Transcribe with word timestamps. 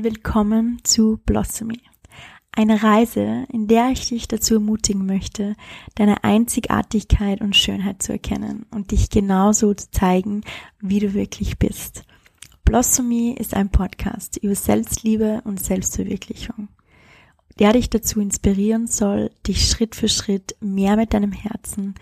Und 0.00 0.04
willkommen 0.04 0.78
zu 0.82 1.20
Blossomy. 1.26 1.82
Eine 2.52 2.82
Reise, 2.82 3.44
in 3.52 3.66
der 3.66 3.90
ich 3.90 4.08
dich 4.08 4.28
dazu 4.28 4.54
ermutigen 4.54 5.04
möchte, 5.04 5.56
deine 5.94 6.24
Einzigartigkeit 6.24 7.42
und 7.42 7.54
Schönheit 7.54 8.02
zu 8.02 8.12
erkennen 8.12 8.64
und 8.70 8.92
dich 8.92 9.10
genauso 9.10 9.74
zu 9.74 9.90
zeigen, 9.90 10.40
wie 10.80 11.00
du 11.00 11.12
wirklich 11.12 11.58
bist. 11.58 12.04
Blossomy 12.64 13.32
ist 13.38 13.52
ein 13.52 13.68
Podcast 13.68 14.38
über 14.38 14.54
Selbstliebe 14.54 15.42
und 15.44 15.60
Selbstverwirklichung, 15.60 16.68
der 17.58 17.74
dich 17.74 17.90
dazu 17.90 18.22
inspirieren 18.22 18.86
soll, 18.86 19.30
dich 19.46 19.68
Schritt 19.68 19.94
für 19.94 20.08
Schritt 20.08 20.56
mehr 20.60 20.96
mit 20.96 21.12
deinem 21.12 21.32
Herzen, 21.32 21.94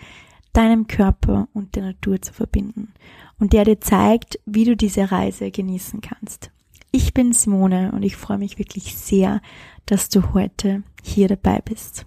deinem 0.53 0.87
Körper 0.87 1.49
und 1.51 1.75
der 1.75 1.83
Natur 1.83 2.21
zu 2.21 2.31
verbinden 2.31 2.93
und 3.39 3.51
der 3.51 3.65
dir 3.65 3.81
zeigt, 3.81 4.39
wie 4.45 4.63
du 4.63 4.77
diese 4.77 5.11
Reise 5.11 5.51
genießen 5.51 5.99
kannst. 5.99 6.49
Ich 6.91 7.13
bin 7.13 7.33
Simone 7.33 7.91
und 7.91 8.03
ich 8.03 8.15
freue 8.15 8.39
mich 8.39 8.57
wirklich 8.57 8.95
sehr, 8.97 9.41
dass 9.85 10.09
du 10.09 10.33
heute 10.33 10.83
hier 11.03 11.27
dabei 11.27 11.61
bist. 11.63 12.05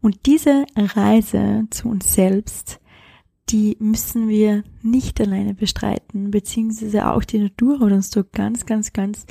Und 0.00 0.26
diese 0.26 0.64
Reise 0.76 1.66
zu 1.70 1.88
uns 1.88 2.14
selbst, 2.14 2.80
die 3.50 3.76
müssen 3.78 4.28
wir 4.28 4.64
nicht 4.82 5.20
alleine 5.20 5.54
bestreiten, 5.54 6.30
beziehungsweise 6.30 7.10
auch 7.10 7.24
die 7.24 7.38
Natur 7.38 7.80
hat 7.80 7.92
uns 7.92 8.10
so 8.10 8.24
ganz, 8.24 8.64
ganz, 8.64 8.92
ganz 8.92 9.26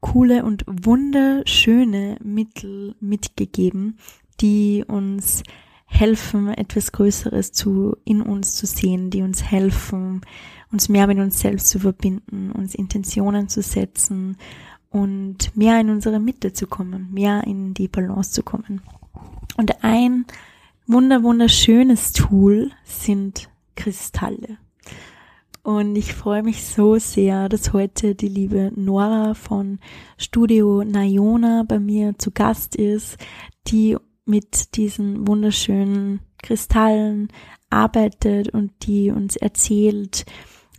coole 0.00 0.44
und 0.44 0.64
wunderschöne 0.66 2.16
Mittel 2.22 2.94
mitgegeben, 3.00 3.98
die 4.40 4.84
uns 4.86 5.42
helfen, 5.84 6.48
etwas 6.48 6.92
Größeres 6.92 7.52
zu, 7.52 7.96
in 8.04 8.22
uns 8.22 8.54
zu 8.54 8.66
sehen, 8.66 9.10
die 9.10 9.22
uns 9.22 9.42
helfen, 9.42 10.20
uns 10.70 10.88
mehr 10.88 11.06
mit 11.06 11.18
uns 11.18 11.40
selbst 11.40 11.68
zu 11.68 11.78
verbinden, 11.78 12.52
uns 12.52 12.74
Intentionen 12.74 13.48
zu 13.48 13.62
setzen 13.62 14.36
und 14.90 15.56
mehr 15.56 15.80
in 15.80 15.90
unsere 15.90 16.20
Mitte 16.20 16.52
zu 16.52 16.66
kommen, 16.66 17.08
mehr 17.12 17.44
in 17.44 17.74
die 17.74 17.88
Balance 17.88 18.32
zu 18.32 18.42
kommen. 18.42 18.80
Und 19.56 19.82
ein 19.82 20.26
wunder 20.86 21.22
wunderschönes 21.22 22.12
Tool 22.12 22.70
sind 22.84 23.48
Kristalle. 23.76 24.58
Und 25.62 25.96
ich 25.96 26.14
freue 26.14 26.42
mich 26.42 26.64
so 26.64 26.96
sehr, 26.98 27.48
dass 27.50 27.74
heute 27.74 28.14
die 28.14 28.28
liebe 28.28 28.72
Nora 28.74 29.34
von 29.34 29.80
Studio 30.16 30.82
Nayona 30.82 31.64
bei 31.68 31.78
mir 31.78 32.16
zu 32.16 32.30
Gast 32.30 32.74
ist, 32.74 33.18
die 33.66 33.96
mit 34.24 34.76
diesen 34.76 35.26
wunderschönen 35.26 36.20
Kristallen 36.42 37.28
arbeitet 37.68 38.48
und 38.48 38.72
die 38.86 39.10
uns 39.10 39.36
erzählt, 39.36 40.24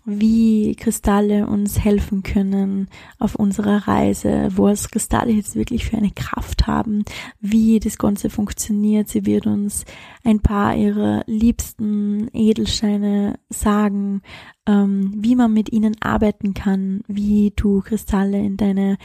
wie 0.09 0.75
Kristalle 0.75 1.47
uns 1.47 1.79
helfen 1.79 2.23
können 2.23 2.89
auf 3.19 3.35
unserer 3.35 3.87
Reise, 3.87 4.49
was 4.55 4.89
Kristalle 4.89 5.31
jetzt 5.31 5.55
wirklich 5.55 5.85
für 5.85 5.97
eine 5.97 6.11
Kraft 6.11 6.67
haben, 6.67 7.03
wie 7.39 7.79
das 7.79 7.97
Ganze 7.97 8.29
funktioniert. 8.29 9.07
Sie 9.07 9.25
wird 9.25 9.45
uns 9.45 9.85
ein 10.23 10.39
paar 10.39 10.75
ihrer 10.75 11.23
liebsten 11.27 12.29
Edelsteine 12.33 13.39
sagen, 13.49 14.21
ähm, 14.65 15.13
wie 15.15 15.35
man 15.35 15.53
mit 15.53 15.71
ihnen 15.71 15.95
arbeiten 16.01 16.53
kann, 16.53 17.01
wie 17.07 17.53
du 17.55 17.81
Kristalle 17.81 18.39
in 18.39 18.57
deine 18.57 18.97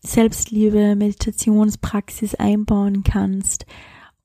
Selbstliebe, 0.00 0.96
Meditationspraxis 0.96 2.34
einbauen 2.34 3.02
kannst 3.02 3.66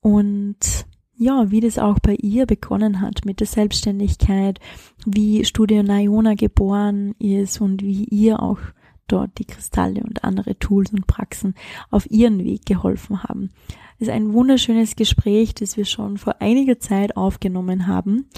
und 0.01 0.85
ja, 1.15 1.51
wie 1.51 1.61
das 1.61 1.77
auch 1.77 1.99
bei 1.99 2.15
ihr 2.15 2.45
begonnen 2.45 3.01
hat 3.01 3.25
mit 3.25 3.39
der 3.39 3.47
Selbstständigkeit, 3.47 4.59
wie 5.05 5.45
Studio 5.45 5.83
Nayona 5.83 6.33
geboren 6.35 7.15
ist 7.19 7.61
und 7.61 7.81
wie 7.81 8.05
ihr 8.05 8.41
auch 8.41 8.59
dort 9.07 9.37
die 9.37 9.45
Kristalle 9.45 10.01
und 10.01 10.23
andere 10.23 10.57
Tools 10.57 10.91
und 10.91 11.07
Praxen 11.07 11.55
auf 11.91 12.09
ihren 12.09 12.43
Weg 12.43 12.65
geholfen 12.65 13.23
haben. 13.23 13.51
Es 13.99 14.07
ist 14.07 14.13
ein 14.13 14.33
wunderschönes 14.33 14.95
Gespräch, 14.95 15.53
das 15.55 15.77
wir 15.77 15.85
schon 15.85 16.17
vor 16.17 16.41
einiger 16.41 16.79
Zeit 16.79 17.15
aufgenommen 17.15 17.87
haben. 17.87 18.29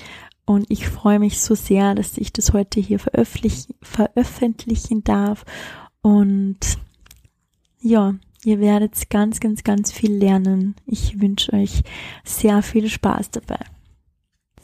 Und 0.46 0.66
ich 0.70 0.88
freue 0.88 1.20
mich 1.20 1.42
so 1.42 1.56
sehr, 1.56 1.96
dass 1.96 2.18
ich 2.18 2.32
das 2.32 2.54
heute 2.54 2.80
hier 2.80 3.00
veröffentlich 3.00 3.74
veröffentlichen 3.82 5.04
darf. 5.04 5.44
Und 6.02 6.60
ja, 7.82 8.16
ihr 8.44 8.60
werdet 8.60 9.10
ganz, 9.10 9.40
ganz, 9.40 9.64
ganz 9.64 9.92
viel 9.92 10.14
lernen. 10.14 10.76
Ich 10.86 11.20
wünsche 11.20 11.54
euch 11.54 11.84
sehr 12.24 12.62
viel 12.62 12.90
Spaß 12.90 13.32
dabei. 13.32 13.60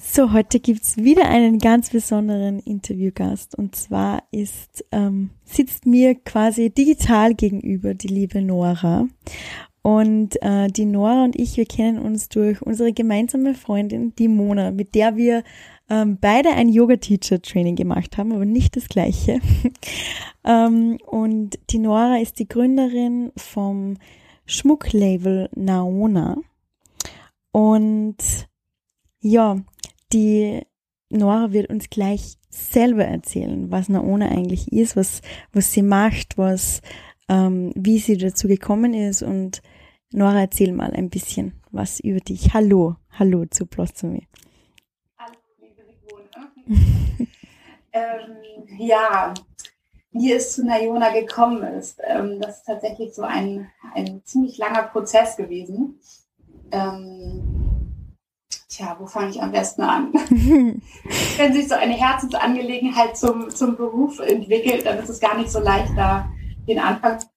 So, 0.03 0.33
heute 0.33 0.59
gibt's 0.59 0.97
wieder 0.97 1.29
einen 1.29 1.59
ganz 1.59 1.91
besonderen 1.91 2.59
Interviewgast 2.59 3.55
und 3.55 3.75
zwar 3.75 4.23
ist 4.31 4.83
ähm, 4.91 5.29
sitzt 5.45 5.85
mir 5.85 6.15
quasi 6.15 6.71
digital 6.71 7.35
gegenüber 7.35 7.93
die 7.93 8.07
liebe 8.07 8.41
Nora 8.41 9.07
und 9.83 10.41
äh, 10.41 10.69
die 10.69 10.85
Nora 10.85 11.23
und 11.23 11.39
ich, 11.39 11.55
wir 11.55 11.67
kennen 11.67 11.99
uns 11.99 12.29
durch 12.29 12.63
unsere 12.63 12.91
gemeinsame 12.93 13.53
Freundin, 13.53 14.13
die 14.15 14.27
Mona, 14.27 14.71
mit 14.71 14.95
der 14.95 15.17
wir 15.17 15.43
ähm, 15.87 16.17
beide 16.19 16.49
ein 16.49 16.67
Yoga-Teacher-Training 16.67 17.75
gemacht 17.75 18.17
haben, 18.17 18.33
aber 18.33 18.45
nicht 18.45 18.75
das 18.75 18.89
gleiche. 18.89 19.39
ähm, 20.43 20.97
und 21.05 21.59
die 21.69 21.79
Nora 21.79 22.17
ist 22.17 22.39
die 22.39 22.47
Gründerin 22.47 23.31
vom 23.37 23.97
Schmucklabel 24.45 25.49
Naona. 25.55 26.37
Und 27.51 28.17
ja, 29.21 29.57
die 30.13 30.61
Nora 31.09 31.51
wird 31.51 31.69
uns 31.69 31.89
gleich 31.89 32.37
selber 32.49 33.05
erzählen, 33.05 33.71
was 33.71 33.89
Naona 33.89 34.29
eigentlich 34.29 34.71
ist, 34.71 34.95
was, 34.95 35.21
was 35.51 35.71
sie 35.71 35.81
macht, 35.81 36.37
was, 36.37 36.81
ähm, 37.29 37.73
wie 37.75 37.99
sie 37.99 38.17
dazu 38.17 38.47
gekommen 38.47 38.93
ist. 38.93 39.21
Und 39.21 39.61
Nora, 40.11 40.41
erzähl 40.41 40.71
mal 40.73 40.91
ein 40.93 41.09
bisschen 41.09 41.61
was 41.71 41.99
über 41.99 42.19
dich. 42.19 42.53
Hallo, 42.53 42.95
hallo 43.11 43.45
zu 43.45 43.65
Blossomy. 43.65 44.27
ähm, 47.93 48.37
ja, 48.77 49.33
wie 50.11 50.33
es 50.33 50.53
zu 50.53 50.65
Nayona 50.65 51.11
gekommen 51.11 51.63
ist, 51.63 51.99
ähm, 52.05 52.39
das 52.39 52.59
ist 52.59 52.65
tatsächlich 52.65 53.13
so 53.13 53.23
ein, 53.23 53.69
ein 53.93 54.21
ziemlich 54.25 54.57
langer 54.57 54.83
Prozess 54.83 55.37
gewesen. 55.37 55.99
Ähm, 56.71 57.70
tja, 58.81 58.95
wo 58.99 59.05
fange 59.05 59.29
ich 59.29 59.41
am 59.41 59.51
besten 59.51 59.81
an? 59.83 60.13
Wenn 61.37 61.53
sich 61.53 61.67
so 61.67 61.75
eine 61.75 61.93
Herzensangelegenheit 61.93 63.15
zum, 63.17 63.49
zum 63.49 63.75
Beruf 63.75 64.19
entwickelt, 64.19 64.85
dann 64.85 64.99
ist 64.99 65.09
es 65.09 65.19
gar 65.19 65.37
nicht 65.37 65.51
so 65.51 65.59
leicht, 65.59 65.91
da 65.95 66.29
den 66.67 66.79
Anfangspunkt 66.79 67.29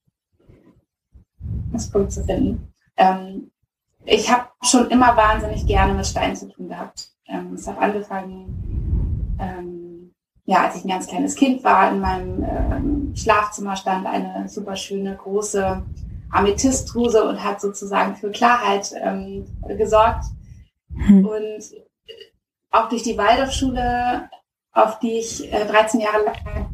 zu 2.12 2.25
finden. 2.25 2.72
Ähm, 2.97 3.50
ich 4.05 4.31
habe 4.31 4.49
schon 4.62 4.91
immer 4.91 5.16
wahnsinnig 5.16 5.66
gerne 5.66 5.94
mit 5.94 6.06
Steinen 6.06 6.37
zu 6.37 6.49
tun 6.49 6.69
gehabt. 6.69 7.10
Ähm, 7.27 7.55
es 7.55 7.66
hat 7.66 7.78
angefangen 7.78 9.37
ähm, 9.41 10.12
ja, 10.47 10.65
als 10.65 10.76
ich 10.76 10.84
ein 10.84 10.88
ganz 10.88 11.06
kleines 11.06 11.37
Kind 11.37 11.64
war, 11.64 11.90
in 11.90 12.00
meinem 12.00 12.43
ähm, 12.44 13.12
Schlafzimmer 13.17 13.76
stand 13.76 14.06
eine 14.06 14.47
super 14.49 14.76
schöne 14.76 15.17
große 15.17 15.82
Amethystdruse 16.31 17.25
und 17.25 17.43
hat 17.43 17.61
sozusagen 17.61 18.14
für 18.17 18.31
Klarheit 18.31 18.93
ähm, 19.02 19.47
gesorgt. 19.69 20.25
Hm. 20.96 21.26
Und 21.26 21.62
auch 22.70 22.88
durch 22.88 23.02
die 23.02 23.17
Waldorfschule, 23.17 24.29
auf 24.73 24.99
die 24.99 25.19
ich 25.19 25.52
äh, 25.52 25.64
13 25.67 26.00
Jahre 26.00 26.25
lang 26.25 26.70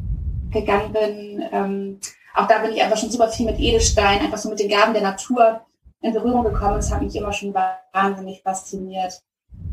gegangen 0.51 0.91
bin, 0.91 1.43
ähm, 1.51 1.99
auch 2.33 2.47
da 2.47 2.59
bin 2.59 2.71
ich 2.71 2.81
einfach 2.81 2.97
schon 2.97 3.11
super 3.11 3.27
viel 3.29 3.45
mit 3.45 3.59
Edelstein, 3.59 4.19
einfach 4.19 4.37
so 4.37 4.49
mit 4.49 4.59
den 4.59 4.69
Gaben 4.69 4.93
der 4.93 5.03
Natur 5.03 5.61
in 6.01 6.13
Berührung 6.13 6.43
gekommen. 6.43 6.75
Das 6.75 6.91
hat 6.91 7.01
mich 7.01 7.15
immer 7.15 7.33
schon 7.33 7.53
wahnsinnig 7.53 8.41
fasziniert. 8.41 9.21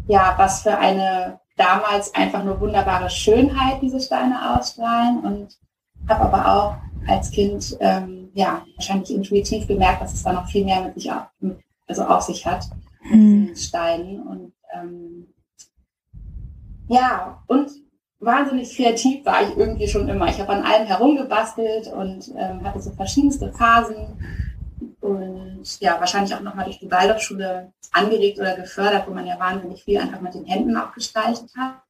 Ja, 0.06 0.34
was 0.36 0.62
für 0.62 0.76
eine 0.76 1.40
damals 1.56 2.14
einfach 2.14 2.44
nur 2.44 2.60
wunderbare 2.60 3.10
Schönheit 3.10 3.80
diese 3.82 4.00
Steine 4.00 4.56
ausstrahlen 4.56 5.20
und 5.20 5.58
habe 6.08 6.24
aber 6.32 6.52
auch 6.52 7.08
als 7.08 7.30
Kind 7.30 7.76
ähm, 7.80 8.30
ja 8.34 8.64
wahrscheinlich 8.76 9.10
intuitiv 9.10 9.66
gemerkt, 9.66 10.02
dass 10.02 10.14
es 10.14 10.22
da 10.22 10.32
noch 10.32 10.46
viel 10.46 10.64
mehr 10.64 10.82
mit 10.82 10.94
sich 10.94 11.10
auf, 11.10 11.26
also 11.86 12.04
auf 12.04 12.22
sich 12.22 12.46
hat 12.46 12.68
mhm. 13.10 13.56
Steinen 13.56 14.22
und 14.22 14.52
ähm, 14.74 15.34
ja 16.88 17.42
und 17.46 17.70
wahnsinnig 18.20 18.74
kreativ 18.74 19.24
war 19.24 19.42
ich 19.42 19.56
irgendwie 19.56 19.88
schon 19.88 20.08
immer. 20.08 20.28
Ich 20.28 20.40
habe 20.40 20.52
an 20.52 20.64
allem 20.64 20.86
herumgebastelt 20.86 21.86
und 21.88 22.28
ähm, 22.36 22.64
hatte 22.64 22.80
so 22.80 22.90
verschiedenste 22.90 23.52
Phasen 23.52 24.18
und 25.00 25.80
ja, 25.80 25.98
wahrscheinlich 26.00 26.34
auch 26.34 26.40
nochmal 26.40 26.64
durch 26.64 26.78
die 26.78 26.90
Waldorfschule 26.90 27.72
angeregt 27.92 28.38
oder 28.38 28.56
gefördert, 28.56 29.06
wo 29.06 29.14
man 29.14 29.26
ja 29.26 29.38
wahnsinnig 29.38 29.84
viel 29.84 29.98
einfach 29.98 30.20
mit 30.20 30.34
den 30.34 30.44
Händen 30.44 30.76
auch 30.76 30.92
gestaltet 30.92 31.50
hat. 31.56 31.82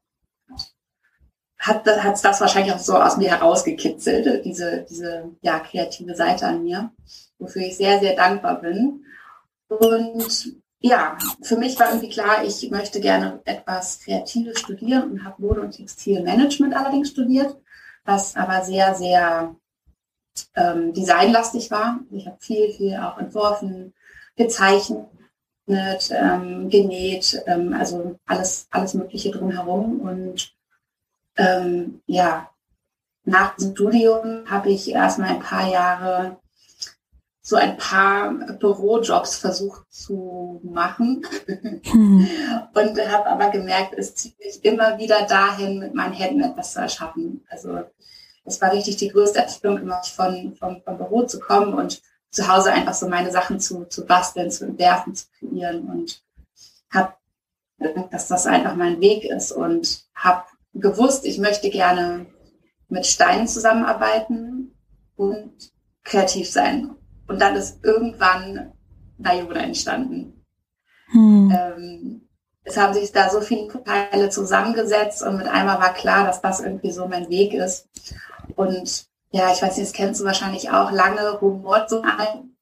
Hat 1.58 1.86
es 1.86 2.22
das 2.22 2.40
wahrscheinlich 2.40 2.72
auch 2.72 2.78
so 2.78 2.96
aus 2.96 3.16
mir 3.16 3.30
herausgekitzelt, 3.30 4.44
diese, 4.44 4.86
diese 4.88 5.30
ja, 5.42 5.58
kreative 5.58 6.14
Seite 6.14 6.46
an 6.46 6.62
mir, 6.62 6.92
wofür 7.38 7.62
ich 7.62 7.76
sehr, 7.76 7.98
sehr 7.98 8.14
dankbar 8.14 8.60
bin. 8.60 9.04
Und 9.68 10.54
ja, 10.80 11.18
für 11.42 11.56
mich 11.56 11.78
war 11.78 11.88
irgendwie 11.88 12.10
klar, 12.10 12.44
ich 12.44 12.70
möchte 12.70 13.00
gerne 13.00 13.40
etwas 13.44 14.00
Kreatives 14.00 14.60
studieren 14.60 15.10
und 15.10 15.24
habe 15.24 15.42
Mode- 15.42 15.62
und 15.62 15.72
Textilmanagement 15.72 16.74
allerdings 16.74 17.10
studiert, 17.10 17.56
was 18.04 18.36
aber 18.36 18.62
sehr, 18.64 18.94
sehr 18.94 19.56
ähm, 20.54 20.92
designlastig 20.92 21.70
war. 21.70 22.00
Ich 22.10 22.26
habe 22.26 22.36
viel, 22.40 22.72
viel 22.72 22.96
auch 22.96 23.18
entworfen, 23.18 23.92
gezeichnet, 24.36 25.08
ähm, 25.66 26.70
genäht, 26.70 27.42
ähm, 27.46 27.74
also 27.74 28.16
alles, 28.26 28.68
alles 28.70 28.94
Mögliche 28.94 29.32
drumherum. 29.32 30.00
Und 30.00 30.54
ähm, 31.36 32.02
ja, 32.06 32.50
nach 33.24 33.56
dem 33.56 33.72
Studium 33.72 34.48
habe 34.48 34.70
ich 34.70 34.90
erstmal 34.90 35.30
ein 35.30 35.40
paar 35.40 35.68
Jahre 35.68 36.38
so 37.48 37.56
ein 37.56 37.78
paar 37.78 38.30
Bürojobs 38.60 39.38
versucht 39.38 39.90
zu 39.90 40.60
machen 40.64 41.24
hm. 41.46 42.28
und 42.74 43.10
habe 43.10 43.26
aber 43.26 43.48
gemerkt, 43.48 43.94
es 43.96 44.14
zieht 44.14 44.38
mich 44.38 44.62
immer 44.66 44.98
wieder 44.98 45.22
dahin, 45.22 45.78
mit 45.78 45.94
meinen 45.94 46.12
Händen 46.12 46.42
etwas 46.42 46.74
zu 46.74 46.80
erschaffen. 46.80 47.46
Also 47.48 47.84
es 48.44 48.60
war 48.60 48.70
richtig 48.72 48.96
die 48.96 49.08
größte 49.08 49.38
Erfüllung, 49.38 49.78
immer 49.78 50.02
von, 50.02 50.56
vom, 50.56 50.82
vom 50.82 50.98
Büro 50.98 51.22
zu 51.22 51.40
kommen 51.40 51.72
und 51.72 52.02
zu 52.30 52.46
Hause 52.54 52.70
einfach 52.70 52.92
so 52.92 53.08
meine 53.08 53.30
Sachen 53.30 53.60
zu, 53.60 53.86
zu 53.86 54.04
basteln, 54.04 54.50
zu 54.50 54.66
entwerfen, 54.66 55.14
zu 55.14 55.24
kreieren 55.38 55.88
und 55.88 56.22
habe 56.90 57.14
dass 58.10 58.28
das 58.28 58.46
einfach 58.46 58.74
mein 58.74 59.00
Weg 59.00 59.24
ist 59.24 59.52
und 59.52 60.04
habe 60.14 60.44
gewusst, 60.74 61.24
ich 61.24 61.38
möchte 61.38 61.70
gerne 61.70 62.26
mit 62.88 63.06
Steinen 63.06 63.48
zusammenarbeiten 63.48 64.74
und 65.16 65.52
kreativ 66.04 66.50
sein. 66.50 66.97
Und 67.28 67.40
dann 67.40 67.54
ist 67.54 67.84
irgendwann 67.84 68.72
Nayona 69.18 69.60
entstanden. 69.60 70.44
Hm. 71.10 71.54
Ähm, 71.54 72.28
es 72.64 72.76
haben 72.76 72.94
sich 72.94 73.12
da 73.12 73.30
so 73.30 73.40
viele 73.40 73.68
Teile 73.84 74.28
zusammengesetzt 74.28 75.22
und 75.22 75.36
mit 75.36 75.46
einmal 75.46 75.78
war 75.78 75.94
klar, 75.94 76.26
dass 76.26 76.42
das 76.42 76.60
irgendwie 76.60 76.90
so 76.90 77.06
mein 77.06 77.28
Weg 77.30 77.54
ist. 77.54 77.88
Und 78.56 79.06
ja, 79.30 79.52
ich 79.52 79.62
weiß 79.62 79.76
nicht, 79.76 79.88
das 79.88 79.94
kennst 79.94 80.20
du 80.20 80.24
wahrscheinlich 80.24 80.70
auch, 80.70 80.90
lange 80.90 81.38
rumort 81.38 81.88
so 81.88 82.02
ein 82.02 82.56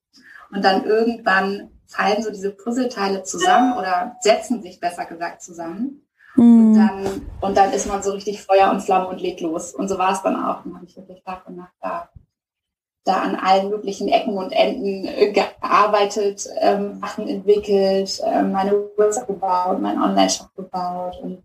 und 0.52 0.64
dann 0.64 0.84
irgendwann 0.84 1.70
fallen 1.86 2.22
so 2.22 2.30
diese 2.30 2.50
Puzzleteile 2.50 3.22
zusammen 3.22 3.76
oder 3.76 4.16
setzen 4.20 4.62
sich 4.62 4.80
besser 4.80 5.04
gesagt 5.06 5.42
zusammen. 5.42 6.06
Mhm. 6.36 6.60
Und, 6.60 6.74
dann, 6.74 7.26
und 7.40 7.56
dann 7.56 7.72
ist 7.72 7.86
man 7.86 8.02
so 8.02 8.12
richtig 8.12 8.42
Feuer 8.42 8.70
und 8.70 8.80
Flamme 8.80 9.08
und 9.08 9.20
legt 9.20 9.40
los. 9.40 9.74
Und 9.74 9.88
so 9.88 9.98
war 9.98 10.12
es 10.12 10.22
dann 10.22 10.36
auch. 10.36 10.62
Dann 10.62 10.74
habe 10.74 10.84
ich 10.84 10.96
wirklich 10.96 11.22
Tag 11.22 11.46
und 11.46 11.56
Nacht 11.56 11.74
da, 11.80 12.10
da 13.06 13.20
an 13.20 13.36
allen 13.36 13.70
möglichen 13.70 14.08
Ecken 14.08 14.36
und 14.36 14.50
Enden 14.50 15.06
äh, 15.06 15.32
gearbeitet, 15.32 16.46
ähm, 16.60 16.98
Sachen 17.00 17.28
entwickelt, 17.28 18.20
äh, 18.26 18.42
meine 18.42 18.72
Website 18.96 19.28
gebaut, 19.28 19.80
meinen 19.80 20.02
Online-Shop 20.02 20.54
gebaut 20.56 21.16
und 21.22 21.42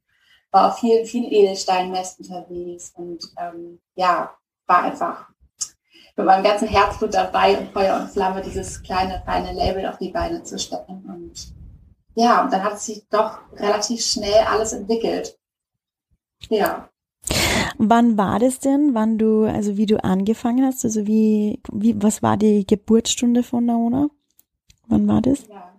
war 0.52 0.70
auf 0.70 0.80
vielen, 0.80 1.06
vielen 1.06 1.32
Edelsteinmessen 1.32 2.26
unterwegs 2.26 2.92
und 2.96 3.24
ähm, 3.38 3.80
ja, 3.96 4.36
war 4.66 4.84
einfach 4.84 5.28
mit 6.18 6.26
meinem 6.26 6.44
ganzen 6.44 6.68
Herzblut 6.68 7.14
dabei 7.14 7.58
und 7.58 7.72
Feuer 7.72 7.96
und 7.96 8.10
Flamme 8.10 8.42
dieses 8.42 8.82
kleine, 8.82 9.22
feine 9.26 9.54
Label 9.54 9.86
auf 9.86 9.98
die 9.98 10.10
Beine 10.10 10.44
zu 10.44 10.58
stellen. 10.58 11.06
Und 11.08 11.54
ja, 12.16 12.44
und 12.44 12.52
dann 12.52 12.64
hat 12.64 12.80
sich 12.80 13.08
doch 13.10 13.40
relativ 13.54 14.04
schnell 14.04 14.44
alles 14.50 14.74
entwickelt. 14.74 15.38
Ja. 16.50 16.90
Wann 17.78 18.18
war 18.18 18.40
das 18.40 18.60
denn, 18.60 18.94
wann 18.94 19.18
du, 19.18 19.44
also 19.44 19.78
wie 19.78 19.86
du 19.86 20.04
angefangen 20.04 20.66
hast? 20.66 20.84
Also 20.86 21.08
wie, 21.08 21.62
wie 21.72 22.02
was 22.02 22.22
war 22.22 22.38
die 22.38 22.66
Geburtsstunde 22.66 23.44
von 23.44 23.66
Naona? 23.66 24.10
Wann 24.88 25.08
war 25.08 25.22
das? 25.22 25.40
Ja. 25.48 25.72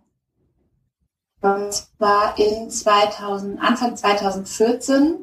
Und 1.43 1.87
war 1.99 2.39
in 2.39 2.71
2000, 2.71 3.61
Anfang 3.61 3.97
2014. 3.97 5.19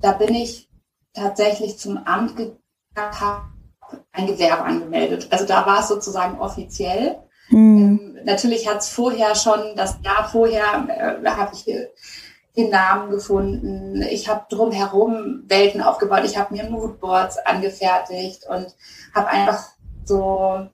Da 0.00 0.12
bin 0.12 0.34
ich 0.34 0.70
tatsächlich 1.12 1.78
zum 1.78 1.98
Amt 1.98 2.36
gegangen, 2.36 2.56
habe 2.96 3.42
ein 4.12 4.26
Gewerbe 4.26 4.62
angemeldet. 4.64 5.28
Also 5.30 5.44
da 5.46 5.66
war 5.66 5.80
es 5.80 5.88
sozusagen 5.88 6.38
offiziell. 6.38 7.18
Mhm. 7.50 7.78
Ähm, 7.78 8.18
natürlich 8.24 8.68
hat 8.68 8.78
es 8.78 8.88
vorher 8.88 9.34
schon, 9.34 9.76
das 9.76 9.98
Jahr 10.02 10.28
vorher, 10.28 11.20
äh, 11.22 11.28
habe 11.28 11.54
ich 11.54 11.66
den 12.56 12.70
Namen 12.70 13.10
gefunden. 13.10 14.02
Ich 14.02 14.28
habe 14.28 14.46
drumherum 14.48 15.44
Welten 15.46 15.80
aufgebaut. 15.80 16.22
Ich 16.24 16.36
habe 16.36 16.54
mir 16.54 16.68
Moodboards 16.68 17.38
angefertigt 17.38 18.46
und 18.48 18.74
habe 19.14 19.28
einfach 19.28 19.68
so 20.04 20.68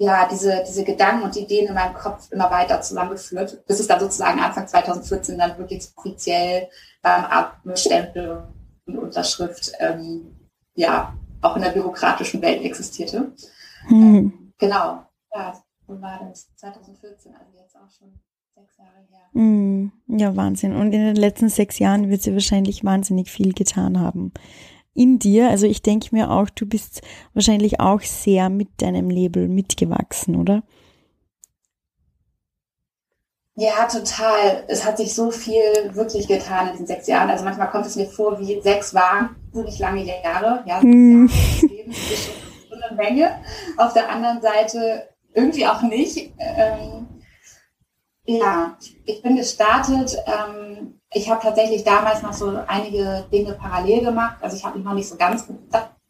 ja, 0.00 0.26
diese, 0.26 0.64
diese 0.66 0.82
Gedanken 0.82 1.24
und 1.24 1.36
Ideen 1.36 1.68
in 1.68 1.74
meinem 1.74 1.92
Kopf 1.92 2.32
immer 2.32 2.50
weiter 2.50 2.80
zusammengeführt, 2.80 3.66
bis 3.66 3.80
es 3.80 3.86
dann 3.86 4.00
sozusagen 4.00 4.40
Anfang 4.40 4.66
2014 4.66 5.36
dann 5.36 5.58
wirklich 5.58 5.86
offiziell 5.94 6.68
beim 7.02 7.24
Abstempel 7.26 8.44
und 8.86 8.98
Unterschrift 8.98 9.72
ähm, 9.78 10.34
ja, 10.74 11.14
auch 11.42 11.54
in 11.56 11.62
der 11.62 11.72
bürokratischen 11.72 12.40
Welt 12.40 12.62
existierte. 12.62 13.32
Hm. 13.88 14.14
Ähm, 14.16 14.52
genau, 14.56 15.04
ja, 15.34 15.62
so 15.86 16.00
war 16.00 16.20
das 16.26 16.48
2014, 16.56 17.34
also 17.34 17.58
jetzt 17.58 17.76
auch 17.76 17.90
schon 17.90 18.18
sechs 18.54 18.76
Jahre 18.78 19.06
her. 19.10 19.20
Hm. 19.32 19.92
Ja, 20.06 20.36
Wahnsinn. 20.36 20.74
Und 20.74 20.92
in 20.92 21.04
den 21.04 21.16
letzten 21.16 21.48
sechs 21.48 21.78
Jahren 21.78 22.10
wird 22.10 22.22
sie 22.22 22.32
wahrscheinlich 22.32 22.84
wahnsinnig 22.84 23.30
viel 23.30 23.52
getan 23.52 24.00
haben 24.00 24.32
in 24.94 25.18
dir. 25.18 25.48
Also 25.48 25.66
ich 25.66 25.82
denke 25.82 26.08
mir 26.12 26.30
auch, 26.30 26.50
du 26.50 26.66
bist 26.66 27.02
wahrscheinlich 27.34 27.80
auch 27.80 28.00
sehr 28.02 28.48
mit 28.48 28.68
deinem 28.78 29.10
Label 29.10 29.48
mitgewachsen, 29.48 30.36
oder? 30.36 30.62
Ja, 33.56 33.86
total. 33.86 34.64
Es 34.68 34.84
hat 34.86 34.96
sich 34.96 35.14
so 35.14 35.30
viel 35.30 35.60
wirklich 35.92 36.26
getan 36.26 36.68
in 36.68 36.72
diesen 36.72 36.86
sechs 36.86 37.06
Jahren. 37.06 37.28
Also 37.28 37.44
manchmal 37.44 37.70
kommt 37.70 37.86
es 37.86 37.96
mir 37.96 38.06
vor, 38.06 38.38
wie 38.40 38.60
sechs 38.62 38.94
wahnsinnig 38.94 39.78
lange 39.78 40.04
Jahre. 40.06 40.64
Ja, 40.66 40.80
mm. 40.80 41.28
Leben 41.62 41.90
ist 41.90 42.30
schon 42.68 42.82
eine 42.82 42.96
Menge. 42.96 43.40
Auf 43.76 43.92
der 43.92 44.08
anderen 44.08 44.40
Seite 44.40 45.08
irgendwie 45.34 45.66
auch 45.66 45.82
nicht. 45.82 46.32
Ähm, 46.38 47.06
ja, 48.26 48.76
ich 49.04 49.22
bin 49.22 49.36
gestartet. 49.36 50.16
Ähm, 50.26 51.00
ich 51.12 51.28
habe 51.28 51.42
tatsächlich 51.42 51.84
damals 51.84 52.22
noch 52.22 52.32
so 52.32 52.58
einige 52.66 53.24
Dinge 53.32 53.54
parallel 53.54 54.04
gemacht. 54.04 54.36
Also 54.40 54.56
ich 54.56 54.64
habe 54.64 54.76
mich 54.76 54.84
noch 54.84 54.94
nicht 54.94 55.08
so 55.08 55.16
ganz 55.16 55.46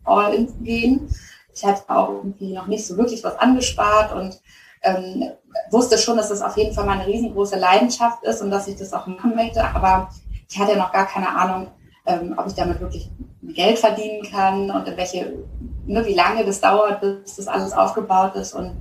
all 0.04 0.34
in 0.34 0.48
zu 0.48 0.56
gehen. 0.58 1.08
Ich 1.54 1.64
hatte 1.64 1.82
auch 1.88 2.08
irgendwie 2.08 2.52
noch 2.52 2.66
nicht 2.66 2.86
so 2.86 2.96
wirklich 2.96 3.24
was 3.24 3.38
angespart 3.38 4.12
und 4.12 4.40
ähm, 4.82 5.30
wusste 5.70 5.98
schon, 5.98 6.16
dass 6.16 6.28
das 6.28 6.42
auf 6.42 6.56
jeden 6.56 6.74
Fall 6.74 6.86
meine 6.86 7.06
riesengroße 7.06 7.58
Leidenschaft 7.58 8.22
ist 8.24 8.40
und 8.40 8.50
dass 8.50 8.68
ich 8.68 8.76
das 8.76 8.92
auch 8.92 9.06
machen 9.06 9.34
möchte. 9.34 9.62
Aber 9.62 10.10
ich 10.48 10.58
hatte 10.58 10.72
ja 10.72 10.78
noch 10.78 10.92
gar 10.92 11.06
keine 11.06 11.28
Ahnung, 11.28 11.68
ähm, 12.06 12.34
ob 12.36 12.46
ich 12.46 12.54
damit 12.54 12.80
wirklich 12.80 13.10
Geld 13.42 13.78
verdienen 13.78 14.22
kann 14.22 14.70
und 14.70 14.86
in 14.86 14.96
welche, 14.96 15.44
ne, 15.86 16.04
wie 16.06 16.14
lange 16.14 16.44
das 16.44 16.60
dauert, 16.60 17.00
bis 17.00 17.36
das 17.36 17.48
alles 17.48 17.72
aufgebaut 17.72 18.34
ist 18.36 18.54
und 18.54 18.76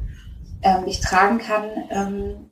ähm, 0.61 0.83
ich 0.85 0.99
tragen 0.99 1.37
kann. 1.37 1.63
Ähm, 1.89 2.48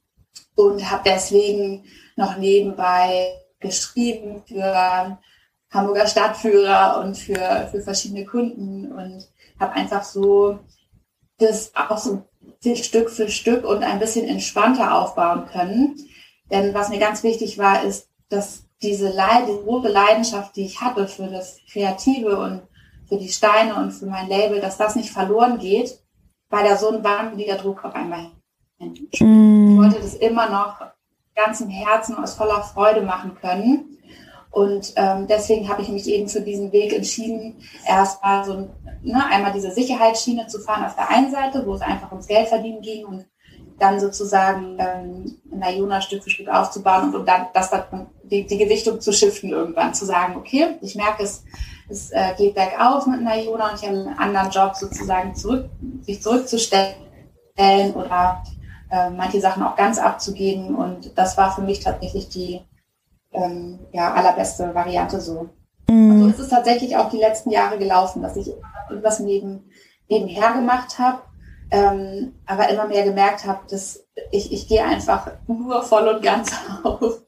und 0.57 0.89
habe 0.89 1.03
deswegen 1.05 1.85
noch 2.15 2.37
nebenbei 2.37 3.33
geschrieben 3.59 4.43
für 4.47 5.17
Hamburger 5.71 6.07
Stadtführer 6.07 6.99
und 7.03 7.17
für, 7.17 7.67
für 7.71 7.81
verschiedene 7.81 8.25
Kunden 8.25 8.91
und 8.91 9.27
habe 9.59 9.73
einfach 9.73 10.03
so 10.03 10.59
das 11.37 11.71
auch 11.75 11.97
so 11.97 12.23
Stück 12.75 13.09
für 13.09 13.29
Stück 13.29 13.63
und 13.65 13.83
ein 13.83 13.99
bisschen 13.99 14.27
entspannter 14.27 14.95
aufbauen 14.99 15.45
können. 15.45 15.95
Denn 16.51 16.73
was 16.73 16.89
mir 16.89 16.99
ganz 16.99 17.23
wichtig 17.23 17.57
war, 17.57 17.83
ist, 17.83 18.09
dass 18.29 18.63
diese, 18.81 19.09
Leid, 19.09 19.47
große 19.47 19.89
Leidenschaft, 19.89 20.55
die 20.55 20.65
ich 20.65 20.81
hatte 20.81 21.07
für 21.07 21.27
das 21.27 21.59
Kreative 21.71 22.37
und 22.37 22.61
für 23.07 23.17
die 23.17 23.29
Steine 23.29 23.75
und 23.75 23.91
für 23.91 24.05
mein 24.07 24.27
Label, 24.27 24.59
dass 24.59 24.77
das 24.77 24.95
nicht 24.95 25.11
verloren 25.11 25.59
geht, 25.59 25.99
weil 26.49 26.67
da 26.67 26.77
so 26.77 26.89
ein 26.89 27.03
wahnsinniger 27.03 27.55
Druck 27.55 27.85
auf 27.85 27.95
einmal 27.95 28.31
hin. 28.79 29.07
Mm. 29.19 29.56
Wollte 29.91 30.01
das 30.01 30.15
immer 30.15 30.49
noch 30.49 30.81
ganzem 31.35 31.69
Herzen 31.69 32.15
aus 32.17 32.33
voller 32.33 32.61
Freude 32.63 33.01
machen 33.01 33.35
können. 33.39 33.97
Und 34.49 34.93
ähm, 34.95 35.27
deswegen 35.27 35.69
habe 35.69 35.83
ich 35.83 35.89
mich 35.89 36.07
eben 36.07 36.27
für 36.27 36.41
diesen 36.41 36.71
Weg 36.71 36.93
entschieden, 36.93 37.61
erstmal 37.85 38.43
so 38.43 38.69
ne, 39.03 39.25
einmal 39.29 39.53
diese 39.53 39.71
Sicherheitsschiene 39.71 40.47
zu 40.47 40.59
fahren 40.59 40.85
auf 40.85 40.95
der 40.95 41.09
einen 41.09 41.29
Seite, 41.31 41.65
wo 41.65 41.75
es 41.75 41.81
einfach 41.81 42.11
ums 42.11 42.27
Geld 42.27 42.47
verdienen 42.47 42.81
ging 42.81 43.05
und 43.05 43.25
dann 43.77 43.99
sozusagen 43.99 44.77
ähm, 44.79 45.37
Nayona 45.51 46.01
Stück 46.01 46.23
für 46.23 46.31
Stück 46.31 46.47
aufzubauen 46.47 47.09
und, 47.09 47.15
und 47.15 47.27
dann 47.27 47.47
das 47.53 47.71
die, 48.23 48.47
die 48.47 48.57
Gewichtung 48.57 48.99
zu 48.99 49.13
shiften 49.13 49.51
irgendwann, 49.51 49.93
zu 49.93 50.05
sagen, 50.05 50.35
okay, 50.35 50.77
ich 50.81 50.95
merke 50.95 51.23
es, 51.23 51.43
es 51.87 52.11
äh, 52.11 52.33
geht 52.37 52.55
bergauf 52.55 53.05
mit 53.05 53.21
Nayona 53.21 53.69
und 53.69 53.75
ich 53.75 53.87
habe 53.87 53.97
einen 53.97 54.17
anderen 54.17 54.49
Job 54.49 54.75
sozusagen 54.75 55.35
zurück, 55.35 55.69
sich 56.01 56.21
zurückzustellen 56.21 56.95
oder 57.93 58.43
äh, 58.89 59.09
manche 59.09 59.41
Sachen 59.41 59.63
auch 59.63 59.75
ganz 59.75 59.99
abzugeben. 59.99 60.75
Und 60.75 61.17
das 61.17 61.37
war 61.37 61.53
für 61.53 61.61
mich 61.61 61.81
tatsächlich 61.81 62.29
die 62.29 62.61
ähm, 63.33 63.79
ja, 63.91 64.13
allerbeste 64.13 64.73
Variante 64.73 65.19
so. 65.21 65.49
Mhm. 65.89 66.11
Also 66.11 66.29
es 66.29 66.39
ist 66.39 66.49
tatsächlich 66.49 66.97
auch 66.97 67.09
die 67.09 67.17
letzten 67.17 67.51
Jahre 67.51 67.77
gelaufen, 67.77 68.21
dass 68.21 68.35
ich 68.35 68.51
etwas 68.89 69.19
neben, 69.19 69.69
nebenher 70.09 70.53
gemacht 70.53 70.99
habe, 70.99 71.21
ähm, 71.71 72.33
aber 72.45 72.69
immer 72.69 72.87
mehr 72.87 73.03
gemerkt 73.03 73.45
habe, 73.45 73.59
dass 73.69 74.05
ich, 74.31 74.51
ich 74.51 74.67
gehe 74.67 74.83
einfach 74.83 75.31
nur 75.47 75.83
voll 75.83 76.07
und 76.07 76.21
ganz 76.21 76.51
auf. 76.83 77.21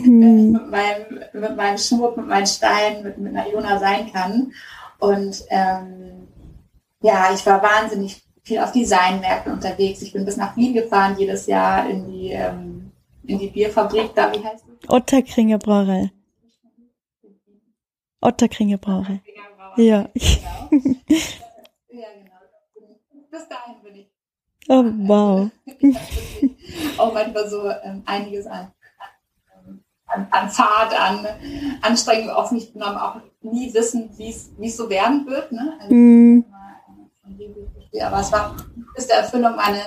Mhm. 0.00 0.52
mit, 0.52 0.70
meinem, 0.70 1.24
mit 1.32 1.56
meinem 1.56 1.78
Schmuck, 1.78 2.16
mit 2.16 2.28
meinen 2.28 2.46
Steinen, 2.46 3.02
mit, 3.02 3.18
mit 3.18 3.34
einer 3.34 3.50
Jona 3.50 3.78
sein 3.78 4.12
kann. 4.12 4.52
Und 4.98 5.44
ähm, 5.48 6.28
ja, 7.02 7.32
ich 7.34 7.44
war 7.46 7.62
wahnsinnig 7.62 8.22
viel 8.50 8.58
auf 8.58 8.72
Designmärkten 8.72 9.52
unterwegs. 9.52 10.02
Ich 10.02 10.12
bin 10.12 10.24
bis 10.24 10.36
nach 10.36 10.56
Wien 10.56 10.74
gefahren, 10.74 11.14
jedes 11.16 11.46
Jahr 11.46 11.88
in 11.88 12.10
die, 12.10 12.30
ähm, 12.32 12.90
in 13.22 13.38
die 13.38 13.46
Bierfabrik 13.46 14.12
da, 14.16 14.32
wie 14.32 14.44
heißt 14.44 14.64
es? 14.66 14.90
Otterkringer 14.90 15.58
Brauerei. 15.58 16.10
Otterkringer 18.20 18.78
Brauerei. 18.78 19.22
Ja. 19.76 20.08
Genau. 20.12 20.70
ja, 21.90 22.08
genau. 22.18 22.40
Bis 23.30 23.48
dahin 23.48 23.76
bin 23.84 23.94
ich. 23.94 24.10
Oh, 24.68 24.82
wow. 24.82 25.50
auch 26.98 27.14
manchmal 27.14 27.48
so 27.48 27.70
ähm, 27.84 28.02
einiges 28.04 28.46
an, 28.46 28.72
an, 30.06 30.26
an 30.28 30.50
Fahrt, 30.50 31.00
an 31.00 31.24
Anstrengungen 31.82 32.30
auf 32.30 32.50
mich 32.50 32.72
genommen, 32.72 32.96
auch 32.96 33.20
nie 33.42 33.72
wissen, 33.72 34.10
wie 34.16 34.30
es 34.30 34.76
so 34.76 34.90
werden 34.90 35.24
wird. 35.28 35.52
Ne? 35.52 35.78
Also, 35.80 35.94
mm. 35.94 36.44
Aber 38.00 38.20
es 38.20 38.32
war 38.32 38.56
bis 38.94 39.06
der 39.06 39.18
Erfüllung, 39.18 39.56
meine, 39.56 39.82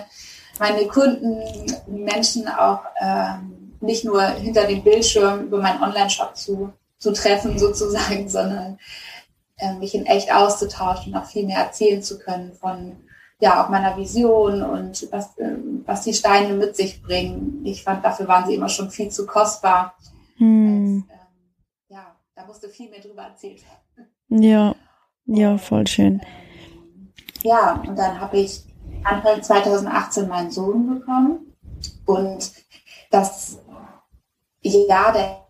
meine 0.59 0.87
Kunden, 0.87 1.41
Menschen 1.87 2.47
auch 2.47 2.81
ähm, 3.01 3.77
nicht 3.81 4.05
nur 4.05 4.21
hinter 4.23 4.65
dem 4.65 4.83
Bildschirm 4.83 5.45
über 5.45 5.61
meinen 5.61 5.81
Online-Shop 5.81 6.35
zu, 6.35 6.73
zu 6.97 7.13
treffen, 7.13 7.57
sozusagen, 7.59 8.27
sondern 8.29 8.79
äh, 9.57 9.73
mich 9.75 9.93
in 9.95 10.05
echt 10.05 10.33
auszutauschen, 10.33 11.15
auch 11.15 11.25
viel 11.25 11.45
mehr 11.45 11.59
erzählen 11.59 12.01
zu 12.01 12.19
können 12.19 12.53
von 12.53 12.97
ja 13.39 13.63
auch 13.63 13.69
meiner 13.69 13.97
Vision 13.97 14.63
und 14.63 15.07
was, 15.11 15.37
äh, 15.37 15.57
was 15.85 16.03
die 16.03 16.13
Steine 16.13 16.53
mit 16.53 16.75
sich 16.75 17.01
bringen. 17.01 17.61
Ich 17.65 17.83
fand, 17.83 18.03
dafür 18.03 18.27
waren 18.27 18.47
sie 18.47 18.55
immer 18.55 18.69
schon 18.69 18.89
viel 18.89 19.09
zu 19.09 19.25
kostbar. 19.25 19.95
Hm. 20.37 21.03
Als, 21.09 21.19
ähm, 21.19 21.95
ja, 21.95 22.15
da 22.35 22.45
musste 22.45 22.69
viel 22.69 22.89
mehr 22.89 23.01
drüber 23.01 23.23
erzählt 23.23 23.61
werden. 23.63 24.43
Ja, 24.43 24.75
ja, 25.25 25.57
voll 25.57 25.85
schön. 25.87 26.21
Ähm, 26.21 26.52
ja, 27.43 27.81
und 27.87 27.97
dann 27.97 28.19
habe 28.19 28.37
ich 28.37 28.63
Anfang 29.03 29.41
2018 29.41 30.27
meinen 30.27 30.51
Sohn 30.51 30.99
bekommen 30.99 31.53
und 32.05 32.51
das 33.11 33.59
Jahr 34.61 35.13
der, 35.13 35.43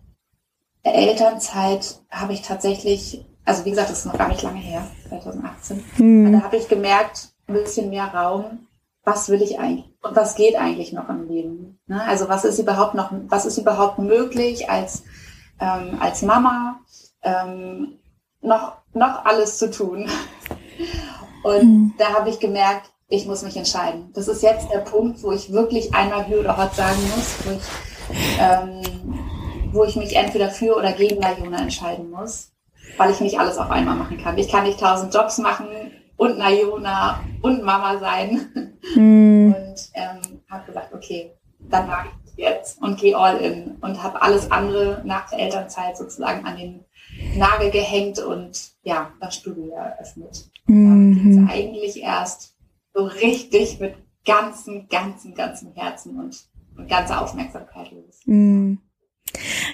Elternzeit 0.86 2.02
habe 2.12 2.34
ich 2.34 2.42
tatsächlich, 2.42 3.26
also 3.46 3.64
wie 3.64 3.70
gesagt, 3.70 3.90
das 3.90 4.00
ist 4.00 4.06
noch 4.06 4.18
gar 4.18 4.28
nicht 4.28 4.42
lange 4.42 4.60
her, 4.60 4.86
2018, 5.08 5.84
hm. 5.96 6.34
da 6.34 6.42
habe 6.42 6.58
ich 6.58 6.68
gemerkt, 6.68 7.30
ein 7.48 7.54
bisschen 7.54 7.90
mehr 7.90 8.08
Raum, 8.14 8.68
was 9.06 9.30
will 9.30 9.42
ich 9.42 9.60
eigentlich 9.60 9.94
und 10.02 10.16
was 10.16 10.36
geht 10.36 10.56
eigentlich 10.56 10.92
noch 10.92 11.10
im 11.10 11.28
Leben? 11.28 11.80
Ne? 11.88 12.04
Also 12.04 12.28
was 12.30 12.46
ist 12.46 12.60
überhaupt 12.60 12.96
noch, 12.96 13.12
was 13.28 13.46
ist 13.46 13.58
überhaupt 13.58 14.00
möglich 14.00 14.70
als, 14.70 15.04
ähm, 15.60 15.98
als 16.02 16.22
Mama 16.22 16.80
ähm, 17.22 18.00
noch, 18.42 18.78
noch 18.94 19.26
alles 19.26 19.58
zu 19.58 19.72
tun? 19.72 20.10
Und 21.44 21.64
mhm. 21.64 21.94
da 21.98 22.14
habe 22.14 22.30
ich 22.30 22.40
gemerkt, 22.40 22.92
ich 23.10 23.26
muss 23.26 23.44
mich 23.44 23.58
entscheiden. 23.58 24.12
Das 24.14 24.28
ist 24.28 24.42
jetzt 24.42 24.72
der 24.72 24.80
Punkt, 24.80 25.22
wo 25.24 25.32
ich 25.32 25.52
wirklich 25.52 25.94
einmal 25.94 26.28
Hü 26.28 26.40
oder 26.40 26.58
Hot 26.58 26.74
sagen 26.76 27.00
muss, 27.16 27.36
wo 27.44 27.52
ich, 27.52 27.64
ähm, 28.40 29.72
wo 29.72 29.84
ich 29.84 29.96
mich 29.96 30.16
entweder 30.16 30.50
für 30.50 30.76
oder 30.76 30.94
gegen 30.94 31.22
Layona 31.22 31.60
entscheiden 31.60 32.10
muss, 32.10 32.52
weil 32.98 33.12
ich 33.12 33.22
nicht 33.22 33.40
alles 33.40 33.58
auf 33.58 33.70
einmal 33.70 33.96
machen 33.96 34.18
kann. 34.18 34.38
Ich 34.38 34.50
kann 34.50 34.64
nicht 34.64 34.80
tausend 34.80 35.14
Jobs 35.14 35.38
machen, 35.38 35.68
und 36.24 36.38
Nayona 36.38 37.24
und 37.42 37.64
Mama 37.64 38.00
sein. 38.00 38.74
Mm. 38.96 39.54
Und 39.54 39.76
ähm, 39.94 40.42
habe 40.50 40.66
gesagt, 40.66 40.94
okay, 40.94 41.32
dann 41.60 41.88
mache 41.88 42.08
ich 42.26 42.38
jetzt 42.38 42.82
und 42.82 43.00
gehe 43.00 43.18
all 43.18 43.38
in 43.38 43.78
und 43.82 44.04
habe 44.04 44.22
alles 44.22 44.52
andere 44.52 45.02
nach 45.06 45.30
der 45.30 45.40
Elternzeit 45.40 45.98
sozusagen 45.98 46.46
an 46.46 46.58
den 46.58 46.86
Nagel 47.36 47.72
gehängt 47.72 48.20
und 48.20 48.72
ja, 48.84 49.12
das 49.22 49.36
Studio 49.36 49.74
eröffnet. 49.74 50.50
Mhm. 50.66 51.48
eigentlich 51.52 52.02
erst 52.02 52.56
so 52.94 53.06
richtig 53.06 53.80
mit 53.80 53.96
ganzem, 54.26 54.88
ganzem, 54.88 55.34
ganzem 55.34 55.74
Herzen 55.74 56.18
und, 56.18 56.50
und 56.78 56.88
ganzer 56.88 57.22
Aufmerksamkeit 57.22 57.92
los. 57.92 58.22
Mhm. 58.26 58.80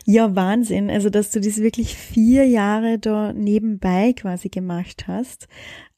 Ja, 0.06 0.36
Wahnsinn. 0.36 0.90
Also, 0.90 1.10
dass 1.10 1.32
du 1.32 1.42
das 1.42 1.58
wirklich 1.58 1.96
vier 1.96 2.46
Jahre 2.46 2.98
da 2.98 3.34
nebenbei 3.34 4.14
quasi 4.14 4.50
gemacht 4.50 5.08
hast. 5.08 5.48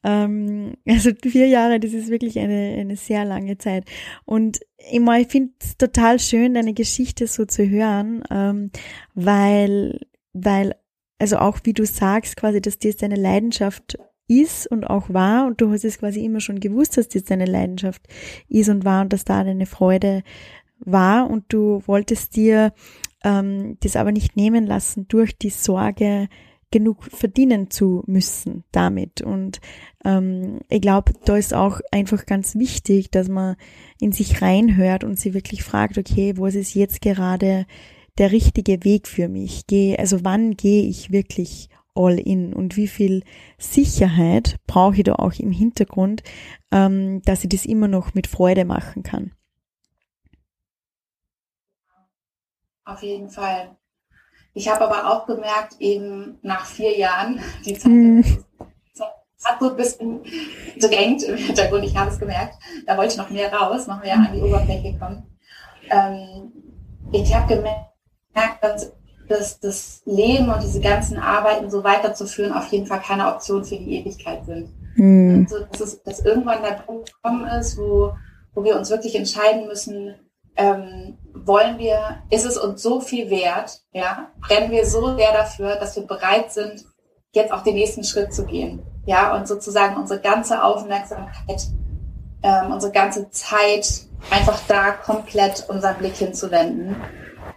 Ähm, 0.04 0.74
also 0.86 1.10
vier 1.22 1.46
Jahre, 1.46 1.78
das 1.78 1.92
ist 1.92 2.08
wirklich 2.08 2.38
eine, 2.38 2.76
eine 2.78 2.96
sehr 2.96 3.24
lange 3.24 3.58
Zeit. 3.58 3.84
Und 4.24 4.60
immer, 4.90 5.20
ich 5.20 5.28
finde 5.28 5.52
es 5.60 5.76
total 5.76 6.18
schön, 6.18 6.54
deine 6.54 6.74
Geschichte 6.74 7.26
so 7.26 7.44
zu 7.44 7.68
hören, 7.68 8.24
ähm, 8.30 8.70
weil, 9.14 10.00
weil, 10.32 10.74
also 11.18 11.38
auch 11.38 11.60
wie 11.64 11.72
du 11.72 11.86
sagst, 11.86 12.36
quasi, 12.36 12.60
dass 12.60 12.78
das 12.78 12.96
deine 12.96 13.16
Leidenschaft 13.16 13.98
ist 14.40 14.66
und 14.66 14.84
auch 14.84 15.10
war 15.10 15.46
und 15.46 15.60
du 15.60 15.70
hast 15.70 15.84
es 15.84 15.98
quasi 15.98 16.24
immer 16.24 16.40
schon 16.40 16.60
gewusst, 16.60 16.96
dass 16.96 17.08
das 17.08 17.24
deine 17.24 17.46
Leidenschaft 17.46 18.02
ist 18.48 18.68
und 18.68 18.84
war 18.84 19.02
und 19.02 19.12
dass 19.12 19.24
da 19.24 19.44
deine 19.44 19.66
Freude 19.66 20.22
war 20.80 21.30
und 21.30 21.44
du 21.48 21.82
wolltest 21.86 22.36
dir 22.36 22.72
ähm, 23.24 23.76
das 23.80 23.96
aber 23.96 24.12
nicht 24.12 24.36
nehmen 24.36 24.66
lassen 24.66 25.06
durch 25.08 25.36
die 25.36 25.50
Sorge, 25.50 26.28
genug 26.72 27.04
verdienen 27.04 27.70
zu 27.70 28.02
müssen 28.06 28.64
damit. 28.72 29.22
Und 29.22 29.60
ähm, 30.04 30.60
ich 30.68 30.80
glaube, 30.80 31.12
da 31.24 31.36
ist 31.36 31.54
auch 31.54 31.80
einfach 31.92 32.26
ganz 32.26 32.56
wichtig, 32.56 33.10
dass 33.12 33.28
man 33.28 33.54
in 34.00 34.10
sich 34.10 34.42
reinhört 34.42 35.04
und 35.04 35.20
sie 35.20 35.34
wirklich 35.34 35.62
fragt, 35.62 35.98
okay, 35.98 36.36
wo 36.36 36.46
ist 36.46 36.74
jetzt 36.74 37.00
gerade 37.00 37.66
der 38.18 38.32
richtige 38.32 38.82
Weg 38.84 39.06
für 39.06 39.28
mich? 39.28 39.68
Gehe, 39.68 39.98
also 39.98 40.24
wann 40.24 40.56
gehe 40.56 40.82
ich 40.82 41.12
wirklich 41.12 41.68
all 41.94 42.18
in 42.18 42.52
und 42.54 42.76
wie 42.76 42.88
viel 42.88 43.22
Sicherheit 43.58 44.56
brauche 44.66 44.96
ich 44.96 45.04
da 45.04 45.14
auch 45.14 45.34
im 45.34 45.52
Hintergrund, 45.52 46.22
ähm, 46.70 47.22
dass 47.22 47.44
ich 47.44 47.50
das 47.50 47.66
immer 47.66 47.88
noch 47.88 48.14
mit 48.14 48.26
Freude 48.26 48.64
machen 48.64 49.02
kann. 49.02 49.32
Auf 52.84 53.02
jeden 53.02 53.30
Fall. 53.30 53.76
Ich 54.54 54.68
habe 54.68 54.84
aber 54.84 55.10
auch 55.10 55.26
gemerkt, 55.26 55.76
eben 55.78 56.38
nach 56.42 56.66
vier 56.66 56.96
Jahren, 56.96 57.40
die 57.64 57.74
Zeit, 57.74 57.92
mm. 57.92 58.22
hat 59.44 59.60
so 59.60 59.70
ein 59.70 59.76
bisschen 59.76 60.20
drängt 60.78 61.22
im 61.22 61.36
Hintergrund, 61.36 61.84
ich 61.84 61.96
habe 61.96 62.10
es 62.10 62.18
gemerkt, 62.18 62.56
da 62.86 62.96
wollte 62.96 63.12
ich 63.12 63.18
noch 63.18 63.30
mehr 63.30 63.52
raus, 63.52 63.86
noch 63.86 64.02
mehr 64.02 64.14
an 64.14 64.30
die 64.34 64.40
Oberfläche 64.40 64.98
kommen. 64.98 65.26
Ähm, 65.90 66.52
ich 67.12 67.34
habe 67.34 67.54
gemerkt, 67.54 68.62
dass, 68.62 68.92
dass 69.28 69.60
das 69.60 70.02
Leben 70.04 70.48
und 70.50 70.62
diese 70.62 70.80
ganzen 70.80 71.18
Arbeiten 71.18 71.70
so 71.70 71.84
weiterzuführen 71.84 72.52
auf 72.52 72.66
jeden 72.68 72.86
Fall 72.86 73.00
keine 73.00 73.28
Option 73.28 73.64
für 73.64 73.76
die 73.76 73.98
Ewigkeit 73.98 74.44
sind. 74.44 74.68
Mm. 74.96 75.44
Also, 75.44 75.64
dass, 75.70 75.80
es, 75.80 76.02
dass 76.02 76.20
irgendwann 76.20 76.62
der 76.62 76.82
Punkt 76.84 77.12
gekommen 77.12 77.46
ist, 77.46 77.78
wo, 77.78 78.12
wo 78.54 78.64
wir 78.64 78.76
uns 78.76 78.90
wirklich 78.90 79.14
entscheiden 79.14 79.66
müssen, 79.66 80.14
ähm, 80.56 81.18
wollen 81.32 81.78
wir, 81.78 82.22
ist 82.30 82.44
es 82.44 82.58
uns 82.58 82.82
so 82.82 83.00
viel 83.00 83.30
wert, 83.30 83.80
ja, 83.92 84.30
brennen 84.40 84.70
wir 84.70 84.84
so 84.84 85.16
sehr 85.16 85.32
dafür, 85.32 85.76
dass 85.76 85.96
wir 85.96 86.06
bereit 86.06 86.52
sind, 86.52 86.84
jetzt 87.32 87.52
auch 87.52 87.62
den 87.62 87.74
nächsten 87.74 88.04
Schritt 88.04 88.34
zu 88.34 88.44
gehen, 88.44 88.82
ja, 89.06 89.34
und 89.34 89.48
sozusagen 89.48 89.96
unsere 89.96 90.20
ganze 90.20 90.62
Aufmerksamkeit, 90.62 91.68
ähm, 92.42 92.72
unsere 92.72 92.92
ganze 92.92 93.30
Zeit 93.30 94.02
einfach 94.30 94.60
da 94.68 94.90
komplett 94.90 95.64
unseren 95.70 95.96
Blick 95.96 96.16
hinzuwenden 96.16 96.96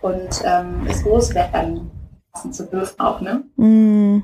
und 0.06 0.44
ähm, 0.46 0.86
es 0.88 1.04
groß 1.04 1.34
werden 1.34 1.90
lassen 2.32 2.54
zu 2.54 2.68
dürfen 2.68 3.00
auch, 3.00 3.20
ne? 3.22 3.44
Mm. 3.56 4.22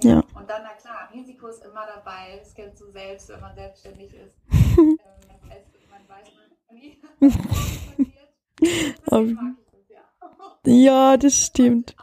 Ja. 0.00 0.18
Und 0.18 0.48
dann, 0.48 0.62
na 0.62 0.74
klar, 0.80 1.08
Risiko 1.12 1.48
ist 1.48 1.64
immer 1.64 1.84
dabei, 1.92 2.38
das 2.38 2.54
kennst 2.54 2.80
du 2.80 2.88
selbst, 2.92 3.28
wenn 3.30 3.40
man 3.40 3.56
selbstständig 3.56 4.14
ist. 4.14 4.36
ähm, 4.78 4.96
das 5.26 5.50
heißt, 5.50 5.66
man 5.90 6.02
weiß, 6.08 6.28
ja, 10.66 11.16
das 11.16 11.46
stimmt. 11.46 11.96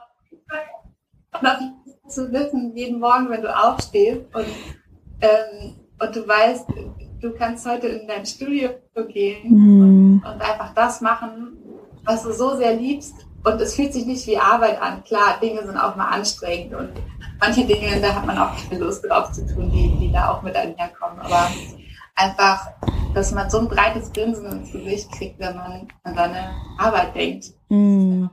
Zu 2.10 2.32
wissen, 2.34 2.76
jeden 2.76 3.00
Morgen, 3.00 3.30
wenn 3.30 3.44
du 3.44 3.56
aufstehst 3.56 4.26
und, 4.36 4.46
ähm, 5.22 5.76
und 6.00 6.16
du 6.16 6.28
weißt, 6.28 6.68
du 7.22 7.34
kannst 7.34 7.66
heute 7.66 7.88
in 7.88 8.08
dein 8.08 8.26
Studio 8.26 8.72
gehen 9.08 9.50
mhm. 9.50 10.22
und, 10.24 10.34
und 10.34 10.42
einfach 10.42 10.74
das 10.74 11.00
machen, 11.00 11.65
was 12.06 12.24
du 12.24 12.32
so 12.32 12.56
sehr 12.56 12.76
liebst. 12.76 13.16
Und 13.44 13.62
es 13.62 13.76
fühlt 13.76 13.94
sich 13.94 14.06
nicht 14.08 14.26
wie 14.26 14.38
Arbeit 14.38 14.82
an. 14.82 15.04
Klar, 15.04 15.38
Dinge 15.40 15.64
sind 15.64 15.78
auch 15.78 15.96
mal 15.96 16.08
anstrengend 16.08 16.74
und 16.74 16.90
manche 17.40 17.64
Dinge, 17.64 18.02
da 18.02 18.16
hat 18.16 18.26
man 18.26 18.38
auch 18.40 18.52
keine 18.56 18.84
Lust 18.84 19.06
drauf 19.08 19.32
zu 19.32 19.46
tun, 19.46 19.70
die, 19.70 19.96
die 20.00 20.12
da 20.12 20.32
auch 20.32 20.42
mit 20.42 20.56
einherkommen. 20.56 21.20
Aber 21.20 21.50
einfach, 22.16 22.72
dass 23.14 23.32
man 23.32 23.50
so 23.50 23.60
ein 23.60 23.68
breites 23.68 24.12
Grinsen 24.12 24.52
ins 24.52 24.72
Gesicht 24.72 25.12
kriegt, 25.12 25.40
wenn 25.40 25.56
man 25.56 25.88
an 26.04 26.16
seine 26.16 26.56
Arbeit 26.80 27.16
denkt. 27.16 27.54
Mm. 27.70 28.26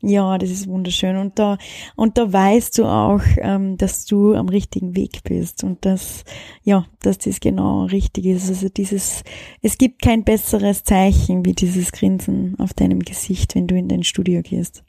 Ja, 0.00 0.38
das 0.38 0.50
ist 0.50 0.68
wunderschön. 0.68 1.16
Und 1.16 1.40
da, 1.40 1.58
und 1.96 2.18
da 2.18 2.32
weißt 2.32 2.78
du 2.78 2.84
auch, 2.84 3.22
ähm, 3.38 3.76
dass 3.76 4.04
du 4.04 4.34
am 4.34 4.48
richtigen 4.48 4.94
Weg 4.94 5.24
bist 5.24 5.64
und 5.64 5.84
dass, 5.84 6.24
ja, 6.62 6.86
dass 7.00 7.18
das 7.18 7.40
genau 7.40 7.84
richtig 7.84 8.26
ist. 8.26 8.48
Also 8.48 8.68
dieses, 8.68 9.24
es 9.60 9.76
gibt 9.76 10.00
kein 10.00 10.22
besseres 10.22 10.84
Zeichen 10.84 11.44
wie 11.44 11.54
dieses 11.54 11.90
Grinsen 11.90 12.54
auf 12.60 12.74
deinem 12.74 13.00
Gesicht, 13.00 13.56
wenn 13.56 13.66
du 13.66 13.76
in 13.76 13.88
dein 13.88 14.04
Studio 14.04 14.42
gehst. 14.42 14.84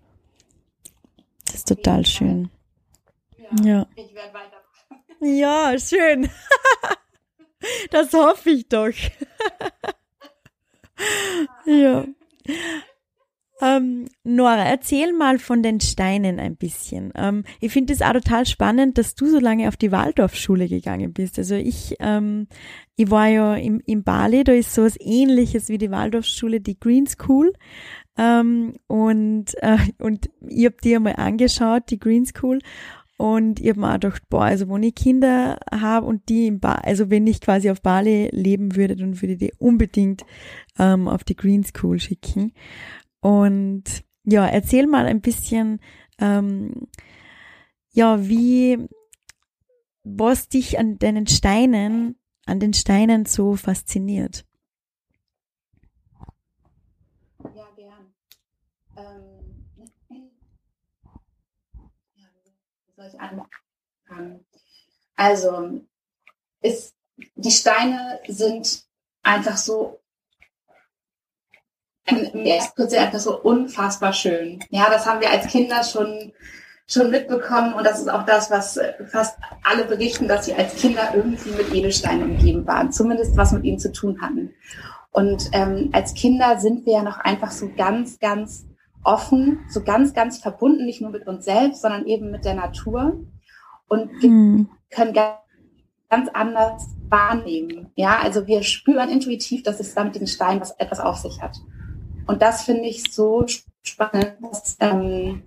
Das 1.45 1.55
ist 1.55 1.67
total 1.67 2.05
schön. 2.05 2.51
Ja. 3.35 3.65
ja. 3.65 3.87
Ich 3.95 4.13
werde 4.13 4.33
weiter 4.33 4.59
ja, 5.21 5.77
schön. 5.79 6.29
das 7.91 8.13
hoffe 8.13 8.51
ich 8.51 8.69
doch. 8.69 8.89
ja. 11.65 12.05
Ähm, 13.61 14.05
Nora, 14.23 14.63
erzähl 14.63 15.11
mal 15.11 15.37
von 15.37 15.61
den 15.61 15.81
Steinen 15.81 16.39
ein 16.39 16.55
bisschen. 16.55 17.11
Ähm, 17.15 17.43
ich 17.59 17.73
finde 17.73 17.91
es 17.91 18.01
auch 18.01 18.13
total 18.13 18.45
spannend, 18.45 18.97
dass 18.97 19.15
du 19.15 19.27
so 19.27 19.39
lange 19.39 19.67
auf 19.67 19.75
die 19.75 19.91
Waldorfschule 19.91 20.69
gegangen 20.69 21.11
bist. 21.11 21.37
Also 21.37 21.55
ich, 21.55 21.95
ähm, 21.99 22.47
ich 22.95 23.11
war 23.11 23.27
ja 23.27 23.55
im, 23.55 23.81
im 23.85 24.03
Bali, 24.03 24.45
da 24.45 24.53
ist 24.53 24.73
sowas 24.73 24.95
ähnliches 24.99 25.67
wie 25.67 25.77
die 25.77 25.91
Waldorfschule, 25.91 26.61
die 26.61 26.79
Green 26.79 27.05
School. 27.05 27.51
Ähm, 28.17 28.75
und, 28.87 29.53
äh, 29.61 29.77
und 29.97 30.29
ich 30.47 30.65
habe 30.65 30.77
die 30.81 30.95
einmal 30.95 31.15
angeschaut, 31.17 31.83
die 31.89 31.99
Green 31.99 32.25
School. 32.25 32.59
Und 33.17 33.59
ich 33.59 33.67
habe 33.67 33.81
mir 33.81 33.89
auch 33.89 33.93
gedacht, 33.95 34.23
boah, 34.29 34.43
also 34.43 34.69
wenn 34.69 34.81
ich 34.81 34.95
Kinder 34.95 35.59
habe 35.69 36.05
und 36.05 36.29
die 36.29 36.47
im 36.47 36.61
ba 36.61 36.75
also 36.75 37.09
wenn 37.09 37.27
ich 37.27 37.41
quasi 37.41 37.69
auf 37.69 37.81
Bali 37.81 38.29
leben 38.31 38.77
würde, 38.77 38.95
dann 38.95 39.21
würde 39.21 39.33
ich 39.33 39.39
die 39.39 39.53
unbedingt 39.57 40.23
ähm, 40.77 41.09
auf 41.09 41.25
die 41.25 41.35
Green 41.35 41.65
School 41.65 41.99
schicken. 41.99 42.53
Und 43.21 43.83
ja, 44.23 44.45
erzähl 44.45 44.87
mal 44.87 45.05
ein 45.05 45.21
bisschen, 45.21 45.79
ähm, 46.19 46.87
ja, 47.91 48.27
wie, 48.27 48.87
was 50.03 50.47
dich 50.49 50.79
an 50.79 50.99
deinen 50.99 51.27
Steinen, 51.27 52.19
an 52.45 52.59
den 52.59 52.73
Steinen 52.73 53.25
so 53.25 53.55
fasziniert. 53.55 54.45
Ja, 57.55 57.67
gern. 57.75 58.13
Ähm, 58.97 59.67
ja, 62.15 62.25
soll 62.95 63.07
ich 63.07 63.19
anfangen? 63.19 64.45
Also, 65.15 65.81
ist, 66.61 66.95
die 67.35 67.51
Steine 67.51 68.19
sind 68.27 68.85
einfach 69.21 69.57
so 69.57 69.98
im 72.17 72.45
ersten 72.45 72.75
Prozess 72.75 72.99
einfach 72.99 73.19
so 73.19 73.39
unfassbar 73.41 74.13
schön. 74.13 74.59
Ja, 74.69 74.89
das 74.89 75.05
haben 75.05 75.21
wir 75.21 75.31
als 75.31 75.47
Kinder 75.47 75.83
schon, 75.83 76.31
schon 76.87 77.11
mitbekommen 77.11 77.73
und 77.73 77.85
das 77.85 77.99
ist 77.99 78.09
auch 78.09 78.25
das, 78.25 78.49
was 78.51 78.77
äh, 78.77 78.93
fast 79.05 79.37
alle 79.63 79.85
berichten, 79.85 80.27
dass 80.27 80.45
sie 80.45 80.53
als 80.53 80.75
Kinder 80.75 81.13
irgendwie 81.13 81.51
mit 81.51 81.73
Edelsteinen 81.73 82.31
umgeben 82.31 82.65
waren, 82.67 82.91
zumindest 82.91 83.37
was 83.37 83.51
mit 83.51 83.63
ihnen 83.63 83.79
zu 83.79 83.91
tun 83.91 84.21
hatten. 84.21 84.53
Und 85.11 85.49
ähm, 85.53 85.89
als 85.91 86.13
Kinder 86.13 86.59
sind 86.59 86.85
wir 86.85 86.93
ja 86.93 87.03
noch 87.03 87.19
einfach 87.19 87.51
so 87.51 87.69
ganz, 87.75 88.19
ganz 88.19 88.65
offen, 89.03 89.59
so 89.69 89.83
ganz, 89.83 90.13
ganz 90.13 90.39
verbunden, 90.39 90.85
nicht 90.85 91.01
nur 91.01 91.11
mit 91.11 91.27
uns 91.27 91.45
selbst, 91.45 91.81
sondern 91.81 92.05
eben 92.05 92.31
mit 92.31 92.45
der 92.45 92.53
Natur 92.53 93.19
und 93.87 94.11
hm. 94.21 94.69
können 94.89 95.13
ganz, 95.13 96.29
anders 96.33 96.87
wahrnehmen. 97.07 97.91
Ja, 97.95 98.19
also 98.23 98.47
wir 98.47 98.63
spüren 98.63 99.09
intuitiv, 99.09 99.61
dass 99.61 99.79
es 99.79 99.93
da 99.93 100.03
mit 100.03 100.15
den 100.15 100.25
Steinen 100.25 100.59
was, 100.59 100.71
etwas 100.71 100.99
auf 100.99 101.17
sich 101.17 101.39
hat. 101.39 101.55
Und 102.29 102.43
das 102.43 102.61
finde 102.61 102.87
ich 102.87 103.11
so 103.11 103.43
spannend, 103.81 104.35
dass, 104.39 104.77
ähm, 104.81 105.41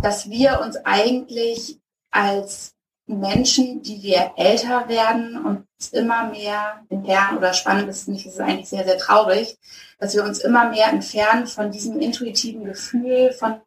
dass 0.00 0.30
wir 0.30 0.62
uns 0.62 0.78
eigentlich 0.82 1.78
als 2.10 2.72
Menschen, 3.06 3.82
die 3.82 4.02
wir 4.02 4.32
älter 4.38 4.88
werden 4.88 5.44
und 5.44 5.66
immer 5.92 6.30
mehr 6.30 6.80
entfernen, 6.88 7.36
oder 7.36 7.52
spannend 7.52 7.90
ist 7.90 8.08
nicht, 8.08 8.24
es 8.24 8.32
ist 8.32 8.40
eigentlich 8.40 8.70
sehr, 8.70 8.84
sehr 8.84 8.96
traurig, 8.96 9.58
dass 9.98 10.14
wir 10.14 10.24
uns 10.24 10.38
immer 10.38 10.70
mehr 10.70 10.88
entfernen 10.88 11.46
von 11.46 11.70
diesem 11.70 12.00
intuitiven 12.00 12.64
Gefühl, 12.64 13.32
von 13.32 13.60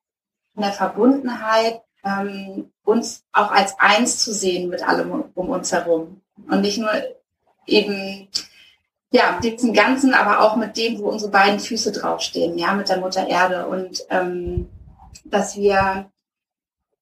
der 0.56 0.74
Verbundenheit, 0.74 1.84
ähm, 2.04 2.72
uns 2.84 3.26
auch 3.32 3.52
als 3.52 3.76
eins 3.78 4.24
zu 4.24 4.34
sehen 4.34 4.70
mit 4.70 4.82
allem 4.82 5.26
um 5.36 5.50
uns 5.52 5.72
herum. 5.72 6.20
Und 6.50 6.62
nicht 6.62 6.80
nur 6.80 6.90
eben 7.68 8.28
ja, 9.12 9.40
diesem 9.40 9.74
Ganzen, 9.74 10.14
aber 10.14 10.42
auch 10.42 10.56
mit 10.56 10.78
dem, 10.78 11.00
wo 11.00 11.10
unsere 11.10 11.32
beiden 11.32 11.60
Füße 11.60 11.92
draufstehen, 11.92 12.58
ja, 12.58 12.74
mit 12.74 12.90
der 12.90 13.00
Mutter 13.00 13.28
Erde. 13.28 13.68
Und 13.68 14.06
ähm, 14.10 14.70
dass 15.26 15.56
wir 15.56 16.12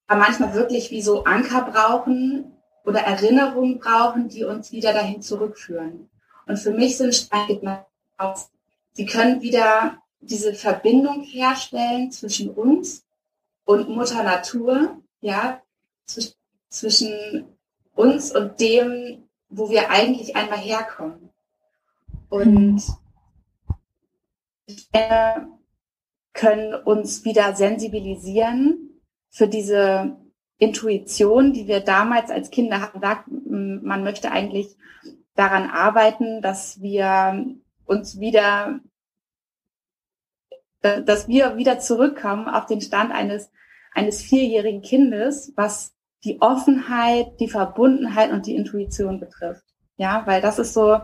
manchmal 0.07 0.53
wirklich 0.53 0.91
wie 0.91 1.01
so 1.01 1.25
Anker 1.25 1.63
brauchen 1.63 2.53
oder 2.85 3.01
Erinnerungen 3.01 3.79
brauchen, 3.79 4.29
die 4.29 4.45
uns 4.45 4.71
wieder 4.71 4.93
dahin 4.93 5.21
zurückführen. 5.21 6.09
Und 6.45 6.57
für 6.57 6.71
mich 6.71 6.97
sind 6.97 7.13
Steine 7.13 7.85
aus, 8.17 8.49
sie 8.93 9.05
können 9.05 9.41
wieder 9.41 9.97
diese 10.21 10.53
Verbindung 10.53 11.23
herstellen 11.23 12.11
zwischen 12.11 12.49
uns 12.51 13.03
und 13.65 13.89
Mutter 13.89 14.23
Natur, 14.23 14.97
ja, 15.19 15.61
zwischen 16.69 17.45
uns 17.95 18.33
und 18.33 18.59
dem, 18.61 19.27
wo 19.49 19.69
wir 19.69 19.89
eigentlich 19.89 20.35
einmal 20.37 20.59
herkommen. 20.59 21.26
Und 22.29 22.83
wir 24.91 25.47
können 26.33 26.75
uns 26.75 27.25
wieder 27.25 27.55
sensibilisieren 27.55 29.01
für 29.29 29.47
diese 29.47 30.17
Intuition, 30.57 31.53
die 31.53 31.67
wir 31.67 31.81
damals 31.81 32.31
als 32.31 32.49
Kinder 32.49 32.81
hatten. 32.81 33.83
Man 33.83 34.03
möchte 34.03 34.31
eigentlich 34.31 34.75
daran 35.35 35.69
arbeiten, 35.69 36.41
dass 36.41 36.81
wir 36.81 37.45
uns 37.85 38.19
wieder, 38.19 38.79
dass 40.81 41.27
wir 41.27 41.57
wieder 41.57 41.79
zurückkommen 41.79 42.47
auf 42.47 42.65
den 42.65 42.81
Stand 42.81 43.11
eines, 43.11 43.51
eines 43.93 44.21
vierjährigen 44.21 44.81
Kindes, 44.81 45.53
was 45.55 45.93
die 46.23 46.41
Offenheit, 46.41 47.39
die 47.39 47.47
Verbundenheit 47.47 48.31
und 48.31 48.47
die 48.47 48.55
Intuition 48.55 49.19
betrifft. 49.19 49.63
Ja, 49.97 50.23
weil 50.25 50.41
das 50.41 50.59
ist 50.59 50.73
so 50.73 50.99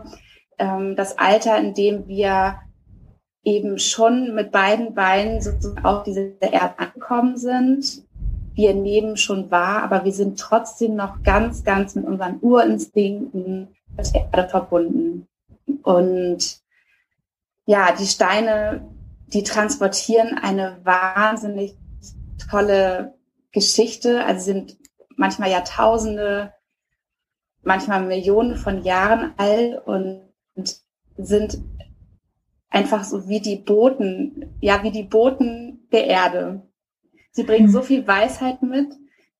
ähm, 0.58 0.96
das 0.96 1.18
Alter, 1.18 1.58
in 1.58 1.74
dem 1.74 2.06
wir 2.06 2.58
eben 3.44 3.78
schon 3.78 4.34
mit 4.34 4.50
beiden 4.50 4.94
Beinen 4.94 5.40
sozusagen 5.40 5.84
auf 5.84 6.02
diese 6.02 6.34
Erde 6.40 6.78
angekommen 6.78 7.36
sind. 7.36 8.02
Wir 8.54 8.72
nehmen 8.72 9.16
schon 9.16 9.50
wahr, 9.50 9.82
aber 9.82 10.04
wir 10.04 10.12
sind 10.12 10.38
trotzdem 10.38 10.96
noch 10.96 11.22
ganz, 11.22 11.64
ganz 11.64 11.94
mit 11.94 12.06
unseren 12.06 12.38
Urinstinkten 12.40 13.68
mit 13.96 14.14
der 14.14 14.28
Erde 14.32 14.48
verbunden. 14.48 15.26
Und 15.82 16.60
ja, 17.66 17.92
die 17.92 18.06
Steine, 18.06 18.88
die 19.28 19.42
transportieren 19.42 20.38
eine 20.38 20.78
wahnsinnig 20.84 21.76
tolle 22.50 23.14
Geschichte. 23.52 24.24
Also 24.24 24.44
sind 24.44 24.76
manchmal 25.16 25.50
Jahrtausende, 25.50 26.52
manchmal 27.62 28.04
Millionen 28.04 28.56
von 28.56 28.82
Jahren 28.82 29.34
alt 29.36 29.86
und 29.86 30.23
und 30.54 30.76
sind 31.16 31.58
einfach 32.70 33.04
so 33.04 33.28
wie 33.28 33.40
die 33.40 33.56
Boten, 33.56 34.56
ja, 34.60 34.82
wie 34.82 34.90
die 34.90 35.04
Boten 35.04 35.86
der 35.92 36.06
Erde. 36.06 36.62
Sie 37.30 37.44
bringen 37.44 37.70
so 37.70 37.80
mhm. 37.80 37.84
viel 37.84 38.06
Weisheit 38.06 38.62
mit, 38.62 38.88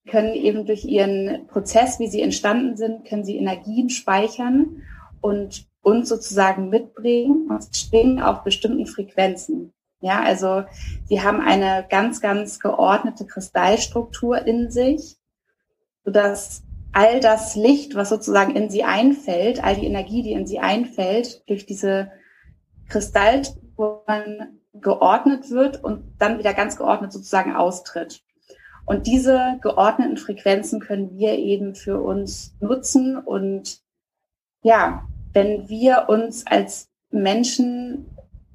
können 0.08 0.34
eben 0.34 0.66
durch 0.66 0.84
ihren 0.84 1.46
Prozess, 1.46 1.98
wie 1.98 2.08
sie 2.08 2.20
entstanden 2.20 2.76
sind, 2.76 3.04
können 3.04 3.24
sie 3.24 3.36
Energien 3.36 3.90
speichern 3.90 4.82
und 5.20 5.66
uns 5.82 6.08
sozusagen 6.08 6.68
mitbringen 6.68 7.48
und 7.50 7.74
schwingen 7.74 8.20
auf 8.20 8.42
bestimmten 8.42 8.86
Frequenzen. 8.86 9.72
Ja, 10.00 10.22
also 10.22 10.64
sie 11.06 11.22
haben 11.22 11.40
eine 11.40 11.86
ganz, 11.88 12.20
ganz 12.20 12.60
geordnete 12.60 13.26
Kristallstruktur 13.26 14.46
in 14.46 14.70
sich, 14.70 15.16
sodass 16.04 16.63
all 16.94 17.20
das 17.20 17.56
Licht, 17.56 17.94
was 17.96 18.08
sozusagen 18.08 18.54
in 18.54 18.70
sie 18.70 18.84
einfällt, 18.84 19.62
all 19.62 19.74
die 19.74 19.86
Energie, 19.86 20.22
die 20.22 20.32
in 20.32 20.46
sie 20.46 20.60
einfällt, 20.60 21.48
durch 21.48 21.66
diese 21.66 22.10
Kristallspuren 22.88 24.60
geordnet 24.74 25.50
wird 25.50 25.82
und 25.82 26.04
dann 26.18 26.38
wieder 26.38 26.54
ganz 26.54 26.76
geordnet 26.76 27.12
sozusagen 27.12 27.54
austritt. 27.54 28.22
Und 28.86 29.06
diese 29.06 29.58
geordneten 29.62 30.16
Frequenzen 30.16 30.78
können 30.80 31.16
wir 31.16 31.36
eben 31.38 31.74
für 31.74 32.00
uns 32.00 32.54
nutzen. 32.60 33.18
Und 33.18 33.80
ja, 34.62 35.08
wenn 35.32 35.68
wir 35.68 36.06
uns 36.08 36.46
als 36.46 36.90
Menschen 37.10 38.06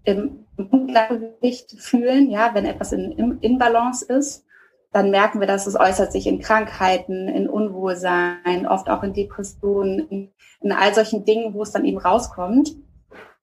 im 0.04 0.46
Ungleichgewicht 0.56 1.72
fühlen, 1.80 2.30
ja, 2.30 2.54
wenn 2.54 2.66
etwas 2.66 2.94
in, 2.94 3.40
in 3.42 3.58
Balance 3.58 4.06
ist, 4.06 4.46
dann 4.92 5.12
merken 5.12 5.40
wir, 5.40 5.48
dass 5.48 5.68
es 5.68 5.80
äußert 5.80 6.12
sich 6.12 6.26
in 6.26 6.40
Krankheiten, 6.40 7.28
in 7.28 7.48
Unwohlsein, 7.48 8.66
oft 8.68 8.90
auch 8.90 9.04
in 9.04 9.14
Depressionen, 9.14 10.08
in, 10.10 10.32
in 10.62 10.72
all 10.72 10.94
solchen 10.94 11.26
Dingen, 11.26 11.54
wo 11.54 11.62
es 11.62 11.72
dann 11.72 11.86
eben 11.86 12.00
rauskommt. 12.00 12.76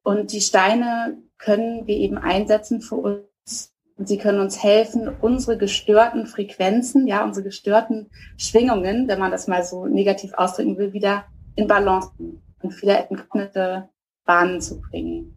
Und 0.02 0.32
die 0.32 0.40
Steine 0.40 1.18
können 1.38 1.86
wir 1.86 1.96
eben 1.96 2.18
einsetzen 2.18 2.80
für 2.80 2.96
uns. 2.96 3.72
Und 3.96 4.08
sie 4.08 4.18
können 4.18 4.40
uns 4.40 4.62
helfen, 4.62 5.08
unsere 5.22 5.56
gestörten 5.56 6.26
Frequenzen, 6.26 7.06
ja, 7.06 7.24
unsere 7.24 7.44
gestörten 7.44 8.10
Schwingungen, 8.36 9.08
wenn 9.08 9.18
man 9.18 9.30
das 9.30 9.48
mal 9.48 9.64
so 9.64 9.86
negativ 9.86 10.34
ausdrücken 10.34 10.76
will, 10.76 10.92
wieder 10.92 11.24
in 11.54 11.66
Balance 11.66 12.10
und 12.18 12.82
wieder 12.82 13.10
in 13.10 13.16
geordnete 13.16 13.88
Bahnen 14.26 14.60
zu 14.60 14.82
bringen. 14.82 15.34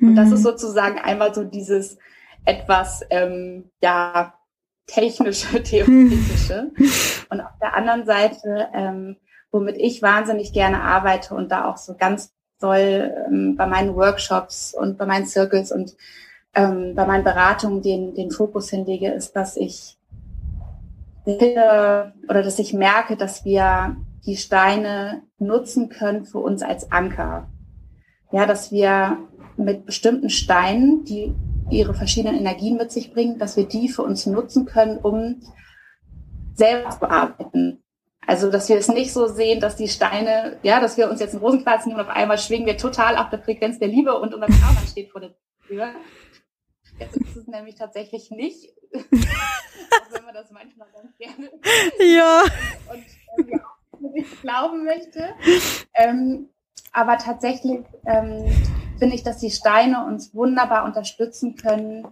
Mhm. 0.00 0.08
Und 0.08 0.16
das 0.16 0.32
ist 0.32 0.40
mhm. 0.40 0.44
sozusagen 0.44 0.98
einmal 0.98 1.32
so 1.34 1.44
dieses 1.44 1.98
etwas, 2.44 3.02
ähm, 3.10 3.70
ja, 3.80 4.34
technische, 4.86 5.62
theoretische. 5.62 6.70
und 7.30 7.40
auf 7.40 7.58
der 7.60 7.74
anderen 7.76 8.06
Seite, 8.06 8.68
ähm, 8.72 9.16
womit 9.50 9.76
ich 9.76 10.02
wahnsinnig 10.02 10.52
gerne 10.52 10.82
arbeite 10.82 11.34
und 11.34 11.50
da 11.50 11.70
auch 11.70 11.76
so 11.76 11.94
ganz 11.94 12.32
soll 12.58 13.12
ähm, 13.26 13.56
bei 13.56 13.66
meinen 13.66 13.94
Workshops 13.94 14.74
und 14.74 14.96
bei 14.96 15.06
meinen 15.06 15.26
Circles 15.26 15.72
und 15.72 15.96
ähm, 16.54 16.94
bei 16.94 17.06
meinen 17.06 17.24
Beratungen 17.24 17.82
den, 17.82 18.14
den 18.14 18.30
Fokus 18.30 18.70
hinlege, 18.70 19.10
ist, 19.10 19.34
dass 19.36 19.56
ich 19.56 19.98
oder 21.26 22.12
dass 22.28 22.58
ich 22.58 22.74
merke, 22.74 23.16
dass 23.16 23.46
wir 23.46 23.96
die 24.26 24.36
Steine 24.36 25.22
nutzen 25.38 25.88
können 25.88 26.26
für 26.26 26.38
uns 26.38 26.62
als 26.62 26.92
Anker. 26.92 27.48
Ja, 28.30 28.44
dass 28.44 28.70
wir 28.72 29.18
mit 29.56 29.86
bestimmten 29.86 30.28
Steinen, 30.28 31.04
die 31.04 31.34
ihre 31.70 31.94
verschiedenen 31.94 32.38
Energien 32.38 32.76
mit 32.76 32.92
sich 32.92 33.12
bringen, 33.12 33.38
dass 33.38 33.56
wir 33.56 33.64
die 33.64 33.88
für 33.88 34.02
uns 34.02 34.26
nutzen 34.26 34.66
können, 34.66 34.98
um 34.98 35.40
selber 36.54 36.90
zu 36.90 37.08
arbeiten. 37.08 37.82
Also, 38.26 38.50
dass 38.50 38.68
wir 38.68 38.76
es 38.76 38.88
nicht 38.88 39.12
so 39.12 39.26
sehen, 39.26 39.60
dass 39.60 39.76
die 39.76 39.88
Steine, 39.88 40.58
ja, 40.62 40.80
dass 40.80 40.96
wir 40.96 41.10
uns 41.10 41.20
jetzt 41.20 41.34
einen 41.34 41.42
Rosenquarz 41.42 41.84
nehmen 41.84 42.00
und 42.00 42.06
auf 42.06 42.14
einmal 42.14 42.38
schwingen 42.38 42.66
wir 42.66 42.76
total 42.76 43.16
auf 43.16 43.28
der 43.30 43.42
Frequenz 43.42 43.78
der 43.78 43.88
Liebe 43.88 44.18
und 44.18 44.32
unser 44.32 44.46
Karma 44.46 44.80
steht 44.90 45.10
vor 45.10 45.20
der 45.20 45.34
Tür. 45.66 45.88
Jetzt 46.98 47.16
ist 47.16 47.36
es 47.36 47.46
nämlich 47.46 47.74
tatsächlich 47.74 48.30
nicht, 48.30 48.72
auch 48.94 49.00
wenn 50.12 50.24
man 50.24 50.34
das 50.34 50.50
manchmal 50.52 50.88
ganz 50.92 51.16
gerne 51.18 51.50
ja. 51.98 52.42
und 52.92 53.04
äh, 53.44 54.12
nicht 54.12 54.42
glauben 54.42 54.84
möchte. 54.84 55.34
Ähm, 55.94 56.48
aber 56.92 57.18
tatsächlich 57.18 57.80
ähm, 58.06 58.46
finde 58.98 59.14
ich, 59.14 59.22
dass 59.22 59.38
die 59.38 59.50
Steine 59.50 60.06
uns 60.06 60.34
wunderbar 60.34 60.84
unterstützen 60.84 61.56
können, 61.56 62.06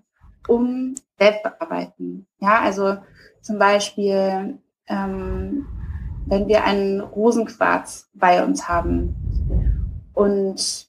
um 0.49 0.95
Selbstbearbeiten. 1.19 2.27
Ja, 2.41 2.61
also 2.61 2.99
zum 3.41 3.59
Beispiel, 3.59 4.59
ähm, 4.87 5.67
wenn 6.27 6.49
wir 6.49 6.65
einen 6.65 7.01
Rosenquarz 7.01 8.09
bei 8.15 8.45
uns 8.45 8.69
haben 8.69 9.15
und 10.15 10.87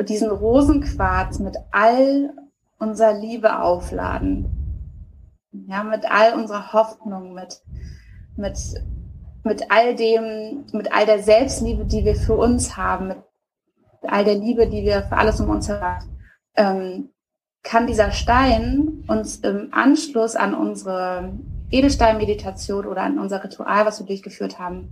diesen 0.00 0.30
Rosenquarz 0.30 1.38
mit 1.38 1.56
all 1.70 2.32
unserer 2.78 3.14
Liebe 3.14 3.60
aufladen, 3.60 4.46
ja, 5.66 5.82
mit 5.82 6.10
all 6.10 6.34
unserer 6.34 6.72
Hoffnung, 6.72 7.34
mit, 7.34 7.62
mit 8.36 8.56
mit 9.44 9.70
all 9.70 9.94
dem, 9.96 10.64
mit 10.72 10.92
all 10.92 11.06
der 11.06 11.22
Selbstliebe, 11.22 11.84
die 11.84 12.04
wir 12.04 12.14
für 12.14 12.36
uns 12.36 12.76
haben, 12.76 13.08
mit 13.08 13.18
all 14.02 14.24
der 14.24 14.36
Liebe, 14.36 14.68
die 14.68 14.82
wir 14.82 15.02
für 15.02 15.16
alles 15.16 15.40
um 15.40 15.50
uns 15.50 15.68
haben, 15.68 16.18
ähm, 16.56 17.10
kann 17.62 17.86
dieser 17.86 18.12
Stein 18.12 19.04
uns 19.08 19.36
im 19.36 19.68
Anschluss 19.72 20.36
an 20.36 20.54
unsere 20.54 21.32
Edelstein-Meditation 21.70 22.86
oder 22.86 23.02
an 23.02 23.18
unser 23.18 23.42
Ritual, 23.44 23.84
was 23.84 24.00
wir 24.00 24.06
durchgeführt 24.06 24.58
haben, 24.58 24.88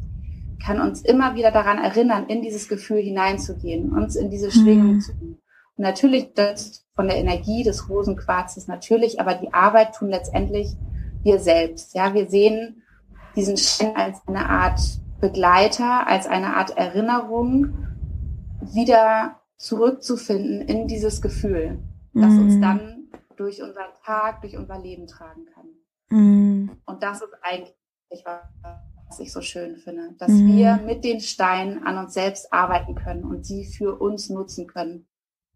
kann 0.64 0.80
uns 0.80 1.02
immer 1.02 1.34
wieder 1.34 1.50
daran 1.50 1.78
erinnern, 1.78 2.26
in 2.26 2.42
dieses 2.42 2.68
Gefühl 2.68 3.00
hineinzugehen, 3.00 3.92
uns 3.92 4.16
in 4.16 4.30
diese 4.30 4.50
Schwingung 4.50 4.94
mhm. 4.94 5.00
zu 5.00 5.14
gehen. 5.14 5.38
Und 5.76 5.82
natürlich 5.82 6.32
das 6.34 6.84
von 6.94 7.06
der 7.06 7.16
Energie 7.16 7.62
des 7.62 7.88
Rosenquarzes 7.88 8.66
natürlich, 8.66 9.20
aber 9.20 9.34
die 9.34 9.52
Arbeit 9.52 9.94
tun 9.94 10.08
letztendlich 10.08 10.74
wir 11.22 11.38
selbst. 11.38 11.94
Ja, 11.94 12.14
wir 12.14 12.28
sehen 12.28 12.82
diesen 13.36 13.56
Stein 13.56 13.94
als 13.94 14.20
eine 14.26 14.48
Art 14.48 14.80
Begleiter, 15.20 16.06
als 16.06 16.26
eine 16.26 16.56
Art 16.56 16.76
Erinnerung 16.76 17.74
wieder 18.74 19.40
zurückzufinden 19.56 20.62
in 20.62 20.86
dieses 20.86 21.22
Gefühl, 21.22 21.78
das 22.12 22.32
mm. 22.32 22.40
uns 22.40 22.54
mhm. 22.54 22.62
dann 22.62 23.08
durch 23.36 23.62
unseren 23.62 23.92
Tag, 24.04 24.42
durch 24.42 24.56
unser 24.56 24.78
Leben 24.78 25.06
tragen 25.06 25.46
kann. 25.54 25.66
Mm. 26.10 26.70
Und 26.84 27.02
das 27.02 27.22
ist 27.22 27.32
eigentlich, 27.42 27.74
was 28.24 29.20
ich 29.20 29.32
so 29.32 29.40
schön 29.40 29.76
finde, 29.76 30.14
dass 30.18 30.30
mm. 30.30 30.46
wir 30.46 30.76
mit 30.84 31.04
den 31.04 31.20
Steinen 31.20 31.84
an 31.84 31.98
uns 31.98 32.14
selbst 32.14 32.52
arbeiten 32.52 32.94
können 32.94 33.24
und 33.24 33.46
sie 33.46 33.64
für 33.64 33.98
uns 34.00 34.28
nutzen 34.28 34.66
können. 34.66 35.06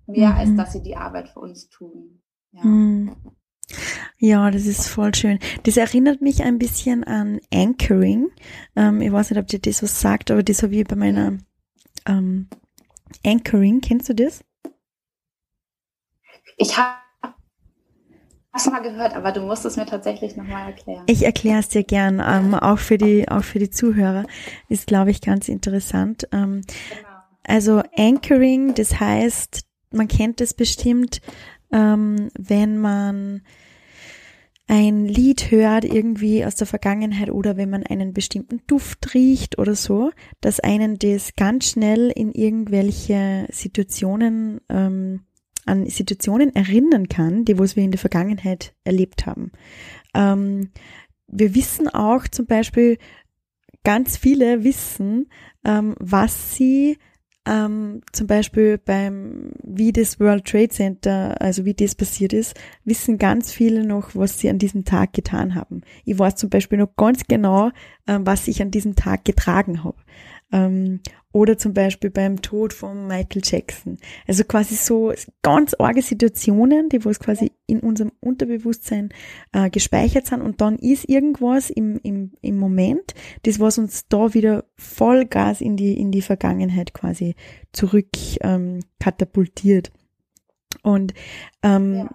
Mehr 0.06 0.34
als 0.34 0.50
mhm. 0.50 0.56
dass 0.56 0.72
sie 0.72 0.82
die 0.82 0.96
Arbeit 0.96 1.28
für 1.28 1.40
uns 1.40 1.68
tun. 1.68 2.20
Ja. 2.52 2.64
Mhm. 2.64 3.16
Ja, 4.18 4.50
das 4.50 4.66
ist 4.66 4.88
voll 4.88 5.14
schön. 5.14 5.38
Das 5.62 5.76
erinnert 5.76 6.20
mich 6.20 6.42
ein 6.42 6.58
bisschen 6.58 7.04
an 7.04 7.40
Anchoring. 7.52 8.28
Ähm, 8.74 9.00
ich 9.00 9.12
weiß 9.12 9.30
nicht, 9.30 9.38
ob 9.38 9.46
dir 9.46 9.60
das 9.60 9.82
was 9.82 10.00
sagt, 10.00 10.30
aber 10.30 10.42
das 10.42 10.62
habe 10.62 10.74
ich 10.74 10.86
bei 10.86 10.96
meiner 10.96 11.38
ähm, 12.06 12.48
Anchoring. 13.24 13.80
Kennst 13.80 14.08
du 14.08 14.14
das? 14.14 14.44
Ich 16.56 16.76
habe 16.76 16.98
es 18.54 18.66
mal 18.66 18.80
gehört, 18.80 19.14
aber 19.14 19.32
du 19.32 19.40
musst 19.40 19.64
es 19.64 19.76
mir 19.76 19.86
tatsächlich 19.86 20.36
nochmal 20.36 20.70
erklären. 20.70 21.04
Ich 21.06 21.24
erkläre 21.24 21.60
es 21.60 21.68
dir 21.68 21.84
gern, 21.84 22.22
ähm, 22.24 22.54
auch 22.54 22.78
für 22.78 22.98
die 22.98 23.28
auch 23.28 23.44
für 23.44 23.58
die 23.58 23.70
Zuhörer 23.70 24.24
ist, 24.68 24.86
glaube 24.86 25.10
ich, 25.10 25.20
ganz 25.20 25.48
interessant. 25.48 26.28
Ähm, 26.32 26.62
genau. 26.88 27.08
Also 27.44 27.82
Anchoring, 27.96 28.74
das 28.74 29.00
heißt, 29.00 29.64
man 29.92 30.08
kennt 30.08 30.40
es 30.40 30.54
bestimmt, 30.54 31.20
ähm, 31.72 32.28
wenn 32.38 32.78
man 32.78 33.42
ein 34.70 35.06
Lied 35.06 35.50
hört 35.50 35.84
irgendwie 35.84 36.44
aus 36.44 36.54
der 36.54 36.66
Vergangenheit 36.68 37.28
oder 37.28 37.56
wenn 37.56 37.70
man 37.70 37.82
einen 37.82 38.12
bestimmten 38.12 38.62
Duft 38.68 39.14
riecht 39.14 39.58
oder 39.58 39.74
so, 39.74 40.12
dass 40.40 40.60
einen 40.60 40.96
das 40.96 41.34
ganz 41.34 41.70
schnell 41.70 42.12
in 42.14 42.30
irgendwelche 42.30 43.48
Situationen 43.50 44.60
ähm, 44.68 45.22
an 45.66 45.86
Situationen 45.86 46.54
erinnern 46.54 47.08
kann, 47.08 47.44
die 47.44 47.58
was 47.58 47.74
wir 47.74 47.82
in 47.82 47.90
der 47.90 47.98
Vergangenheit 47.98 48.72
erlebt 48.84 49.26
haben. 49.26 49.50
Ähm, 50.14 50.70
wir 51.26 51.56
wissen 51.56 51.88
auch 51.88 52.28
zum 52.28 52.46
Beispiel, 52.46 52.98
ganz 53.82 54.18
viele 54.18 54.62
wissen, 54.62 55.30
ähm, 55.64 55.96
was 55.98 56.54
sie 56.54 56.96
ähm, 57.46 58.02
zum 58.12 58.26
Beispiel 58.26 58.78
beim, 58.78 59.52
wie 59.62 59.92
das 59.92 60.20
World 60.20 60.44
Trade 60.44 60.68
Center, 60.68 61.40
also 61.40 61.64
wie 61.64 61.74
das 61.74 61.94
passiert 61.94 62.32
ist, 62.32 62.54
wissen 62.84 63.16
ganz 63.16 63.50
viele 63.52 63.84
noch, 63.84 64.14
was 64.14 64.38
sie 64.38 64.50
an 64.50 64.58
diesem 64.58 64.84
Tag 64.84 65.14
getan 65.14 65.54
haben. 65.54 65.82
Ich 66.04 66.18
weiß 66.18 66.36
zum 66.36 66.50
Beispiel 66.50 66.78
noch 66.78 66.94
ganz 66.96 67.24
genau, 67.26 67.70
ähm, 68.06 68.26
was 68.26 68.46
ich 68.46 68.60
an 68.60 68.70
diesem 68.70 68.94
Tag 68.94 69.24
getragen 69.24 69.84
habe. 69.84 69.96
Ähm, 70.52 71.00
oder 71.32 71.56
zum 71.58 71.74
Beispiel 71.74 72.10
beim 72.10 72.42
Tod 72.42 72.72
von 72.72 73.06
Michael 73.06 73.42
Jackson. 73.44 73.98
Also 74.26 74.42
quasi 74.44 74.74
so 74.74 75.12
ganz 75.42 75.74
arge 75.74 76.02
Situationen, 76.02 76.88
die 76.88 77.04
was 77.04 77.20
quasi 77.20 77.52
in 77.66 77.80
unserem 77.80 78.10
Unterbewusstsein 78.20 79.10
äh, 79.52 79.70
gespeichert 79.70 80.26
sind 80.26 80.42
und 80.42 80.60
dann 80.60 80.76
ist 80.76 81.08
irgendwas 81.08 81.70
im, 81.70 82.00
im, 82.02 82.32
im 82.40 82.58
Moment, 82.58 83.14
das 83.44 83.60
was 83.60 83.78
uns 83.78 84.08
da 84.08 84.34
wieder 84.34 84.64
Vollgas 84.76 85.60
in 85.60 85.76
die, 85.76 86.00
in 86.00 86.10
die 86.10 86.22
Vergangenheit 86.22 86.94
quasi 86.94 87.36
zurück 87.72 88.08
ähm, 88.40 88.80
katapultiert. 88.98 89.92
Und 90.82 91.14
ähm, 91.62 91.94
ja. 91.94 92.10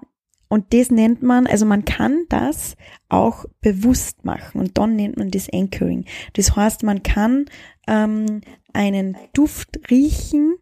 Und 0.48 0.74
das 0.74 0.92
nennt 0.92 1.24
man, 1.24 1.48
also 1.48 1.66
man 1.66 1.86
kann 1.86 2.26
das 2.30 2.76
auch 3.10 3.46
bewusst 3.62 4.26
machen 4.26 4.62
und 4.62 4.78
dann 4.78 4.96
nennt 4.96 5.18
man 5.18 5.32
das 5.32 5.50
Anchoring. 5.52 6.06
Das 6.34 6.56
heißt, 6.56 6.84
man 6.84 7.04
kann 7.04 7.46
ähm, 7.88 8.42
einen 8.74 9.18
Duft 9.34 9.80
riechen 9.90 10.56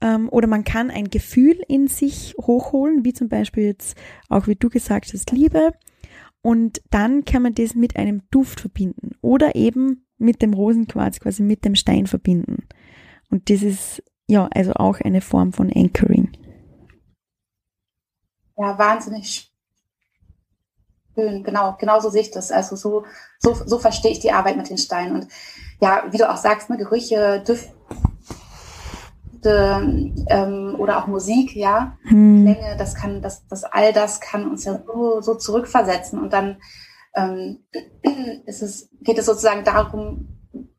ähm, 0.00 0.28
oder 0.30 0.46
man 0.46 0.64
kann 0.64 0.90
ein 0.90 1.10
Gefühl 1.10 1.58
in 1.68 1.88
sich 1.88 2.34
hochholen, 2.40 3.04
wie 3.04 3.12
zum 3.12 3.28
Beispiel 3.28 3.64
jetzt 3.64 3.96
auch, 4.28 4.46
wie 4.46 4.56
du 4.56 4.68
gesagt 4.70 5.12
hast, 5.12 5.30
Liebe. 5.32 5.72
Und 6.42 6.80
dann 6.90 7.24
kann 7.24 7.42
man 7.42 7.54
das 7.54 7.74
mit 7.74 7.96
einem 7.96 8.22
Duft 8.30 8.60
verbinden 8.60 9.16
oder 9.20 9.54
eben 9.56 10.06
mit 10.18 10.42
dem 10.42 10.54
Rosenquarz, 10.54 11.20
quasi 11.20 11.42
mit 11.42 11.64
dem 11.64 11.74
Stein 11.74 12.06
verbinden. 12.06 12.68
Und 13.30 13.50
das 13.50 13.62
ist 13.62 14.02
ja 14.28 14.48
also 14.52 14.72
auch 14.74 15.00
eine 15.00 15.20
Form 15.20 15.52
von 15.52 15.72
Anchoring. 15.72 16.30
Ja, 18.56 18.78
wahnsinnig 18.78 19.52
schön. 21.14 21.42
Genau, 21.42 21.76
genau 21.78 22.00
so 22.00 22.10
sehe 22.10 22.22
ich 22.22 22.30
das. 22.30 22.50
Also 22.50 22.76
so, 22.76 23.04
so, 23.38 23.54
so 23.54 23.78
verstehe 23.78 24.12
ich 24.12 24.20
die 24.20 24.32
Arbeit 24.32 24.56
mit 24.56 24.70
den 24.70 24.78
Steinen. 24.78 25.14
Und 25.14 25.28
ja, 25.80 26.04
wie 26.10 26.18
du 26.18 26.30
auch 26.30 26.36
sagst, 26.36 26.70
ne, 26.70 26.76
Gerüche, 26.76 27.42
Düfte 27.46 27.72
ähm, 30.28 30.74
oder 30.78 30.98
auch 30.98 31.06
Musik, 31.06 31.54
ja, 31.54 31.96
hm. 32.02 32.44
Klänge, 32.44 32.76
das 32.76 32.94
kann, 32.94 33.22
das, 33.22 33.46
das 33.48 33.64
all 33.64 33.92
das 33.92 34.20
kann 34.20 34.50
uns 34.50 34.64
ja 34.64 34.82
so, 34.86 35.20
so 35.20 35.34
zurückversetzen. 35.34 36.18
Und 36.20 36.32
dann 36.32 36.56
ähm, 37.14 37.64
ist 38.46 38.62
es, 38.62 38.88
geht 39.02 39.18
es 39.18 39.26
sozusagen 39.26 39.64
darum, 39.64 40.28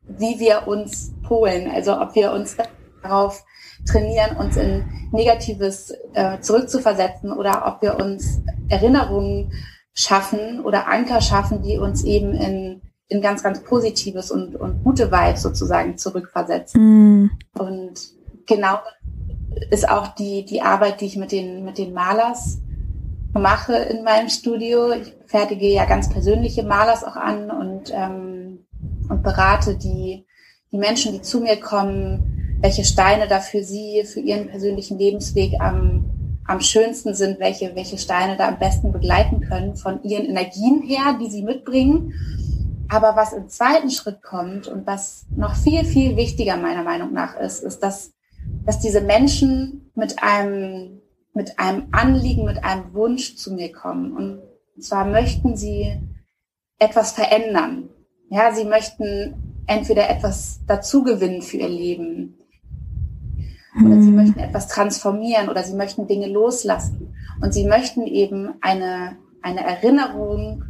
wie 0.02 0.38
wir 0.40 0.66
uns 0.66 1.12
polen, 1.22 1.70
also 1.70 2.00
ob 2.00 2.14
wir 2.14 2.32
uns 2.32 2.56
darauf 3.02 3.44
trainieren, 3.88 4.36
uns 4.36 4.56
in 4.56 4.84
Negatives 5.12 5.92
äh, 6.14 6.40
zurückzuversetzen 6.40 7.32
oder 7.32 7.66
ob 7.66 7.82
wir 7.82 7.98
uns 7.98 8.40
Erinnerungen 8.68 9.52
schaffen 9.94 10.60
oder 10.64 10.86
Anker 10.86 11.20
schaffen, 11.20 11.62
die 11.62 11.78
uns 11.78 12.04
eben 12.04 12.32
in 12.32 12.82
in 13.08 13.22
ganz, 13.22 13.42
ganz 13.42 13.62
Positives 13.62 14.30
und, 14.30 14.54
und 14.54 14.84
gute 14.84 15.10
Vibes 15.10 15.42
sozusagen 15.42 15.96
zurückversetzen. 15.96 17.24
Mm. 17.24 17.30
Und 17.58 17.94
genau 18.46 18.78
ist 19.70 19.88
auch 19.88 20.08
die, 20.08 20.44
die 20.44 20.60
Arbeit, 20.60 21.00
die 21.00 21.06
ich 21.06 21.16
mit 21.16 21.32
den, 21.32 21.64
mit 21.64 21.78
den 21.78 21.94
Malers 21.94 22.58
mache 23.32 23.74
in 23.74 24.04
meinem 24.04 24.28
Studio. 24.28 24.92
Ich 24.92 25.14
fertige 25.26 25.68
ja 25.68 25.86
ganz 25.86 26.10
persönliche 26.10 26.62
Malers 26.62 27.02
auch 27.02 27.16
an 27.16 27.50
und, 27.50 27.92
ähm, 27.94 28.66
und 29.08 29.22
berate 29.22 29.76
die, 29.76 30.26
die 30.70 30.78
Menschen, 30.78 31.12
die 31.12 31.22
zu 31.22 31.40
mir 31.40 31.58
kommen, 31.58 32.37
welche 32.60 32.84
Steine 32.84 33.28
da 33.28 33.40
für 33.40 33.62
sie, 33.62 34.04
für 34.04 34.20
ihren 34.20 34.48
persönlichen 34.48 34.98
Lebensweg 34.98 35.54
am, 35.60 36.40
am 36.44 36.60
schönsten 36.60 37.14
sind, 37.14 37.38
welche, 37.38 37.74
welche 37.76 37.98
Steine 37.98 38.36
da 38.36 38.48
am 38.48 38.58
besten 38.58 38.92
begleiten 38.92 39.40
können 39.40 39.76
von 39.76 40.02
ihren 40.02 40.26
Energien 40.26 40.82
her, 40.82 41.16
die 41.20 41.30
sie 41.30 41.42
mitbringen. 41.42 42.14
Aber 42.88 43.16
was 43.16 43.32
im 43.32 43.48
zweiten 43.48 43.90
Schritt 43.90 44.22
kommt 44.22 44.66
und 44.66 44.86
was 44.86 45.26
noch 45.36 45.54
viel, 45.54 45.84
viel 45.84 46.16
wichtiger 46.16 46.56
meiner 46.56 46.82
Meinung 46.82 47.12
nach 47.12 47.38
ist, 47.38 47.62
ist, 47.62 47.80
dass, 47.80 48.12
dass 48.64 48.80
diese 48.80 49.02
Menschen 49.02 49.90
mit 49.94 50.22
einem, 50.22 51.00
mit 51.34 51.58
einem 51.58 51.88
Anliegen, 51.92 52.44
mit 52.44 52.64
einem 52.64 52.92
Wunsch 52.94 53.36
zu 53.36 53.52
mir 53.52 53.70
kommen. 53.70 54.12
Und 54.16 54.82
zwar 54.82 55.04
möchten 55.04 55.56
sie 55.56 56.00
etwas 56.78 57.12
verändern. 57.12 57.90
Ja, 58.30 58.52
sie 58.52 58.64
möchten 58.64 59.62
entweder 59.66 60.08
etwas 60.08 60.60
dazugewinnen 60.66 61.42
für 61.42 61.58
ihr 61.58 61.68
Leben 61.68 62.38
oder 63.76 64.00
sie 64.00 64.10
mhm. 64.10 64.16
möchten 64.16 64.38
etwas 64.38 64.68
transformieren 64.68 65.48
oder 65.48 65.62
sie 65.62 65.76
möchten 65.76 66.06
Dinge 66.06 66.28
loslassen 66.28 67.14
und 67.40 67.52
sie 67.52 67.66
möchten 67.66 68.06
eben 68.06 68.54
eine, 68.60 69.16
eine 69.42 69.64
Erinnerung, 69.64 70.64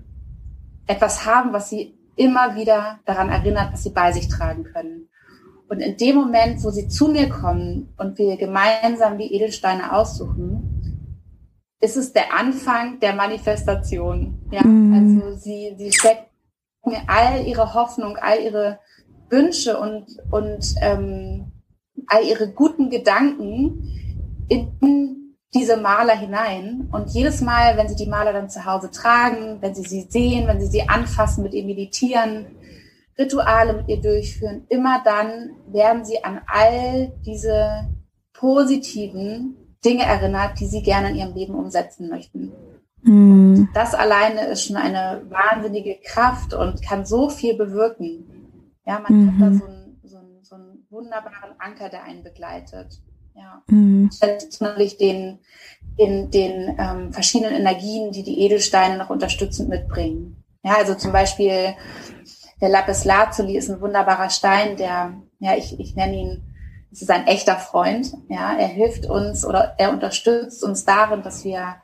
etwas 0.86 1.26
haben, 1.26 1.52
was 1.52 1.70
sie 1.70 1.94
immer 2.16 2.56
wieder 2.56 2.98
daran 3.04 3.28
erinnert, 3.28 3.72
was 3.72 3.84
sie 3.84 3.90
bei 3.90 4.12
sich 4.12 4.28
tragen 4.28 4.64
können. 4.64 5.08
Und 5.68 5.80
in 5.80 5.96
dem 5.96 6.16
Moment, 6.16 6.64
wo 6.64 6.70
sie 6.70 6.88
zu 6.88 7.08
mir 7.08 7.28
kommen 7.28 7.92
und 7.98 8.18
wir 8.18 8.36
gemeinsam 8.36 9.18
die 9.18 9.32
Edelsteine 9.34 9.92
aussuchen, 9.92 10.78
ist 11.80 11.96
es 11.96 12.12
der 12.12 12.34
Anfang 12.34 12.98
der 13.00 13.14
Manifestation. 13.14 14.40
Ja, 14.50 14.64
mhm. 14.64 15.20
also 15.22 15.36
sie, 15.36 15.74
sie 15.78 15.92
stecken 15.92 16.26
mir 16.84 17.02
all 17.06 17.46
ihre 17.46 17.74
Hoffnung, 17.74 18.16
all 18.16 18.40
ihre 18.40 18.80
Wünsche 19.30 19.78
und, 19.78 20.06
und 20.30 20.74
ähm, 20.80 21.47
all 22.08 22.24
ihre 22.24 22.52
guten 22.52 22.90
Gedanken 22.90 23.84
in 24.48 25.34
diese 25.54 25.76
Maler 25.76 26.16
hinein. 26.16 26.88
Und 26.92 27.10
jedes 27.10 27.40
Mal, 27.40 27.76
wenn 27.76 27.88
sie 27.88 27.96
die 27.96 28.10
Maler 28.10 28.32
dann 28.32 28.50
zu 28.50 28.64
Hause 28.64 28.90
tragen, 28.90 29.58
wenn 29.60 29.74
sie 29.74 29.82
sie 29.82 30.06
sehen, 30.08 30.46
wenn 30.46 30.60
sie 30.60 30.66
sie 30.66 30.88
anfassen, 30.88 31.42
mit 31.42 31.54
ihr 31.54 31.64
meditieren, 31.64 32.46
Rituale 33.18 33.72
mit 33.72 33.88
ihr 33.88 34.00
durchführen, 34.00 34.64
immer 34.68 35.02
dann 35.04 35.50
werden 35.66 36.04
sie 36.04 36.22
an 36.22 36.40
all 36.46 37.12
diese 37.26 37.88
positiven 38.32 39.76
Dinge 39.84 40.04
erinnert, 40.04 40.60
die 40.60 40.66
sie 40.66 40.82
gerne 40.82 41.10
in 41.10 41.16
ihrem 41.16 41.34
Leben 41.34 41.54
umsetzen 41.54 42.08
möchten. 42.08 42.52
Mhm. 43.02 43.68
Das 43.74 43.94
alleine 43.94 44.46
ist 44.48 44.64
schon 44.64 44.76
eine 44.76 45.22
wahnsinnige 45.28 45.96
Kraft 46.04 46.54
und 46.54 46.82
kann 46.82 47.04
so 47.04 47.28
viel 47.28 47.56
bewirken. 47.56 48.24
Ja, 48.86 49.00
man 49.00 49.20
mhm. 49.20 49.32
hat 49.32 49.40
da 49.40 49.58
so 49.58 49.64
einen, 49.64 49.77
wunderbaren 50.90 51.54
Anker, 51.58 51.88
der 51.88 52.04
einen 52.04 52.22
begleitet. 52.22 53.00
Ja. 53.34 53.62
Mhm. 53.68 54.10
Natürlich 54.60 54.96
den, 54.96 55.38
den, 55.98 56.30
den 56.30 56.76
ähm, 56.78 57.12
verschiedenen 57.12 57.54
Energien, 57.54 58.10
die 58.12 58.22
die 58.22 58.40
Edelsteine 58.40 58.98
noch 58.98 59.10
unterstützend 59.10 59.68
mitbringen. 59.68 60.42
Ja, 60.64 60.76
also 60.76 60.94
zum 60.94 61.12
Beispiel 61.12 61.74
der 62.60 62.68
Lapis 62.68 63.04
Lazuli 63.04 63.56
ist 63.56 63.70
ein 63.70 63.80
wunderbarer 63.80 64.30
Stein, 64.30 64.76
der, 64.76 65.14
ja, 65.38 65.54
ich, 65.56 65.78
ich 65.78 65.94
nenne 65.94 66.16
ihn, 66.16 66.42
es 66.90 67.02
ist 67.02 67.10
ein 67.10 67.26
echter 67.26 67.56
Freund. 67.56 68.12
Ja, 68.28 68.56
er 68.58 68.66
hilft 68.66 69.06
uns 69.06 69.44
oder 69.44 69.74
er 69.78 69.92
unterstützt 69.92 70.64
uns 70.64 70.84
darin, 70.84 71.22
dass 71.22 71.44
wir 71.44 71.76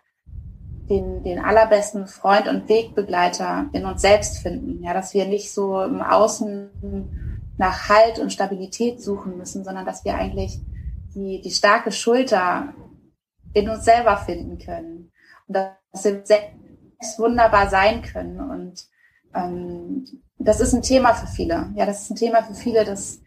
den, 0.89 1.23
den 1.23 1.39
allerbesten 1.39 2.07
Freund 2.07 2.49
und 2.49 2.69
Wegbegleiter 2.69 3.67
in 3.73 3.85
uns 3.85 4.03
selbst 4.03 4.39
finden. 4.39 4.83
Ja, 4.83 4.93
dass 4.93 5.15
wir 5.15 5.27
nicht 5.27 5.53
so 5.53 5.83
im 5.83 6.03
Außen 6.03 7.34
nach 7.57 7.89
Halt 7.89 8.19
und 8.19 8.33
Stabilität 8.33 9.01
suchen 9.01 9.37
müssen, 9.37 9.65
sondern 9.65 9.87
dass 9.87 10.05
wir 10.05 10.15
eigentlich 10.15 10.61
die, 11.15 11.41
die 11.41 11.51
starke 11.51 11.93
Schulter 11.93 12.75
in 13.53 13.69
uns 13.69 13.85
selber 13.85 14.17
finden 14.17 14.59
können. 14.59 15.13
Und 15.47 15.55
dass 15.55 16.05
wir 16.05 16.23
selbst 16.25 17.19
wunderbar 17.19 17.71
sein 17.71 18.03
können. 18.03 18.41
Und 18.41 18.85
ähm, 19.35 20.05
das 20.39 20.61
ist 20.61 20.73
ein 20.73 20.83
Thema 20.83 21.15
für 21.15 21.29
viele. 21.29 21.73
Ja, 21.77 21.87
das 21.87 22.03
ist 22.03 22.11
ein 22.11 22.17
Thema 22.17 22.43
für 22.43 22.55
viele, 22.55 22.85
dass, 22.85 23.21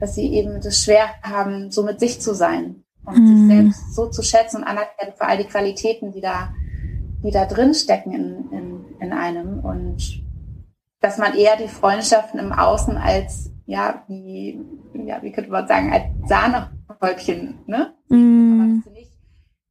dass 0.00 0.14
sie 0.14 0.32
eben 0.32 0.60
das 0.60 0.82
schwer 0.82 1.08
haben, 1.22 1.70
so 1.70 1.84
mit 1.84 2.00
sich 2.00 2.20
zu 2.20 2.34
sein 2.34 2.84
und 3.04 3.16
mhm. 3.16 3.36
sich 3.36 3.56
selbst 3.56 3.94
so 3.94 4.06
zu 4.08 4.22
schätzen 4.22 4.58
und 4.58 4.64
anerkennen 4.64 5.12
für 5.16 5.26
all 5.26 5.38
die 5.38 5.46
Qualitäten, 5.46 6.12
die 6.12 6.20
da 6.20 6.52
die 7.22 7.30
da 7.30 7.46
drin 7.46 7.74
stecken 7.74 8.12
in, 8.12 8.52
in, 8.52 8.84
in 9.00 9.12
einem 9.12 9.60
und 9.60 10.22
dass 11.00 11.18
man 11.18 11.34
eher 11.34 11.56
die 11.56 11.68
Freundschaften 11.68 12.40
im 12.40 12.52
Außen 12.52 12.96
als, 12.96 13.50
ja, 13.68 14.02
wie, 14.08 14.58
ja, 14.94 15.22
wie 15.22 15.30
könnte 15.30 15.50
man 15.50 15.68
sagen, 15.68 15.92
als 15.92 16.04
Sahnehäubchen, 16.26 17.58
ne? 17.66 17.94
Mm. 18.08 18.60
Aber 18.60 18.74
dass 18.74 18.84
sie 18.84 18.90
nicht 18.98 19.12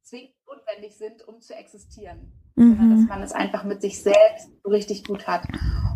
zwingend 0.02 0.34
notwendig 0.46 0.96
sind, 0.96 1.26
um 1.26 1.40
zu 1.40 1.52
existieren. 1.52 2.32
Mhm. 2.54 2.76
Sondern 2.76 2.96
dass 2.96 3.08
man 3.08 3.22
es 3.22 3.32
einfach 3.32 3.64
mit 3.64 3.82
sich 3.82 4.00
selbst 4.00 4.50
so 4.62 4.70
richtig 4.70 5.04
gut 5.04 5.26
hat. 5.26 5.48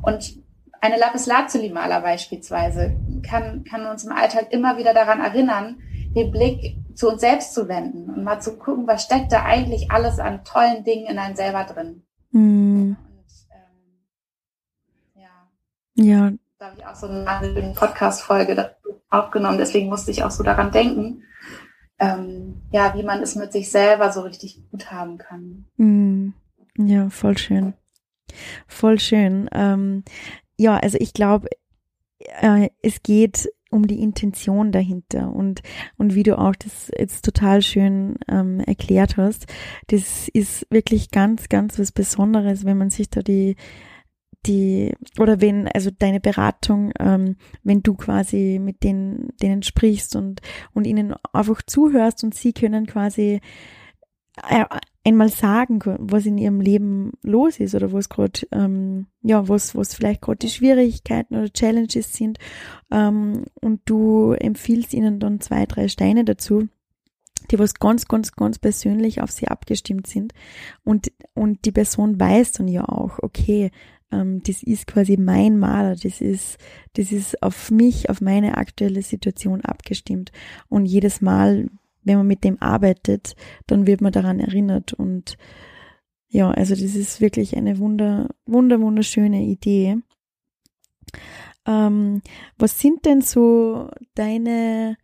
Und 0.03 0.37
eine 0.81 0.99
Lapis 0.99 1.27
Lazuli 1.27 1.71
Maler 1.71 2.01
beispielsweise 2.01 2.97
kann, 3.23 3.63
kann 3.63 3.87
uns 3.87 4.03
im 4.03 4.11
Alltag 4.11 4.49
immer 4.53 4.77
wieder 4.79 4.95
daran 4.95 5.21
erinnern, 5.21 5.81
den 6.17 6.33
Blick 6.33 6.77
zu 6.97 7.09
uns 7.09 7.21
selbst 7.21 7.55
zu 7.55 7.69
wenden 7.69 8.11
und 8.11 8.25
mal 8.25 8.41
zu 8.41 8.59
gucken, 8.59 8.89
was 8.89 9.05
steckt 9.05 9.31
da 9.31 9.45
eigentlich 9.45 9.93
alles 9.93 10.19
an 10.19 10.43
tollen 10.43 10.83
Dingen 10.83 11.07
in 11.07 11.21
einem 11.21 11.37
selber 11.37 11.63
drin. 11.63 12.03
Mm. 12.33 12.97
Und, 12.97 13.27
ähm, 13.53 14.03
ja. 15.15 15.49
Ja. 15.95 16.33
Da 16.63 16.69
habe 16.69 16.79
ich 16.79 16.87
auch 16.87 16.95
so 16.95 17.09
eine 17.09 17.75
Podcast-Folge 17.75 18.77
aufgenommen, 19.11 19.59
deswegen 19.59 19.89
musste 19.89 20.13
ich 20.13 20.23
auch 20.23 20.31
so 20.31 20.45
daran 20.45 20.71
denken, 20.71 21.25
ähm, 21.99 22.63
ja, 22.71 22.95
wie 22.95 23.03
man 23.03 23.21
es 23.21 23.35
mit 23.35 23.51
sich 23.51 23.69
selber 23.69 24.13
so 24.13 24.21
richtig 24.21 24.63
gut 24.71 24.93
haben 24.93 25.19
kann. 25.19 25.65
Mm. 25.77 26.35
Ja, 26.79 27.11
voll 27.11 27.37
schön. 27.37 27.75
Voll 28.69 29.01
schön. 29.01 29.51
Ähm, 29.51 30.05
ja, 30.57 30.77
also 30.77 30.99
ich 31.01 31.13
glaube, 31.13 31.49
äh, 32.21 32.69
es 32.81 33.03
geht 33.03 33.51
um 33.73 33.89
die 33.89 34.01
Intention 34.01 34.71
dahinter 34.71 35.35
und 35.35 35.63
und 35.99 36.15
wie 36.15 36.23
du 36.23 36.39
auch 36.39 36.55
das 36.55 36.93
jetzt 36.97 37.25
total 37.25 37.63
schön 37.63 38.19
ähm, 38.29 38.61
erklärt 38.61 39.17
hast, 39.17 39.47
das 39.89 40.29
ist 40.29 40.65
wirklich 40.71 41.11
ganz 41.11 41.49
ganz 41.49 41.81
was 41.81 41.91
Besonderes, 41.91 42.65
wenn 42.65 42.79
man 42.79 42.91
sich 42.91 43.11
da 43.11 43.21
die 43.21 43.57
die 44.47 44.93
oder 45.19 45.41
wenn 45.41 45.69
also 45.69 45.91
deine 45.97 46.21
Beratung, 46.21 46.93
ähm, 46.99 47.37
wenn 47.63 47.83
du 47.83 47.95
quasi 47.95 48.59
mit 48.61 48.83
denen 48.83 49.29
denen 49.41 49.63
sprichst 49.63 50.17
und 50.17 50.41
und 50.75 50.87
ihnen 50.87 51.15
einfach 51.33 51.63
zuhörst 51.63 52.25
und 52.25 52.35
sie 52.35 52.53
können 52.53 52.87
quasi 52.87 53.41
äh, 54.49 54.65
einmal 55.05 55.29
sagen, 55.29 55.81
was 55.99 56.27
in 56.27 56.39
ihrem 56.39 56.61
Leben 56.61 57.13
los 57.23 57.61
ist 57.61 57.75
oder 57.75 57.93
was 57.93 58.09
gerade, 58.09 58.47
ähm, 58.53 59.07
ja, 59.23 59.49
was, 59.49 59.75
was 59.75 59.95
vielleicht 59.95 60.23
gerade 60.23 60.39
die 60.39 60.49
Schwierigkeiten 60.49 61.37
oder 61.37 61.53
Challenges 61.53 62.15
sind. 62.15 62.39
Ähm, 62.91 63.45
und 63.61 63.81
du 63.85 64.33
empfiehlst 64.33 64.95
ihnen 64.95 65.19
dann 65.19 65.41
zwei, 65.41 65.67
drei 65.67 65.89
Steine 65.89 66.25
dazu, 66.25 66.69
die 67.51 67.59
was 67.59 67.75
ganz, 67.75 68.07
ganz, 68.07 68.33
ganz 68.33 68.59
persönlich 68.59 69.21
auf 69.21 69.31
sie 69.31 69.49
abgestimmt 69.49 70.07
sind. 70.07 70.33
Und, 70.85 71.13
und 71.35 71.65
die 71.65 71.73
Person 71.73 72.19
weiß 72.21 72.53
dann 72.53 72.69
ja 72.69 72.89
auch, 72.89 73.19
okay, 73.21 73.71
ähm, 74.13 74.43
das 74.45 74.63
ist 74.63 74.87
quasi 74.87 75.17
mein 75.17 75.59
Maler, 75.59 75.97
das 75.97 76.21
ist, 76.21 76.59
das 76.95 77.11
ist 77.11 77.43
auf 77.43 77.71
mich, 77.71 78.11
auf 78.11 78.21
meine 78.21 78.57
aktuelle 78.57 79.03
Situation 79.03 79.63
abgestimmt. 79.63 80.31
Und 80.69 80.87
jedes 80.87 81.21
Mal 81.21 81.69
wenn 82.05 82.19
man 82.19 82.27
mit 82.27 82.45
dem 82.45 82.61
arbeitet, 82.61 83.35
dann 83.67 83.87
wird 83.87 84.01
man 84.01 84.13
daran 84.13 84.41
erinnert 84.41 84.93
und 84.93 85.37
ja, 86.29 86.51
also 86.51 86.75
das 86.75 86.95
ist 86.95 87.21
wirklich 87.21 87.57
eine 87.57 87.79
wunder, 87.79 88.29
wunder, 88.47 88.81
wunderschöne 88.81 89.43
Idee. 89.43 89.99
Ähm, 91.67 92.23
was 92.57 92.81
sind 92.81 93.05
denn 93.05 93.21
so 93.21 93.91
deine 94.15 94.97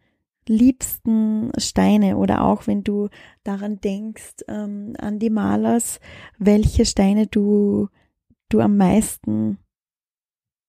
liebsten 0.49 1.53
Steine 1.59 2.16
oder 2.16 2.44
auch 2.44 2.66
wenn 2.66 2.83
du 2.83 3.11
daran 3.44 3.79
denkst, 3.79 4.37
ähm, 4.49 4.94
an 4.99 5.18
die 5.18 5.29
Malers, 5.29 6.01
welche 6.38 6.87
Steine 6.87 7.27
du, 7.27 7.88
du 8.49 8.61
am 8.61 8.77
meisten 8.77 9.59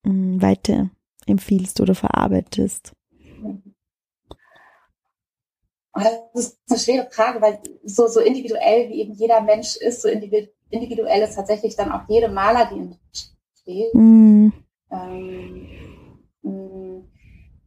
ähm, 0.05 0.41
weiter 0.41 0.89
empfiehlst 1.25 1.79
oder 1.81 1.95
verarbeitest? 1.95 2.93
das 6.33 6.45
ist 6.45 6.59
eine 6.69 6.79
schwere 6.79 7.11
Frage, 7.11 7.41
weil 7.41 7.59
so, 7.83 8.07
so 8.07 8.19
individuell 8.19 8.89
wie 8.89 9.01
eben 9.01 9.13
jeder 9.13 9.41
Mensch 9.41 9.75
ist, 9.75 10.01
so 10.01 10.07
individuell 10.07 11.21
ist 11.21 11.35
tatsächlich 11.35 11.75
dann 11.75 11.91
auch 11.91 12.07
jede 12.07 12.29
Maler, 12.29 12.69
die 12.71 12.77
in 12.77 12.95
steht. 13.59 13.93
Mm. 13.93 14.49
Ähm, 14.91 15.67
mm, 16.41 17.03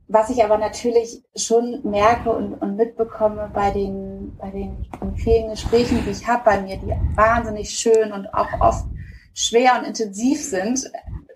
was 0.08 0.30
ich 0.30 0.44
aber 0.44 0.58
natürlich 0.58 1.22
schon 1.36 1.80
merke 1.84 2.30
und, 2.30 2.54
und 2.54 2.76
mitbekomme 2.76 3.50
bei 3.52 3.70
den, 3.70 4.36
bei 4.36 4.50
den 4.50 4.86
vielen 5.16 5.50
Gesprächen, 5.50 6.02
die 6.04 6.10
ich 6.10 6.26
habe 6.26 6.44
bei 6.44 6.60
mir, 6.60 6.76
die 6.76 6.88
wahnsinnig 7.16 7.70
schön 7.70 8.12
und 8.12 8.26
auch 8.34 8.60
oft 8.60 8.86
schwer 9.34 9.78
und 9.78 9.86
intensiv 9.86 10.42
sind, 10.44 10.90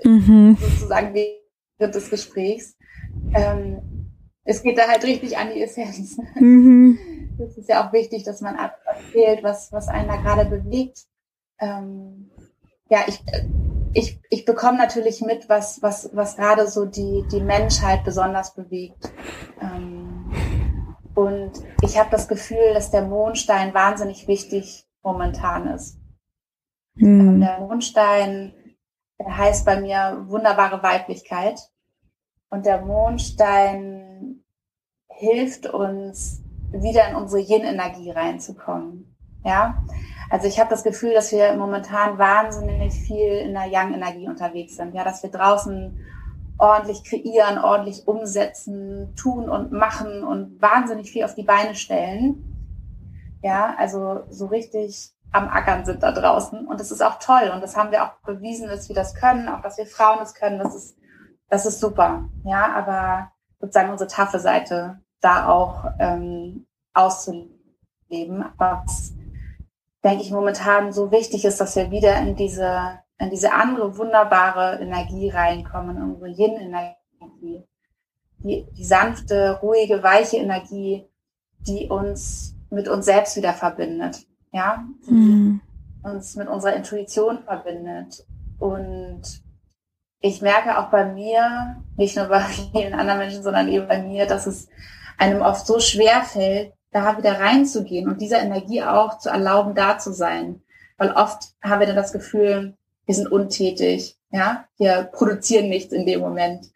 mhm. 0.04 0.56
sozusagen 0.60 1.14
während 1.14 1.94
des 1.94 2.10
Gesprächs, 2.10 2.76
ähm, 3.34 3.80
es 4.44 4.62
geht 4.62 4.78
da 4.78 4.88
halt 4.88 5.04
richtig 5.04 5.36
an 5.36 5.48
die 5.52 5.62
Essenz. 5.62 6.16
Mhm. 6.38 6.98
Das 7.38 7.58
ist 7.58 7.68
ja 7.68 7.86
auch 7.86 7.92
wichtig, 7.92 8.22
dass 8.22 8.40
man 8.40 8.56
erzählt, 8.56 9.42
was, 9.42 9.70
was 9.70 9.88
einen 9.88 10.08
da 10.08 10.16
gerade 10.16 10.48
bewegt. 10.48 11.04
Ähm, 11.60 12.30
ja, 12.88 13.00
ich, 13.06 13.22
ich, 13.92 14.18
ich 14.30 14.46
bekomme 14.46 14.78
natürlich 14.78 15.20
mit, 15.20 15.46
was, 15.46 15.82
was, 15.82 16.08
was 16.14 16.36
gerade 16.36 16.66
so 16.66 16.86
die, 16.86 17.24
die 17.30 17.42
Menschheit 17.42 18.04
besonders 18.04 18.54
bewegt. 18.54 19.12
Ähm, 19.60 20.32
und 21.14 21.52
ich 21.82 21.98
habe 21.98 22.08
das 22.10 22.26
Gefühl, 22.26 22.72
dass 22.72 22.90
der 22.90 23.02
Mondstein 23.02 23.74
wahnsinnig 23.74 24.28
wichtig 24.28 24.86
momentan 25.02 25.66
ist. 25.68 25.98
Mhm. 26.96 27.40
Der 27.40 27.60
Mondstein 27.60 28.52
der 29.18 29.36
heißt 29.36 29.64
bei 29.64 29.80
mir 29.80 30.24
wunderbare 30.28 30.82
Weiblichkeit. 30.82 31.60
Und 32.50 32.66
der 32.66 32.82
Mondstein 32.82 34.44
hilft 35.08 35.66
uns, 35.66 36.42
wieder 36.70 37.08
in 37.08 37.16
unsere 37.16 37.40
Yin-Energie 37.40 38.10
reinzukommen. 38.10 39.16
Ja, 39.44 39.82
also 40.28 40.48
ich 40.48 40.58
habe 40.58 40.70
das 40.70 40.82
Gefühl, 40.82 41.14
dass 41.14 41.30
wir 41.32 41.54
momentan 41.54 42.18
wahnsinnig 42.18 42.92
viel 42.92 43.32
in 43.38 43.54
der 43.54 43.66
Yang-Energie 43.66 44.28
unterwegs 44.28 44.76
sind. 44.76 44.94
Ja, 44.94 45.04
dass 45.04 45.22
wir 45.22 45.30
draußen 45.30 45.98
ordentlich 46.58 47.04
kreieren, 47.04 47.58
ordentlich 47.58 48.06
umsetzen, 48.08 49.14
tun 49.14 49.48
und 49.48 49.72
machen 49.72 50.24
und 50.24 50.60
wahnsinnig 50.60 51.10
viel 51.10 51.24
auf 51.24 51.34
die 51.34 51.44
Beine 51.44 51.74
stellen. 51.74 52.42
Ja, 53.42 53.74
also 53.78 54.24
so 54.30 54.46
richtig 54.46 55.15
am 55.32 55.48
Ackern 55.48 55.84
sind 55.84 56.02
da 56.02 56.12
draußen. 56.12 56.66
Und 56.66 56.80
das 56.80 56.90
ist 56.90 57.02
auch 57.02 57.18
toll. 57.18 57.50
Und 57.52 57.62
das 57.62 57.76
haben 57.76 57.90
wir 57.90 58.04
auch 58.04 58.12
bewiesen, 58.24 58.68
dass 58.68 58.88
wir 58.88 58.96
das 58.96 59.14
können, 59.14 59.48
auch 59.48 59.60
dass 59.60 59.78
wir 59.78 59.86
Frauen 59.86 60.20
es 60.22 60.34
können. 60.34 60.58
Das 60.58 60.74
ist, 60.74 60.96
das 61.48 61.66
ist 61.66 61.80
super. 61.80 62.28
Ja, 62.44 62.72
aber 62.74 63.30
sozusagen 63.60 63.90
unsere 63.90 64.10
taffe 64.10 64.38
Seite 64.38 65.00
da 65.20 65.48
auch 65.48 65.86
ähm, 65.98 66.66
auszuleben. 66.94 68.44
Aber 68.56 68.82
was, 68.84 69.14
denke 70.04 70.22
ich, 70.22 70.30
momentan 70.30 70.92
so 70.92 71.10
wichtig 71.10 71.44
ist, 71.44 71.60
dass 71.60 71.76
wir 71.76 71.90
wieder 71.90 72.16
in 72.18 72.36
diese, 72.36 73.00
in 73.18 73.30
diese 73.30 73.52
andere 73.52 73.96
wunderbare 73.98 74.78
Energie 74.80 75.28
reinkommen, 75.30 75.96
in 75.96 76.02
unsere 76.02 76.30
Yin-Energie. 76.30 77.66
Die, 78.38 78.66
die 78.76 78.84
sanfte, 78.84 79.58
ruhige, 79.62 80.02
weiche 80.02 80.36
Energie, 80.36 81.08
die 81.58 81.88
uns 81.88 82.54
mit 82.70 82.86
uns 82.86 83.06
selbst 83.06 83.36
wieder 83.36 83.54
verbindet 83.54 84.26
ja, 84.56 84.84
mhm. 85.06 85.60
uns 86.02 86.34
mit 86.34 86.48
unserer 86.48 86.74
Intuition 86.74 87.42
verbindet. 87.44 88.24
Und 88.58 89.22
ich 90.20 90.40
merke 90.40 90.78
auch 90.78 90.90
bei 90.90 91.04
mir, 91.04 91.82
nicht 91.96 92.16
nur 92.16 92.26
bei 92.26 92.40
vielen 92.72 92.94
anderen 92.94 93.18
Menschen, 93.18 93.42
sondern 93.42 93.68
eben 93.68 93.86
bei 93.86 94.02
mir, 94.02 94.26
dass 94.26 94.46
es 94.46 94.68
einem 95.18 95.42
oft 95.42 95.66
so 95.66 95.78
schwer 95.78 96.22
fällt, 96.22 96.72
da 96.90 97.18
wieder 97.18 97.38
reinzugehen 97.38 98.08
und 98.08 98.20
dieser 98.22 98.40
Energie 98.40 98.82
auch 98.82 99.18
zu 99.18 99.28
erlauben, 99.28 99.74
da 99.74 99.98
zu 99.98 100.12
sein. 100.12 100.62
Weil 100.96 101.12
oft 101.12 101.54
haben 101.62 101.80
wir 101.80 101.86
dann 101.86 101.96
das 101.96 102.12
Gefühl, 102.12 102.74
wir 103.04 103.14
sind 103.14 103.30
untätig, 103.30 104.16
ja, 104.30 104.64
wir 104.78 105.04
produzieren 105.12 105.68
nichts 105.68 105.92
in 105.92 106.06
dem 106.06 106.20
Moment. 106.20 106.70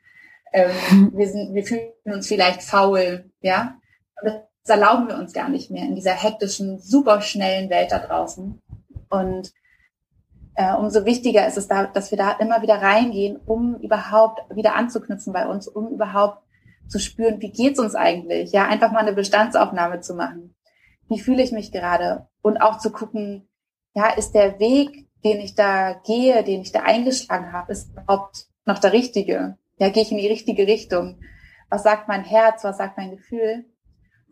Ähm, 0.52 0.70
mhm. 0.90 1.12
wir, 1.16 1.28
sind, 1.28 1.54
wir 1.54 1.64
fühlen 1.64 1.92
uns 2.04 2.26
vielleicht 2.26 2.62
faul, 2.62 3.30
ja. 3.40 3.76
Und 4.20 4.42
das 4.64 4.76
erlauben 4.76 5.08
wir 5.08 5.16
uns 5.16 5.32
gar 5.32 5.48
nicht 5.48 5.70
mehr 5.70 5.84
in 5.84 5.94
dieser 5.94 6.12
hektischen, 6.12 6.78
superschnellen 6.78 7.70
Welt 7.70 7.92
da 7.92 7.98
draußen. 7.98 8.60
Und 9.08 9.52
äh, 10.54 10.74
umso 10.74 11.04
wichtiger 11.04 11.46
ist 11.46 11.56
es, 11.56 11.68
da, 11.68 11.86
dass 11.86 12.10
wir 12.10 12.18
da 12.18 12.32
immer 12.32 12.62
wieder 12.62 12.82
reingehen, 12.82 13.38
um 13.46 13.76
überhaupt 13.76 14.42
wieder 14.54 14.74
anzuknüpfen 14.74 15.32
bei 15.32 15.46
uns, 15.46 15.68
um 15.68 15.88
überhaupt 15.88 16.42
zu 16.86 16.98
spüren, 16.98 17.40
wie 17.40 17.50
geht's 17.50 17.78
uns 17.78 17.94
eigentlich? 17.94 18.52
Ja, 18.52 18.66
einfach 18.66 18.92
mal 18.92 19.00
eine 19.00 19.12
Bestandsaufnahme 19.12 20.00
zu 20.00 20.14
machen. 20.14 20.54
Wie 21.08 21.20
fühle 21.20 21.42
ich 21.42 21.52
mich 21.52 21.72
gerade? 21.72 22.26
Und 22.42 22.58
auch 22.58 22.78
zu 22.78 22.90
gucken, 22.90 23.48
ja, 23.94 24.10
ist 24.10 24.32
der 24.32 24.58
Weg, 24.60 25.06
den 25.24 25.40
ich 25.40 25.54
da 25.54 25.94
gehe, 26.04 26.42
den 26.44 26.62
ich 26.62 26.72
da 26.72 26.80
eingeschlagen 26.80 27.52
habe, 27.52 27.72
ist 27.72 27.90
überhaupt 27.92 28.46
noch 28.64 28.78
der 28.78 28.92
richtige? 28.92 29.56
Ja, 29.78 29.88
gehe 29.88 30.02
ich 30.02 30.12
in 30.12 30.18
die 30.18 30.28
richtige 30.28 30.66
Richtung? 30.66 31.20
Was 31.68 31.84
sagt 31.84 32.08
mein 32.08 32.24
Herz? 32.24 32.64
Was 32.64 32.78
sagt 32.78 32.96
mein 32.98 33.10
Gefühl? 33.10 33.64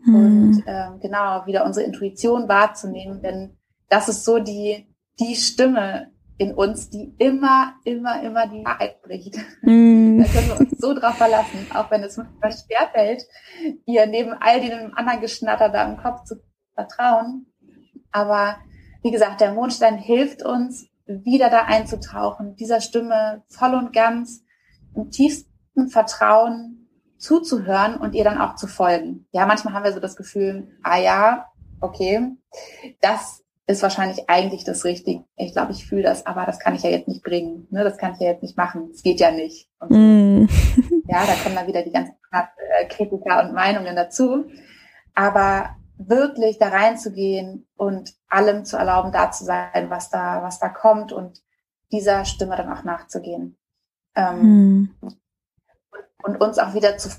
Mhm. 0.04 0.14
und 0.14 0.62
äh, 0.66 0.88
genau 1.00 1.46
wieder 1.46 1.64
unsere 1.64 1.86
Intuition 1.86 2.48
wahrzunehmen, 2.48 3.22
denn 3.22 3.56
das 3.88 4.08
ist 4.08 4.24
so 4.24 4.38
die, 4.38 4.86
die 5.18 5.34
Stimme 5.34 6.12
in 6.38 6.54
uns, 6.54 6.88
die 6.88 7.14
immer, 7.18 7.74
immer, 7.84 8.22
immer 8.22 8.46
die 8.46 8.64
Wahrheit 8.64 8.96
spricht. 9.00 9.36
Mm. 9.62 10.18
Da 10.20 10.24
können 10.24 10.48
wir 10.48 10.60
uns 10.60 10.78
so 10.78 10.94
drauf 10.94 11.16
verlassen, 11.16 11.66
auch 11.74 11.90
wenn 11.90 12.04
es 12.04 12.16
manchmal 12.16 12.52
schwerfällt, 12.52 13.24
ihr 13.86 14.06
neben 14.06 14.32
all 14.34 14.60
dem 14.60 14.94
anderen 14.94 15.20
Geschnatter 15.20 15.68
da 15.68 15.90
im 15.90 15.96
Kopf 15.96 16.22
zu 16.24 16.36
vertrauen. 16.74 17.46
Aber 18.12 18.58
wie 19.02 19.10
gesagt, 19.10 19.40
der 19.40 19.52
Mondstein 19.52 19.98
hilft 19.98 20.44
uns, 20.44 20.88
wieder 21.06 21.50
da 21.50 21.64
einzutauchen, 21.64 22.54
dieser 22.54 22.80
Stimme 22.80 23.42
voll 23.48 23.74
und 23.74 23.92
ganz 23.92 24.44
im 24.94 25.10
tiefsten 25.10 25.88
Vertrauen 25.88 26.77
zuzuhören 27.18 27.96
und 27.96 28.14
ihr 28.14 28.24
dann 28.24 28.38
auch 28.38 28.54
zu 28.54 28.66
folgen. 28.66 29.26
Ja, 29.32 29.46
manchmal 29.46 29.74
haben 29.74 29.84
wir 29.84 29.92
so 29.92 30.00
das 30.00 30.16
Gefühl, 30.16 30.68
ah 30.82 30.98
ja, 30.98 31.46
okay, 31.80 32.36
das 33.00 33.44
ist 33.66 33.82
wahrscheinlich 33.82 34.30
eigentlich 34.30 34.64
das 34.64 34.84
Richtige. 34.84 35.24
Ich 35.36 35.52
glaube, 35.52 35.72
ich 35.72 35.86
fühle 35.86 36.04
das, 36.04 36.24
aber 36.24 36.46
das 36.46 36.58
kann 36.58 36.74
ich 36.74 36.82
ja 36.82 36.90
jetzt 36.90 37.08
nicht 37.08 37.22
bringen. 37.22 37.66
Ne? 37.70 37.84
Das 37.84 37.98
kann 37.98 38.14
ich 38.14 38.20
ja 38.20 38.28
jetzt 38.28 38.42
nicht 38.42 38.56
machen. 38.56 38.90
Es 38.94 39.02
geht 39.02 39.20
ja 39.20 39.30
nicht. 39.30 39.68
Mm. 39.88 40.46
ja, 41.06 41.26
da 41.26 41.34
kommen 41.42 41.54
dann 41.54 41.66
wieder 41.66 41.82
die 41.82 41.92
ganzen 41.92 42.14
Kritiker 42.88 43.42
und 43.42 43.52
Meinungen 43.52 43.94
dazu. 43.94 44.46
Aber 45.14 45.76
wirklich 45.98 46.58
da 46.58 46.68
reinzugehen 46.68 47.66
und 47.76 48.14
allem 48.28 48.64
zu 48.64 48.78
erlauben, 48.78 49.12
da 49.12 49.30
zu 49.32 49.44
sein, 49.44 49.90
was 49.90 50.08
da, 50.08 50.42
was 50.42 50.58
da 50.60 50.70
kommt 50.70 51.12
und 51.12 51.42
dieser 51.92 52.24
Stimme 52.24 52.56
dann 52.56 52.72
auch 52.72 52.84
nachzugehen. 52.84 53.58
Ähm, 54.14 54.88
mm 55.02 55.18
und 56.22 56.40
uns 56.40 56.58
auch 56.58 56.74
wieder 56.74 56.96
zu 56.98 57.10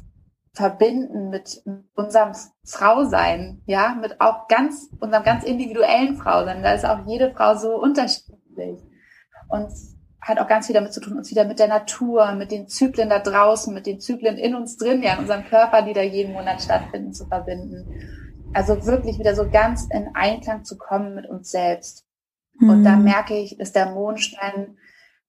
verbinden 0.54 1.30
mit 1.30 1.62
unserem 1.96 2.34
Frausein, 2.66 3.62
ja, 3.66 3.96
mit 4.00 4.20
auch 4.20 4.48
ganz, 4.48 4.90
unserem 5.00 5.24
ganz 5.24 5.44
individuellen 5.44 6.18
Frausein. 6.18 6.64
Da 6.64 6.74
ist 6.74 6.86
auch 6.86 7.06
jede 7.06 7.34
Frau 7.34 7.56
so 7.56 7.80
unterschiedlich. 7.80 8.80
Und 9.48 9.72
hat 10.22 10.40
auch 10.40 10.48
ganz 10.48 10.68
viel 10.68 10.76
damit 10.76 10.94
zu 10.94 11.00
tun, 11.00 11.18
uns 11.18 11.32
wieder 11.32 11.46
mit 11.46 11.60
der 11.60 11.70
Natur, 11.70 12.34
mit 12.34 12.52
den 12.52 12.68
Zyklen 12.68 13.10
da 13.10 13.20
draußen, 13.20 13.74
mit 13.74 13.86
den 13.86 14.00
Zyklen 14.00 14.38
in 14.38 14.54
uns 14.54 14.78
drin, 14.78 15.02
ja, 15.02 15.14
in 15.14 15.20
unserem 15.20 15.46
Körper, 15.46 15.82
die 15.82 15.94
da 15.94 16.02
jeden 16.02 16.34
Monat 16.34 16.62
stattfinden, 16.62 17.14
zu 17.14 17.26
verbinden. 17.28 17.88
Also 18.54 18.86
wirklich 18.86 19.18
wieder 19.18 19.36
so 19.36 19.50
ganz 19.50 19.88
in 19.92 20.10
Einklang 20.16 20.66
zu 20.66 20.78
kommen 20.78 21.16
mit 21.16 21.26
uns 21.26 21.52
selbst. 21.52 22.06
Mhm. 22.60 22.70
Und 22.70 22.84
da 22.84 22.96
mhm. 22.96 23.06
merke 23.06 23.36
ich, 23.36 23.60
ist 23.60 23.76
der 23.76 23.91
Mondstein 23.91 24.78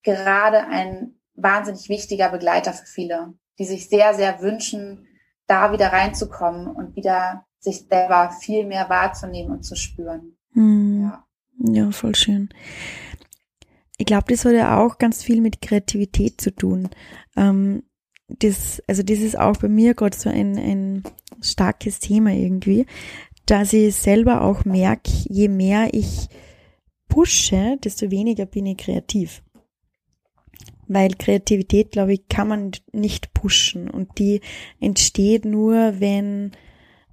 gerade 0.03 0.66
ein 0.66 1.14
wahnsinnig 1.35 1.89
wichtiger 1.89 2.31
Begleiter 2.31 2.73
für 2.73 2.87
viele 2.87 3.35
die 3.59 3.64
sich 3.64 3.88
sehr, 3.88 4.14
sehr 4.14 4.40
wünschen, 4.40 5.07
da 5.46 5.72
wieder 5.72 5.92
reinzukommen 5.92 6.68
und 6.68 6.96
wieder 6.96 7.44
sich 7.59 7.86
selber 7.88 8.30
viel 8.40 8.66
mehr 8.66 8.88
wahrzunehmen 8.88 9.53
und 9.53 9.62
zu 9.64 9.76
spüren. 9.76 10.36
Hm. 10.53 11.03
Ja. 11.03 11.24
ja, 11.72 11.90
voll 11.90 12.14
schön. 12.14 12.48
Ich 13.98 14.07
glaube, 14.07 14.24
das 14.28 14.44
hat 14.44 14.53
ja 14.53 14.78
auch 14.78 14.98
ganz 14.98 15.22
viel 15.22 15.42
mit 15.42 15.61
Kreativität 15.61 16.40
zu 16.40 16.55
tun. 16.55 16.88
Ähm, 17.36 17.82
das, 18.28 18.82
also 18.86 19.03
das 19.03 19.18
ist 19.18 19.38
auch 19.38 19.57
bei 19.59 19.68
mir 19.68 19.94
gerade 19.94 20.16
so 20.16 20.30
ein, 20.30 20.57
ein 20.57 21.03
starkes 21.42 21.98
Thema 21.98 22.30
irgendwie, 22.30 22.86
dass 23.44 23.72
ich 23.72 23.94
selber 23.96 24.42
auch 24.42 24.64
merke, 24.64 25.11
je 25.28 25.48
mehr 25.48 25.92
ich 25.92 26.28
pushe, 27.09 27.76
desto 27.82 28.11
weniger 28.11 28.46
bin 28.46 28.66
ich 28.66 28.78
kreativ 28.78 29.42
weil 30.91 31.14
Kreativität, 31.14 31.93
glaube 31.93 32.14
ich, 32.14 32.26
kann 32.28 32.49
man 32.49 32.72
nicht 32.93 33.32
pushen 33.32 33.88
und 33.88 34.18
die 34.18 34.41
entsteht 34.80 35.45
nur, 35.45 36.01
wenn, 36.01 36.51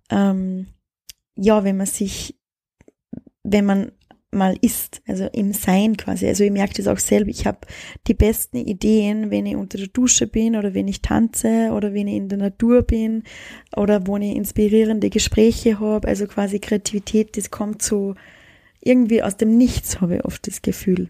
ähm, 0.10 0.68
ja, 1.36 1.64
wenn 1.64 1.78
man 1.78 1.86
sich, 1.86 2.36
wenn 3.44 3.66
man 3.66 3.92
mal 4.32 4.58
ist, 4.62 5.02
also 5.08 5.28
im 5.32 5.54
Sein 5.54 5.96
quasi. 5.96 6.28
Also 6.28 6.44
ich 6.44 6.52
merke 6.52 6.74
das 6.74 6.88
auch 6.88 6.98
selber. 6.98 7.30
Ich 7.30 7.46
habe 7.46 7.60
die 8.08 8.16
besten 8.16 8.58
Ideen, 8.58 9.30
wenn 9.30 9.46
ich 9.46 9.56
unter 9.56 9.78
der 9.78 9.88
Dusche 9.88 10.26
bin 10.26 10.56
oder 10.56 10.74
wenn 10.74 10.88
ich 10.88 11.02
tanze 11.04 11.70
oder 11.72 11.94
wenn 11.94 12.08
ich 12.08 12.16
in 12.16 12.30
der 12.30 12.40
Natur 12.40 12.82
bin 12.82 13.24
oder 13.76 14.08
wo 14.08 14.18
ich 14.18 14.36
inspirierende 14.36 15.12
Gespräche 15.12 15.80
habe. 15.80 16.08
Also 16.08 16.26
quasi 16.26 16.60
Kreativität, 16.60 17.38
das 17.38 17.52
kommt 17.52 17.84
so 17.84 18.16
irgendwie 18.82 19.22
aus 19.22 19.38
dem 19.38 19.56
Nichts, 19.56 20.02
habe 20.02 20.16
ich 20.16 20.26
oft 20.26 20.48
das 20.48 20.64
Gefühl. 20.64 21.10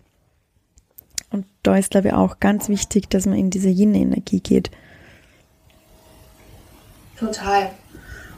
Und 1.29 1.45
da 1.63 1.77
ist, 1.77 1.91
glaube 1.91 2.09
ich, 2.09 2.13
auch 2.13 2.39
ganz 2.39 2.69
wichtig, 2.69 3.09
dass 3.09 3.25
man 3.25 3.37
in 3.37 3.49
diese 3.49 3.69
Yin-Energie 3.69 4.39
geht. 4.39 4.71
Total. 7.19 7.71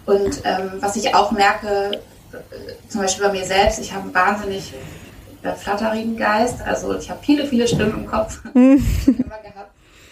Und 0.06 0.42
ähm, 0.44 0.72
was 0.80 0.96
ich 0.96 1.14
auch 1.14 1.32
merke, 1.32 2.02
äh, 2.32 2.38
zum 2.88 3.02
Beispiel 3.02 3.26
bei 3.26 3.34
mir 3.34 3.46
selbst, 3.46 3.80
ich 3.80 3.94
habe 3.94 4.06
einen 4.06 4.16
wahnsinnig 4.16 4.74
äh, 5.44 5.54
flatterigen 5.54 6.18
Geist. 6.18 6.62
Also 6.62 6.98
ich 6.98 7.10
habe 7.10 7.20
viele, 7.24 7.46
viele 7.46 7.68
Stimmen 7.68 7.94
im 7.94 8.08
Kopf. 8.08 8.42
immer 8.54 8.84
gehabt. 8.84 9.72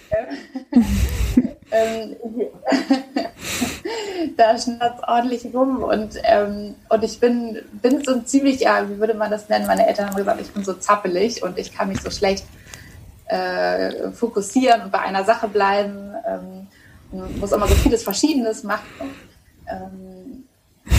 ähm, 1.72 2.16
da 4.38 4.58
schnappt 4.58 5.08
ordentlich 5.08 5.46
rum 5.54 5.84
und, 5.84 6.16
ähm, 6.24 6.76
und 6.90 7.04
ich 7.04 7.20
bin, 7.20 7.60
bin 7.82 8.04
so 8.04 8.22
ziemlich, 8.22 8.62
ja, 8.62 8.90
wie 8.90 9.00
würde 9.00 9.14
man 9.14 9.30
das 9.30 9.50
nennen? 9.50 9.68
Meine 9.68 9.86
Eltern 9.86 10.08
haben 10.08 10.16
gesagt, 10.16 10.40
ich 10.40 10.52
bin 10.52 10.64
so 10.64 10.74
zappelig 10.74 11.44
und 11.44 11.58
ich 11.58 11.74
kann 11.74 11.90
mich 11.90 12.02
so 12.02 12.10
schlecht 12.10 12.46
äh, 13.28 14.12
fokussieren 14.12 14.82
und 14.84 14.92
bei 14.92 15.00
einer 15.00 15.24
Sache 15.24 15.48
bleiben. 15.48 16.14
Ähm, 16.28 16.68
muss 17.40 17.52
immer 17.52 17.68
so 17.68 17.76
vieles 17.76 18.04
Verschiedenes 18.04 18.64
machen. 18.64 18.86
Ähm, 19.70 20.44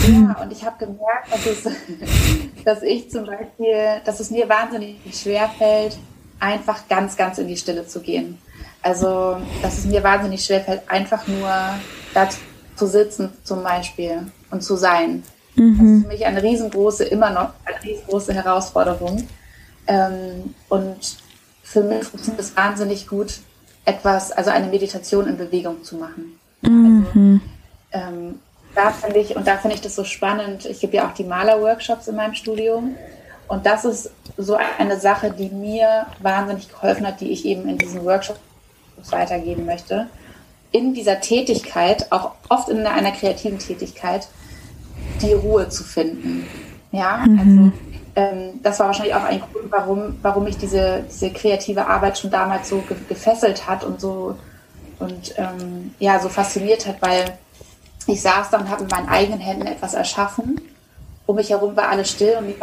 ja, 0.07 0.41
und 0.41 0.51
ich 0.51 0.63
habe 0.63 0.77
gemerkt, 0.77 1.31
dass, 1.31 1.45
es, 1.45 1.63
dass 2.65 2.81
ich 2.81 3.09
zum 3.11 3.25
Beispiel, 3.25 4.01
dass 4.05 4.19
es 4.19 4.31
mir 4.31 4.47
wahnsinnig 4.49 4.97
schwer 5.11 5.49
fällt, 5.49 5.97
einfach 6.39 6.87
ganz, 6.87 7.17
ganz 7.17 7.37
in 7.37 7.47
die 7.47 7.57
Stille 7.57 7.85
zu 7.87 8.01
gehen. 8.01 8.37
Also, 8.81 9.37
dass 9.61 9.77
es 9.77 9.85
mir 9.85 10.03
wahnsinnig 10.03 10.43
schwer 10.43 10.61
fällt, 10.61 10.89
einfach 10.89 11.27
nur 11.27 11.49
da 12.13 12.29
zu 12.75 12.87
sitzen 12.87 13.29
zum 13.43 13.61
Beispiel 13.61 14.31
und 14.51 14.63
zu 14.63 14.77
sein. 14.77 15.23
Mhm. 15.55 15.77
Das 15.77 15.87
ist 15.87 16.01
für 16.03 16.07
mich 16.07 16.25
eine 16.25 16.41
riesengroße, 16.41 17.03
immer 17.05 17.29
noch 17.29 17.49
eine 17.65 17.83
riesengroße 17.83 18.33
Herausforderung. 18.33 19.27
Ähm, 19.85 20.55
und 20.69 21.17
für 21.69 21.83
mich 21.83 22.03
funktioniert 22.03 22.41
es 22.41 22.57
wahnsinnig 22.57 23.07
gut, 23.07 23.39
etwas, 23.85 24.31
also 24.31 24.49
eine 24.49 24.67
Meditation 24.67 25.27
in 25.27 25.37
Bewegung 25.37 25.83
zu 25.83 25.97
machen. 25.97 26.39
Mhm. 26.61 27.41
Also, 27.91 28.07
ähm, 28.07 28.39
da 28.73 28.89
finde 28.91 29.19
ich, 29.19 29.35
und 29.35 29.47
da 29.47 29.57
finde 29.57 29.75
ich 29.75 29.81
das 29.81 29.95
so 29.95 30.03
spannend, 30.03 30.65
ich 30.65 30.79
gebe 30.79 30.97
ja 30.97 31.07
auch 31.07 31.13
die 31.13 31.23
Maler-Workshops 31.23 32.07
in 32.07 32.15
meinem 32.15 32.33
Studium. 32.33 32.95
Und 33.47 33.65
das 33.65 33.85
ist 33.85 34.11
so 34.37 34.57
eine 34.77 34.99
Sache, 34.99 35.31
die 35.31 35.49
mir 35.49 36.07
wahnsinnig 36.21 36.69
geholfen 36.69 37.05
hat, 37.05 37.19
die 37.21 37.31
ich 37.31 37.45
eben 37.45 37.67
in 37.67 37.77
diesen 37.77 38.03
Workshops 38.03 38.39
weitergeben 39.09 39.65
möchte. 39.65 40.07
In 40.71 40.93
dieser 40.93 41.19
Tätigkeit, 41.19 42.11
auch 42.11 42.31
oft 42.47 42.69
in 42.69 42.85
einer 42.85 43.11
kreativen 43.11 43.59
Tätigkeit, 43.59 44.27
die 45.21 45.33
Ruhe 45.33 45.69
zu 45.69 45.83
finden. 45.83 46.47
Ja, 46.91 47.25
mhm. 47.27 47.39
also 47.39 47.88
ähm, 48.19 48.59
das 48.61 48.79
war 48.79 48.87
wahrscheinlich 48.87 49.15
auch 49.15 49.23
ein 49.23 49.39
Grund, 49.39 49.71
warum, 49.71 50.19
warum 50.21 50.43
mich 50.43 50.57
diese, 50.57 51.03
diese 51.09 51.31
kreative 51.31 51.87
Arbeit 51.87 52.17
schon 52.17 52.29
damals 52.29 52.67
so 52.67 52.79
ge 52.81 52.97
gefesselt 53.07 53.65
hat 53.65 53.83
und 53.85 54.01
so 54.01 54.35
und 54.99 55.33
ähm, 55.37 55.95
ja, 55.99 56.19
so 56.19 56.27
fasziniert 56.27 56.85
hat, 56.85 57.01
weil 57.01 57.37
ich 58.07 58.21
saß 58.21 58.49
da 58.49 58.57
und 58.57 58.69
habe 58.69 58.83
mit 58.83 58.91
meinen 58.91 59.07
eigenen 59.07 59.39
Händen 59.39 59.67
etwas 59.67 59.93
erschaffen. 59.93 60.59
Um 61.25 61.37
mich 61.37 61.49
herum 61.51 61.77
war 61.77 61.89
alles 61.89 62.09
still 62.09 62.35
und 62.39 62.49
ich, 62.49 62.57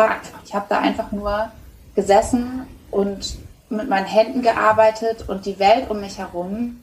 ich 0.44 0.54
habe 0.54 0.66
da 0.68 0.80
einfach 0.80 1.10
nur 1.12 1.50
gesessen 1.94 2.66
und 2.90 3.38
mit 3.70 3.88
meinen 3.88 4.06
Händen 4.06 4.42
gearbeitet 4.42 5.26
und 5.28 5.46
die 5.46 5.58
Welt 5.58 5.88
um 5.88 6.00
mich 6.00 6.18
herum 6.18 6.80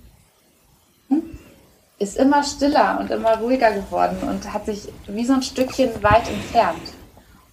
ist 2.00 2.18
immer 2.18 2.44
stiller 2.44 2.98
und 3.00 3.12
immer 3.12 3.38
ruhiger 3.38 3.72
geworden 3.72 4.18
und 4.28 4.52
hat 4.52 4.66
sich 4.66 4.90
wie 5.08 5.26
so 5.26 5.34
ein 5.34 5.44
Stückchen 5.44 6.02
weit 6.02 6.28
entfernt. 6.28 6.82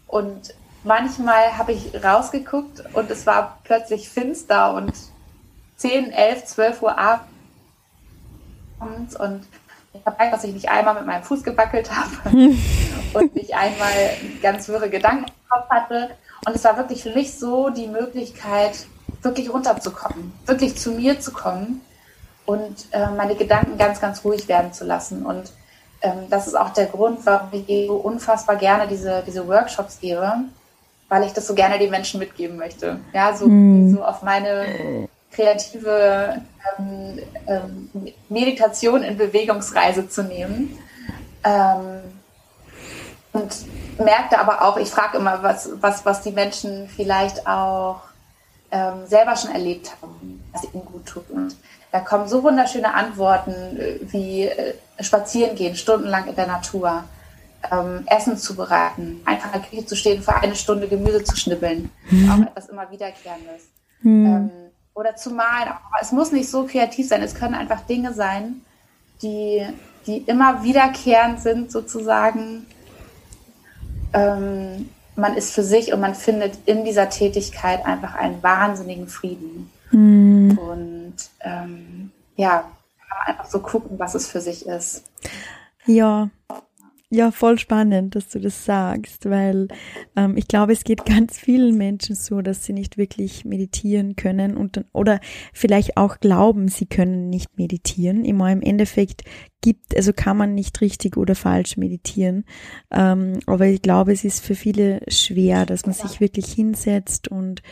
Und 0.06 0.54
manchmal 0.84 1.58
habe 1.58 1.72
ich 1.72 1.92
rausgeguckt 2.02 2.82
und 2.94 3.10
es 3.10 3.26
war 3.26 3.58
plötzlich 3.64 4.08
finster 4.08 4.74
und 4.74 4.92
10, 5.76 6.12
11, 6.12 6.44
12 6.44 6.82
Uhr 6.82 6.96
abends 6.98 9.16
und 9.16 9.46
ich 9.92 10.06
habe 10.06 10.30
dass 10.30 10.44
ich 10.44 10.54
nicht 10.54 10.68
einmal 10.68 10.94
mit 10.94 11.06
meinem 11.06 11.24
Fuß 11.24 11.42
gewackelt 11.42 11.90
habe 11.90 12.30
und 13.14 13.34
nicht 13.34 13.54
einmal 13.54 13.92
ganz 14.40 14.68
wirre 14.68 14.88
Gedanken 14.88 15.24
im 15.24 15.48
Kopf 15.48 15.68
hatte. 15.68 16.10
Und 16.46 16.54
es 16.54 16.64
war 16.64 16.76
wirklich 16.76 17.02
für 17.02 17.10
mich 17.10 17.38
so 17.38 17.70
die 17.70 17.88
Möglichkeit, 17.88 18.86
wirklich 19.22 19.52
runterzukommen, 19.52 20.32
wirklich 20.46 20.76
zu 20.76 20.92
mir 20.92 21.20
zu 21.20 21.32
kommen 21.32 21.80
und 22.46 22.86
äh, 22.92 23.10
meine 23.16 23.34
Gedanken 23.34 23.76
ganz, 23.76 24.00
ganz 24.00 24.24
ruhig 24.24 24.48
werden 24.48 24.72
zu 24.72 24.84
lassen. 24.84 25.26
Und 25.26 25.52
ähm, 26.02 26.30
das 26.30 26.46
ist 26.46 26.54
auch 26.54 26.70
der 26.70 26.86
Grund, 26.86 27.26
warum 27.26 27.48
ich 27.52 27.86
so 27.86 27.96
unfassbar 27.96 28.56
gerne 28.56 28.86
diese, 28.86 29.22
diese 29.26 29.46
Workshops 29.46 29.98
gebe, 30.00 30.44
weil 31.10 31.24
ich 31.24 31.32
das 31.32 31.46
so 31.46 31.54
gerne 31.54 31.78
den 31.78 31.90
Menschen 31.90 32.20
mitgeben 32.20 32.56
möchte. 32.56 32.98
Ja, 33.12 33.34
so, 33.36 33.46
mm. 33.46 33.94
so 33.94 34.02
auf 34.02 34.22
meine 34.22 35.08
kreative 35.32 36.40
ähm, 36.78 37.18
ähm, 37.46 37.90
Meditation 38.28 39.02
in 39.02 39.18
Bewegungsreise 39.18 40.08
zu 40.08 40.22
nehmen. 40.22 40.78
Ähm, 41.44 42.00
und 43.32 43.54
merkte 43.98 44.38
aber 44.38 44.62
auch, 44.62 44.76
ich 44.76 44.88
frage 44.88 45.18
immer, 45.18 45.42
was, 45.42 45.70
was, 45.80 46.04
was 46.04 46.22
die 46.22 46.32
Menschen 46.32 46.88
vielleicht 46.88 47.46
auch 47.46 48.00
ähm, 48.70 49.06
selber 49.06 49.36
schon 49.36 49.52
erlebt 49.52 49.92
haben, 50.00 50.42
was 50.52 50.64
ihnen 50.64 50.84
gut 50.84 51.06
tut. 51.06 51.28
Und 51.30 51.56
da 51.92 52.00
kommen 52.00 52.28
so 52.28 52.42
wunderschöne 52.42 52.94
Antworten 52.94 53.52
äh, 53.78 53.98
wie 54.02 54.44
äh, 54.44 54.74
spazieren 55.00 55.56
gehen, 55.56 55.74
stundenlang 55.74 56.28
in 56.28 56.36
der 56.36 56.46
Natur, 56.46 57.04
ähm, 57.70 58.04
Essen 58.06 58.36
zubereiten, 58.36 59.20
einfach 59.24 59.54
in 59.54 59.60
der 59.60 59.68
Küche 59.68 59.86
zu 59.86 59.96
stehen, 59.96 60.22
für 60.22 60.34
eine 60.34 60.54
Stunde 60.54 60.88
Gemüse 60.88 61.22
zu 61.24 61.36
schnibbeln. 61.36 61.90
Mhm. 62.10 62.30
Auch 62.30 62.46
etwas 62.46 62.68
immer 62.68 62.90
Wiederkehrendes. 62.90 63.68
Mhm. 64.02 64.26
Ähm, 64.26 64.50
oder 64.94 65.16
zu 65.16 65.30
malen. 65.30 65.68
Aber 65.68 65.98
es 66.00 66.12
muss 66.12 66.32
nicht 66.32 66.48
so 66.48 66.66
kreativ 66.66 67.08
sein. 67.08 67.22
Es 67.22 67.34
können 67.34 67.54
einfach 67.54 67.82
Dinge 67.82 68.12
sein, 68.12 68.62
die, 69.22 69.66
die 70.06 70.18
immer 70.18 70.62
wiederkehrend 70.62 71.40
sind, 71.40 71.70
sozusagen. 71.70 72.66
Ähm, 74.12 74.88
man 75.16 75.36
ist 75.36 75.52
für 75.52 75.62
sich 75.62 75.92
und 75.92 76.00
man 76.00 76.14
findet 76.14 76.58
in 76.66 76.84
dieser 76.84 77.10
Tätigkeit 77.10 77.84
einfach 77.84 78.14
einen 78.14 78.42
wahnsinnigen 78.42 79.06
Frieden. 79.06 79.70
Mhm. 79.90 80.58
Und 80.58 81.16
ähm, 81.40 82.10
ja, 82.36 82.64
einfach 83.26 83.46
so 83.46 83.60
gucken, 83.60 83.98
was 83.98 84.14
es 84.14 84.26
für 84.26 84.40
sich 84.40 84.66
ist. 84.66 85.04
Ja, 85.86 86.30
ja, 87.12 87.32
voll 87.32 87.58
spannend, 87.58 88.14
dass 88.14 88.28
du 88.28 88.38
das 88.38 88.64
sagst, 88.64 89.28
weil 89.28 89.66
ähm, 90.14 90.36
ich 90.36 90.46
glaube, 90.46 90.72
es 90.72 90.84
geht 90.84 91.04
ganz 91.06 91.38
vielen 91.38 91.76
Menschen 91.76 92.14
so, 92.14 92.40
dass 92.40 92.64
sie 92.64 92.72
nicht 92.72 92.98
wirklich 92.98 93.44
meditieren 93.44 94.14
können 94.14 94.56
und 94.56 94.76
dann, 94.76 94.84
oder 94.92 95.18
vielleicht 95.52 95.96
auch 95.96 96.20
glauben, 96.20 96.68
sie 96.68 96.86
können 96.86 97.28
nicht 97.28 97.58
meditieren. 97.58 98.24
Immer 98.24 98.52
im 98.52 98.62
Endeffekt 98.62 99.24
gibt, 99.60 99.96
also 99.96 100.12
kann 100.12 100.36
man 100.36 100.54
nicht 100.54 100.80
richtig 100.80 101.16
oder 101.16 101.34
falsch 101.34 101.76
meditieren. 101.76 102.44
Ähm, 102.92 103.40
aber 103.46 103.66
ich 103.66 103.82
glaube, 103.82 104.12
es 104.12 104.22
ist 104.22 104.44
für 104.44 104.54
viele 104.54 105.00
schwer, 105.08 105.66
dass 105.66 105.86
man 105.86 105.94
sich 105.94 106.20
wirklich 106.20 106.52
hinsetzt 106.52 107.28
und 107.28 107.62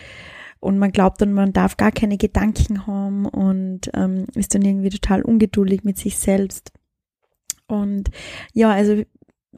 und 0.60 0.76
man 0.76 0.90
glaubt 0.90 1.20
dann, 1.22 1.32
man 1.32 1.52
darf 1.52 1.76
gar 1.76 1.92
keine 1.92 2.16
Gedanken 2.16 2.88
haben 2.88 3.26
und 3.26 3.92
ähm, 3.94 4.26
ist 4.34 4.56
dann 4.56 4.62
irgendwie 4.62 4.88
total 4.88 5.22
ungeduldig 5.22 5.84
mit 5.84 5.98
sich 5.98 6.18
selbst. 6.18 6.72
Und 7.68 8.10
ja, 8.54 8.72
also 8.72 9.04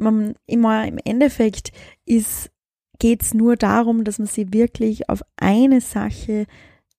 man 0.01 0.35
immer 0.47 0.87
im 0.87 0.99
Endeffekt 1.05 1.73
ist, 2.05 2.51
geht's 2.99 3.35
nur 3.35 3.57
darum, 3.57 4.05
dass 4.05 4.19
man 4.19 4.29
sich 4.29 4.53
wirklich 4.53 5.09
auf 5.09 5.23
eine 5.37 5.81
Sache 5.81 6.47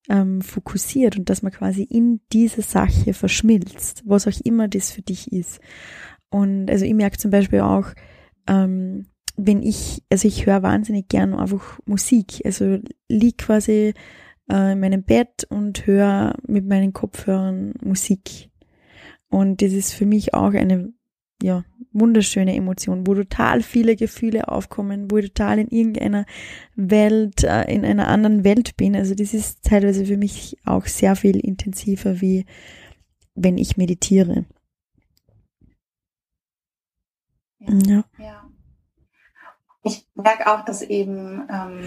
ähm, 0.10 0.42
fokussiert 0.42 1.18
und 1.18 1.30
dass 1.30 1.42
man 1.42 1.52
quasi 1.52 1.84
in 1.84 2.22
diese 2.34 2.62
Sache 2.62 3.14
verschmilzt, 3.14 4.04
was 4.06 4.28
auch 4.28 4.40
immer 4.44 4.68
das 4.68 4.92
für 4.92 5.02
dich 5.02 5.32
ist. 5.32 5.60
Und 6.30 6.70
also 6.70 6.86
ich 6.86 6.94
merke 6.94 7.18
zum 7.18 7.32
Beispiel 7.32 7.62
auch, 7.62 7.88
ähm, 8.48 9.06
wenn 9.38 9.62
ich, 9.62 10.04
also 10.10 10.28
ich 10.28 10.46
höre 10.46 10.64
wahnsinnig 10.64 11.08
gern 11.08 11.34
einfach 11.34 11.80
Musik, 11.86 12.42
also 12.46 12.80
lieg 13.08 13.38
quasi 13.38 13.94
äh, 14.52 14.74
in 14.74 14.80
meinem 14.80 15.04
Bett 15.04 15.46
und 15.50 15.86
höre 15.86 16.36
mit 16.48 16.68
meinen 16.68 16.94
Kopfhörern 16.94 17.74
Musik. 17.84 18.50
Und 19.30 19.62
das 19.62 19.72
ist 19.72 19.94
für 19.94 20.06
mich 20.06 20.34
auch 20.34 20.54
eine 20.54 20.94
ja, 21.42 21.64
wunderschöne 21.94 22.56
Emotion, 22.56 23.06
wo 23.06 23.16
total 23.16 23.62
viele 23.62 23.96
Gefühle 23.96 24.48
aufkommen, 24.48 25.12
wo 25.12 25.18
ich 25.18 25.34
total 25.34 25.60
in 25.60 25.68
irgendeiner 25.68 26.26
Welt, 26.76 27.44
äh, 27.44 27.64
in 27.64 27.86
einer 27.86 28.08
anderen 28.08 28.44
Welt 28.44 28.78
bin. 28.78 28.96
Also 28.96 29.16
das 29.16 29.34
ist 29.34 29.64
teilweise 29.64 30.06
für 30.06 30.18
mich 30.18 30.58
auch 30.66 30.86
sehr 30.86 31.16
viel 31.16 31.40
intensiver, 31.40 32.22
wie 32.22 32.46
wenn 33.36 33.58
ich 33.58 33.78
meditiere. 33.78 34.46
Ja. 37.60 38.04
ja. 38.18 38.50
Ich 39.84 40.08
merke 40.16 40.52
auch, 40.52 40.66
dass 40.66 40.82
eben 40.82 41.48
ähm, 41.50 41.82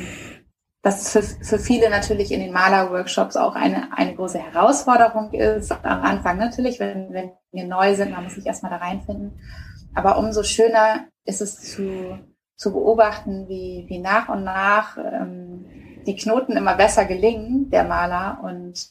dass 0.85 1.11
für, 1.11 1.23
für 1.23 1.59
viele 1.59 1.89
natürlich 1.89 2.31
in 2.31 2.41
den 2.41 2.53
Malerworkshops 2.53 3.37
auch 3.37 3.55
eine, 3.55 3.97
eine 3.97 4.15
große 4.15 4.39
Herausforderung 4.39 5.33
ist. 5.33 5.73
Am 5.73 6.03
Anfang 6.03 6.37
natürlich, 6.37 6.79
wenn, 6.79 7.11
wenn 7.15 7.33
wir 7.55 7.67
neu 7.67 7.95
sind, 7.95 8.13
man 8.13 8.25
muss 8.25 8.35
sich 8.35 8.47
erstmal 8.47 8.71
da 8.71 8.79
reinfinden. 8.79 9.39
Aber 9.95 10.19
umso 10.19 10.43
schöner 10.43 11.07
ist 11.25 11.41
es 11.41 11.61
zu, 11.61 12.19
zu 12.57 12.73
beobachten, 12.73 13.49
wie, 13.49 13.85
wie 13.89 13.99
nach 13.99 14.29
und 14.29 14.45
nach 14.45 14.99
ähm, 14.99 15.65
die 16.07 16.17
Knoten 16.17 16.57
immer 16.57 16.75
besser 16.75 17.05
gelingen, 17.05 17.71
der 17.71 17.85
Maler, 17.85 18.41
und 18.43 18.91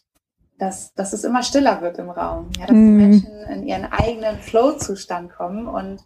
dass, 0.57 0.93
dass 0.93 1.13
es 1.13 1.23
immer 1.23 1.43
stiller 1.43 1.81
wird 1.81 1.99
im 1.99 2.09
Raum. 2.09 2.49
Ja, 2.57 2.67
dass 2.67 2.75
mm. 2.75 2.79
die 2.79 2.91
mhm. 2.91 2.97
Menschen 2.97 3.41
in 3.51 3.67
ihren 3.67 3.85
eigenen 3.85 4.39
Flow-Zustand 4.39 5.31
kommen 5.31 5.67
und 5.67 6.01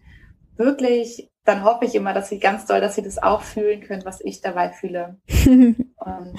wirklich 0.56 1.30
dann 1.48 1.64
hoffe 1.64 1.86
ich 1.86 1.96
immer, 1.96 2.14
dass 2.14 2.28
sie 2.28 2.40
ganz 2.40 2.66
doll, 2.66 2.82
dass 2.82 2.96
sie 2.96 3.02
das 3.02 3.24
auch 3.24 3.42
fühlen 3.42 3.82
können, 3.82 4.04
was 4.04 4.20
ich 4.20 4.42
dabei 4.42 4.70
fühle. 4.70 5.18
und, 5.46 6.36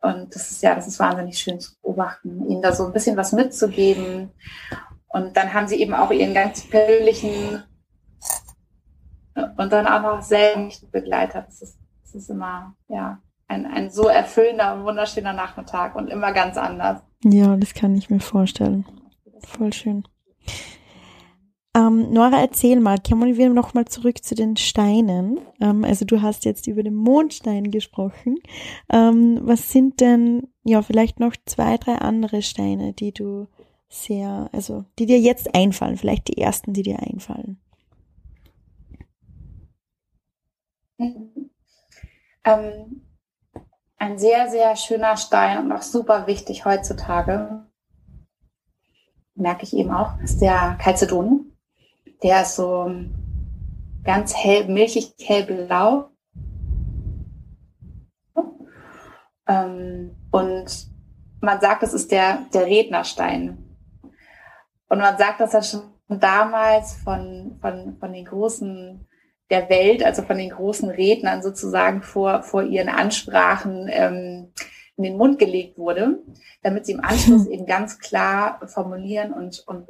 und 0.00 0.34
das 0.34 0.50
ist 0.50 0.62
ja, 0.62 0.74
das 0.74 0.86
ist 0.86 0.98
wahnsinnig 0.98 1.38
schön 1.38 1.60
zu 1.60 1.72
beobachten, 1.82 2.48
ihnen 2.48 2.62
da 2.62 2.72
so 2.72 2.86
ein 2.86 2.92
bisschen 2.92 3.18
was 3.18 3.32
mitzugeben. 3.32 4.30
Und 5.10 5.36
dann 5.36 5.52
haben 5.52 5.66
sie 5.66 5.80
eben 5.80 5.94
auch 5.94 6.10
ihren 6.10 6.34
ganz 6.34 6.62
persönlichen 6.62 7.62
und 9.56 9.72
dann 9.72 9.86
auch 9.86 10.02
noch 10.02 10.22
selber 10.22 10.62
mich 10.62 10.80
begleitet. 10.90 11.44
Das 11.46 11.62
ist, 11.62 11.78
das 12.02 12.14
ist 12.14 12.30
immer, 12.30 12.74
ja, 12.88 13.20
ein, 13.48 13.66
ein 13.66 13.90
so 13.90 14.08
erfüllender 14.08 14.74
und 14.74 14.84
wunderschöner 14.84 15.32
Nachmittag 15.32 15.96
und 15.96 16.08
immer 16.08 16.32
ganz 16.32 16.56
anders. 16.56 17.02
Ja, 17.24 17.56
das 17.56 17.74
kann 17.74 17.96
ich 17.96 18.08
mir 18.08 18.20
vorstellen. 18.20 18.86
Voll 19.40 19.72
schön. 19.72 20.04
Ähm, 21.76 22.12
Nora, 22.12 22.40
erzähl 22.40 22.80
mal, 22.80 22.98
kommen 22.98 23.36
wir 23.36 23.48
noch 23.48 23.74
mal 23.74 23.84
zurück 23.84 24.24
zu 24.24 24.34
den 24.34 24.56
Steinen. 24.56 25.38
Ähm, 25.60 25.84
also 25.84 26.04
du 26.04 26.20
hast 26.20 26.44
jetzt 26.44 26.66
über 26.66 26.82
den 26.82 26.94
Mondstein 26.94 27.70
gesprochen. 27.70 28.38
Ähm, 28.92 29.38
was 29.42 29.70
sind 29.70 30.00
denn, 30.00 30.48
ja, 30.64 30.82
vielleicht 30.82 31.20
noch 31.20 31.34
zwei, 31.46 31.76
drei 31.76 31.96
andere 31.96 32.42
Steine, 32.42 32.92
die 32.92 33.12
du 33.12 33.46
sehr, 33.90 34.48
also 34.52 34.84
die 34.98 35.06
dir 35.06 35.18
jetzt 35.18 35.54
einfallen, 35.54 35.96
vielleicht 35.96 36.28
die 36.28 36.38
ersten, 36.38 36.72
die 36.72 36.82
dir 36.82 37.00
einfallen? 37.00 37.60
Mhm. 40.96 41.50
Ähm, 42.44 43.02
ein 43.98 44.18
sehr, 44.18 44.48
sehr 44.48 44.76
schöner 44.76 45.16
Stein 45.16 45.58
und 45.58 45.72
auch 45.72 45.82
super 45.82 46.26
wichtig 46.26 46.64
heutzutage, 46.64 47.66
merke 49.34 49.64
ich 49.64 49.74
eben 49.74 49.90
auch, 49.90 50.18
ist 50.20 50.40
der 50.40 50.78
Calcedon. 50.80 51.52
Der 52.22 52.42
ist 52.42 52.56
so 52.56 52.90
ganz 54.04 54.34
hell, 54.34 54.68
milchig 54.68 55.14
hellblau. 55.20 56.10
Ähm, 59.46 60.16
und 60.30 60.86
man 61.40 61.60
sagt, 61.60 61.82
das 61.82 61.92
ist 61.92 62.12
der, 62.12 62.46
der 62.52 62.66
Rednerstein. 62.66 63.69
Und 64.90 64.98
man 64.98 65.16
sagt 65.16 65.40
das 65.40 65.52
ja 65.52 65.62
schon 65.62 65.82
damals 66.08 66.94
von, 66.94 67.56
von, 67.60 67.96
von 67.98 68.12
den 68.12 68.24
großen 68.24 69.06
der 69.48 69.68
Welt, 69.68 70.04
also 70.04 70.22
von 70.22 70.36
den 70.36 70.50
großen 70.50 70.90
Rednern 70.90 71.42
sozusagen 71.42 72.02
vor, 72.02 72.42
vor 72.42 72.64
ihren 72.64 72.88
Ansprachen 72.88 73.88
ähm, 73.88 74.52
in 74.96 75.04
den 75.04 75.16
Mund 75.16 75.38
gelegt 75.38 75.78
wurde, 75.78 76.18
damit 76.62 76.86
sie 76.86 76.92
im 76.92 77.04
Anschluss 77.04 77.46
eben 77.48 77.66
ganz 77.66 78.00
klar 78.00 78.60
formulieren 78.66 79.32
und, 79.32 79.60
und, 79.66 79.88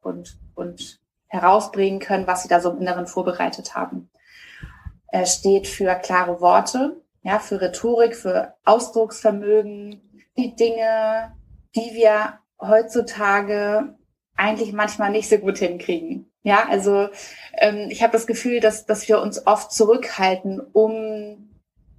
und, 0.00 0.38
und 0.54 1.00
herausbringen 1.26 2.00
können, 2.00 2.26
was 2.26 2.42
sie 2.42 2.48
da 2.48 2.60
so 2.60 2.70
im 2.70 2.80
Inneren 2.80 3.06
vorbereitet 3.06 3.74
haben. 3.74 4.10
Er 5.08 5.26
steht 5.26 5.66
für 5.68 5.94
klare 5.96 6.40
Worte, 6.40 7.00
ja, 7.22 7.38
für 7.38 7.60
Rhetorik, 7.60 8.16
für 8.16 8.54
Ausdrucksvermögen, 8.64 10.00
die 10.36 10.56
Dinge, 10.56 11.34
die 11.74 11.94
wir 11.94 12.38
heutzutage 12.58 13.94
eigentlich 14.36 14.72
manchmal 14.72 15.10
nicht 15.10 15.28
so 15.28 15.38
gut 15.38 15.58
hinkriegen. 15.58 16.30
Ja, 16.42 16.68
also 16.68 17.08
ähm, 17.58 17.88
ich 17.88 18.02
habe 18.02 18.12
das 18.12 18.26
Gefühl, 18.26 18.60
dass, 18.60 18.86
dass 18.86 19.08
wir 19.08 19.20
uns 19.20 19.46
oft 19.46 19.72
zurückhalten, 19.72 20.60
um 20.60 21.50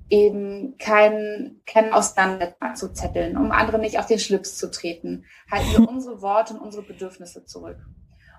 eben 0.10 0.78
keinen 0.78 1.62
kein 1.66 1.92
Auseinander 1.92 2.54
zu 2.76 2.94
zetteln, 2.94 3.38
um 3.38 3.52
andere 3.52 3.80
nicht 3.80 3.98
auf 3.98 4.06
den 4.06 4.20
Schlips 4.20 4.58
zu 4.58 4.70
treten. 4.70 5.26
Halten 5.52 5.72
wir 5.72 5.90
unsere 5.90 6.22
Worte 6.22 6.54
und 6.54 6.60
unsere 6.60 6.84
Bedürfnisse 6.84 7.46
zurück. 7.46 7.78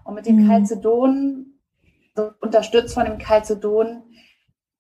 Und 0.05 0.15
mit 0.15 0.27
dem 0.27 0.45
mhm. 0.45 0.49
Calcedon, 0.49 1.59
so 2.15 2.31
unterstützt 2.41 2.95
von 2.95 3.05
dem 3.05 3.19
Calcedon, 3.19 4.05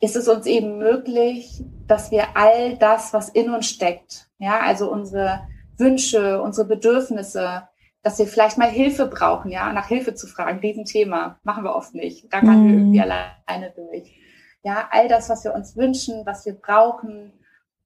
ist 0.00 0.14
es 0.14 0.28
uns 0.28 0.46
eben 0.46 0.78
möglich, 0.78 1.64
dass 1.86 2.10
wir 2.10 2.36
all 2.36 2.76
das, 2.76 3.12
was 3.12 3.30
in 3.30 3.50
uns 3.50 3.66
steckt, 3.66 4.28
ja, 4.38 4.60
also 4.60 4.92
unsere 4.92 5.40
Wünsche, 5.78 6.40
unsere 6.42 6.68
Bedürfnisse, 6.68 7.68
dass 8.06 8.20
wir 8.20 8.28
vielleicht 8.28 8.56
mal 8.56 8.70
Hilfe 8.70 9.06
brauchen, 9.06 9.50
ja, 9.50 9.72
nach 9.72 9.88
Hilfe 9.88 10.14
zu 10.14 10.28
fragen, 10.28 10.60
diesen 10.60 10.84
Thema 10.84 11.40
machen 11.42 11.64
wir 11.64 11.74
oft 11.74 11.92
nicht. 11.92 12.32
Da 12.32 12.38
kann 12.38 12.62
mm. 12.62 12.68
wir 12.68 12.78
irgendwie 12.78 13.00
alleine 13.00 13.72
durch. 13.74 14.16
Ja, 14.62 14.86
all 14.92 15.08
das, 15.08 15.28
was 15.28 15.42
wir 15.42 15.52
uns 15.52 15.76
wünschen, 15.76 16.24
was 16.24 16.46
wir 16.46 16.52
brauchen, 16.52 17.32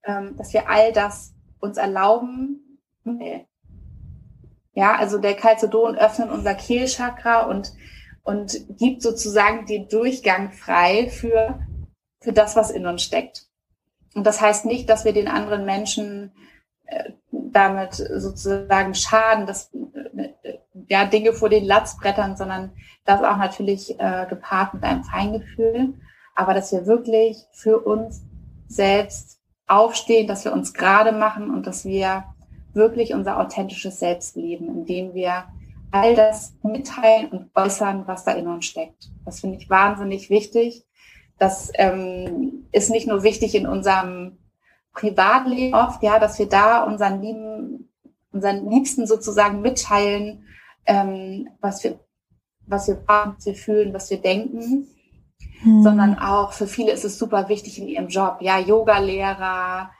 ähm, 0.05 0.37
dass 0.37 0.53
wir 0.53 0.69
all 0.69 0.93
das 0.93 1.33
uns 1.59 1.79
erlauben. 1.79 2.83
Nee. 3.03 3.47
Ja, 4.75 4.95
also 4.97 5.17
der 5.17 5.37
Calcedon 5.37 5.97
öffnet 5.97 6.31
unser 6.31 6.55
Kehlchakra 6.55 7.47
und, 7.47 7.73
und 8.23 8.77
gibt 8.77 9.01
sozusagen 9.01 9.65
den 9.65 9.89
Durchgang 9.89 10.53
frei 10.53 11.09
für, 11.09 11.67
für 12.21 12.35
das, 12.35 12.57
was 12.57 12.71
in 12.71 12.87
uns 12.87 13.03
steckt. 13.03 13.47
Und 14.15 14.27
das 14.27 14.43
heißt 14.43 14.67
nicht, 14.67 14.91
dass 14.91 15.07
wir 15.07 15.15
den 15.15 15.29
anderen 15.29 15.65
Menschen 15.65 16.33
äh, 16.85 17.13
damit 17.31 17.95
sozusagen 17.95 18.95
schaden, 18.95 19.47
dass 19.47 19.71
ja 20.91 21.07
Dinge 21.07 21.33
vor 21.33 21.49
den 21.49 21.65
Latzbrettern, 21.65 22.37
sondern 22.37 22.73
das 23.05 23.23
auch 23.23 23.39
natürlich 23.39 23.99
äh, 23.99 24.27
gepaart 24.29 24.75
mit 24.75 24.83
einem 24.83 25.05
Feingefühl, 25.05 25.95
aber 26.35 26.53
dass 26.53 26.73
wir 26.73 26.87
wirklich 26.87 27.39
für 27.53 27.79
uns 27.79 28.23
selbst 28.67 29.41
aufstehen, 29.67 30.27
dass 30.27 30.45
wir 30.45 30.53
uns 30.53 30.75
gerade 30.75 31.13
machen 31.13 31.51
und 31.51 31.67
dass 31.67 31.85
wir 31.85 32.25
wirklich 32.73 33.15
unser 33.15 33.39
authentisches 33.39 34.01
Selbst 34.01 34.37
leben, 34.37 34.69
indem 34.69 35.15
wir 35.15 35.45
all 35.93 36.15
das 36.15 36.55
mitteilen 36.63 37.29
und 37.29 37.51
äußern, 37.55 38.07
was 38.07 38.25
da 38.25 38.33
in 38.33 38.47
uns 38.47 38.67
steckt. 38.67 39.11
Das 39.25 39.41
finde 39.41 39.59
ich 39.59 39.71
wahnsinnig 39.71 40.31
wichtig. 40.31 40.85
Das 41.39 41.71
ähm, 41.75 42.69
ist 42.73 42.91
nicht 42.91 43.09
nur 43.09 43.23
wichtig 43.23 43.55
in 43.55 43.67
unserem 43.67 44.39
Privatleben 44.93 45.75
oft, 45.75 46.03
ja, 46.03 46.19
dass 46.19 46.39
wir 46.39 46.49
da 46.49 46.85
unseren 46.85 47.23
lieben, 47.23 47.91
unseren 48.33 48.69
Liebsten 48.69 49.07
sozusagen 49.07 49.63
mitteilen, 49.63 50.45
ähm, 50.87 51.49
was 51.61 51.85
wir, 51.85 52.01
was 52.67 52.89
wir 52.89 52.97
brauchen, 52.97 53.35
was 53.37 53.47
wir 53.47 53.55
fühlen, 53.55 53.95
was 53.95 54.11
wir 54.11 54.21
denken, 54.21 54.87
hm. 55.63 55.83
sondern 55.83 56.19
auch 56.19 56.53
für 56.53 56.67
viele 56.67 56.93
ist 56.93 57.05
es 57.05 57.19
super 57.19 57.49
wichtig 57.49 57.79
in 57.79 57.89
ihrem 57.89 58.09
Job. 58.09 58.39
Ja, 58.41 58.59
Yoga-Lehrer, 58.59 59.91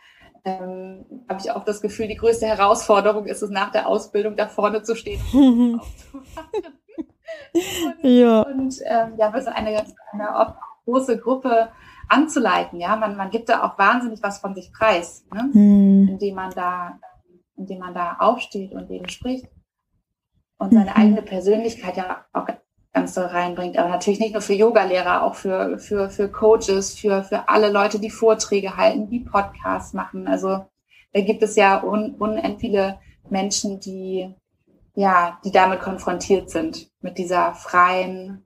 ähm, 0.45 1.05
habe 1.29 1.41
ich 1.41 1.51
auch 1.51 1.65
das 1.65 1.81
Gefühl, 1.81 2.09
die 2.09 2.17
größte 2.17 2.47
Herausforderung 2.47 3.27
ist 3.27 3.43
es, 3.43 3.51
nach 3.51 3.71
der 3.73 3.87
Ausbildung 3.87 4.37
da 4.37 4.49
vorne 4.49 4.83
zu 4.83 4.95
stehen 4.97 5.21
und 5.33 5.81
und, 8.03 8.11
ja. 8.11 8.43
und 8.43 8.75
ähm, 8.87 9.15
ja, 9.19 9.33
wir 9.33 9.43
sind 9.43 9.53
eine, 9.53 9.85
eine 10.13 10.57
große 10.85 11.19
Gruppe 11.19 11.69
anzuleiten. 12.09 12.81
Ja, 12.81 12.97
man, 12.97 13.17
man 13.17 13.31
gibt 13.31 13.49
da 13.49 13.65
auch 13.65 13.79
wahnsinnig 13.79 14.23
was 14.23 14.39
von 14.39 14.55
sich 14.55 14.73
preis, 14.73 15.27
ne? 15.33 15.51
Mhm. 15.53 16.09
indem 16.09 16.35
man 16.35 16.51
da, 16.53 16.99
indem 17.57 17.79
man 17.79 17.95
da 17.95 18.17
aufsteht 18.19 18.73
und 18.73 18.91
eben 18.91 19.09
spricht 19.09 19.47
und 20.61 20.73
seine 20.73 20.91
mhm. 20.91 20.97
eigene 20.97 21.23
Persönlichkeit 21.23 21.97
ja 21.97 22.25
auch 22.33 22.47
ganz 22.93 23.15
so 23.15 23.23
reinbringt. 23.23 23.77
Aber 23.79 23.89
natürlich 23.89 24.21
nicht 24.21 24.33
nur 24.33 24.43
für 24.43 24.53
Yogalehrer, 24.53 25.25
auch 25.25 25.35
für, 25.35 25.79
für, 25.79 26.11
für 26.11 26.29
Coaches, 26.31 26.97
für, 26.97 27.25
für 27.25 27.49
alle 27.49 27.71
Leute, 27.71 27.99
die 27.99 28.11
Vorträge 28.11 28.77
halten, 28.77 29.09
die 29.09 29.21
Podcasts 29.21 29.93
machen. 29.93 30.29
Also 30.29 30.67
da 31.13 31.21
gibt 31.21 31.43
es 31.43 31.57
ja 31.57 31.83
un, 31.83 32.15
unendlich 32.15 32.61
viele 32.61 33.01
Menschen, 33.29 33.81
die 33.81 34.33
ja, 34.95 35.41
die 35.45 35.53
damit 35.53 35.81
konfrontiert 35.81 36.51
sind, 36.51 36.91
mit 37.01 37.17
dieser 37.17 37.55
freien 37.55 38.45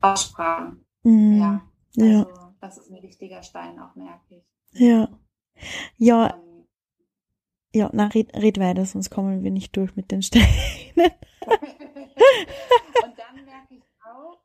Aussprache. 0.00 0.72
Mhm. 1.04 1.38
Ja. 1.38 1.62
Also, 1.96 2.10
ja 2.10 2.26
das 2.60 2.78
ist 2.78 2.90
ein 2.90 3.02
wichtiger 3.02 3.42
Stein 3.42 3.78
auch, 3.78 3.94
merke 3.94 4.36
ich. 4.36 4.44
Ja. 4.72 5.08
Ja. 5.96 6.34
Ja, 7.72 7.88
na, 7.92 8.06
red, 8.08 8.34
red 8.36 8.58
weiter, 8.58 8.84
sonst 8.84 9.10
kommen 9.10 9.44
wir 9.44 9.50
nicht 9.50 9.76
durch 9.76 9.94
mit 9.94 10.10
den 10.10 10.22
Steinen. 10.24 10.46
Und 10.46 11.08
dann 13.16 13.44
merke 13.44 13.74
ich 13.74 13.84
auch, 14.04 14.38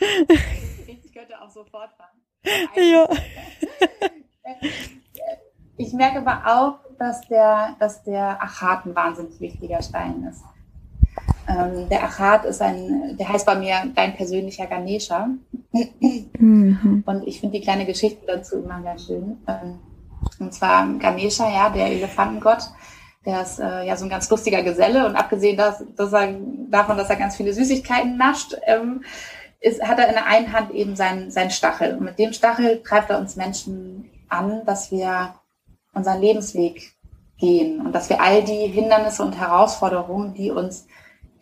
ich 0.86 1.12
könnte 1.12 1.40
auch 1.40 1.50
sofort 1.50 1.90
fahren. 1.94 2.20
Ja. 2.76 3.08
Ich 5.76 5.94
merke 5.94 6.18
aber 6.18 6.42
auch, 6.44 6.78
dass 6.98 7.22
der, 7.22 7.74
dass 7.78 8.02
der 8.02 8.42
Achat 8.42 8.84
ein 8.84 8.94
wahnsinnig 8.94 9.40
wichtiger 9.40 9.80
Stein 9.80 10.22
ist. 10.28 10.42
Ähm, 11.48 11.88
der 11.88 12.04
Achat 12.04 12.44
ist 12.44 12.60
ein, 12.60 13.16
der 13.16 13.26
heißt 13.26 13.46
bei 13.46 13.54
mir 13.54 13.90
dein 13.94 14.14
persönlicher 14.14 14.66
Ganesha. 14.66 15.30
Mhm. 16.38 17.02
Und 17.06 17.26
ich 17.26 17.40
finde 17.40 17.58
die 17.58 17.64
kleine 17.64 17.86
Geschichte 17.86 18.26
dazu 18.26 18.56
immer 18.58 18.82
sehr 18.82 18.98
schön. 18.98 19.38
Ähm, 19.48 19.78
und 20.38 20.52
zwar 20.52 20.86
Ganesha, 20.98 21.48
ja, 21.48 21.70
der 21.70 21.86
Elefantengott, 21.86 22.70
der 23.24 23.42
ist 23.42 23.58
äh, 23.58 23.86
ja 23.86 23.96
so 23.96 24.04
ein 24.04 24.10
ganz 24.10 24.28
lustiger 24.30 24.62
Geselle. 24.62 25.06
Und 25.06 25.16
abgesehen 25.16 25.56
dass, 25.56 25.84
dass 25.96 26.12
er, 26.12 26.34
davon, 26.70 26.96
dass 26.96 27.10
er 27.10 27.16
ganz 27.16 27.36
viele 27.36 27.52
Süßigkeiten 27.52 28.16
nascht, 28.16 28.56
ähm, 28.66 29.04
ist, 29.60 29.82
hat 29.82 29.98
er 29.98 30.08
in 30.08 30.14
der 30.14 30.26
einen 30.26 30.52
Hand 30.52 30.70
eben 30.70 30.96
seinen, 30.96 31.30
seinen 31.30 31.50
Stachel. 31.50 31.94
Und 31.94 32.04
mit 32.04 32.18
dem 32.18 32.32
Stachel 32.32 32.82
treibt 32.82 33.10
er 33.10 33.18
uns 33.18 33.36
Menschen 33.36 34.10
an, 34.28 34.64
dass 34.64 34.90
wir 34.90 35.34
unseren 35.92 36.20
Lebensweg 36.20 36.92
gehen 37.36 37.84
und 37.84 37.92
dass 37.92 38.08
wir 38.08 38.22
all 38.22 38.42
die 38.42 38.66
Hindernisse 38.66 39.22
und 39.22 39.38
Herausforderungen, 39.38 40.34
die 40.34 40.50
uns 40.50 40.86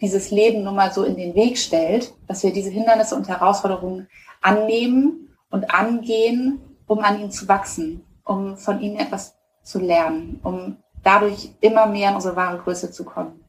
dieses 0.01 0.31
Leben 0.31 0.63
nun 0.63 0.77
mal 0.77 0.93
so 0.93 1.05
in 1.05 1.17
den 1.17 1.35
Weg 1.35 1.59
stellt, 1.59 2.15
dass 2.27 2.43
wir 2.43 2.53
diese 2.53 2.71
Hindernisse 2.71 3.15
und 3.15 3.29
Herausforderungen 3.29 4.09
annehmen 4.41 5.35
und 5.51 5.73
angehen, 5.73 6.61
um 6.87 7.01
an 7.01 7.21
ihnen 7.21 7.31
zu 7.31 7.49
wachsen, 7.49 8.05
um 8.29 8.57
von 8.57 8.81
ihnen 8.81 8.99
etwas 8.99 9.35
zu 9.65 9.81
lernen, 9.81 10.39
um 10.45 10.77
dadurch 11.03 11.51
immer 11.61 11.87
mehr 11.87 12.11
in 12.11 12.15
unsere 12.15 12.37
wahre 12.37 12.59
Größe 12.59 12.93
zu 12.93 13.05
kommen. 13.05 13.45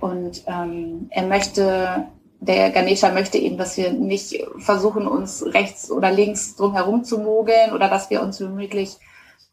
Und 0.00 0.44
ähm, 0.46 1.08
er 1.10 1.26
möchte 1.26 2.06
der 2.44 2.70
Ganesha 2.70 3.10
möchte 3.10 3.38
eben, 3.38 3.56
dass 3.56 3.76
wir 3.76 3.92
nicht 3.92 4.44
versuchen, 4.58 5.06
uns 5.06 5.44
rechts 5.46 5.90
oder 5.90 6.10
links 6.10 6.56
drum 6.56 6.74
herum 6.74 7.04
zu 7.04 7.18
mogeln 7.18 7.72
oder 7.72 7.88
dass 7.88 8.10
wir 8.10 8.22
uns 8.22 8.40
womöglich 8.40 8.96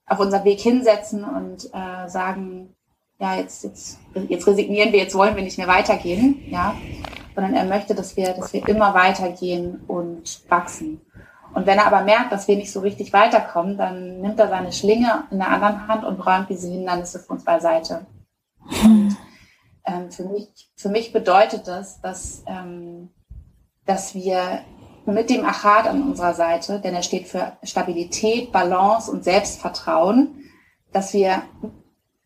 auf 0.06 0.20
unseren 0.20 0.44
Weg 0.44 0.60
hinsetzen 0.60 1.24
und 1.24 1.70
äh, 1.74 2.10
sagen, 2.10 2.76
ja, 3.20 3.36
jetzt, 3.36 3.64
jetzt, 3.64 4.00
jetzt 4.28 4.48
resignieren 4.48 4.92
wir, 4.92 5.00
jetzt 5.00 5.16
wollen 5.16 5.36
wir 5.36 5.44
nicht 5.44 5.58
mehr 5.58 5.68
weitergehen, 5.68 6.44
ja, 6.50 6.76
sondern 7.34 7.54
er 7.54 7.66
möchte, 7.66 7.96
dass 7.96 8.18
wir, 8.18 8.34
dass 8.34 8.52
wir 8.52 8.68
immer 8.68 8.94
weitergehen 8.94 9.82
und 9.88 10.42
wachsen. 10.50 11.00
Und 11.54 11.66
wenn 11.66 11.78
er 11.78 11.88
aber 11.88 12.04
merkt, 12.04 12.32
dass 12.32 12.48
wir 12.48 12.56
nicht 12.56 12.72
so 12.72 12.80
richtig 12.80 13.12
weiterkommen, 13.14 13.78
dann 13.78 14.22
nimmt 14.22 14.40
er 14.40 14.48
seine 14.48 14.72
Schlinge 14.72 15.26
in 15.32 15.40
der 15.40 15.50
anderen 15.50 15.88
Hand 15.88 16.06
und 16.06 16.26
räumt 16.26 16.50
diese 16.50 16.70
Hindernisse 16.70 17.20
für 17.20 17.34
uns 17.34 17.44
beiseite. 17.44 18.06
Und 18.84 19.18
ähm, 19.86 20.12
für, 20.12 20.24
mich, 20.24 20.70
für 20.76 20.90
mich 20.90 21.12
bedeutet 21.12 21.68
das, 21.68 22.00
dass, 22.02 22.44
ähm, 22.48 23.10
dass 23.86 24.14
wir 24.16 24.62
mit 25.06 25.30
dem 25.30 25.46
Achat 25.46 25.88
an 25.88 26.04
unserer 26.04 26.34
Seite, 26.34 26.80
denn 26.80 26.94
er 26.94 27.04
steht 27.04 27.28
für 27.28 27.58
Stabilität, 27.64 28.52
Balance 28.52 29.12
und 29.12 29.24
Selbstvertrauen, 29.24 30.46
dass 30.94 31.14
wir 31.14 31.42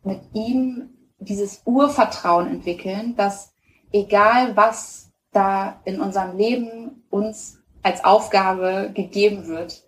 mit 0.03 0.21
ihm 0.33 0.89
dieses 1.19 1.61
Urvertrauen 1.65 2.47
entwickeln, 2.47 3.15
dass 3.15 3.53
egal 3.91 4.55
was 4.55 5.11
da 5.31 5.81
in 5.85 5.99
unserem 5.99 6.37
Leben 6.37 7.03
uns 7.09 7.59
als 7.85 8.03
Aufgabe 8.03 8.89
gegeben 8.95 9.45
wird, 9.45 9.83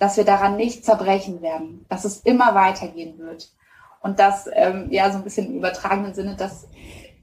dass 0.00 0.16
wir 0.16 0.24
daran 0.24 0.56
nicht 0.56 0.84
zerbrechen 0.84 1.42
werden, 1.42 1.86
dass 1.88 2.04
es 2.04 2.18
immer 2.22 2.56
weitergehen 2.56 3.18
wird. 3.18 3.52
Und 4.00 4.18
das, 4.18 4.50
ähm, 4.52 4.88
ja, 4.90 5.12
so 5.12 5.18
ein 5.18 5.24
bisschen 5.24 5.46
im 5.46 5.58
übertragenen 5.58 6.12
Sinne, 6.12 6.34
dass 6.34 6.66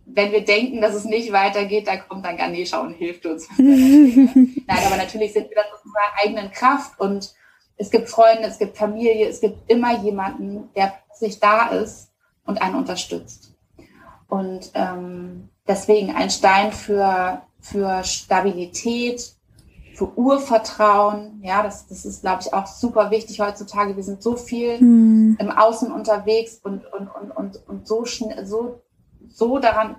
wenn 0.06 0.32
wir 0.32 0.46
denken, 0.46 0.80
dass 0.80 0.96
es 0.96 1.04
nicht 1.04 1.34
weitergeht, 1.34 1.88
da 1.88 1.98
kommt 1.98 2.24
dann 2.24 2.38
Ganesha 2.38 2.80
und 2.80 2.94
hilft 2.94 3.26
uns. 3.26 3.50
Nein, 3.58 4.64
aber 4.68 4.96
natürlich 4.96 5.34
sind 5.34 5.50
wir 5.50 5.58
das 5.58 5.74
aus 5.74 5.84
unserer 5.84 6.24
eigenen 6.24 6.52
Kraft 6.52 6.98
und 7.02 7.34
es 7.76 7.92
gibt 7.92 8.08
Freunde, 8.08 8.48
es 8.48 8.60
gibt 8.60 8.78
Familie, 8.78 9.28
es 9.28 9.42
gibt 9.42 9.70
immer 9.70 10.00
jemanden, 10.04 10.70
der 10.74 10.94
plötzlich 11.08 11.42
da 11.42 11.68
ist 11.68 12.12
und 12.46 12.62
einen 12.62 12.76
unterstützt. 12.76 13.54
Und 14.30 14.72
ähm, 14.74 15.50
deswegen 15.68 16.16
ein 16.16 16.30
Stein 16.30 16.72
für, 16.72 17.42
für 17.60 18.06
Stabilität, 18.06 19.36
für 19.94 20.18
Urvertrauen. 20.18 21.42
Ja, 21.44 21.64
das, 21.64 21.88
das 21.88 22.06
ist, 22.06 22.22
glaube 22.22 22.42
ich, 22.42 22.54
auch 22.54 22.66
super 22.66 23.12
wichtig 23.12 23.40
heutzutage. 23.40 23.96
Wir 23.96 24.04
sind 24.04 24.24
so 24.24 24.36
viel 24.36 24.80
mhm. 24.82 25.38
im 25.40 25.52
Außen 25.52 25.92
unterwegs 25.92 26.60
und, 26.64 26.86
und, 26.92 27.08
und, 27.08 27.32
und, 27.32 27.68
und 27.68 27.88
so 27.88 28.06
schnell, 28.06 28.46
so, 28.46 28.82
so 29.28 29.60
daran, 29.60 29.96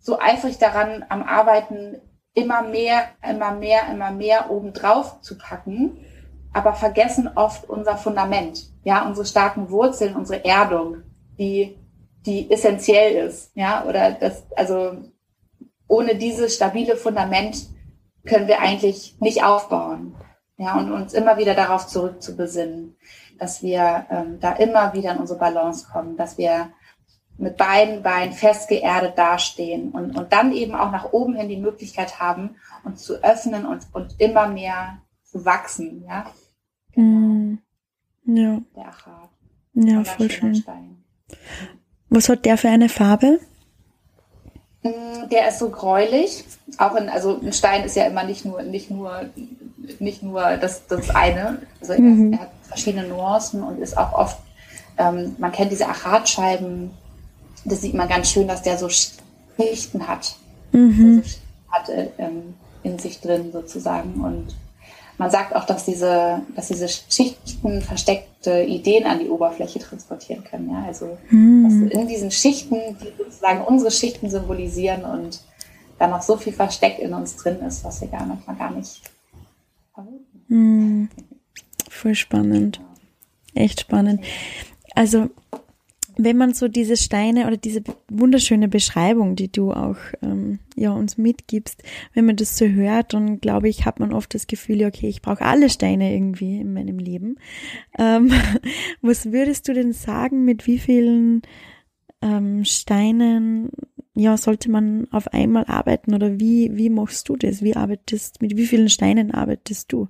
so 0.00 0.18
eifrig 0.18 0.58
daran 0.58 1.04
am 1.08 1.22
Arbeiten, 1.22 1.96
immer 2.34 2.62
mehr, 2.62 3.08
immer 3.28 3.52
mehr, 3.52 3.90
immer 3.90 4.10
mehr 4.10 4.50
obendrauf 4.50 5.20
zu 5.20 5.36
packen, 5.36 5.98
aber 6.52 6.72
vergessen 6.72 7.28
oft 7.34 7.68
unser 7.68 7.96
Fundament, 7.96 8.70
ja, 8.84 9.06
unsere 9.06 9.26
starken 9.26 9.70
Wurzeln, 9.70 10.16
unsere 10.16 10.44
Erdung, 10.44 11.02
die, 11.38 11.78
die 12.24 12.50
essentiell 12.50 13.26
ist, 13.26 13.50
ja, 13.54 13.84
oder 13.84 14.12
das, 14.12 14.44
also 14.56 14.92
ohne 15.88 16.14
dieses 16.16 16.54
stabile 16.54 16.96
Fundament 16.96 17.66
können 18.28 18.48
wir 18.48 18.60
eigentlich 18.60 19.16
nicht 19.20 19.44
aufbauen. 19.44 20.14
Ja, 20.56 20.76
und 20.76 20.90
uns 20.90 21.14
immer 21.14 21.38
wieder 21.38 21.54
darauf 21.54 21.86
zurück 21.86 22.20
zu 22.20 22.36
besinnen, 22.36 22.96
dass 23.38 23.62
wir 23.62 24.06
ähm, 24.10 24.40
da 24.40 24.52
immer 24.54 24.92
wieder 24.92 25.12
in 25.12 25.18
unsere 25.18 25.38
Balance 25.38 25.86
kommen, 25.92 26.16
dass 26.16 26.36
wir 26.36 26.70
mit 27.36 27.56
beiden 27.56 28.02
Beinen 28.02 28.32
fest 28.32 28.68
geerdet 28.68 29.16
dastehen 29.16 29.92
und, 29.92 30.18
und 30.18 30.32
dann 30.32 30.52
eben 30.52 30.74
auch 30.74 30.90
nach 30.90 31.12
oben 31.12 31.36
hin 31.36 31.48
die 31.48 31.56
Möglichkeit 31.56 32.18
haben, 32.18 32.56
uns 32.84 33.04
zu 33.04 33.22
öffnen 33.22 33.64
und, 33.64 33.86
und 33.92 34.16
immer 34.18 34.48
mehr 34.48 34.98
zu 35.22 35.44
wachsen. 35.44 36.04
Ja, 36.04 36.26
mm. 36.96 37.58
ja. 38.24 38.60
Der 38.74 38.88
Achat. 38.88 39.30
Ja, 39.74 40.02
voll 40.02 40.30
schön. 40.30 40.64
Was 42.08 42.28
hat 42.28 42.44
der 42.44 42.58
für 42.58 42.68
eine 42.68 42.88
Farbe? 42.88 43.38
Mm, 44.82 45.28
der 45.30 45.48
ist 45.48 45.58
so 45.58 45.70
gräulich. 45.70 46.44
Auch 46.78 46.94
in, 46.94 47.08
also 47.08 47.40
ein 47.40 47.52
Stein 47.52 47.84
ist 47.84 47.96
ja 47.96 48.04
immer 48.04 48.24
nicht 48.24 48.44
nur, 48.44 48.62
nicht 48.62 48.90
nur, 48.90 49.26
nicht 49.98 50.22
nur 50.22 50.56
das, 50.56 50.86
das 50.86 51.10
eine. 51.10 51.62
Also 51.80 51.94
mhm. 51.94 52.32
er, 52.34 52.40
hat 52.40 52.50
verschiedene 52.62 53.08
Nuancen 53.08 53.62
und 53.62 53.80
ist 53.80 53.96
auch 53.96 54.12
oft, 54.12 54.38
ähm, 54.98 55.36
man 55.38 55.52
kennt 55.52 55.72
diese 55.72 55.88
Achatscheiben, 55.88 56.90
das 57.64 57.80
sieht 57.80 57.94
man 57.94 58.08
ganz 58.08 58.30
schön, 58.30 58.46
dass 58.46 58.62
der 58.62 58.78
so 58.78 58.88
Schichten 58.88 60.06
hat. 60.06 60.36
Mhm. 60.72 61.22
Also 61.24 61.38
hat 61.70 62.12
ähm, 62.18 62.54
in 62.82 62.98
sich 62.98 63.20
drin 63.20 63.52
sozusagen. 63.52 64.20
Und 64.20 64.54
man 65.18 65.30
sagt 65.30 65.54
auch, 65.54 65.64
dass 65.64 65.84
diese, 65.84 66.42
dass 66.54 66.68
diese 66.68 66.88
Schichten 66.88 67.82
versteckte 67.82 68.62
Ideen 68.62 69.04
an 69.04 69.18
die 69.18 69.28
Oberfläche 69.28 69.80
transportieren 69.80 70.44
können. 70.44 70.70
Ja? 70.70 70.84
Also 70.86 71.18
mhm. 71.28 71.88
in 71.90 72.06
diesen 72.06 72.30
Schichten, 72.30 72.96
die 73.02 73.12
sozusagen 73.22 73.62
unsere 73.62 73.90
Schichten 73.90 74.30
symbolisieren 74.30 75.04
und 75.04 75.40
da 75.98 76.06
noch 76.06 76.22
so 76.22 76.36
viel 76.36 76.52
versteckt 76.52 77.00
in 77.00 77.12
uns 77.12 77.36
drin 77.36 77.58
ist, 77.60 77.84
was 77.84 78.00
wir 78.00 78.08
gar 78.08 78.24
manchmal 78.24 78.56
gar 78.56 78.70
nicht 78.70 79.02
vermuten. 79.92 80.44
Mhm. 80.46 81.08
Voll 81.90 82.14
spannend. 82.14 82.80
Echt 83.54 83.80
spannend. 83.80 84.24
Also 84.94 85.30
wenn 86.18 86.36
man 86.36 86.52
so 86.52 86.66
diese 86.66 86.96
Steine 86.96 87.46
oder 87.46 87.56
diese 87.56 87.82
wunderschöne 88.10 88.66
Beschreibung, 88.68 89.36
die 89.36 89.50
du 89.50 89.72
auch 89.72 89.96
ähm, 90.20 90.58
ja 90.74 90.90
uns 90.90 91.16
mitgibst, 91.16 91.84
wenn 92.12 92.26
man 92.26 92.34
das 92.34 92.58
so 92.58 92.66
hört, 92.66 93.14
dann 93.14 93.40
glaube 93.40 93.68
ich, 93.68 93.86
hat 93.86 94.00
man 94.00 94.12
oft 94.12 94.34
das 94.34 94.48
Gefühl, 94.48 94.84
okay, 94.84 95.08
ich 95.08 95.22
brauche 95.22 95.44
alle 95.44 95.70
Steine 95.70 96.12
irgendwie 96.12 96.58
in 96.58 96.74
meinem 96.74 96.98
Leben. 96.98 97.36
Ähm, 97.96 98.32
was 99.00 99.30
würdest 99.30 99.68
du 99.68 99.74
denn 99.74 99.92
sagen, 99.92 100.44
mit 100.44 100.66
wie 100.66 100.80
vielen 100.80 101.42
ähm, 102.20 102.64
Steinen 102.64 103.70
ja 104.16 104.36
sollte 104.36 104.72
man 104.72 105.06
auf 105.12 105.28
einmal 105.28 105.66
arbeiten 105.66 106.14
oder 106.14 106.40
wie 106.40 106.76
wie 106.76 106.90
machst 106.90 107.28
du 107.28 107.36
das? 107.36 107.62
Wie 107.62 107.76
arbeitest 107.76 108.42
mit 108.42 108.56
wie 108.56 108.66
vielen 108.66 108.88
Steinen 108.88 109.30
arbeitest 109.30 109.92
du? 109.92 110.08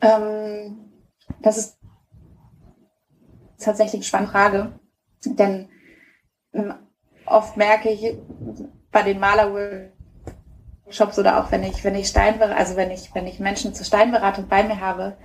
Ähm 0.00 0.91
das 1.42 1.58
ist 1.58 1.78
tatsächlich 3.58 3.94
eine 3.94 4.04
spannende 4.04 4.32
Frage, 4.32 4.72
denn 5.24 5.68
ähm, 6.52 6.74
oft 7.26 7.56
merke 7.56 7.90
ich 7.90 8.16
bei 8.90 9.02
den 9.02 9.20
Malerworkshops 9.20 11.18
oder 11.18 11.42
auch 11.42 11.52
wenn 11.52 11.62
ich, 11.64 11.84
wenn 11.84 11.94
ich 11.94 12.08
Steinberatung, 12.08 12.56
also 12.56 12.76
wenn 12.76 12.90
ich, 12.90 13.14
wenn 13.14 13.26
ich 13.26 13.40
Menschen 13.40 13.74
zur 13.74 13.86
Steinberatung 13.86 14.48
bei 14.48 14.62
mir 14.62 14.80
habe 14.80 15.16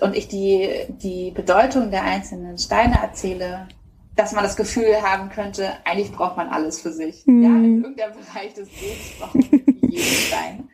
und 0.00 0.16
ich 0.16 0.28
die, 0.28 0.86
die 0.88 1.30
Bedeutung 1.30 1.90
der 1.90 2.04
einzelnen 2.04 2.58
Steine 2.58 3.00
erzähle, 3.02 3.68
dass 4.16 4.32
man 4.32 4.42
das 4.42 4.56
Gefühl 4.56 5.00
haben 5.02 5.30
könnte, 5.30 5.70
eigentlich 5.84 6.12
braucht 6.12 6.36
man 6.36 6.48
alles 6.48 6.80
für 6.80 6.92
sich. 6.92 7.24
Mhm. 7.26 7.42
Ja, 7.42 7.48
in 7.48 7.82
irgendeinem 7.82 8.14
Bereich 8.14 8.54
des 8.54 8.68
Lebens 8.80 9.18
braucht 9.18 9.34
man 9.34 9.62
jeden 9.82 10.02
Stein. 10.02 10.68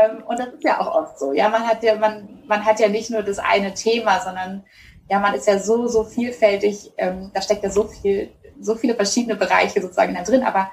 Ähm, 0.00 0.22
und 0.26 0.38
das 0.38 0.48
ist 0.48 0.64
ja 0.64 0.80
auch 0.80 0.94
oft 0.94 1.18
so. 1.18 1.32
Ja, 1.32 1.48
man 1.48 1.66
hat 1.66 1.82
ja, 1.82 1.96
man, 1.96 2.42
man 2.46 2.64
hat 2.64 2.80
ja 2.80 2.88
nicht 2.88 3.10
nur 3.10 3.22
das 3.22 3.38
eine 3.38 3.74
Thema, 3.74 4.20
sondern 4.20 4.64
ja, 5.08 5.18
man 5.18 5.34
ist 5.34 5.46
ja 5.46 5.58
so, 5.58 5.86
so 5.86 6.04
vielfältig, 6.04 6.92
ähm, 6.96 7.30
da 7.34 7.42
steckt 7.42 7.62
ja 7.62 7.70
so 7.70 7.84
viel, 7.84 8.30
so 8.60 8.74
viele 8.74 8.94
verschiedene 8.94 9.36
Bereiche 9.36 9.80
sozusagen 9.80 10.14
da 10.14 10.22
drin, 10.22 10.42
aber 10.42 10.70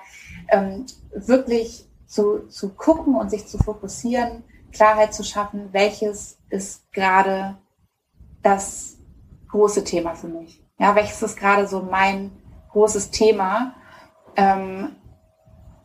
ähm, 0.50 0.86
wirklich 1.14 1.86
zu, 2.08 2.48
zu 2.48 2.70
gucken 2.70 3.16
und 3.16 3.30
sich 3.30 3.48
zu 3.48 3.58
fokussieren, 3.58 4.44
Klarheit 4.72 5.14
zu 5.14 5.24
schaffen, 5.24 5.70
welches 5.72 6.38
ist 6.50 6.92
gerade 6.94 7.58
das 8.42 8.98
große 9.50 9.84
Thema 9.84 10.16
für 10.16 10.28
mich. 10.28 10.64
Ja, 10.80 10.96
welches 10.96 11.22
ist 11.22 11.38
gerade 11.38 11.68
so 11.68 11.82
mein 11.82 12.32
großes 12.72 13.12
Thema 13.12 13.76
ähm, 14.36 14.96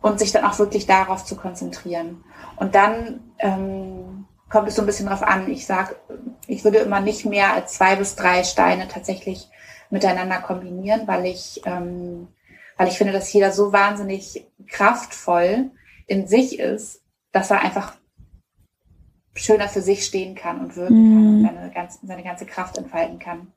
und 0.00 0.18
sich 0.18 0.32
dann 0.32 0.44
auch 0.44 0.58
wirklich 0.58 0.86
darauf 0.86 1.24
zu 1.24 1.36
konzentrieren. 1.36 2.24
Und 2.56 2.74
dann 2.74 3.25
ähm, 3.38 4.26
kommt 4.48 4.68
es 4.68 4.76
so 4.76 4.82
ein 4.82 4.86
bisschen 4.86 5.06
drauf 5.06 5.22
an. 5.22 5.50
Ich 5.50 5.66
sage, 5.66 5.96
ich 6.46 6.64
würde 6.64 6.78
immer 6.78 7.00
nicht 7.00 7.24
mehr 7.24 7.52
als 7.52 7.74
zwei 7.74 7.96
bis 7.96 8.16
drei 8.16 8.44
Steine 8.44 8.88
tatsächlich 8.88 9.48
miteinander 9.90 10.38
kombinieren, 10.38 11.06
weil 11.06 11.26
ich, 11.26 11.62
ähm, 11.64 12.28
weil 12.76 12.88
ich 12.88 12.98
finde, 12.98 13.12
dass 13.12 13.32
jeder 13.32 13.52
so 13.52 13.72
wahnsinnig 13.72 14.46
kraftvoll 14.68 15.70
in 16.06 16.26
sich 16.26 16.58
ist, 16.58 17.02
dass 17.32 17.50
er 17.50 17.60
einfach 17.60 17.94
schöner 19.34 19.68
für 19.68 19.82
sich 19.82 20.04
stehen 20.04 20.34
kann 20.34 20.60
und 20.60 20.76
wirken 20.76 21.40
mhm. 21.40 21.46
kann 21.46 21.56
und 21.56 21.62
seine 21.62 21.72
ganze, 21.72 21.98
seine 22.06 22.22
ganze 22.22 22.46
Kraft 22.46 22.78
entfalten 22.78 23.18
kann. 23.18 23.52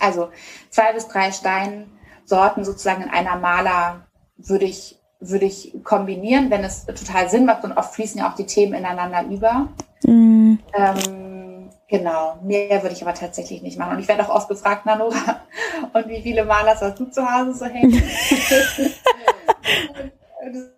Also 0.00 0.30
zwei 0.70 0.92
bis 0.92 1.08
drei 1.08 1.32
Steinsorten 1.32 2.64
sozusagen 2.64 3.02
in 3.02 3.10
einer 3.10 3.36
Maler 3.36 4.06
würde 4.36 4.66
ich 4.66 5.00
würde 5.20 5.46
ich 5.46 5.72
kombinieren, 5.82 6.50
wenn 6.50 6.64
es 6.64 6.86
total 6.86 7.28
Sinn 7.28 7.46
macht 7.46 7.64
und 7.64 7.72
oft 7.72 7.94
fließen 7.94 8.20
ja 8.20 8.30
auch 8.30 8.34
die 8.34 8.46
Themen 8.46 8.74
ineinander 8.74 9.24
über. 9.24 9.68
Mhm. 10.04 10.58
Ähm, 10.74 11.70
genau, 11.88 12.38
mehr 12.42 12.82
würde 12.82 12.94
ich 12.94 13.02
aber 13.02 13.14
tatsächlich 13.14 13.62
nicht 13.62 13.78
machen. 13.78 13.94
Und 13.94 14.00
ich 14.00 14.08
werde 14.08 14.28
auch 14.28 14.34
oft 14.34 14.48
gefragt, 14.48 14.86
Nanora, 14.86 15.40
und 15.92 16.08
wie 16.08 16.22
viele 16.22 16.44
Malers 16.44 16.82
hast 16.82 17.00
du 17.00 17.06
zu 17.06 17.30
Hause 17.30 17.54
so 17.54 17.66
hängen? 17.66 17.92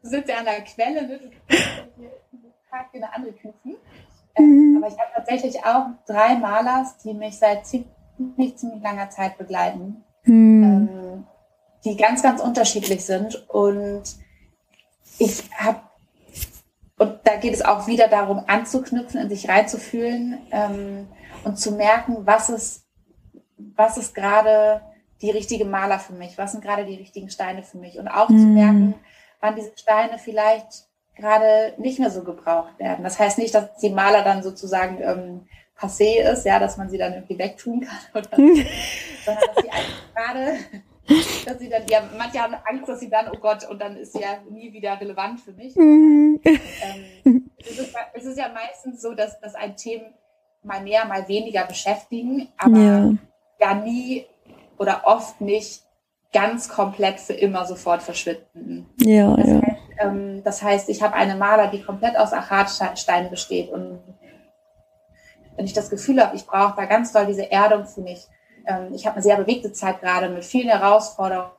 sitzt 0.02 0.28
ja 0.28 0.38
an 0.38 0.44
der 0.44 0.62
Quelle, 0.62 1.06
ne? 1.06 1.18
du 1.18 1.30
kannst 2.70 2.94
eine 2.94 3.14
andere 3.14 3.32
Kufen. 3.32 3.76
Ähm, 4.36 4.44
mhm. 4.44 4.76
Aber 4.78 4.92
ich 4.92 4.98
habe 4.98 5.10
tatsächlich 5.14 5.64
auch 5.64 5.86
drei 6.06 6.36
Malers, 6.36 6.98
die 6.98 7.14
mich 7.14 7.38
seit 7.38 7.66
ziemlich, 7.66 8.56
ziemlich 8.56 8.82
langer 8.82 9.10
Zeit 9.10 9.38
begleiten, 9.38 10.04
mhm. 10.24 10.62
ähm, 10.62 11.26
die 11.84 11.96
ganz, 11.96 12.22
ganz 12.22 12.40
unterschiedlich 12.40 13.04
sind. 13.04 13.48
Und 13.48 14.02
ich 15.18 15.44
habe, 15.56 15.80
und 16.98 17.20
da 17.24 17.36
geht 17.36 17.54
es 17.54 17.64
auch 17.64 17.86
wieder 17.86 18.08
darum, 18.08 18.42
anzuknüpfen, 18.46 19.20
in 19.20 19.28
sich 19.28 19.48
reinzufühlen 19.48 20.38
ähm, 20.50 21.08
und 21.44 21.58
zu 21.58 21.72
merken, 21.72 22.18
was 22.26 22.48
ist, 22.48 22.86
was 23.56 23.96
ist 23.98 24.14
gerade 24.14 24.82
die 25.22 25.30
richtige 25.30 25.64
Maler 25.64 25.98
für 25.98 26.12
mich, 26.12 26.38
was 26.38 26.52
sind 26.52 26.62
gerade 26.62 26.84
die 26.84 26.96
richtigen 26.96 27.30
Steine 27.30 27.62
für 27.62 27.78
mich 27.78 27.98
und 27.98 28.08
auch 28.08 28.28
mhm. 28.28 28.38
zu 28.38 28.46
merken, 28.46 28.94
wann 29.40 29.56
diese 29.56 29.72
Steine 29.76 30.18
vielleicht 30.18 30.88
gerade 31.16 31.74
nicht 31.78 31.98
mehr 31.98 32.10
so 32.10 32.22
gebraucht 32.22 32.78
werden. 32.78 33.02
Das 33.02 33.18
heißt 33.18 33.38
nicht, 33.38 33.54
dass 33.54 33.76
die 33.78 33.90
Maler 33.90 34.22
dann 34.22 34.42
sozusagen 34.42 35.00
ähm, 35.02 35.48
passé 35.78 36.20
ist, 36.20 36.44
ja, 36.44 36.58
dass 36.58 36.76
man 36.76 36.88
sie 36.88 36.98
dann 36.98 37.12
irgendwie 37.12 37.38
wegtun 37.38 37.80
kann, 37.80 37.98
oder, 38.14 38.30
sondern 39.24 39.44
dass 39.54 39.64
sie 39.64 39.70
eigentlich 39.70 40.14
gerade, 40.14 40.58
dass 41.44 41.58
sie 41.58 41.68
dann, 41.68 41.82
ja, 41.88 42.02
manche 42.16 42.40
haben 42.40 42.54
Angst, 42.68 42.88
dass 42.88 43.00
sie 43.00 43.08
dann, 43.08 43.28
oh 43.28 43.38
Gott, 43.38 43.68
und 43.68 43.80
dann 43.80 43.96
ist 43.96 44.12
sie 44.12 44.20
ja 44.20 44.38
nie 44.50 44.72
wieder 44.72 45.00
relevant 45.00 45.40
für 45.40 45.52
mich. 45.52 45.74
Mhm. 45.76 46.40
ähm, 46.44 47.50
es, 47.58 47.78
ist, 47.78 47.94
es, 48.14 48.24
ist, 48.24 48.38
ja 48.38 48.48
meistens 48.52 49.00
so, 49.00 49.14
dass, 49.14 49.40
dass 49.40 49.54
ein 49.54 49.76
Themen 49.76 50.14
mal 50.62 50.82
mehr, 50.82 51.04
mal 51.06 51.26
weniger 51.28 51.64
beschäftigen, 51.64 52.48
aber 52.58 52.78
ja, 52.78 53.12
ja 53.60 53.74
nie 53.74 54.26
oder 54.76 55.02
oft 55.04 55.40
nicht 55.40 55.82
ganz 56.32 56.68
komplett 56.68 57.20
für 57.20 57.32
immer 57.32 57.64
sofort 57.64 58.02
verschwinden. 58.02 58.86
Ja, 58.98 59.34
das 59.34 59.48
ja. 59.48 59.62
Heißt, 59.62 59.82
ähm, 60.00 60.42
das 60.44 60.62
heißt, 60.62 60.88
ich 60.88 61.02
habe 61.02 61.14
eine 61.14 61.36
Maler, 61.36 61.68
die 61.68 61.82
komplett 61.82 62.16
aus 62.16 62.32
Achatsteinen 62.32 63.30
besteht. 63.30 63.70
Und 63.70 64.00
wenn 65.56 65.64
ich 65.64 65.72
das 65.72 65.90
Gefühl 65.90 66.22
habe, 66.22 66.36
ich 66.36 66.46
brauche 66.46 66.76
da 66.76 66.84
ganz 66.84 67.12
doll 67.12 67.26
diese 67.26 67.50
Erdung 67.50 67.86
für 67.86 68.02
mich. 68.02 68.26
Ähm, 68.66 68.94
ich 68.94 69.06
habe 69.06 69.16
eine 69.16 69.22
sehr 69.22 69.36
bewegte 69.36 69.72
Zeit 69.72 70.00
gerade 70.00 70.28
mit 70.28 70.44
vielen 70.44 70.68
Herausforderungen. 70.68 71.50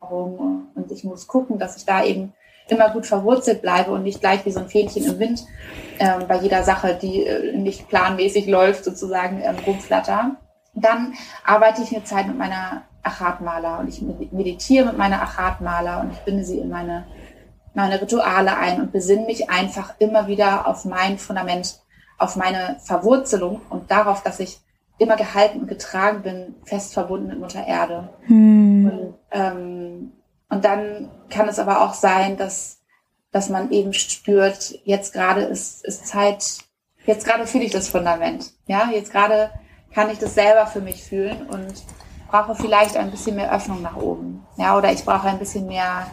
Und 0.00 0.90
ich 0.90 1.04
muss 1.04 1.26
gucken, 1.26 1.58
dass 1.58 1.76
ich 1.76 1.84
da 1.84 2.04
eben 2.04 2.32
immer 2.68 2.90
gut 2.90 3.06
verwurzelt 3.06 3.62
bleibe 3.62 3.90
und 3.90 4.02
nicht 4.02 4.20
gleich 4.20 4.44
wie 4.46 4.52
so 4.52 4.60
ein 4.60 4.68
Fähnchen 4.68 5.04
im 5.04 5.18
Wind 5.18 5.44
ähm, 5.98 6.26
bei 6.28 6.36
jeder 6.36 6.62
Sache, 6.62 6.98
die 7.00 7.26
äh, 7.26 7.56
nicht 7.56 7.88
planmäßig 7.88 8.46
läuft, 8.46 8.84
sozusagen 8.84 9.42
ähm, 9.42 9.56
rumflatter. 9.66 10.36
Dann 10.74 11.14
arbeite 11.44 11.82
ich 11.82 11.94
eine 11.94 12.04
Zeit 12.04 12.28
mit 12.28 12.38
meiner 12.38 12.84
Achatmaler 13.02 13.80
und 13.80 13.88
ich 13.88 14.02
meditiere 14.30 14.86
mit 14.86 14.98
meiner 14.98 15.20
Achatmaler 15.20 16.00
und 16.00 16.12
ich 16.12 16.18
binde 16.20 16.44
sie 16.44 16.58
in 16.58 16.68
meine 16.68 17.06
meine 17.74 18.00
Rituale 18.00 18.56
ein 18.56 18.80
und 18.80 18.92
besinne 18.92 19.26
mich 19.26 19.50
einfach 19.50 19.94
immer 19.98 20.26
wieder 20.26 20.66
auf 20.66 20.84
mein 20.84 21.18
Fundament, 21.18 21.80
auf 22.18 22.36
meine 22.36 22.76
Verwurzelung 22.82 23.62
und 23.70 23.90
darauf, 23.90 24.22
dass 24.22 24.40
ich 24.40 24.60
immer 25.00 25.16
gehalten 25.16 25.60
und 25.60 25.66
getragen 25.66 26.22
bin, 26.22 26.54
fest 26.64 26.92
verbunden 26.92 27.28
mit 27.28 27.40
Mutter 27.40 27.66
Erde. 27.66 28.10
Hm. 28.26 28.84
Und, 28.84 29.14
ähm, 29.30 30.12
und 30.50 30.64
dann 30.64 31.10
kann 31.30 31.48
es 31.48 31.58
aber 31.58 31.82
auch 31.82 31.94
sein, 31.94 32.36
dass, 32.36 32.82
dass 33.32 33.48
man 33.48 33.70
eben 33.70 33.94
spürt, 33.94 34.78
jetzt 34.84 35.14
gerade 35.14 35.40
ist, 35.40 35.84
ist 35.86 36.06
Zeit, 36.06 36.58
jetzt 37.06 37.26
gerade 37.26 37.46
fühle 37.46 37.64
ich 37.64 37.72
das 37.72 37.88
Fundament. 37.88 38.52
Ja, 38.66 38.90
jetzt 38.92 39.10
gerade 39.10 39.50
kann 39.94 40.10
ich 40.10 40.18
das 40.18 40.34
selber 40.34 40.66
für 40.66 40.82
mich 40.82 41.02
fühlen 41.02 41.46
und 41.48 41.72
brauche 42.28 42.54
vielleicht 42.54 42.96
ein 42.96 43.10
bisschen 43.10 43.36
mehr 43.36 43.54
Öffnung 43.54 43.80
nach 43.80 43.96
oben. 43.96 44.46
Ja, 44.58 44.76
oder 44.76 44.92
ich 44.92 45.04
brauche 45.04 45.28
ein 45.28 45.38
bisschen 45.38 45.66
mehr 45.66 46.06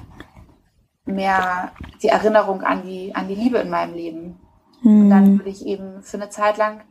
mehr 1.06 1.72
die 2.02 2.10
Erinnerung 2.10 2.62
an 2.62 2.84
die, 2.84 3.14
an 3.16 3.28
die 3.28 3.36
Liebe 3.36 3.58
in 3.58 3.70
meinem 3.70 3.94
Leben. 3.94 4.40
Mhm. 4.82 5.02
Und 5.02 5.10
dann 5.10 5.26
hm. 5.26 5.40
würde 5.40 5.50
ich 5.50 5.66
eben 5.66 6.04
für 6.04 6.18
eine 6.18 6.30
Zeit 6.30 6.58
lang 6.58 6.82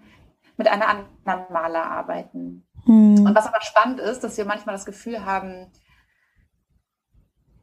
mit 0.57 0.69
einer 0.69 0.89
anderen 0.89 1.53
Maler 1.53 1.85
arbeiten. 1.85 2.67
Mhm. 2.87 3.27
Und 3.27 3.35
was 3.35 3.47
aber 3.47 3.61
spannend 3.61 4.01
ist, 4.01 4.25
dass 4.25 4.37
wir 4.37 4.45
manchmal 4.45 4.75
das 4.75 4.87
Gefühl 4.87 5.25
haben, 5.25 5.71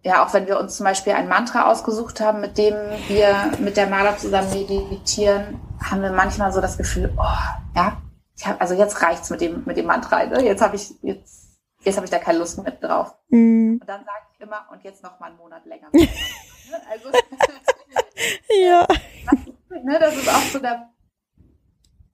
ja, 0.04 0.26
auch 0.26 0.34
wenn 0.34 0.48
wir 0.48 0.60
uns 0.60 0.76
zum 0.76 0.84
Beispiel 0.84 1.14
ein 1.14 1.30
Mantra 1.30 1.72
ausgesucht 1.72 2.20
haben, 2.20 2.42
mit 2.42 2.58
dem 2.58 2.76
wir 3.08 3.52
mit 3.60 3.78
der 3.78 3.88
Maler 3.88 4.18
zusammen 4.18 4.50
meditieren, 4.50 5.62
haben 5.82 6.02
wir 6.02 6.12
manchmal 6.12 6.52
so 6.52 6.60
das 6.60 6.78
Gefühl, 6.78 7.14
oh, 7.18 7.76
ja, 7.76 8.02
ich 8.36 8.46
hab, 8.46 8.60
also 8.60 8.74
jetzt 8.74 9.02
reicht's 9.02 9.30
mit 9.30 9.40
dem, 9.40 9.64
mit 9.66 9.78
dem 9.78 9.86
Mantra, 9.86 10.26
ne? 10.26 10.44
jetzt 10.44 10.62
habe 10.62 10.76
ich, 10.76 10.94
jetzt, 11.02 11.58
jetzt 11.84 11.96
habe 11.96 12.06
ich 12.06 12.12
da 12.12 12.20
keine 12.20 12.40
Lust 12.40 12.62
mehr 12.62 12.74
drauf. 12.74 13.16
Mhm. 13.30 13.80
Und 13.80 13.88
dann 13.88 14.04
sage 14.04 14.26
ich 14.34 14.42
immer, 14.42 14.68
und 14.72 14.84
jetzt 14.84 15.04
noch 15.04 15.20
mal 15.20 15.28
einen 15.28 15.38
Monat 15.38 15.66
länger. 15.66 15.90
Also, 16.90 17.10
ja. 18.50 18.88
Das, 18.88 19.84
ne, 19.84 20.00
das 20.00 20.16
ist 20.16 20.30
auch 20.30 20.42
so 20.42 20.60
der 20.60 20.93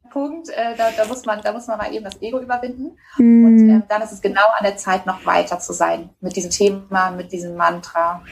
Punkt, 0.10 0.50
äh, 0.50 0.76
da, 0.78 0.90
da, 0.96 1.06
muss 1.06 1.26
man, 1.26 1.42
da 1.42 1.52
muss 1.52 1.68
man 1.68 1.78
mal 1.78 1.94
eben 1.94 2.06
das 2.06 2.22
Ego 2.22 2.40
überwinden. 2.40 2.98
Mm. 3.18 3.46
Und 3.46 3.70
äh, 3.70 3.82
dann 3.88 4.02
ist 4.02 4.12
es 4.12 4.22
genau 4.22 4.46
an 4.58 4.64
der 4.64 4.78
Zeit, 4.78 5.06
noch 5.06 5.26
weiter 5.26 5.60
zu 5.60 5.74
sein 5.74 6.10
mit 6.22 6.36
diesem 6.36 6.52
Thema, 6.52 7.12
mit 7.12 7.32
diesem 7.32 7.56
Mantra. 7.56 8.24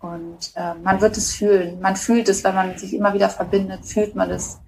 Und 0.00 0.52
äh, 0.54 0.74
man 0.82 1.00
wird 1.00 1.16
es 1.16 1.34
fühlen. 1.34 1.80
Man 1.80 1.96
fühlt 1.96 2.28
es, 2.28 2.44
wenn 2.44 2.54
man 2.54 2.78
sich 2.78 2.94
immer 2.94 3.14
wieder 3.14 3.28
verbindet, 3.28 3.84
fühlt 3.84 4.14
man 4.14 4.30
es, 4.30 4.60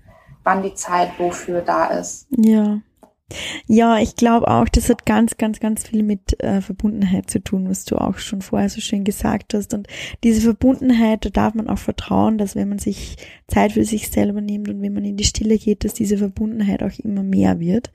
wann 0.43 0.63
die 0.63 0.75
Zeit 0.75 1.19
wofür 1.19 1.61
da 1.61 1.87
ist. 1.87 2.27
Ja. 2.31 2.81
Ja, 3.67 3.99
ich 3.99 4.17
glaube 4.17 4.49
auch, 4.49 4.69
das 4.69 4.89
hat 4.89 5.07
ganz, 5.07 5.37
ganz, 5.37 5.61
ganz 5.61 5.87
viel 5.87 6.03
mit 6.03 6.41
äh, 6.43 6.61
Verbundenheit 6.61 7.31
zu 7.31 7.43
tun, 7.43 7.69
was 7.69 7.85
du 7.85 7.97
auch 7.97 8.19
schon 8.19 8.43
vorher 8.43 8.69
so 8.69 8.81
schön 8.81 9.05
gesagt 9.05 9.55
hast. 9.55 9.75
Und 9.75 9.87
diese 10.25 10.41
Verbundenheit, 10.41 11.25
da 11.25 11.31
darf 11.31 11.55
man 11.55 11.69
auch 11.69 11.79
vertrauen, 11.79 12.39
dass 12.39 12.57
wenn 12.57 12.69
man 12.69 12.79
sich 12.79 13.17
Zeit 13.47 13.73
für 13.73 13.85
sich 13.85 14.09
selber 14.09 14.41
nimmt 14.41 14.69
und 14.69 14.83
wenn 14.83 14.93
man 14.93 15.05
in 15.05 15.17
die 15.17 15.25
Stille 15.25 15.59
geht, 15.59 15.85
dass 15.85 15.95
diese 15.95 16.19
Verbundenheit 16.19 16.83
auch 16.83 16.99
immer 16.99 17.23
mehr 17.23 17.61
wird. 17.61 17.93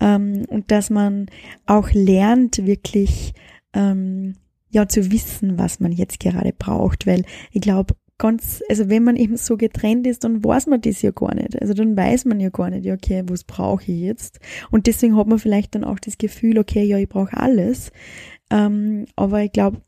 Ähm, 0.00 0.44
und 0.48 0.70
dass 0.70 0.90
man 0.90 1.26
auch 1.66 1.90
lernt, 1.92 2.66
wirklich 2.66 3.34
ähm, 3.74 4.34
ja 4.70 4.88
zu 4.88 5.12
wissen, 5.12 5.58
was 5.58 5.80
man 5.80 5.92
jetzt 5.92 6.18
gerade 6.20 6.52
braucht. 6.52 7.06
Weil 7.06 7.24
ich 7.52 7.60
glaube, 7.60 7.94
ganz, 8.22 8.62
also 8.68 8.88
wenn 8.88 9.02
man 9.02 9.16
eben 9.16 9.36
so 9.36 9.56
getrennt 9.56 10.06
ist, 10.06 10.22
dann 10.22 10.44
weiß 10.44 10.68
man 10.68 10.80
das 10.80 11.02
ja 11.02 11.10
gar 11.10 11.34
nicht. 11.34 11.60
Also 11.60 11.74
dann 11.74 11.96
weiß 11.96 12.24
man 12.24 12.38
ja 12.38 12.50
gar 12.50 12.70
nicht, 12.70 12.84
ja, 12.84 12.94
okay, 12.94 13.24
was 13.26 13.42
brauche 13.42 13.82
ich 13.90 14.00
jetzt? 14.00 14.38
Und 14.70 14.86
deswegen 14.86 15.16
hat 15.16 15.26
man 15.26 15.40
vielleicht 15.40 15.74
dann 15.74 15.82
auch 15.82 15.98
das 15.98 16.18
Gefühl, 16.18 16.60
okay, 16.60 16.84
ja, 16.84 16.98
ich 16.98 17.08
brauche 17.08 17.36
alles. 17.36 17.90
Ähm, 18.48 19.06
aber 19.16 19.42
ich 19.42 19.50
glaube, 19.50 19.82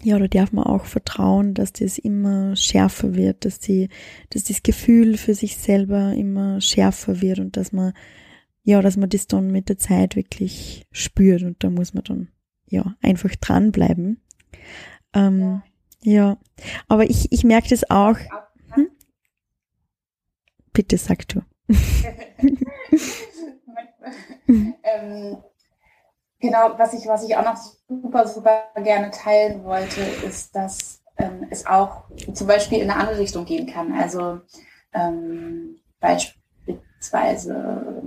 ja, 0.00 0.16
da 0.16 0.28
darf 0.28 0.52
man 0.52 0.64
auch 0.64 0.84
vertrauen, 0.84 1.54
dass 1.54 1.72
das 1.72 1.98
immer 1.98 2.54
schärfer 2.54 3.16
wird, 3.16 3.44
dass 3.44 3.58
die, 3.58 3.88
dass 4.30 4.44
das 4.44 4.62
Gefühl 4.62 5.16
für 5.16 5.34
sich 5.34 5.56
selber 5.56 6.14
immer 6.14 6.60
schärfer 6.60 7.20
wird 7.20 7.40
und 7.40 7.56
dass 7.56 7.72
man, 7.72 7.94
ja, 8.62 8.80
dass 8.80 8.96
man 8.96 9.08
das 9.08 9.26
dann 9.26 9.50
mit 9.50 9.68
der 9.68 9.78
Zeit 9.78 10.14
wirklich 10.14 10.86
spürt 10.92 11.42
und 11.42 11.64
da 11.64 11.70
muss 11.70 11.94
man 11.94 12.04
dann, 12.04 12.28
ja, 12.68 12.94
einfach 13.02 13.34
dranbleiben. 13.34 14.20
Ähm, 15.14 15.40
ja. 15.40 15.62
Ja, 16.06 16.38
aber 16.86 17.10
ich, 17.10 17.32
ich 17.32 17.42
merke 17.42 17.70
das 17.70 17.90
auch. 17.90 18.16
Hm? 18.74 18.88
Bitte 20.72 20.98
sag 20.98 21.26
du. 21.26 21.40
ähm, 24.46 25.38
genau, 26.38 26.78
was 26.78 26.94
ich, 26.94 27.08
was 27.08 27.28
ich 27.28 27.36
auch 27.36 27.44
noch 27.44 27.56
super, 27.88 28.28
super 28.28 28.66
gerne 28.76 29.10
teilen 29.10 29.64
wollte, 29.64 30.00
ist, 30.00 30.54
dass 30.54 31.02
ähm, 31.18 31.48
es 31.50 31.66
auch 31.66 32.04
zum 32.32 32.46
Beispiel 32.46 32.78
in 32.78 32.88
eine 32.88 33.00
andere 33.00 33.18
Richtung 33.18 33.44
gehen 33.44 33.66
kann. 33.66 33.92
Also 33.92 34.42
ähm, 34.92 35.80
beispielsweise 35.98 38.00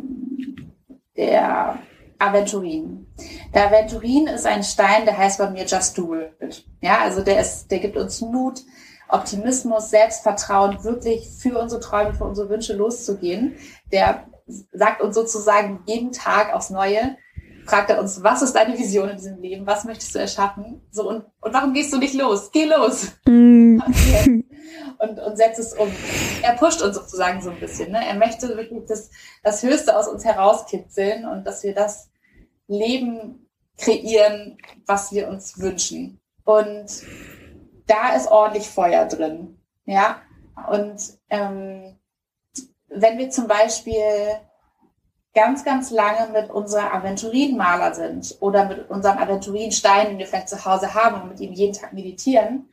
der 1.18 1.78
Aventurin. 2.20 3.08
Der 3.54 3.68
Aventurin 3.68 4.28
ist 4.28 4.46
ein 4.46 4.64
Stein, 4.64 5.06
der 5.06 5.18
heißt 5.18 5.40
bei 5.40 5.50
mir 5.50 5.66
Just 5.66 5.98
Do 5.98 6.16
It. 6.16 6.66
Ja, 6.82 7.00
also 7.00 7.22
der 7.22 7.40
ist, 7.40 7.72
der 7.72 7.80
gibt 7.80 7.98
uns 7.98 8.22
Mut, 8.22 8.62
Optimismus, 9.08 9.90
Selbstvertrauen, 9.90 10.84
wirklich 10.84 11.30
für 11.30 11.58
unsere 11.58 11.82
Träume, 11.82 12.14
für 12.14 12.26
unsere 12.26 12.50
Wünsche 12.50 12.74
loszugehen. 12.74 13.56
Der 13.92 14.28
sagt 14.74 15.02
uns 15.02 15.16
sozusagen 15.16 15.82
jeden 15.86 16.12
Tag 16.12 16.54
aufs 16.54 16.70
Neue, 16.70 17.18
fragt 17.66 17.90
er 17.90 18.00
uns, 18.00 18.24
was 18.24 18.42
ist 18.42 18.54
deine 18.54 18.78
Vision 18.78 19.10
in 19.10 19.18
diesem 19.18 19.40
Leben? 19.42 19.66
Was 19.66 19.86
möchtest 19.86 20.14
du 20.16 20.20
erschaffen? 20.20 20.82
So, 20.92 21.08
und, 21.08 21.26
und 21.42 21.54
warum 21.54 21.74
gehst 21.74 21.94
du 21.94 21.98
nicht 21.98 22.16
los? 22.16 22.52
Geh 22.52 22.66
los! 22.66 23.12
Mm. 23.26 23.80
und, 25.00 25.20
und 25.20 25.38
setzt 25.38 25.60
es 25.60 25.74
um. 25.74 25.88
Er 26.42 26.54
pusht 26.54 26.82
uns 26.82 26.96
sozusagen 26.96 27.42
so 27.42 27.52
ein 27.52 27.60
bisschen. 27.60 27.92
Ne? 27.92 28.06
Er 28.06 28.16
möchte 28.16 28.50
wirklich 28.50 28.86
das, 28.88 29.10
das 29.44 29.64
Höchste 29.64 29.96
aus 29.96 30.08
uns 30.08 30.26
herauskitzeln 30.26 31.26
und 31.26 31.46
dass 31.46 31.64
wir 31.64 31.74
das 31.74 32.09
Leben 32.70 33.50
kreieren, 33.78 34.58
was 34.86 35.12
wir 35.12 35.28
uns 35.28 35.60
wünschen. 35.60 36.20
Und 36.46 36.88
da 37.88 38.16
ist 38.16 38.28
ordentlich 38.28 38.68
Feuer 38.68 39.06
drin. 39.06 39.60
Ja, 39.86 40.22
und 40.70 41.02
ähm, 41.30 41.98
wenn 42.88 43.18
wir 43.18 43.30
zum 43.30 43.48
Beispiel 43.48 44.04
ganz, 45.34 45.64
ganz 45.64 45.90
lange 45.92 46.32
mit 46.32 46.50
unserer 46.50 46.94
Aventurinmaler 46.94 47.94
sind 47.94 48.38
oder 48.40 48.66
mit 48.66 48.90
unserem 48.90 49.18
Aventurinstein, 49.18 50.10
den 50.10 50.18
wir 50.18 50.28
vielleicht 50.28 50.50
zu 50.50 50.64
Hause 50.66 50.94
haben 50.94 51.22
und 51.22 51.30
mit 51.30 51.40
ihm 51.40 51.54
jeden 51.54 51.74
Tag 51.74 51.94
meditieren, 51.94 52.70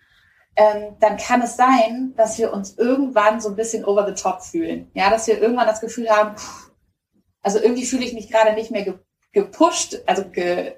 ähm, 0.57 0.97
dann 1.01 1.19
kann 1.19 1.43
es 1.43 1.57
sein, 1.57 2.15
dass 2.17 2.39
wir 2.39 2.53
uns 2.53 2.77
irgendwann 2.79 3.41
so 3.41 3.51
ein 3.51 3.57
bisschen 3.57 3.85
over 3.85 4.07
the 4.07 4.21
top 4.21 4.43
fühlen. 4.43 4.91
Ja, 4.95 5.11
dass 5.11 5.27
wir 5.27 5.41
irgendwann 5.41 5.67
das 5.67 5.81
Gefühl 5.83 6.09
haben, 6.09 6.37
pff, 6.37 6.71
also 7.43 7.61
irgendwie 7.61 7.85
fühle 7.85 8.05
ich 8.05 8.15
mich 8.15 8.31
gerade 8.31 8.55
nicht 8.55 8.71
mehr 8.71 8.85
gepusht, 9.37 9.99
also 10.07 10.25
ge 10.31 10.77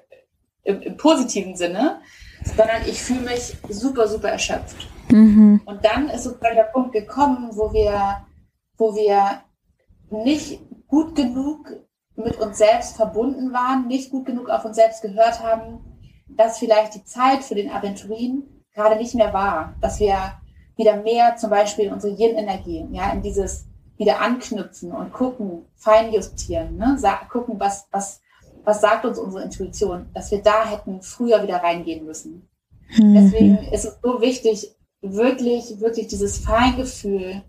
im, 0.63 0.81
im, 0.81 0.97
positiven 0.97 1.55
Sinne, 1.55 2.01
sondern 2.43 2.81
ich 2.85 3.01
fühle 3.01 3.21
mich 3.21 3.55
super, 3.69 4.05
super 4.05 4.29
erschöpft. 4.29 4.85
Mhm. 5.09 5.61
Und 5.63 5.85
dann 5.85 6.09
ist 6.09 6.25
sozusagen 6.25 6.57
der 6.57 6.63
Punkt 6.63 6.91
gekommen, 6.91 7.51
wo 7.53 7.71
wir, 7.71 8.25
wo 8.77 8.93
wir 8.95 9.41
nicht 10.09 10.61
gut 10.87 11.15
genug 11.15 11.71
mit 12.17 12.37
uns 12.37 12.57
selbst 12.57 12.97
verbunden 12.97 13.53
waren, 13.53 13.87
nicht 13.87 14.11
gut 14.11 14.25
genug 14.25 14.49
auf 14.49 14.65
uns 14.65 14.75
selbst 14.75 15.01
gehört 15.01 15.41
haben, 15.41 15.79
dass 16.27 16.59
vielleicht 16.59 16.95
die 16.95 17.05
Zeit 17.05 17.43
für 17.43 17.55
den 17.55 17.71
Aventurin 17.71 18.43
gerade 18.73 18.97
nicht 18.97 19.15
mehr 19.15 19.33
war, 19.33 19.73
dass 19.79 20.01
wir 20.01 20.17
wieder 20.75 20.97
mehr 20.97 21.37
zum 21.37 21.49
Beispiel 21.49 21.85
in 21.85 21.93
unsere 21.93 22.13
Yin-Energie, 22.13 22.85
ja, 22.91 23.11
in 23.13 23.21
dieses 23.21 23.67
wieder 23.97 24.19
anknüpfen 24.21 24.91
und 24.91 25.13
gucken, 25.13 25.65
feinjustieren, 25.75 26.77
ne, 26.77 26.97
gucken, 27.29 27.57
was, 27.57 27.87
was, 27.91 28.21
was 28.63 28.81
sagt 28.81 29.05
uns 29.05 29.17
unsere 29.17 29.43
Intuition, 29.43 30.07
dass 30.13 30.31
wir 30.31 30.41
da 30.41 30.65
hätten 30.65 31.01
früher 31.01 31.43
wieder 31.43 31.57
reingehen 31.57 32.05
müssen. 32.05 32.47
Mhm. 32.97 33.13
Deswegen 33.13 33.57
ist 33.71 33.85
es 33.85 33.97
so 34.01 34.21
wichtig, 34.21 34.75
wirklich, 35.01 35.79
wirklich 35.79 36.07
dieses 36.07 36.39
Feingefühl, 36.39 37.41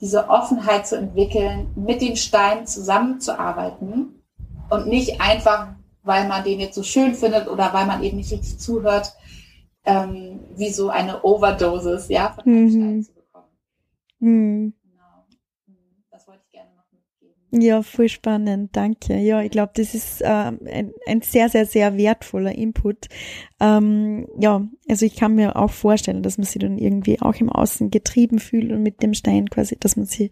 diese 0.00 0.28
Offenheit 0.28 0.86
zu 0.86 0.96
entwickeln, 0.96 1.70
mit 1.76 2.00
den 2.00 2.16
Steinen 2.16 2.66
zusammenzuarbeiten 2.66 4.22
und 4.70 4.86
nicht 4.86 5.20
einfach, 5.20 5.68
weil 6.02 6.26
man 6.26 6.42
den 6.42 6.60
jetzt 6.60 6.74
so 6.74 6.82
schön 6.82 7.14
findet 7.14 7.48
oder 7.48 7.72
weil 7.74 7.86
man 7.86 8.02
eben 8.02 8.16
nicht 8.16 8.32
richtig 8.32 8.58
zuhört, 8.58 9.12
ähm, 9.84 10.40
wie 10.56 10.70
so 10.70 10.88
eine 10.88 11.22
Overdosis, 11.22 12.08
ja, 12.08 12.32
von 12.32 12.52
mhm. 12.52 12.70
Steinen 12.70 13.02
zu 13.04 13.12
bekommen. 13.12 13.46
Mhm. 14.20 14.72
Ja, 17.52 17.82
voll 17.82 18.08
spannend, 18.08 18.76
danke. 18.76 19.16
Ja, 19.16 19.42
ich 19.42 19.50
glaube, 19.50 19.72
das 19.74 19.94
ist 19.94 20.22
äh, 20.22 20.26
ein, 20.26 20.92
ein 21.06 21.20
sehr, 21.20 21.48
sehr, 21.48 21.66
sehr 21.66 21.96
wertvoller 21.96 22.54
Input. 22.54 23.08
Ähm, 23.58 24.28
ja, 24.38 24.68
also 24.88 25.04
ich 25.04 25.16
kann 25.16 25.34
mir 25.34 25.56
auch 25.56 25.70
vorstellen, 25.70 26.22
dass 26.22 26.38
man 26.38 26.46
sich 26.46 26.60
dann 26.60 26.78
irgendwie 26.78 27.20
auch 27.20 27.34
im 27.36 27.50
Außen 27.50 27.90
getrieben 27.90 28.38
fühlt 28.38 28.70
und 28.70 28.84
mit 28.84 29.02
dem 29.02 29.14
Stein 29.14 29.50
quasi, 29.50 29.76
dass 29.78 29.96
man 29.96 30.06
sich 30.06 30.30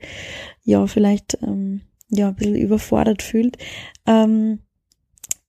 ja 0.62 0.87
vielleicht 0.87 1.39
ähm, 1.43 1.81
ja 2.09 2.29
ein 2.29 2.37
bisschen 2.37 2.55
überfordert 2.55 3.23
fühlt. 3.23 3.59
Ähm, 4.07 4.61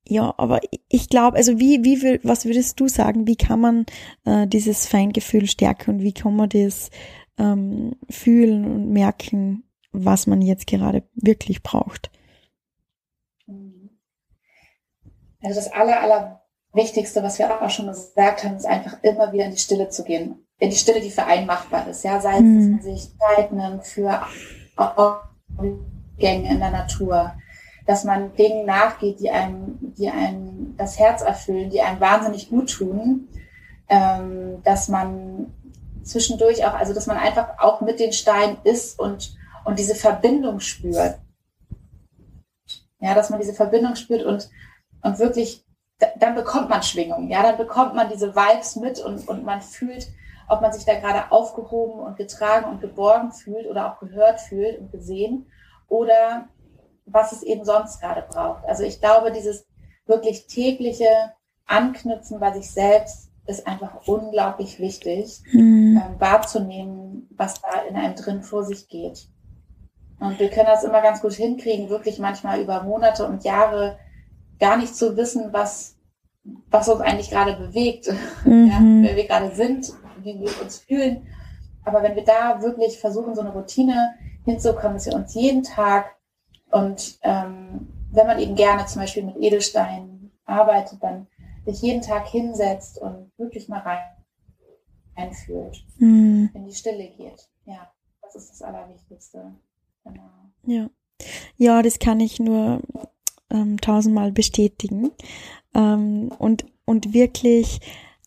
ja, 0.08 0.34
aber 0.38 0.62
ich 0.90 1.08
glaube, 1.10 1.38
also 1.38 1.60
wie, 1.60 1.84
wie, 1.84 2.20
was 2.24 2.46
würdest 2.46 2.80
du 2.80 2.88
sagen, 2.88 3.28
wie 3.28 3.36
kann 3.36 3.62
man 3.62 3.86
äh, 4.26 4.48
dieses 4.48 4.88
Feingefühl 4.88 5.46
stärken 5.46 5.92
und 5.92 6.00
wie 6.02 6.14
kann 6.14 6.36
man 6.36 6.50
das 6.50 6.90
ähm, 7.38 7.94
fühlen 8.10 8.66
und 8.66 8.90
merken, 8.90 9.69
was 9.92 10.28
man 10.28 10.42
jetzt 10.42 10.68
gerade 10.68 11.04
wirklich 11.16 11.64
braucht. 11.64 12.12
Also 15.42 15.56
das 15.56 15.72
aller, 15.72 16.02
aller 16.02 16.42
Wichtigste, 16.74 17.24
was 17.24 17.40
wir 17.40 17.62
auch 17.62 17.70
schon 17.70 17.88
gesagt 17.88 18.44
haben, 18.44 18.56
ist 18.56 18.66
einfach 18.66 18.98
immer 19.02 19.32
wieder 19.32 19.46
in 19.46 19.52
die 19.52 19.58
Stille 19.58 19.90
zu 19.90 20.04
gehen. 20.04 20.46
In 20.60 20.70
die 20.70 20.76
Stille, 20.76 21.02
die 21.02 21.10
für 21.10 21.26
einen 21.26 21.48
machbar 21.48 21.88
ist. 21.88 22.04
Ja, 22.04 22.20
sei 22.20 22.36
es, 22.36 22.42
mhm. 22.42 22.58
dass 22.58 22.86
man 22.86 22.96
sich 22.96 23.10
Zeit 23.18 23.52
nimmt 23.52 23.86
für 23.86 24.22
Gänge 26.18 26.52
in 26.52 26.60
der 26.60 26.72
Natur, 26.72 27.34
dass 27.88 28.04
man 28.04 28.36
Dingen 28.36 28.66
nachgeht, 28.66 29.20
die 29.20 29.32
einem, 29.32 29.80
die 29.98 30.10
einem 30.10 30.76
das 30.78 31.00
Herz 31.00 31.22
erfüllen, 31.22 31.70
die 31.70 31.82
einem 31.82 32.00
wahnsinnig 32.00 32.50
gut 32.50 32.72
tun, 32.72 33.30
ähm, 33.88 34.62
dass 34.64 34.90
man 34.90 35.52
zwischendurch 36.04 36.66
auch, 36.66 36.74
also 36.74 36.94
dass 36.94 37.08
man 37.08 37.18
einfach 37.18 37.58
auch 37.58 37.82
mit 37.82 38.00
den 38.00 38.14
Steinen 38.14 38.58
ist 38.64 39.00
und 39.00 39.36
und 39.66 39.80
diese 39.80 39.96
Verbindung 39.96 40.60
spürt. 40.60 41.20
Ja, 43.00 43.16
dass 43.16 43.30
man 43.30 43.40
diese 43.40 43.54
Verbindung 43.54 43.96
spürt 43.96 44.26
und, 44.26 44.50
und 45.04 45.20
wirklich, 45.20 45.66
dann 46.18 46.36
bekommt 46.36 46.70
man 46.70 46.84
Schwingung. 46.84 47.30
Ja, 47.30 47.44
dann 47.44 47.58
bekommt 47.58 47.96
man 47.96 48.10
diese 48.10 48.36
Vibes 48.36 48.76
mit 48.76 49.00
und, 49.00 49.28
und 49.28 49.46
man 49.46 49.62
fühlt, 49.62 50.08
ob 50.50 50.62
man 50.62 50.74
sich 50.74 50.86
da 50.86 51.00
gerade 51.00 51.32
aufgehoben 51.32 52.00
und 52.00 52.18
getragen 52.18 52.66
und 52.66 52.82
geborgen 52.82 53.32
fühlt 53.32 53.68
oder 53.68 53.92
auch 53.92 54.00
gehört 54.00 54.42
fühlt 54.42 54.80
und 54.80 54.92
gesehen 54.92 55.46
oder 55.88 56.50
was 57.06 57.32
es 57.32 57.44
eben 57.44 57.66
sonst 57.66 58.02
gerade 58.02 58.26
braucht. 58.30 58.66
Also 58.66 58.84
ich 58.84 59.00
glaube, 59.00 59.32
dieses 59.32 59.66
wirklich 60.06 60.48
tägliche 60.48 61.34
Anknüpfen 61.66 62.40
bei 62.40 62.52
sich 62.54 62.72
selbst 62.72 63.30
ist 63.46 63.68
einfach 63.68 64.08
unglaublich 64.08 64.80
wichtig, 64.80 65.42
mhm. 65.52 66.02
ähm, 66.04 66.20
wahrzunehmen, 66.20 67.28
was 67.36 67.62
da 67.62 67.82
in 67.88 67.96
einem 67.96 68.16
drin 68.16 68.44
vor 68.44 68.64
sich 68.64 68.88
geht. 68.88 69.28
Und 70.20 70.40
wir 70.40 70.50
können 70.50 70.68
das 70.68 70.84
immer 70.84 71.02
ganz 71.02 71.22
gut 71.22 71.34
hinkriegen, 71.34 71.90
wirklich 71.90 72.20
manchmal 72.20 72.62
über 72.62 72.84
Monate 72.84 73.26
und 73.26 73.44
Jahre 73.44 73.98
gar 74.60 74.78
nicht 74.78 74.96
zu 74.96 75.16
wissen, 75.16 75.54
was, 75.54 75.96
was 76.70 76.90
uns 76.90 77.02
eigentlich 77.02 77.30
gerade 77.30 77.56
bewegt, 77.56 78.12
mhm. 78.46 78.68
ja, 78.68 79.08
wer 79.08 79.16
wir 79.16 79.28
gerade 79.28 79.56
sind, 79.56 79.94
wie 80.22 80.40
wir 80.40 80.62
uns 80.62 80.80
fühlen. 80.80 81.28
Aber 81.86 82.04
wenn 82.04 82.16
wir 82.16 82.26
da 82.26 82.62
wirklich 82.62 83.00
versuchen, 83.00 83.34
so 83.36 83.42
eine 83.42 83.54
Routine 83.54 84.14
hinzukommen, 84.44 84.96
dass 84.96 85.06
wir 85.06 85.16
uns 85.16 85.34
jeden 85.34 85.64
Tag 85.64 86.16
und 86.72 87.18
ähm, 87.24 87.88
wenn 88.12 88.28
man 88.28 88.40
eben 88.40 88.56
gerne 88.56 88.86
zum 88.86 89.02
Beispiel 89.02 89.24
mit 89.24 89.38
Edelsteinen 89.38 90.32
arbeitet, 90.46 91.02
dann 91.02 91.28
sich 91.66 91.82
jeden 91.82 92.02
Tag 92.02 92.28
hinsetzt 92.28 93.00
und 93.00 93.32
wirklich 93.38 93.70
mal 93.70 93.80
rein 93.80 94.00
einfühlt, 95.16 95.84
mhm. 95.98 96.50
in 96.54 96.66
die 96.66 96.74
Stille 96.74 97.10
geht. 97.10 97.50
Ja, 97.66 97.92
das 98.22 98.36
ist 98.36 98.52
das 98.52 98.62
Allerwichtigste. 98.62 99.54
Genau. 100.14 100.30
Ja. 100.66 100.90
Ja, 101.58 101.82
das 101.82 102.00
kann 102.00 102.20
ich 102.20 102.40
nur 102.40 102.82
ähm, 103.50 103.80
tausendmal 103.82 104.32
bestätigen. 104.32 105.12
Ähm, 105.74 106.32
und, 106.38 106.66
und 106.86 107.14
wirklich 107.14 107.80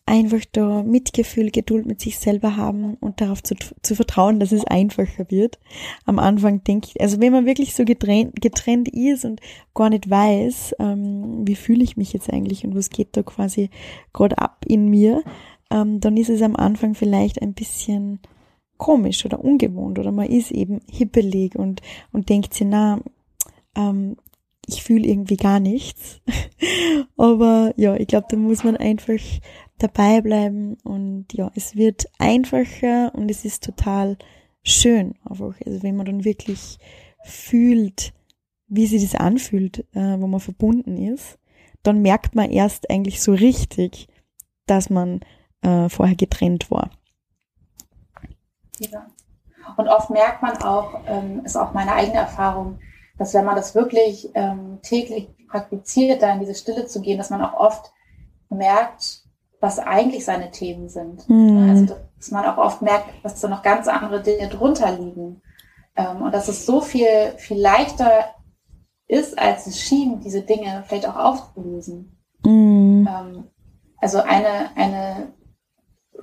einfach 0.05 0.41
da 0.51 0.83
Mitgefühl, 0.83 1.49
Geduld 1.49 1.85
mit 1.85 2.01
sich 2.01 2.19
selber 2.19 2.57
haben 2.57 2.95
und 2.95 3.21
darauf 3.21 3.41
zu, 3.41 3.55
zu 3.81 3.95
vertrauen, 3.95 4.39
dass 4.39 4.51
es 4.51 4.65
einfacher 4.65 5.29
wird. 5.29 5.59
Am 6.05 6.19
Anfang 6.19 6.63
denke 6.63 6.89
ich, 6.89 7.01
also 7.01 7.21
wenn 7.21 7.31
man 7.31 7.45
wirklich 7.45 7.73
so 7.73 7.85
getrennt, 7.85 8.41
getrennt 8.41 8.89
ist 8.89 9.23
und 9.23 9.39
gar 9.73 9.89
nicht 9.89 10.09
weiß, 10.09 10.75
ähm, 10.79 11.47
wie 11.47 11.55
fühle 11.55 11.83
ich 11.83 11.95
mich 11.95 12.11
jetzt 12.11 12.31
eigentlich 12.31 12.65
und 12.65 12.75
was 12.75 12.89
geht 12.89 13.15
da 13.15 13.23
quasi 13.23 13.69
gerade 14.11 14.37
ab 14.39 14.65
in 14.67 14.89
mir, 14.89 15.23
ähm, 15.71 16.01
dann 16.01 16.17
ist 16.17 16.29
es 16.29 16.41
am 16.41 16.57
Anfang 16.57 16.95
vielleicht 16.95 17.41
ein 17.41 17.53
bisschen 17.53 18.19
komisch 18.83 19.25
oder 19.25 19.41
ungewohnt 19.41 19.97
oder 19.97 20.11
man 20.11 20.27
ist 20.27 20.51
eben 20.51 20.81
hippelig 20.91 21.55
und, 21.55 21.81
und 22.11 22.27
denkt 22.27 22.53
sich, 22.53 22.67
na, 22.67 22.99
ähm, 23.75 24.17
ich 24.67 24.83
fühle 24.83 25.07
irgendwie 25.07 25.37
gar 25.37 25.61
nichts. 25.61 26.21
Aber 27.17 27.73
ja, 27.77 27.95
ich 27.95 28.07
glaube, 28.07 28.27
da 28.29 28.35
muss 28.35 28.65
man 28.65 28.75
einfach 28.75 29.21
dabei 29.77 30.19
bleiben 30.19 30.75
und 30.83 31.27
ja, 31.31 31.49
es 31.55 31.77
wird 31.77 32.07
einfacher 32.19 33.15
und 33.15 33.31
es 33.31 33.45
ist 33.45 33.63
total 33.63 34.17
schön 34.63 35.15
einfach. 35.23 35.55
Also 35.65 35.81
wenn 35.81 35.95
man 35.95 36.05
dann 36.05 36.25
wirklich 36.25 36.77
fühlt, 37.23 38.13
wie 38.67 38.87
sich 38.87 39.01
das 39.01 39.15
anfühlt, 39.15 39.85
äh, 39.93 40.19
wo 40.19 40.27
man 40.27 40.41
verbunden 40.41 40.97
ist, 40.97 41.39
dann 41.83 42.01
merkt 42.01 42.35
man 42.35 42.51
erst 42.51 42.89
eigentlich 42.89 43.21
so 43.21 43.31
richtig, 43.31 44.09
dass 44.65 44.89
man 44.89 45.21
äh, 45.61 45.87
vorher 45.87 46.17
getrennt 46.17 46.69
war. 46.69 46.91
Ja. 48.79 49.07
Und 49.77 49.87
oft 49.87 50.09
merkt 50.09 50.41
man 50.41 50.57
auch, 50.57 51.01
ähm, 51.07 51.41
ist 51.45 51.57
auch 51.57 51.73
meine 51.73 51.93
eigene 51.93 52.17
Erfahrung, 52.17 52.79
dass 53.17 53.33
wenn 53.33 53.45
man 53.45 53.55
das 53.55 53.75
wirklich 53.75 54.29
ähm, 54.33 54.79
täglich 54.81 55.29
praktiziert, 55.47 56.21
da 56.21 56.33
in 56.33 56.39
diese 56.39 56.55
Stille 56.55 56.85
zu 56.87 57.01
gehen, 57.01 57.17
dass 57.17 57.29
man 57.29 57.41
auch 57.41 57.53
oft 57.53 57.93
merkt, 58.49 59.23
was 59.59 59.79
eigentlich 59.79 60.25
seine 60.25 60.51
Themen 60.51 60.89
sind. 60.89 61.27
Mhm. 61.29 61.69
Also 61.69 61.95
dass 62.17 62.31
man 62.31 62.45
auch 62.45 62.57
oft 62.57 62.81
merkt, 62.81 63.23
dass 63.23 63.39
da 63.39 63.47
noch 63.47 63.63
ganz 63.63 63.87
andere 63.87 64.21
Dinge 64.21 64.49
drunter 64.49 64.91
liegen. 64.91 65.41
Ähm, 65.95 66.21
und 66.23 66.33
dass 66.33 66.47
es 66.47 66.65
so 66.65 66.81
viel, 66.81 67.33
viel 67.37 67.61
leichter 67.61 68.33
ist, 69.07 69.37
als 69.37 69.67
es 69.67 69.79
schien, 69.79 70.19
diese 70.21 70.41
Dinge 70.41 70.83
vielleicht 70.87 71.07
auch 71.07 71.15
aufzulösen. 71.15 72.17
Mhm. 72.43 73.07
Ähm, 73.09 73.43
also 73.97 74.19
eine, 74.21 74.75
eine 74.75 75.33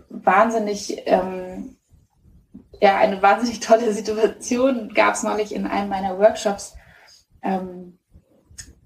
wahnsinnig 0.08 1.02
ähm, 1.06 1.76
ja, 2.80 2.96
eine 2.96 3.20
wahnsinnig 3.20 3.60
tolle 3.60 3.92
Situation 3.92 4.92
gab 4.94 5.14
es 5.14 5.22
neulich 5.22 5.54
in 5.54 5.66
einem 5.66 5.88
meiner 5.88 6.18
Workshops. 6.18 6.74
Ähm, 7.42 7.98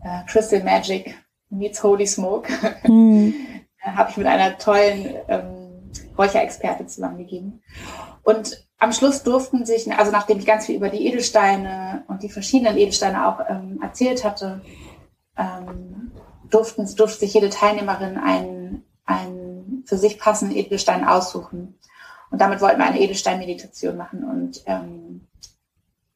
äh, 0.03 0.24
Crystal 0.26 0.62
Magic 0.62 1.14
meets 1.51 1.82
Holy 1.82 2.07
Smoke. 2.07 2.53
Mhm. 2.88 3.34
Habe 3.80 4.11
ich 4.11 4.16
mit 4.16 4.26
einer 4.26 4.57
tollen 4.57 5.14
ähm, 5.28 5.92
Räucherexperte 6.16 6.86
zusammengegeben. 6.86 7.62
Und 8.22 8.66
am 8.78 8.92
Schluss 8.92 9.22
durften 9.22 9.66
sich, 9.66 9.90
also 9.92 10.11
nachdem 10.11 10.38
ich 10.38 10.47
ganz 10.47 10.66
viel 10.66 10.76
über 10.76 10.88
die 10.88 11.07
Edelsteine 11.07 12.05
und 12.09 12.22
die 12.22 12.30
verschiedenen 12.30 12.78
Edelsteine 12.78 13.28
auch 13.28 13.40
ähm, 13.47 13.80
erzählt 13.82 14.24
hatte, 14.24 14.62
ähm, 15.36 16.12
durften, 16.51 16.86
durfte 16.97 17.20
sich 17.20 17.34
jede 17.34 17.51
Teilnehmerin 17.51 18.16
einen, 18.16 18.84
einen 19.05 19.84
für 19.86 19.99
sich 19.99 20.18
passenden 20.18 20.57
Edelstein 20.57 21.07
aussuchen. 21.07 21.78
Und 22.31 22.41
damit 22.41 22.61
wollten 22.61 22.79
wir 22.79 22.87
eine 22.87 23.01
Edelstein-Meditation 23.01 23.97
machen. 23.97 24.25
Und 24.25 24.62
ähm, 24.66 25.27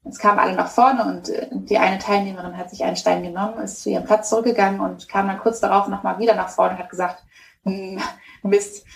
Jetzt 0.08 0.20
kamen 0.20 0.38
alle 0.38 0.54
nach 0.54 0.70
vorne 0.70 1.04
und 1.04 1.28
äh, 1.28 1.48
die 1.50 1.76
eine 1.76 1.98
Teilnehmerin 1.98 2.56
hat 2.56 2.70
sich 2.70 2.82
einen 2.82 2.96
Stein 2.96 3.22
genommen, 3.22 3.58
ist 3.62 3.82
zu 3.82 3.90
ihrem 3.90 4.04
Platz 4.04 4.30
zurückgegangen 4.30 4.80
und 4.80 5.06
kam 5.06 5.28
dann 5.28 5.38
kurz 5.38 5.60
darauf 5.60 5.86
nochmal 5.88 6.18
wieder 6.18 6.34
nach 6.34 6.48
vorne 6.48 6.72
und 6.72 6.78
hat 6.78 6.88
gesagt, 6.88 7.22
hm, 7.64 8.00
Mist, 8.42 8.86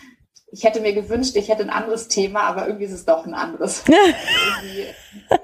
ich 0.52 0.64
hätte 0.64 0.80
mir 0.80 0.94
gewünscht, 0.94 1.36
ich 1.36 1.50
hätte 1.50 1.64
ein 1.64 1.70
anderes 1.70 2.08
Thema, 2.08 2.44
aber 2.44 2.66
irgendwie 2.66 2.86
ist 2.86 2.92
es 2.92 3.04
doch 3.04 3.26
ein 3.26 3.34
anderes. 3.34 3.84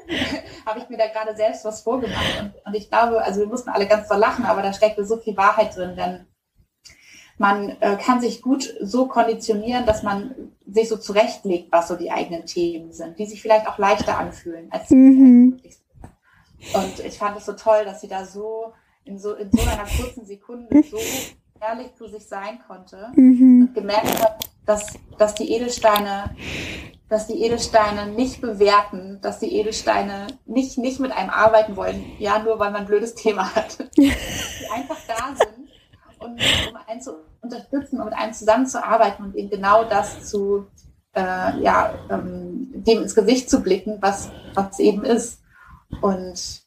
habe 0.64 0.78
ich 0.78 0.88
mir 0.88 0.96
da 0.96 1.08
gerade 1.08 1.36
selbst 1.36 1.66
was 1.66 1.82
vorgemacht. 1.82 2.40
Und, 2.40 2.54
und, 2.64 2.74
ich 2.74 2.88
glaube, 2.88 3.22
also 3.22 3.40
wir 3.40 3.46
mussten 3.46 3.68
alle 3.68 3.86
ganz 3.86 4.08
doll 4.08 4.18
lachen, 4.18 4.46
aber 4.46 4.62
da 4.62 4.72
steckte 4.72 5.04
so 5.04 5.18
viel 5.18 5.36
Wahrheit 5.36 5.76
drin, 5.76 5.96
denn 5.96 6.26
man 7.38 7.76
äh, 7.80 7.96
kann 7.96 8.20
sich 8.20 8.42
gut 8.42 8.74
so 8.80 9.06
konditionieren, 9.06 9.86
dass 9.86 10.02
man 10.02 10.34
sich 10.66 10.88
so 10.88 10.96
zurechtlegt, 10.96 11.72
was 11.72 11.88
so 11.88 11.96
die 11.96 12.10
eigenen 12.10 12.44
Themen 12.46 12.92
sind, 12.92 13.18
die 13.18 13.26
sich 13.26 13.40
vielleicht 13.40 13.68
auch 13.68 13.78
leichter 13.78 14.18
anfühlen 14.18 14.68
als 14.70 14.90
mhm. 14.90 15.60
Und 16.74 16.98
ich 17.04 17.16
fand 17.16 17.36
es 17.36 17.46
so 17.46 17.52
toll, 17.52 17.84
dass 17.84 18.00
sie 18.00 18.08
da 18.08 18.24
so 18.24 18.72
in 19.04 19.18
so 19.18 19.34
in 19.34 19.50
so 19.52 19.62
einer 19.62 19.84
kurzen 19.84 20.26
Sekunde 20.26 20.82
so 20.90 20.98
ehrlich 21.60 21.94
zu 21.94 22.08
sich 22.08 22.26
sein 22.26 22.58
konnte 22.66 23.12
mhm. 23.14 23.68
und 23.68 23.74
gemerkt 23.74 24.20
hat, 24.20 24.50
dass, 24.66 24.94
dass 25.16 25.34
die 25.34 25.52
Edelsteine 25.52 26.34
dass 27.08 27.26
die 27.26 27.42
Edelsteine 27.42 28.08
nicht 28.12 28.42
bewerten, 28.42 29.18
dass 29.22 29.38
die 29.38 29.54
Edelsteine 29.54 30.26
nicht, 30.44 30.76
nicht 30.76 31.00
mit 31.00 31.10
einem 31.10 31.30
arbeiten 31.30 31.74
wollen, 31.74 32.04
ja, 32.18 32.38
nur 32.38 32.58
weil 32.58 32.70
man 32.70 32.82
ein 32.82 32.86
blödes 32.86 33.14
Thema 33.14 33.54
hat. 33.54 33.78
die 33.96 34.12
einfach 34.70 34.98
da 35.06 35.34
sind 35.34 35.70
und 36.18 36.40
um 36.70 36.76
einen 36.86 37.00
zu 37.00 37.12
unterstützen 37.48 37.98
und 37.98 38.06
mit 38.06 38.14
einem 38.14 38.32
zusammenzuarbeiten 38.32 39.24
und 39.24 39.34
eben 39.34 39.50
genau 39.50 39.84
das 39.84 40.28
zu, 40.28 40.66
äh, 41.14 41.60
ja, 41.60 41.94
ähm, 42.10 42.70
dem 42.72 43.02
ins 43.02 43.14
Gesicht 43.14 43.50
zu 43.50 43.62
blicken, 43.62 43.98
was, 44.00 44.30
was 44.54 44.78
eben 44.78 45.04
ist. 45.04 45.40
Und 46.00 46.62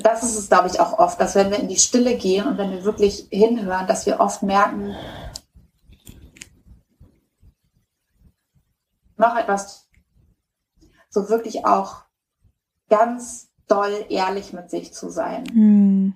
das 0.00 0.22
ist 0.22 0.36
es, 0.36 0.48
glaube 0.48 0.68
ich, 0.68 0.80
auch 0.80 0.98
oft, 0.98 1.20
dass 1.20 1.34
wenn 1.34 1.50
wir 1.50 1.58
in 1.58 1.68
die 1.68 1.76
Stille 1.76 2.16
gehen 2.16 2.46
und 2.46 2.58
wenn 2.58 2.70
wir 2.70 2.84
wirklich 2.84 3.28
hinhören, 3.30 3.86
dass 3.86 4.06
wir 4.06 4.20
oft 4.20 4.42
merken, 4.42 4.94
noch 9.16 9.36
etwas, 9.36 9.88
so 11.08 11.28
wirklich 11.28 11.64
auch 11.64 12.04
ganz 12.88 13.50
doll 13.68 14.04
ehrlich 14.08 14.52
mit 14.52 14.70
sich 14.70 14.92
zu 14.92 15.10
sein. 15.10 15.44
Hm. 15.52 16.14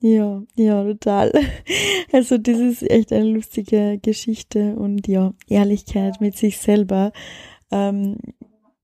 Ja, 0.00 0.42
ja, 0.54 0.84
total. 0.84 1.32
Also 2.10 2.38
das 2.38 2.58
ist 2.58 2.90
echt 2.90 3.12
eine 3.12 3.30
lustige 3.30 3.98
Geschichte 4.00 4.76
und 4.76 5.06
ja, 5.06 5.34
Ehrlichkeit 5.46 6.22
mit 6.22 6.38
sich 6.38 6.56
selber. 6.56 7.12
Ähm, 7.70 8.16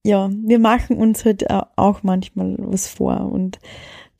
ja, 0.03 0.29
wir 0.31 0.59
machen 0.59 0.97
uns 0.97 1.25
halt 1.25 1.49
auch 1.49 2.03
manchmal 2.03 2.55
was 2.59 2.87
vor 2.87 3.31
und 3.31 3.57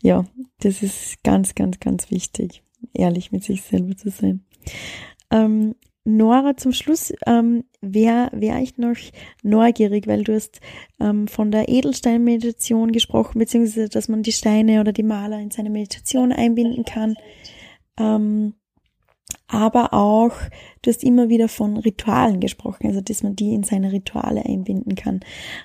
ja, 0.02 0.26
das 0.60 0.82
ist 0.82 1.24
ganz, 1.24 1.54
ganz, 1.54 1.80
ganz 1.80 2.10
wichtig, 2.10 2.64
ehrlich 2.93 3.32
mit 3.32 3.43
sich 3.43 3.62
selber 3.62 3.96
zu 3.96 4.10
sein. 4.10 4.43
Ähm, 5.30 5.76
Nora, 6.08 6.56
zum 6.56 6.72
Schluss 6.72 7.12
ähm, 7.26 7.64
wäre 7.82 8.30
wär 8.32 8.62
ich 8.62 8.78
noch 8.78 8.95
neugierig, 9.41 10.06
weil 10.06 10.24
du 10.24 10.36
hast 10.36 10.62
ähm, 10.99 11.28
von 11.28 11.49
der 11.49 11.68
Edelsteinmeditation 11.68 12.91
gesprochen, 12.91 13.39
beziehungsweise 13.39 13.89
dass 13.89 14.08
man 14.08 14.22
die 14.22 14.32
Steine 14.32 14.82
oder 14.82 14.93
die 14.93 15.03
Maler 15.03 15.39
in 15.39 15.49
seine 15.49 15.72
Meditation 15.72 16.32
einbinden 16.32 16.86
kann. 16.86 17.16
Ähm, 17.99 18.53
aber 19.47 19.93
auch, 19.93 20.34
du 20.84 20.91
hast 20.91 21.03
immer 21.03 21.30
wieder 21.30 21.47
von 21.47 21.78
Ritualen 21.78 22.39
gesprochen, 22.39 22.86
also 22.88 23.01
dass 23.01 23.24
man 23.24 23.36
die 23.36 23.53
in 23.53 23.64
seine 23.64 23.91
Rituale 23.91 24.45
einbinden 24.45 24.95
kann. 24.95 25.22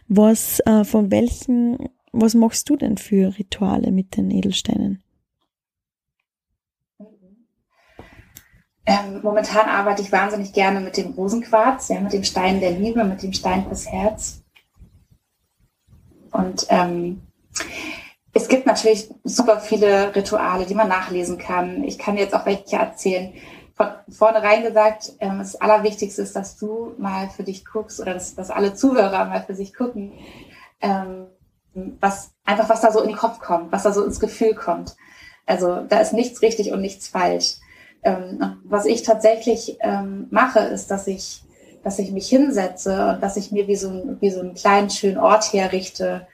Was, 0.09 0.61
äh, 0.61 0.85
von 0.85 1.11
welchen, 1.11 1.91
was 2.13 2.35
machst 2.35 2.69
du 2.71 2.77
denn 2.77 2.97
für 2.97 3.39
Rituale 3.39 3.93
mit 3.93 4.17
den 4.17 4.31
Edelsteinen? 4.31 5.03
Ähm, 8.87 9.21
momentan 9.23 9.69
arbeite 9.69 10.03
ich 10.03 10.13
wahnsinnig 10.13 10.53
gerne 10.53 10.81
mit 10.81 10.97
dem 10.97 11.13
Rosenquarz, 11.13 11.89
ja, 11.89 12.01
mit 12.01 12.13
dem 12.13 12.25
Stein 12.25 12.61
der 12.61 12.73
Liebe, 12.73 13.05
mit 13.05 13.23
dem 13.23 13.33
Stein 13.33 13.67
fürs 13.67 13.87
Herz. 13.87 14.43
Und 16.33 16.67
ähm, 16.71 17.23
es 18.33 18.49
gibt 18.49 18.67
natürlich 18.67 19.11
super 19.25 19.61
viele 19.61 20.15
Rituale, 20.15 20.67
die 20.67 20.75
man 20.75 20.89
nachlesen 20.89 21.39
kann. 21.39 21.85
Ich 21.85 21.99
kann 21.99 22.17
jetzt 22.17 22.35
auch 22.35 22.47
welche 22.47 22.77
erzählen. 22.77 23.33
Von 23.75 23.89
vornherein 24.09 24.63
gesagt, 24.63 25.13
ähm, 25.21 25.39
das 25.39 25.57
Allerwichtigste 25.57 26.23
ist, 26.23 26.37
dass 26.37 26.57
du 26.57 26.95
mal 26.99 27.29
für 27.31 27.43
dich 27.43 27.65
guckst 27.65 28.01
oder 28.01 28.15
dass, 28.15 28.35
dass 28.35 28.51
alle 28.51 28.75
Zuhörer 28.75 29.25
mal 29.25 29.43
für 29.43 29.55
sich 29.55 29.75
gucken, 29.75 30.13
ähm, 30.81 31.27
was 31.75 32.33
einfach 32.45 32.69
was 32.69 32.81
da 32.81 32.93
so 32.93 33.01
in 33.01 33.09
den 33.09 33.17
Kopf 33.17 33.41
kommt, 33.41 33.73
was 33.73 33.83
da 33.83 33.93
so 33.93 34.05
ins 34.05 34.21
Gefühl 34.21 34.55
kommt. 34.55 34.97
Also 35.47 35.83
da 35.89 35.99
ist 35.99 36.13
nichts 36.13 36.43
richtig 36.43 36.73
und 36.73 36.81
nichts 36.81 37.09
falsch. 37.09 37.57
Ähm, 38.03 38.59
was 38.65 38.87
ich 38.87 39.03
tatsächlich 39.03 39.77
ähm, 39.81 40.27
mache, 40.31 40.61
ist, 40.61 40.91
dass 40.91 41.07
ich, 41.07 41.43
dass 41.85 41.99
ich 41.99 42.13
mich 42.13 42.29
hinsetze 42.29 43.11
und 43.11 43.23
dass 43.23 43.37
ich 43.37 43.53
mir 43.53 43.67
wie 43.69 43.77
so, 43.77 44.17
wie 44.21 44.31
so 44.31 44.41
einen 44.41 44.55
kleinen 44.55 44.91
schönen 44.91 45.19
Ort 45.19 45.53
herrichte, 45.53 46.27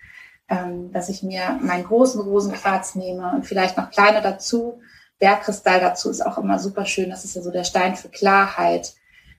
ähm, 0.48 0.92
dass 0.92 1.08
ich 1.08 1.22
mir 1.22 1.58
meinen 1.60 1.84
großen 1.84 2.20
Rosenquarz 2.20 2.94
nehme 2.94 3.32
und 3.34 3.46
vielleicht 3.46 3.76
noch 3.76 3.90
kleine 3.90 4.22
dazu. 4.22 4.80
Bergkristall 5.18 5.80
dazu 5.80 6.10
ist 6.10 6.24
auch 6.24 6.38
immer 6.38 6.58
super 6.58 6.84
schön. 6.84 7.10
Das 7.10 7.24
ist 7.24 7.34
ja 7.34 7.42
so 7.42 7.50
der 7.50 7.64
Stein 7.64 7.96
für 7.96 8.08
Klarheit, 8.08 8.94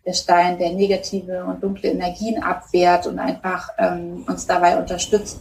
der 0.05 0.13
Stein, 0.13 0.57
der 0.57 0.73
negative 0.73 1.45
und 1.45 1.61
dunkle 1.61 1.91
Energien 1.91 2.41
abwehrt 2.41 3.07
und 3.07 3.19
einfach 3.19 3.69
ähm, 3.77 4.25
uns 4.27 4.47
dabei 4.47 4.77
unterstützt, 4.77 5.39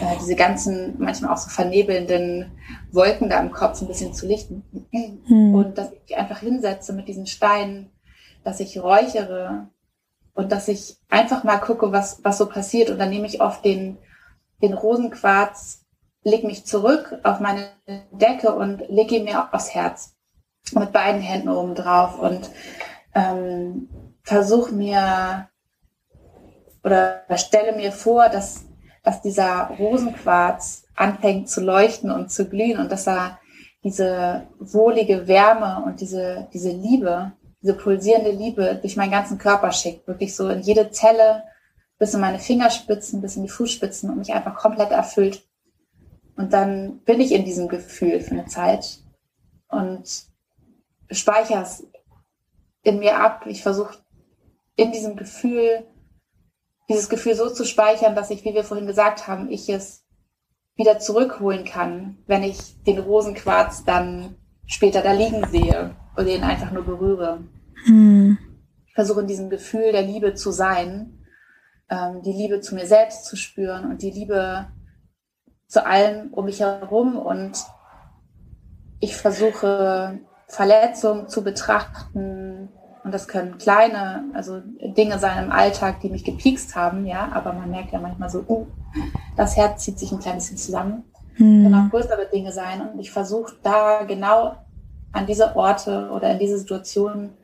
äh, 0.00 0.16
diese 0.20 0.36
ganzen, 0.36 0.94
manchmal 0.98 1.32
auch 1.32 1.38
so 1.38 1.50
vernebelnden 1.50 2.52
Wolken 2.92 3.28
da 3.28 3.40
im 3.40 3.52
Kopf 3.52 3.80
ein 3.80 3.88
bisschen 3.88 4.14
zu 4.14 4.26
lichten. 4.26 4.62
Hm. 5.26 5.54
Und 5.54 5.78
dass 5.78 5.90
ich 6.06 6.16
einfach 6.16 6.38
hinsetze 6.38 6.92
mit 6.92 7.08
diesen 7.08 7.26
Steinen, 7.26 7.90
dass 8.44 8.60
ich 8.60 8.82
räuchere 8.82 9.68
und 10.34 10.52
dass 10.52 10.68
ich 10.68 10.96
einfach 11.08 11.44
mal 11.44 11.58
gucke, 11.58 11.92
was, 11.92 12.22
was 12.24 12.38
so 12.38 12.46
passiert. 12.46 12.90
Und 12.90 12.98
dann 12.98 13.10
nehme 13.10 13.26
ich 13.26 13.40
oft 13.40 13.64
den, 13.64 13.98
den 14.62 14.74
Rosenquarz, 14.74 15.84
leg 16.22 16.44
mich 16.44 16.64
zurück 16.64 17.18
auf 17.22 17.40
meine 17.40 17.68
Decke 18.10 18.54
und 18.54 18.88
lege 18.88 19.16
ihn 19.16 19.24
mir 19.24 19.52
aufs 19.52 19.74
Herz. 19.74 20.14
Mit 20.72 20.92
beiden 20.92 21.20
Händen 21.20 21.50
oben 21.50 21.74
drauf 21.74 22.18
und 22.18 22.50
ähm, 23.14 23.88
versuche 24.22 24.72
mir 24.72 25.48
oder 26.82 27.22
stelle 27.36 27.76
mir 27.76 27.92
vor, 27.92 28.28
dass 28.28 28.63
dass 29.04 29.22
dieser 29.22 29.70
Rosenquarz 29.78 30.86
anfängt 30.96 31.48
zu 31.48 31.60
leuchten 31.60 32.10
und 32.10 32.32
zu 32.32 32.48
glühen 32.48 32.80
und 32.80 32.90
dass 32.90 33.06
er 33.06 33.38
diese 33.84 34.48
wohlige 34.58 35.28
Wärme 35.28 35.84
und 35.84 36.00
diese, 36.00 36.48
diese 36.52 36.70
Liebe, 36.70 37.32
diese 37.62 37.74
pulsierende 37.74 38.30
Liebe 38.30 38.78
durch 38.80 38.96
meinen 38.96 39.10
ganzen 39.10 39.38
Körper 39.38 39.70
schickt. 39.72 40.08
Wirklich 40.08 40.34
so 40.34 40.48
in 40.48 40.60
jede 40.60 40.90
Zelle, 40.90 41.44
bis 41.98 42.14
in 42.14 42.20
meine 42.20 42.38
Fingerspitzen, 42.38 43.20
bis 43.20 43.36
in 43.36 43.42
die 43.42 43.50
Fußspitzen 43.50 44.10
und 44.10 44.18
mich 44.18 44.32
einfach 44.32 44.56
komplett 44.56 44.90
erfüllt. 44.90 45.46
Und 46.36 46.52
dann 46.52 47.00
bin 47.00 47.20
ich 47.20 47.32
in 47.32 47.44
diesem 47.44 47.68
Gefühl 47.68 48.20
für 48.20 48.32
eine 48.32 48.46
Zeit 48.46 49.00
und 49.68 50.02
speichere 51.10 51.62
es 51.62 51.86
in 52.82 52.98
mir 52.98 53.18
ab. 53.18 53.44
Ich 53.46 53.62
versuche 53.62 53.98
in 54.76 54.92
diesem 54.92 55.16
Gefühl 55.16 55.84
dieses 56.88 57.08
Gefühl 57.08 57.34
so 57.34 57.50
zu 57.50 57.64
speichern, 57.64 58.14
dass 58.14 58.30
ich, 58.30 58.44
wie 58.44 58.54
wir 58.54 58.64
vorhin 58.64 58.86
gesagt 58.86 59.26
haben, 59.26 59.50
ich 59.50 59.68
es 59.68 60.04
wieder 60.76 60.98
zurückholen 60.98 61.64
kann, 61.64 62.18
wenn 62.26 62.42
ich 62.42 62.82
den 62.82 62.98
Rosenquarz 62.98 63.84
dann 63.84 64.36
später 64.66 65.02
da 65.02 65.12
liegen 65.12 65.46
sehe 65.48 65.94
oder 66.16 66.26
ihn 66.26 66.42
einfach 66.42 66.72
nur 66.72 66.84
berühre. 66.84 67.44
Hm. 67.84 68.38
Ich 68.86 68.94
versuche 68.94 69.20
in 69.20 69.26
diesem 69.26 69.50
Gefühl 69.50 69.92
der 69.92 70.02
Liebe 70.02 70.34
zu 70.34 70.50
sein, 70.50 71.24
ähm, 71.90 72.22
die 72.22 72.32
Liebe 72.32 72.60
zu 72.60 72.74
mir 72.74 72.86
selbst 72.86 73.24
zu 73.26 73.36
spüren 73.36 73.90
und 73.90 74.02
die 74.02 74.10
Liebe 74.10 74.66
zu 75.66 75.86
allem 75.86 76.32
um 76.32 76.44
mich 76.44 76.60
herum 76.60 77.16
und 77.18 77.64
ich 79.00 79.16
versuche 79.16 80.20
Verletzungen 80.46 81.28
zu 81.28 81.42
betrachten, 81.42 82.53
und 83.04 83.12
das 83.12 83.28
können 83.28 83.58
kleine, 83.58 84.24
also 84.32 84.60
Dinge 84.96 85.18
sein 85.18 85.44
im 85.44 85.52
Alltag, 85.52 86.00
die 86.00 86.08
mich 86.08 86.24
gepiekst 86.24 86.74
haben, 86.74 87.04
ja, 87.04 87.30
aber 87.32 87.52
man 87.52 87.70
merkt 87.70 87.92
ja 87.92 88.00
manchmal 88.00 88.30
so, 88.30 88.44
oh, 88.48 88.66
das 89.36 89.58
Herz 89.58 89.84
zieht 89.84 89.98
sich 89.98 90.10
ein 90.10 90.20
klein 90.20 90.36
bisschen 90.36 90.56
zusammen. 90.56 91.04
Mhm. 91.36 91.64
Können 91.64 91.74
auch 91.74 91.90
größere 91.90 92.30
Dinge 92.32 92.50
sein. 92.50 92.80
Und 92.80 92.98
ich 92.98 93.10
versuche 93.10 93.56
da 93.62 94.04
genau 94.04 94.56
an 95.12 95.26
diese 95.26 95.54
Orte 95.54 96.10
oder 96.12 96.32
in 96.32 96.38
diese 96.38 96.58
Situationen 96.58 97.36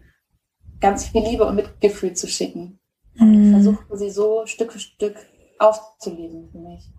ganz 0.80 1.04
viel 1.04 1.22
Liebe 1.22 1.44
und 1.44 1.56
Mitgefühl 1.56 2.14
zu 2.14 2.26
schicken. 2.26 2.78
Mhm. 3.16 3.44
Ich 3.44 3.50
versuche 3.50 3.96
sie 3.98 4.10
so 4.10 4.46
Stück 4.46 4.72
für 4.72 4.78
Stück 4.78 5.16
aufzulesen 5.58 6.48
für 6.50 6.58
mich. 6.58 6.90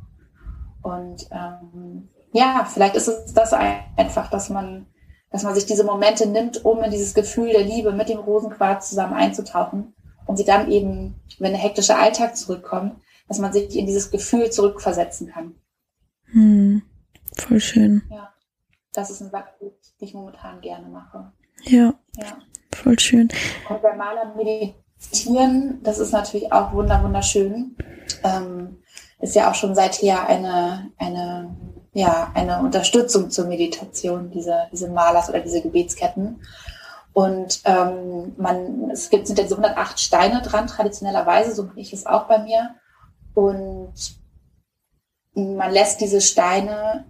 Und 0.84 1.28
ähm, 1.32 2.10
ja, 2.32 2.68
vielleicht 2.72 2.96
ist 2.96 3.08
es 3.08 3.34
das 3.34 3.54
einfach, 3.54 4.30
dass 4.30 4.50
man 4.50 4.86
dass 5.32 5.44
man 5.44 5.56
sich 5.56 5.66
diese 5.66 5.84
Momente 5.84 6.28
nimmt, 6.28 6.64
um 6.66 6.84
in 6.84 6.92
dieses 6.92 7.14
Gefühl 7.14 7.50
der 7.50 7.64
Liebe 7.64 7.94
mit 7.94 8.10
dem 8.10 8.20
Rosenquarz 8.20 8.90
zusammen 8.90 9.14
einzutauchen, 9.14 9.94
und 10.26 10.38
sie 10.38 10.46
dann 10.46 10.72
eben, 10.72 11.16
wenn 11.40 11.52
der 11.52 11.62
hektische 11.62 11.98
Alltag 11.98 12.38
zurückkommt, 12.38 13.02
dass 13.28 13.40
man 13.40 13.52
sich 13.52 13.76
in 13.76 13.86
dieses 13.86 14.12
Gefühl 14.12 14.50
zurückversetzen 14.50 15.28
kann. 15.28 15.56
Hm, 16.26 16.82
voll 17.36 17.60
schön. 17.60 18.04
Ja, 18.10 18.34
das 18.94 19.10
ist 19.10 19.22
ein 19.22 19.30
Sache, 19.30 19.50
die 19.60 20.06
ich 20.06 20.14
momentan 20.14 20.62
gerne 20.62 20.88
mache. 20.88 21.32
Ja, 21.64 21.94
ja. 22.16 22.38
voll 22.74 23.00
schön. 23.00 23.30
Und 23.70 23.82
beim 23.82 23.98
Maler 23.98 24.34
meditieren, 24.36 25.82
das 25.84 26.00
ist 26.00 26.12
natürlich 26.12 26.52
auch 26.52 26.74
wunderschön. 26.74 27.76
Ähm, 28.24 28.78
ist 29.20 29.36
ja 29.36 29.50
auch 29.52 29.56
schon 29.56 29.76
seither 29.76 30.28
eine, 30.28 30.92
eine, 30.98 31.56
ja, 31.94 32.32
eine 32.34 32.60
Unterstützung 32.60 33.30
zur 33.30 33.46
Meditation, 33.46 34.32
diese, 34.32 34.68
diese 34.72 34.90
Malers 34.90 35.30
oder 35.30 35.40
diese 35.42 35.62
Gebetsketten. 35.62 36.42
Und 37.14 37.62
ähm, 37.66 38.34
man, 38.38 38.90
es 38.92 39.10
gibt, 39.10 39.28
sind 39.28 39.38
jetzt 39.38 39.52
108 39.52 40.00
Steine 40.00 40.42
dran, 40.42 40.68
traditionellerweise, 40.68 41.54
so 41.54 41.66
bin 41.66 41.78
ich 41.78 41.92
es 41.92 42.06
auch 42.06 42.28
bei 42.28 42.40
mir. 42.40 42.76
Und 43.34 43.94
man 45.34 45.72
lässt 45.72 46.00
diese 46.00 46.22
Steine 46.22 47.06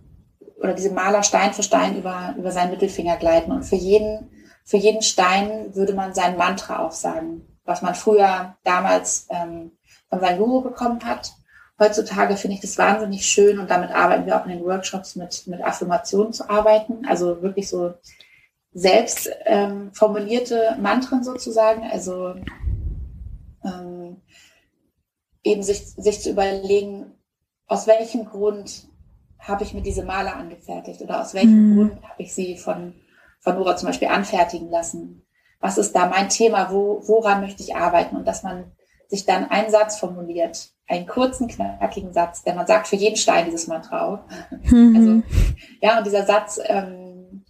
oder 0.60 0.74
diese 0.74 0.92
Maler 0.92 1.24
Stein 1.24 1.54
für 1.54 1.64
Stein 1.64 1.98
über, 1.98 2.36
über 2.38 2.52
seinen 2.52 2.72
Mittelfinger 2.72 3.18
gleiten. 3.18 3.52
Und 3.52 3.64
für 3.64 3.76
jeden, 3.76 4.30
für 4.64 4.78
jeden 4.78 5.02
Stein 5.02 5.76
würde 5.76 5.94
man 5.94 6.14
sein 6.14 6.38
Mantra 6.38 6.80
aufsagen, 6.80 7.48
was 7.66 7.82
man 7.82 7.96
früher 7.96 8.56
damals 8.64 9.28
ähm, 9.30 9.72
von 10.10 10.20
seinem 10.20 10.40
Guru 10.40 10.62
bekommen 10.62 11.04
hat. 11.06 11.34
Heutzutage 11.82 12.38
finde 12.38 12.54
ich 12.54 12.62
das 12.62 12.78
wahnsinnig 12.78 13.26
schön 13.26 13.58
und 13.58 13.72
damit 13.72 13.90
arbeiten 13.90 14.28
wir 14.28 14.40
auch 14.40 14.46
in 14.46 14.52
den 14.52 14.64
Workshops 14.64 15.16
mit, 15.16 15.48
mit 15.48 15.64
Affirmationen 15.64 16.32
zu 16.32 16.48
arbeiten. 16.48 17.08
Also 17.08 17.42
wirklich 17.42 17.70
so 17.70 17.96
selbst 18.72 19.32
ähm, 19.46 19.90
formulierte 19.92 20.78
Mantren 20.80 21.24
sozusagen. 21.24 21.82
Also 21.92 22.36
ähm, 23.66 24.22
eben 25.42 25.64
sich, 25.64 25.80
sich 25.80 26.22
zu 26.22 26.30
überlegen, 26.30 27.14
aus 27.66 27.88
welchem 27.88 28.26
Grund 28.26 28.88
habe 29.40 29.64
ich 29.64 29.74
mir 29.74 29.82
diese 29.82 30.04
Maler 30.04 30.36
angefertigt 30.36 31.02
oder 31.02 31.22
aus 31.22 31.34
welchem 31.34 31.72
mhm. 31.72 31.76
Grund 31.76 32.04
habe 32.04 32.22
ich 32.22 32.36
sie 32.36 32.58
von, 32.58 32.94
von 33.40 33.56
Nora 33.56 33.76
zum 33.76 33.88
Beispiel 33.88 34.10
anfertigen 34.10 34.70
lassen. 34.70 35.26
Was 35.60 35.80
ist 35.80 35.96
da 35.96 36.06
mein 36.06 36.30
Thema? 36.30 36.72
Wo, 36.72 37.02
woran 37.08 37.42
möchte 37.42 37.64
ich 37.64 37.76
arbeiten? 37.76 38.18
Und 38.18 38.28
dass 38.28 38.44
man 38.44 38.72
sich 39.08 39.26
dann 39.26 39.50
einen 39.50 39.72
Satz 39.72 39.98
formuliert, 39.98 40.70
einen 40.92 41.08
kurzen, 41.08 41.48
knackigen 41.48 42.12
Satz, 42.12 42.44
der 42.44 42.54
man 42.54 42.68
sagt 42.68 42.88
für 42.88 42.98
jeden 42.98 43.16
Stein 43.16 43.46
dieses 43.46 43.68
Mantra 43.68 44.06
auch. 44.06 44.20
Mhm. 44.70 44.96
Also, 44.96 45.24
ja, 45.82 45.98
und 45.98 46.06
dieser 46.06 46.26
Satz 46.26 46.60
ähm, 46.66 47.46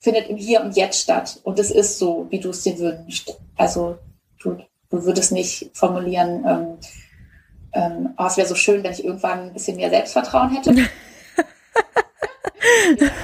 findet 0.00 0.28
im 0.28 0.36
Hier 0.36 0.62
und 0.62 0.76
Jetzt 0.76 1.00
statt. 1.00 1.38
Und 1.44 1.60
es 1.60 1.70
ist 1.70 1.98
so, 1.98 2.26
wie 2.30 2.40
du 2.40 2.50
es 2.50 2.62
dir 2.64 2.76
wünschst. 2.78 3.38
Also 3.56 3.98
du, 4.42 4.58
du 4.90 5.04
würdest 5.04 5.30
nicht 5.30 5.70
formulieren, 5.74 6.44
ähm, 6.44 6.78
ähm, 7.74 8.14
oh, 8.18 8.26
es 8.26 8.36
wäre 8.36 8.48
so 8.48 8.56
schön, 8.56 8.82
wenn 8.82 8.92
ich 8.92 9.04
irgendwann 9.04 9.44
ein 9.44 9.52
bisschen 9.52 9.76
mehr 9.76 9.88
Selbstvertrauen 9.88 10.50
hätte. 10.50 10.72
ja, 10.76 10.80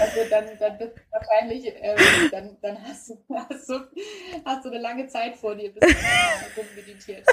also 0.00 0.20
dann, 0.30 0.44
dann 0.58 0.78
bist 0.78 0.92
du 0.96 1.00
wahrscheinlich, 1.10 1.66
ähm, 1.66 1.98
dann, 2.30 2.56
dann 2.62 2.78
hast, 2.84 3.10
du, 3.10 3.18
hast, 3.34 3.68
du, 3.68 3.80
hast 4.44 4.64
du 4.64 4.70
eine 4.70 4.78
lange 4.78 5.08
Zeit 5.08 5.36
vor 5.36 5.56
dir, 5.56 5.74
bis 5.74 5.80
du 5.80 6.62
meditiert 6.76 7.26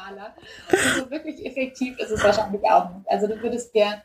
Maler. 0.00 0.34
Und 0.70 1.04
so 1.04 1.10
wirklich 1.10 1.44
effektiv 1.44 1.98
ist 1.98 2.10
es 2.10 2.22
wahrscheinlich 2.22 2.62
auch 2.70 2.94
nicht. 2.94 3.08
Also 3.10 3.26
du 3.26 3.40
würdest 3.42 3.74
dir, 3.74 4.02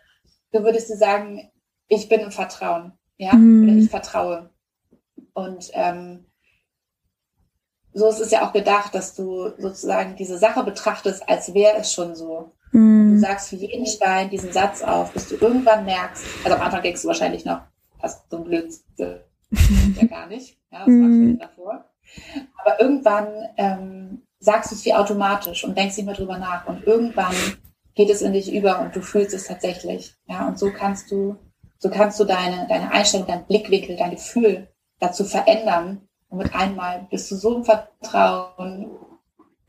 du 0.52 0.64
würdest 0.64 0.90
dir 0.90 0.98
sagen, 0.98 1.50
ich 1.88 2.10
bin 2.10 2.22
im 2.22 2.32
Vertrauen, 2.32 2.94
ja, 3.18 3.34
mhm. 3.34 3.64
oder 3.64 3.78
ich 3.78 3.90
vertraue. 3.90 4.50
Und 5.34 5.70
ähm, 5.74 6.26
so 7.94 8.10
ist 8.10 8.20
es 8.20 8.32
ja 8.32 8.46
auch 8.46 8.54
gedacht, 8.54 8.94
dass 8.94 9.16
du 9.16 9.52
sozusagen 9.58 10.16
diese 10.16 10.38
Sache 10.38 10.64
betrachtest, 10.64 11.28
als 11.30 11.54
wäre 11.54 11.78
es 11.78 11.94
schon 11.94 12.16
so. 12.16 12.52
Mm. 12.72 13.14
Du 13.14 13.20
sagst 13.20 13.50
für 13.50 13.56
jeden 13.56 13.86
Stein 13.86 14.30
diesen 14.30 14.52
Satz 14.52 14.82
auf, 14.82 15.14
bis 15.14 15.30
du 15.30 15.36
irgendwann 15.36 15.86
merkst, 15.86 16.26
also 16.44 16.58
am 16.58 16.62
Anfang 16.62 16.82
denkst 16.82 17.04
du 17.04 17.08
wahrscheinlich 17.08 17.46
noch, 17.46 17.62
hast 18.02 18.30
so 18.30 18.38
ein 18.38 18.44
Blödsinn, 18.44 19.20
ja 19.96 20.08
gar 20.08 20.28
nicht, 20.28 20.58
ja, 20.72 20.80
das 20.80 20.90
machst 20.90 21.20
du 21.20 21.38
davor. 21.38 21.86
Aber 22.62 22.82
irgendwann 22.82 23.28
ähm, 23.56 24.24
sagst 24.46 24.72
du 24.72 24.76
es 24.76 24.86
wie 24.86 24.94
automatisch 24.94 25.64
und 25.64 25.78
denkst 25.78 25.98
nicht 25.98 26.06
mehr 26.06 26.16
drüber 26.16 26.38
nach 26.38 26.68
und 26.68 26.84
irgendwann 26.86 27.36
geht 27.96 28.10
es 28.10 28.22
in 28.22 28.34
dich 28.34 28.54
über 28.54 28.80
und 28.82 28.96
du 28.96 29.02
fühlst 29.02 29.34
es 29.34 29.46
tatsächlich, 29.48 30.16
ja, 30.28 30.48
und 30.48 30.60
so 30.60 30.72
kannst 30.72 31.12
du, 31.12 31.38
so 31.78 31.90
kannst 31.90 32.20
du 32.20 32.26
deine, 32.26 32.68
deine 32.68 32.92
Einstellung, 32.92 33.28
dein 33.28 33.46
Blickwinkel, 33.46 33.96
dein 33.98 34.12
Gefühl 34.12 34.68
dazu 35.00 35.24
verändern, 35.24 36.08
und 36.30 36.40
mit 36.40 36.56
einmal 36.56 37.08
bist 37.10 37.32
du 37.32 37.36
so 37.36 37.56
im 37.56 37.64
Vertrauen. 37.64 38.90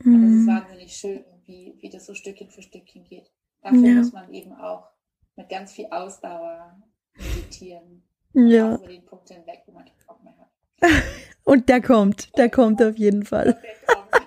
Mhm. 0.02 0.14
Und 0.14 0.24
es 0.24 0.40
ist 0.40 0.46
wahnsinnig 0.46 0.96
schön, 0.96 1.24
wie, 1.44 1.76
wie 1.80 1.90
das 1.90 2.06
so 2.06 2.14
Stückchen 2.14 2.50
für 2.50 2.62
Stückchen 2.62 3.04
geht. 3.04 3.30
Dafür 3.62 3.86
ja. 3.86 3.94
muss 3.94 4.12
man 4.12 4.32
eben 4.32 4.52
auch 4.52 4.88
mit 5.36 5.48
ganz 5.48 5.72
viel 5.72 5.86
Ausdauer 5.90 6.76
meditieren. 7.16 8.02
Ja. 8.32 8.74
Über 8.74 8.88
den 8.88 9.04
Punkt 9.04 9.28
hinweg, 9.28 9.62
wo 9.66 9.72
man 9.72 9.84
keinen 9.84 10.06
Bock 10.06 10.22
mehr 10.22 10.34
hat. 10.38 10.90
Und 11.44 11.68
der 11.68 11.80
kommt, 11.80 12.36
der 12.36 12.50
kommt 12.50 12.82
auf 12.82 12.96
jeden 12.96 13.24
Fall. 13.24 13.60
Der 13.62 13.94
kommt. 13.94 14.25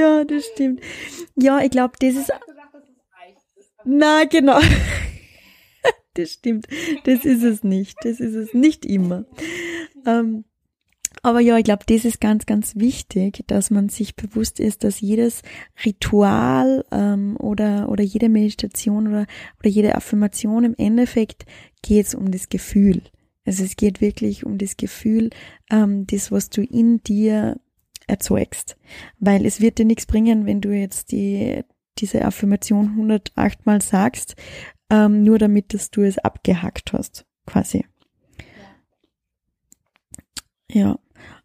Ja, 0.00 0.24
das 0.24 0.44
stimmt. 0.46 0.80
Ja, 1.36 1.60
ich 1.60 1.70
glaube, 1.70 1.94
das 2.00 2.14
ist. 2.14 2.32
Na, 3.84 4.24
genau 4.24 4.60
das 6.14 6.32
stimmt. 6.32 6.66
Das 7.04 7.24
ist 7.24 7.42
es 7.42 7.64
nicht. 7.64 7.96
Das 8.02 8.20
ist 8.20 8.34
es 8.34 8.52
nicht 8.54 8.84
immer. 8.84 9.24
Ähm, 10.04 10.44
aber 11.22 11.40
ja, 11.40 11.56
ich 11.58 11.64
glaube, 11.64 11.84
das 11.86 12.04
ist 12.04 12.20
ganz, 12.20 12.46
ganz 12.46 12.76
wichtig, 12.76 13.44
dass 13.46 13.70
man 13.70 13.88
sich 13.88 14.14
bewusst 14.14 14.60
ist, 14.60 14.84
dass 14.84 15.00
jedes 15.00 15.42
Ritual 15.84 16.84
ähm, 16.92 17.36
oder, 17.38 17.88
oder 17.88 18.04
jede 18.04 18.28
Meditation 18.28 19.08
oder, 19.08 19.26
oder 19.58 19.68
jede 19.68 19.94
Affirmation 19.94 20.64
im 20.64 20.74
Endeffekt 20.76 21.44
geht 21.82 22.06
es 22.06 22.14
um 22.14 22.30
das 22.30 22.48
Gefühl. 22.48 23.02
Also 23.44 23.64
es 23.64 23.76
geht 23.76 24.00
wirklich 24.00 24.44
um 24.44 24.58
das 24.58 24.76
Gefühl, 24.76 25.30
ähm, 25.70 26.06
das, 26.06 26.30
was 26.30 26.50
du 26.50 26.62
in 26.62 27.02
dir 27.02 27.58
erzeugst. 28.08 28.76
Weil 29.18 29.46
es 29.46 29.60
wird 29.60 29.78
dir 29.78 29.84
nichts 29.84 30.06
bringen, 30.06 30.46
wenn 30.46 30.60
du 30.60 30.70
jetzt 30.70 31.12
die, 31.12 31.64
diese 31.98 32.24
Affirmation 32.24 32.90
108 32.90 33.66
Mal 33.66 33.80
sagst 33.80 34.36
ähm, 34.90 35.22
nur 35.22 35.38
damit, 35.38 35.74
dass 35.74 35.90
du 35.90 36.02
es 36.02 36.18
abgehackt 36.18 36.92
hast, 36.92 37.26
quasi. 37.46 37.84
Ja. 40.70 40.80
ja. 40.80 40.98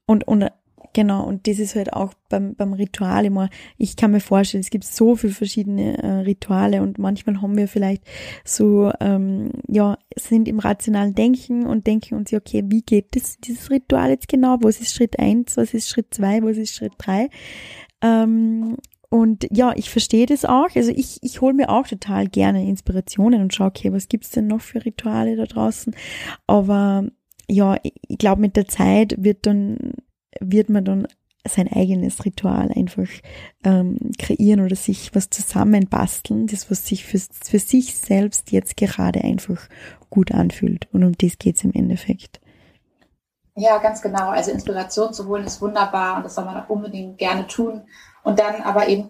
Und, 0.06 0.27
und 0.27 0.49
genau, 0.93 1.25
und 1.25 1.47
das 1.47 1.59
ist 1.59 1.75
halt 1.75 1.93
auch 1.93 2.13
beim, 2.29 2.55
beim 2.55 2.73
Ritual 2.73 3.25
immer, 3.25 3.49
ich 3.77 3.95
kann 3.95 4.11
mir 4.11 4.19
vorstellen, 4.19 4.61
es 4.61 4.69
gibt 4.69 4.85
so 4.85 5.15
viele 5.15 5.33
verschiedene 5.33 6.01
äh, 6.01 6.07
Rituale 6.21 6.81
und 6.81 6.99
manchmal 6.99 7.41
haben 7.41 7.57
wir 7.57 7.67
vielleicht 7.67 8.03
so, 8.45 8.91
ähm, 8.99 9.51
ja, 9.67 9.97
sind 10.17 10.47
im 10.47 10.59
rationalen 10.59 11.15
Denken 11.15 11.65
und 11.65 11.87
denken 11.87 12.15
uns, 12.15 12.33
okay, 12.33 12.63
wie 12.67 12.81
geht 12.81 13.15
das, 13.15 13.37
dieses 13.37 13.69
Ritual 13.69 14.09
jetzt 14.09 14.27
genau? 14.27 14.57
Was 14.61 14.79
ist 14.79 14.93
Schritt 14.93 15.19
eins? 15.19 15.57
Was 15.57 15.73
ist 15.73 15.89
Schritt 15.89 16.13
zwei? 16.13 16.41
Was 16.43 16.57
ist 16.57 16.75
Schritt 16.75 16.93
drei? 16.97 17.29
Ähm, 18.01 18.77
und 19.09 19.45
ja, 19.51 19.73
ich 19.75 19.91
verstehe 19.91 20.25
das 20.25 20.43
auch. 20.43 20.69
Also 20.75 20.91
ich, 20.91 21.19
ich 21.21 21.39
hole 21.39 21.53
mir 21.53 21.69
auch 21.69 21.85
total 21.85 22.27
gerne 22.27 22.67
Inspirationen 22.67 23.41
und 23.41 23.53
schaue, 23.53 23.67
okay, 23.67 23.93
was 23.93 24.07
gibt's 24.07 24.31
denn 24.31 24.47
noch 24.47 24.61
für 24.61 24.83
Rituale 24.83 25.35
da 25.35 25.45
draußen? 25.45 25.95
Aber 26.47 27.05
ja, 27.47 27.77
ich 27.83 28.17
glaube, 28.17 28.41
mit 28.41 28.55
der 28.55 28.67
Zeit 28.67 29.15
wird 29.19 29.45
dann, 29.45 29.93
wird 30.39 30.69
man 30.69 30.85
dann 30.85 31.07
sein 31.47 31.72
eigenes 31.72 32.23
Ritual 32.23 32.72
einfach 32.73 33.10
ähm, 33.65 33.97
kreieren 34.18 34.61
oder 34.61 34.76
sich 34.76 35.14
was 35.14 35.30
zusammenbasteln, 35.30 36.47
das, 36.47 36.72
was 36.72 36.88
sich 36.88 37.05
für, 37.05 37.19
für 37.19 37.60
sich 37.60 37.95
selbst 37.95 38.51
jetzt 38.51 38.77
gerade 38.77 39.22
einfach 39.22 39.68
gut 40.10 40.31
anfühlt. 40.31 40.88
Und 40.93 41.03
um 41.03 41.18
das 41.18 41.38
geht's 41.38 41.64
im 41.64 41.73
Endeffekt. 41.73 42.39
Ja, 43.55 43.77
ganz 43.80 44.01
genau. 44.01 44.30
Also 44.30 44.51
Inspiration 44.51 45.14
zu 45.14 45.27
holen 45.27 45.45
ist 45.45 45.61
wunderbar 45.61 46.18
und 46.18 46.23
das 46.23 46.35
soll 46.35 46.45
man 46.45 46.55
auch 46.57 46.69
unbedingt 46.69 47.18
gerne 47.18 47.45
tun. 47.45 47.81
Und 48.23 48.39
dann 48.39 48.61
aber 48.61 48.88
eben, 48.88 49.10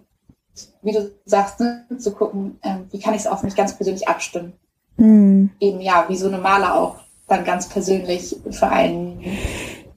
wie 0.82 0.92
du 0.92 1.12
sagst, 1.26 1.60
ne, 1.60 1.86
zu 1.98 2.14
gucken, 2.14 2.60
ähm, 2.64 2.88
wie 2.92 3.00
kann 3.00 3.14
ich 3.14 3.22
es 3.22 3.28
auf 3.28 3.44
mich 3.44 3.56
ganz 3.56 3.76
persönlich 3.76 4.08
abstimmen. 4.08 4.54
Mhm. 4.98 5.52
Eben 5.60 5.82
ja, 5.82 6.06
wie 6.08 6.18
so 6.18 6.28
eine 6.28 6.40
Maler 6.40 6.76
auch 6.76 6.98
dann 7.28 7.46
ganz 7.46 7.70
persönlich 7.70 8.36
für 8.50 8.68
einen 8.68 9.24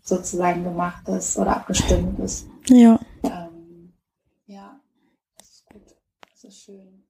sozusagen 0.06 0.64
gemacht 0.64 1.08
ist 1.08 1.36
oder 1.36 1.56
abgestimmt 1.56 2.18
ist. 2.20 2.48
Ja. 2.68 2.98
Ähm, 3.22 3.92
ja, 4.46 4.80
das 5.36 5.48
ist 5.48 5.66
gut. 5.66 5.96
Das 6.32 6.44
ist 6.44 6.62
schön. 6.62 7.04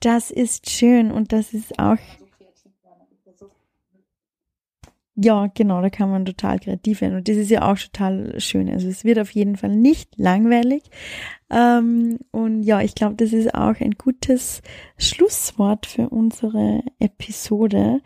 Das 0.00 0.30
ist 0.30 0.70
schön 0.70 1.12
und 1.12 1.32
das 1.32 1.52
ist 1.54 1.78
auch 1.78 1.98
ja, 5.14 5.46
genau, 5.54 5.82
da 5.82 5.90
kann 5.90 6.10
man 6.10 6.24
total 6.24 6.58
kreativ 6.58 7.02
werden. 7.02 7.16
Und 7.16 7.28
das 7.28 7.36
ist 7.36 7.50
ja 7.50 7.70
auch 7.70 7.78
total 7.78 8.40
schön. 8.40 8.70
Also 8.70 8.88
es 8.88 9.04
wird 9.04 9.18
auf 9.18 9.30
jeden 9.30 9.56
Fall 9.56 9.70
nicht 9.70 10.18
langweilig. 10.18 10.84
Ähm, 11.52 12.18
und 12.30 12.62
ja, 12.62 12.80
ich 12.80 12.94
glaube, 12.94 13.14
das 13.16 13.32
ist 13.32 13.54
auch 13.54 13.78
ein 13.80 13.92
gutes 13.92 14.62
Schlusswort 14.96 15.86
für 15.86 16.08
unsere 16.08 16.82
Episode. 16.98 18.00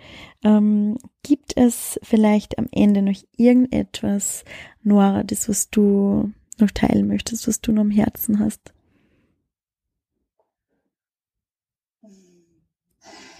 Ähm, 0.44 0.98
gibt 1.22 1.56
es 1.56 1.98
vielleicht 2.02 2.58
am 2.58 2.68
Ende 2.72 3.02
noch 3.02 3.16
irgendetwas, 3.36 4.44
Nora, 4.82 5.22
das, 5.22 5.48
was 5.48 5.70
du 5.70 6.32
noch 6.58 6.70
teilen 6.72 7.06
möchtest, 7.06 7.46
was 7.46 7.60
du 7.60 7.72
noch 7.72 7.82
am 7.82 7.90
Herzen 7.90 8.40
hast? 8.40 8.72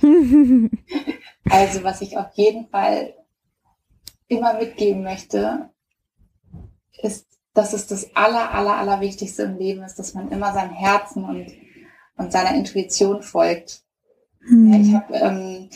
Also, 1.49 1.85
was 1.85 2.01
ich 2.01 2.17
auf 2.17 2.33
jeden 2.35 2.69
Fall 2.69 3.15
immer 4.29 4.55
mitgeben 4.55 5.03
möchte, 5.03 5.71
ist, 7.03 7.26
dass 7.57 7.73
es 7.73 7.87
das 7.87 8.15
aller, 8.15 8.53
aller, 8.53 8.77
aller 8.77 9.01
Wichtigste 9.01 9.45
im 9.45 9.57
Leben 9.57 9.83
ist, 9.83 9.99
dass 9.99 10.13
man 10.13 10.31
immer 10.31 10.53
seinem 10.53 10.75
Herzen 10.75 11.25
und, 11.25 11.47
und 12.17 12.31
seiner 12.31 12.55
Intuition 12.55 13.23
folgt. 13.23 13.83
Mhm. 14.41 14.73
Ja, 14.73 14.81
ich 14.81 14.95
habe 14.95 15.15
ähm, 15.15 15.71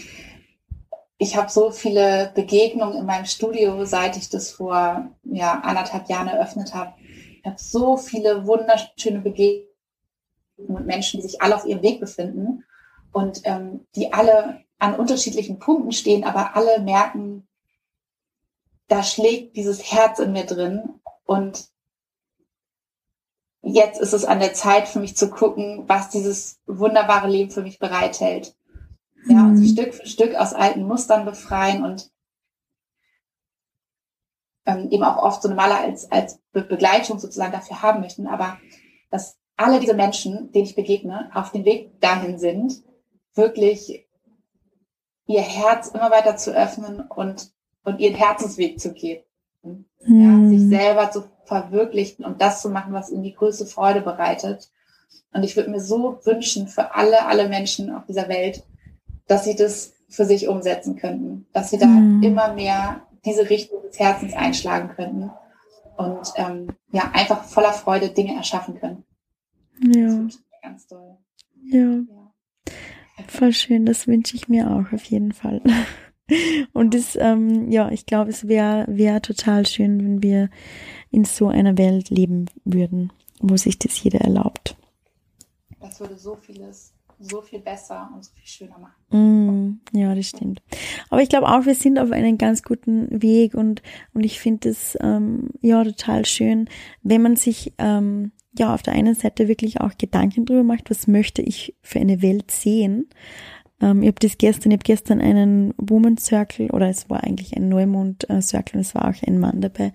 ich 1.17 1.37
habe 1.37 1.51
so 1.51 1.71
viele 1.71 2.33
Begegnungen 2.35 2.99
in 2.99 3.07
meinem 3.07 3.25
Studio, 3.25 3.85
seit 3.87 4.17
ich 4.17 4.29
das 4.29 4.51
vor 4.51 5.11
ja, 5.25 5.61
anderthalb 5.61 6.09
Jahren 6.09 6.29
eröffnet 6.29 6.75
habe. 6.75 6.95
Ich 7.01 7.47
habe 7.47 7.59
so 7.59 7.97
viele 7.97 8.47
wunderschöne 8.47 9.21
Begegnungen 9.21 9.69
mit 10.59 10.87
Menschen, 10.87 11.21
die 11.21 11.27
sich 11.27 11.41
alle 11.41 11.57
auf 11.57 11.65
ihrem 11.65 11.83
Weg 11.83 12.01
befinden 12.01 12.65
und 13.13 13.41
ähm, 13.45 13.87
die 13.97 14.13
alle 14.13 14.61
an 14.79 14.95
unterschiedlichen 14.95 15.59
Punkten 15.59 15.93
stehen, 15.93 16.25
aber 16.25 16.57
alle 16.57 16.81
merken, 16.81 17.47
da 18.89 19.03
schlägt 19.03 19.57
dieses 19.57 19.93
Herz 19.93 20.19
in 20.19 20.33
mir 20.33 20.45
drin 20.45 21.01
und 21.25 21.70
jetzt 23.63 24.01
ist 24.01 24.13
es 24.13 24.25
an 24.25 24.41
der 24.41 24.55
Zeit 24.55 24.89
für 24.89 25.01
mich 25.01 25.17
zu 25.17 25.31
gucken, 25.31 25.85
was 25.87 26.11
dieses 26.11 26.61
wunderbare 26.67 27.29
Leben 27.29 27.51
für 27.51 27.63
mich 27.63 27.79
bereithält. 27.79 28.57
Ja, 29.27 29.43
und 29.43 29.57
mhm. 29.57 29.67
Stück 29.67 29.95
für 29.95 30.07
Stück 30.07 30.35
aus 30.35 30.55
alten 30.55 30.85
Mustern 30.85 31.25
befreien 31.25 31.85
und 31.85 32.11
ähm, 34.67 34.89
eben 34.91 35.05
auch 35.05 35.23
oft 35.23 35.43
so 35.43 35.49
eine 35.49 35.57
Maler 35.57 35.79
als, 35.79 36.11
als 36.11 36.41
Begleitung 36.53 37.19
sozusagen 37.19 37.53
dafür 37.53 37.83
haben 37.83 38.01
möchten, 38.01 38.27
aber 38.27 38.59
dass 39.11 39.39
alle 39.57 39.79
diese 39.81 39.95
Menschen, 39.95 40.53
denen 40.53 40.65
ich 40.65 40.75
begegne, 40.75 41.31
auf 41.35 41.53
dem 41.53 41.65
Weg 41.65 42.01
dahin 42.01 42.39
sind, 42.39 42.83
wirklich 43.35 44.07
ihr 45.27 45.43
Herz 45.43 45.89
immer 45.89 46.11
weiter 46.11 46.37
zu 46.37 46.53
öffnen 46.53 47.01
und, 47.03 47.53
und 47.85 48.01
ihren 48.01 48.15
Herzensweg 48.15 48.81
zu 48.81 48.93
gehen. 48.93 49.23
Ja, 49.63 50.49
sich 50.49 50.69
selber 50.69 51.11
zu 51.11 51.25
verwirklichen 51.45 52.25
und 52.25 52.41
das 52.41 52.63
zu 52.63 52.71
machen, 52.71 52.93
was 52.93 53.11
ihnen 53.11 53.23
die 53.23 53.35
größte 53.35 53.67
Freude 53.67 54.01
bereitet. 54.01 54.71
Und 55.33 55.43
ich 55.43 55.57
würde 55.57 55.71
mir 55.71 55.81
so 55.81 56.21
wünschen 56.25 56.69
für 56.69 56.95
alle, 56.95 57.27
alle 57.27 57.49
Menschen 57.49 57.93
auf 57.95 58.07
dieser 58.07 58.29
Welt, 58.29 58.65
dass 59.27 59.45
sie 59.45 59.55
das 59.55 59.93
für 60.09 60.25
sich 60.25 60.49
umsetzen 60.49 60.97
könnten, 60.97 61.47
dass 61.53 61.71
sie 61.71 61.79
da 61.79 61.87
mhm. 61.87 62.23
immer 62.23 62.55
mehr 62.55 63.03
diese 63.25 63.49
Richtung 63.51 63.83
des 63.83 63.99
Herzens 63.99 64.33
einschlagen 64.33 64.89
könnten 64.95 65.31
und 65.97 66.33
ähm, 66.37 66.69
ja, 66.93 67.11
einfach 67.13 67.45
voller 67.45 67.73
Freude 67.73 68.09
Dinge 68.09 68.35
erschaffen 68.35 68.81
können. 68.81 69.05
Ja. 69.83 70.27
ganz 70.63 70.87
toll. 70.87 71.17
Ja. 71.65 71.79
ja. 71.79 72.33
Voll 73.29 73.53
schön, 73.53 73.87
das 73.87 74.07
wünsche 74.07 74.35
ich 74.37 74.49
mir 74.49 74.71
auch 74.71 74.93
auf 74.93 75.05
jeden 75.05 75.33
Fall. 75.33 75.63
Und 76.73 76.95
das, 76.95 77.17
ähm, 77.17 77.71
ja, 77.71 77.91
ich 77.91 78.07
glaube, 78.07 78.31
es 78.31 78.49
wäre 78.49 78.87
wär 78.89 79.23
total 79.23 79.67
schön, 79.67 79.99
wenn 80.01 80.23
wir 80.23 80.51
in 81.11 81.25
so 81.25 81.49
einer 81.49 81.77
Welt 81.79 82.11
leben 82.11 82.47
würden, 82.65 83.13
wo 83.41 83.57
sich 83.57 83.79
das 83.79 84.03
jeder 84.03 84.21
erlaubt. 84.21 84.77
Das 85.81 85.99
würde 86.01 86.17
so 86.17 86.37
vieles 86.37 86.93
so 87.21 87.43
viel 87.43 87.61
besser 87.61 88.11
und 88.15 88.25
so 88.25 88.33
viel 88.35 88.47
schöner 88.47 88.79
machen. 88.79 89.81
Mm, 89.93 89.97
ja, 89.97 90.15
das 90.15 90.27
stimmt. 90.27 90.63
Aber 91.11 91.23
ich 91.23 91.29
glaube 91.29 91.49
auch, 91.49 91.67
wir 91.67 91.75
sind 91.75 91.99
auf 91.99 92.11
einem 92.11 92.39
ganz 92.39 92.63
guten 92.63 93.23
Weg 93.23 93.55
und, 93.55 93.83
und 94.15 94.25
ich 94.25 94.41
finde 94.41 94.71
es 94.71 94.97
ähm, 95.01 95.51
ja 95.61 95.85
total 95.85 96.25
schön, 96.25 96.69
wenn 97.03 97.23
man 97.23 97.37
sich 97.37 97.75
ähm, 97.79 98.33
ja 98.59 98.75
auf 98.75 98.83
der 98.83 98.95
einen 98.95 99.15
Seite 99.15 99.49
wirklich 99.49 99.81
auch 99.81 99.99
Gedanken 99.99 100.47
drüber 100.47 100.65
macht, 100.65 100.91
was 100.91 101.07
möchte 101.07 101.43
ich 101.43 101.77
für 101.83 102.01
eine 102.01 102.23
Welt 102.23 102.51
sehen. 102.51 103.09
Ähm, 103.81 104.03
ich 104.03 104.09
habe 104.09 104.21
das 104.21 104.39
gestern, 104.39 104.71
ich 104.71 104.77
habe 104.77 104.85
gestern 104.85 105.21
einen 105.21 105.75
Woman 105.77 106.19
Circle 106.19 106.71
oder 106.71 106.89
es 106.89 107.09
war 107.11 107.25
eigentlich 107.25 107.57
ein 107.57 107.69
Neumond 107.69 108.27
Circle 108.41 108.77
und 108.77 108.81
es 108.81 108.95
war 108.95 109.09
auch 109.09 109.23
ein 109.27 109.39
Mann 109.39 109.61
dabei 109.61 109.93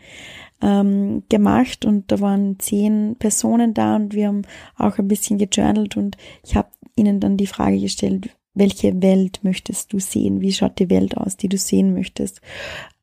ähm, 0.62 1.24
gemacht 1.30 1.86
und 1.86 2.12
da 2.12 2.20
waren 2.20 2.60
zehn 2.60 3.16
Personen 3.18 3.74
da 3.74 3.96
und 3.96 4.14
wir 4.14 4.28
haben 4.28 4.44
auch 4.78 4.98
ein 4.98 5.08
bisschen 5.08 5.38
gejournalt 5.38 5.98
und 5.98 6.18
ich 6.44 6.56
habe 6.56 6.70
ihnen 6.96 7.20
dann 7.20 7.38
die 7.38 7.48
Frage 7.48 7.80
gestellt, 7.80 8.30
welche 8.54 9.02
Welt 9.02 9.42
möchtest 9.44 9.92
du 9.92 10.00
sehen? 10.00 10.40
Wie 10.40 10.54
schaut 10.54 10.80
die 10.80 10.90
Welt 10.90 11.18
aus, 11.18 11.36
die 11.36 11.50
du 11.50 11.58
sehen 11.58 11.94
möchtest? 11.94 12.42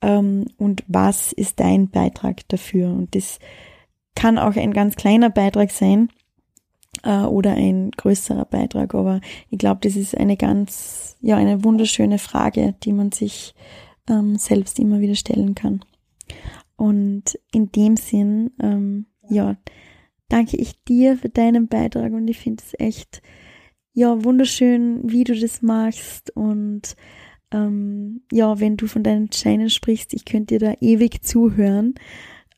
Ähm, 0.00 0.46
und 0.56 0.82
was 0.88 1.32
ist 1.32 1.60
dein 1.60 1.90
Beitrag 1.90 2.48
dafür? 2.48 2.88
Und 2.88 3.14
das 3.14 3.38
kann 4.14 4.38
auch 4.38 4.56
ein 4.56 4.72
ganz 4.72 4.96
kleiner 4.96 5.30
Beitrag 5.30 5.70
sein 5.70 6.08
äh, 7.02 7.22
oder 7.22 7.52
ein 7.52 7.90
größerer 7.90 8.44
Beitrag. 8.44 8.94
Aber 8.94 9.20
ich 9.50 9.58
glaube, 9.58 9.80
das 9.82 9.96
ist 9.96 10.16
eine 10.16 10.36
ganz, 10.36 11.16
ja, 11.20 11.36
eine 11.36 11.64
wunderschöne 11.64 12.18
Frage, 12.18 12.74
die 12.82 12.92
man 12.92 13.12
sich 13.12 13.54
ähm, 14.08 14.36
selbst 14.36 14.78
immer 14.78 15.00
wieder 15.00 15.14
stellen 15.14 15.54
kann. 15.54 15.84
Und 16.76 17.38
in 17.52 17.70
dem 17.72 17.96
Sinn, 17.96 18.50
ähm, 18.60 19.06
ja, 19.28 19.56
danke 20.28 20.56
ich 20.56 20.82
dir 20.84 21.16
für 21.16 21.28
deinen 21.28 21.68
Beitrag 21.68 22.12
und 22.12 22.26
ich 22.28 22.38
finde 22.38 22.62
es 22.66 22.78
echt 22.78 23.22
ja, 23.94 24.24
wunderschön, 24.24 25.00
wie 25.04 25.24
du 25.24 25.38
das 25.38 25.60
machst 25.60 26.34
und 26.34 26.96
ähm, 27.52 28.22
ja, 28.32 28.58
wenn 28.58 28.76
du 28.76 28.86
von 28.86 29.02
deinen 29.02 29.30
Scheinen 29.30 29.68
sprichst, 29.68 30.14
ich 30.14 30.24
könnte 30.24 30.58
dir 30.58 30.66
da 30.70 30.74
ewig 30.80 31.22
zuhören. 31.22 31.94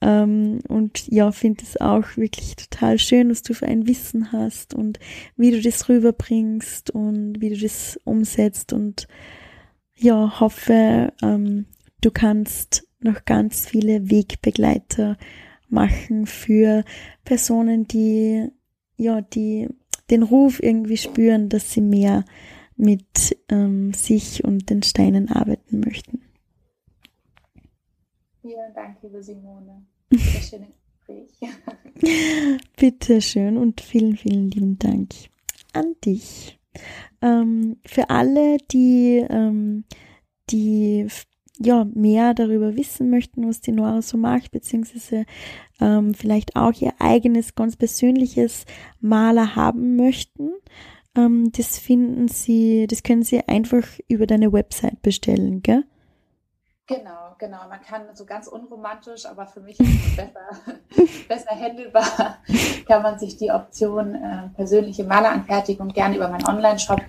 Ähm, 0.01 0.61
und 0.69 1.07
ja, 1.09 1.33
finde 1.33 1.63
es 1.63 1.81
auch 1.81 2.17
wirklich 2.17 2.57
total 2.57 2.99
schön, 2.99 3.31
was 3.31 3.43
du 3.43 3.55
für 3.55 3.67
ein 3.67 3.87
Wissen 3.87 4.33
hast 4.33 4.75
und 4.75 4.99
wie 5.37 5.51
du 5.51 5.61
das 5.61 5.89
rüberbringst 5.89 6.91
und 6.91 7.41
wie 7.41 7.51
du 7.51 7.59
das 7.59 7.99
umsetzt 8.05 8.73
und 8.73 9.07
ja, 9.97 10.41
hoffe, 10.41 11.13
ähm, 11.23 11.67
du 12.01 12.11
kannst 12.11 12.87
noch 13.01 13.25
ganz 13.25 13.67
viele 13.67 14.11
Wegbegleiter 14.11 15.17
machen 15.69 16.27
für 16.27 16.85
Personen, 17.25 17.87
die 17.87 18.49
ja, 18.97 19.21
die 19.21 19.69
den 20.11 20.23
Ruf 20.23 20.63
irgendwie 20.63 20.97
spüren, 20.97 21.49
dass 21.49 21.73
sie 21.73 21.81
mehr 21.81 22.25
mit 22.77 23.37
ähm, 23.49 23.93
sich 23.93 24.45
und 24.45 24.71
den 24.71 24.83
Steinen 24.83 25.31
arbeiten 25.31 25.81
möchten. 25.81 26.24
Vielen 28.45 28.75
Dank, 28.75 28.99
liebe 29.01 29.23
Simone. 29.23 29.87
Sehr 30.11 30.43
schönes 30.43 30.69
Gespräch. 31.07 31.31
Bitte 32.77 33.23
schön 33.23 33.57
und 33.57 33.81
vielen, 33.81 34.19
vielen 34.19 34.51
lieben 34.51 34.79
Dank 34.79 35.15
an 35.73 35.95
dich. 36.05 36.59
Ähm, 37.23 37.79
für 37.87 38.11
alle, 38.11 38.59
die, 38.71 39.25
ähm, 39.31 39.85
die 40.51 41.07
ja, 41.59 41.87
mehr 41.95 42.35
darüber 42.35 42.77
wissen 42.77 43.09
möchten, 43.09 43.49
was 43.49 43.63
die 43.63 43.73
Nora 43.73 44.03
so 44.03 44.19
macht, 44.19 44.51
beziehungsweise 44.51 45.25
ähm, 45.81 46.13
vielleicht 46.13 46.55
auch 46.55 46.75
ihr 46.75 46.93
eigenes, 46.99 47.55
ganz 47.55 47.77
persönliches 47.77 48.67
Maler 49.01 49.57
haben 49.57 49.97
möchten, 49.97 50.51
ähm, 51.17 51.51
das 51.53 51.79
finden 51.79 52.29
sie, 52.29 52.87
das 52.89 53.03
können 53.03 53.23
sie 53.23 53.41
einfach 53.49 53.87
über 54.07 54.27
deine 54.27 54.53
Website 54.53 55.01
bestellen, 55.01 55.63
gell? 55.63 55.85
Genau, 56.87 57.24
genau. 57.45 57.69
Man 57.69 57.81
kann 57.83 58.03
so 58.15 58.25
ganz 58.25 58.47
unromantisch, 58.47 59.27
aber 59.27 59.47
für 59.47 59.61
mich 59.61 59.79
ist 59.79 59.89
es 59.89 60.17
besser, 60.17 61.29
besser 61.29 61.61
handelbar, 61.61 62.39
kann 62.89 63.03
man 63.03 63.19
sich 63.19 63.37
die 63.37 63.51
Option 63.51 64.15
äh, 64.15 64.49
persönliche 64.55 65.05
Maleranfertigung 65.05 65.89
gerne 65.89 66.17
über 66.17 66.29
meinen 66.29 66.47
Online-Shop 66.47 67.01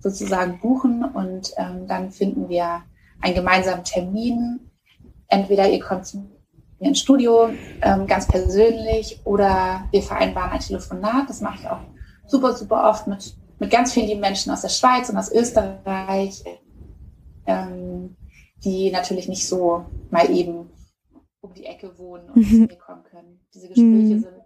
sozusagen 0.00 0.60
buchen 0.60 1.04
und 1.04 1.52
ähm, 1.56 1.86
dann 1.88 2.10
finden 2.10 2.48
wir 2.48 2.82
einen 3.22 3.34
gemeinsamen 3.34 3.82
Termin. 3.82 4.60
Entweder 5.28 5.68
ihr 5.68 5.80
kommt 5.80 6.06
zu 6.06 6.18
mir 6.78 6.88
ins 6.88 7.00
Studio, 7.00 7.48
ähm, 7.80 8.06
ganz 8.06 8.28
persönlich, 8.28 9.20
oder 9.24 9.84
wir 9.90 10.02
vereinbaren 10.02 10.52
ein 10.52 10.60
Telefonat. 10.60 11.28
Das 11.28 11.40
mache 11.40 11.58
ich 11.60 11.68
auch 11.68 11.80
super, 12.26 12.52
super 12.52 12.88
oft 12.88 13.06
mit, 13.06 13.34
mit 13.58 13.70
ganz 13.70 13.92
vielen 13.92 14.06
lieben 14.06 14.20
Menschen 14.20 14.52
aus 14.52 14.60
der 14.60 14.68
Schweiz 14.68 15.08
und 15.08 15.16
aus 15.16 15.32
Österreich, 15.32 16.44
ähm, 17.46 18.16
die 18.64 18.90
natürlich 18.90 19.28
nicht 19.28 19.46
so 19.46 19.84
mal 20.10 20.30
eben 20.30 20.70
um 21.40 21.54
die 21.54 21.66
Ecke 21.66 21.96
wohnen 21.98 22.30
und 22.30 22.44
zu 22.44 22.56
mir 22.56 22.76
kommen 22.76 23.04
können. 23.04 23.40
Diese 23.54 23.68
Gespräche 23.68 23.86
mhm. 23.86 24.20
sind 24.20 24.38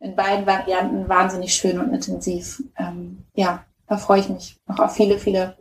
in 0.00 0.16
beiden 0.16 0.46
Varianten 0.46 1.08
wahnsinnig 1.08 1.54
schön 1.54 1.78
und 1.78 1.92
intensiv. 1.92 2.62
Ähm, 2.76 3.24
ja, 3.34 3.64
da 3.86 3.96
freue 3.96 4.20
ich 4.20 4.28
mich 4.28 4.56
noch 4.66 4.78
auf 4.78 4.94
viele, 4.94 5.18
viele 5.18 5.56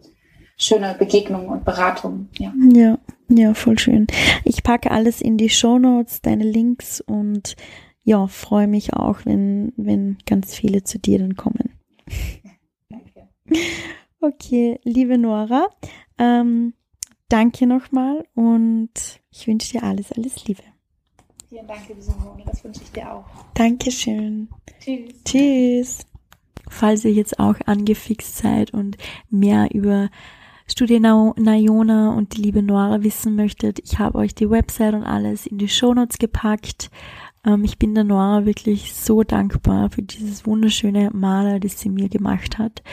schöne 0.57 0.95
Begegnungen 0.97 1.49
und 1.49 1.65
Beratungen. 1.65 2.29
Ja. 2.37 2.53
ja, 2.73 2.97
ja, 3.29 3.53
voll 3.53 3.77
schön. 3.79 4.07
Ich 4.43 4.63
packe 4.63 4.91
alles 4.91 5.21
in 5.21 5.37
die 5.37 5.49
Show 5.49 5.79
Notes, 5.79 6.21
deine 6.21 6.43
Links 6.43 7.01
und 7.01 7.55
ja, 8.03 8.27
freue 8.27 8.67
mich 8.67 8.93
auch, 8.93 9.25
wenn, 9.25 9.71
wenn 9.77 10.17
ganz 10.25 10.53
viele 10.53 10.83
zu 10.83 10.99
dir 10.99 11.19
dann 11.19 11.35
kommen. 11.35 11.73
Danke. 12.89 13.29
Okay, 14.19 14.79
liebe 14.83 15.17
Nora, 15.17 15.67
ähm, 16.17 16.73
danke 17.33 17.65
nochmal 17.65 18.23
und 18.35 18.91
ich 19.31 19.47
wünsche 19.47 19.71
dir 19.71 19.83
alles, 19.83 20.11
alles 20.11 20.45
Liebe. 20.45 20.61
Vielen 21.49 21.65
Dank, 21.65 21.87
liebe 21.87 22.01
Simone, 22.01 22.43
das 22.45 22.63
wünsche 22.63 22.81
ich 22.83 22.91
dir 22.91 23.11
auch. 23.11 23.25
Dankeschön. 23.55 24.49
Tschüss. 24.79 25.23
Tschüss. 25.25 26.05
Falls 26.69 27.03
ihr 27.03 27.11
jetzt 27.11 27.39
auch 27.39 27.55
angefixt 27.65 28.37
seid 28.37 28.71
und 28.71 28.97
mehr 29.31 29.73
über 29.73 30.09
Studie 30.67 30.99
Nayona 30.99 32.13
und 32.13 32.37
die 32.37 32.41
liebe 32.41 32.61
Nora 32.61 33.01
wissen 33.01 33.35
möchtet, 33.35 33.79
ich 33.79 33.97
habe 33.97 34.19
euch 34.19 34.35
die 34.35 34.49
Website 34.49 34.93
und 34.93 35.03
alles 35.03 35.47
in 35.47 35.57
die 35.57 35.67
Shownotes 35.67 36.19
gepackt. 36.19 36.91
Ähm, 37.45 37.63
ich 37.63 37.77
bin 37.77 37.95
der 37.95 38.03
Nora 38.03 38.45
wirklich 38.45 38.93
so 38.93 39.23
dankbar 39.23 39.89
für 39.89 40.01
dieses 40.01 40.45
wunderschöne 40.45 41.11
Maler, 41.13 41.59
das 41.59 41.79
sie 41.79 41.89
mir 41.89 42.09
gemacht 42.09 42.57
hat. 42.57 42.83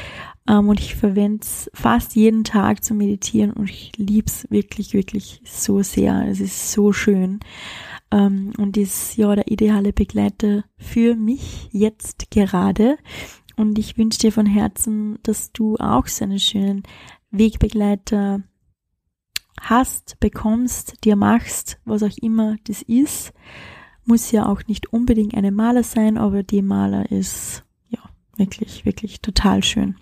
Ähm, 0.48 0.68
und 0.68 0.80
ich 0.80 0.94
verwende 0.94 1.40
es 1.42 1.70
fast 1.74 2.16
jeden 2.16 2.44
Tag 2.44 2.84
zu 2.84 2.94
meditieren 2.94 3.52
und 3.52 3.70
ich 3.70 3.92
lieb's 3.96 4.46
wirklich, 4.50 4.92
wirklich 4.92 5.40
so 5.44 5.82
sehr. 5.82 6.26
Es 6.28 6.40
ist 6.40 6.72
so 6.72 6.92
schön. 6.92 7.40
Ähm, 8.10 8.52
und 8.58 8.76
ist 8.76 9.16
ja 9.16 9.34
der 9.34 9.50
ideale 9.50 9.92
Begleiter 9.92 10.64
für 10.76 11.14
mich 11.14 11.68
jetzt 11.70 12.30
gerade. 12.30 12.98
Und 13.56 13.78
ich 13.78 13.98
wünsche 13.98 14.18
dir 14.18 14.32
von 14.32 14.46
Herzen, 14.46 15.18
dass 15.22 15.52
du 15.52 15.76
auch 15.76 16.06
so 16.06 16.24
einen 16.24 16.38
schönen 16.38 16.82
Wegbegleiter 17.30 18.42
hast, 19.60 20.18
bekommst, 20.18 21.04
dir 21.04 21.14
machst, 21.14 21.78
was 21.84 22.02
auch 22.02 22.16
immer 22.20 22.56
das 22.64 22.82
ist. 22.82 23.32
Muss 24.10 24.32
ja 24.32 24.46
auch 24.46 24.66
nicht 24.66 24.92
unbedingt 24.92 25.36
eine 25.36 25.52
Maler 25.52 25.84
sein, 25.84 26.18
aber 26.18 26.42
die 26.42 26.62
Maler 26.62 27.12
ist 27.12 27.62
ja 27.90 28.00
wirklich, 28.36 28.84
wirklich 28.84 29.20
total 29.20 29.62
schön. 29.62 29.94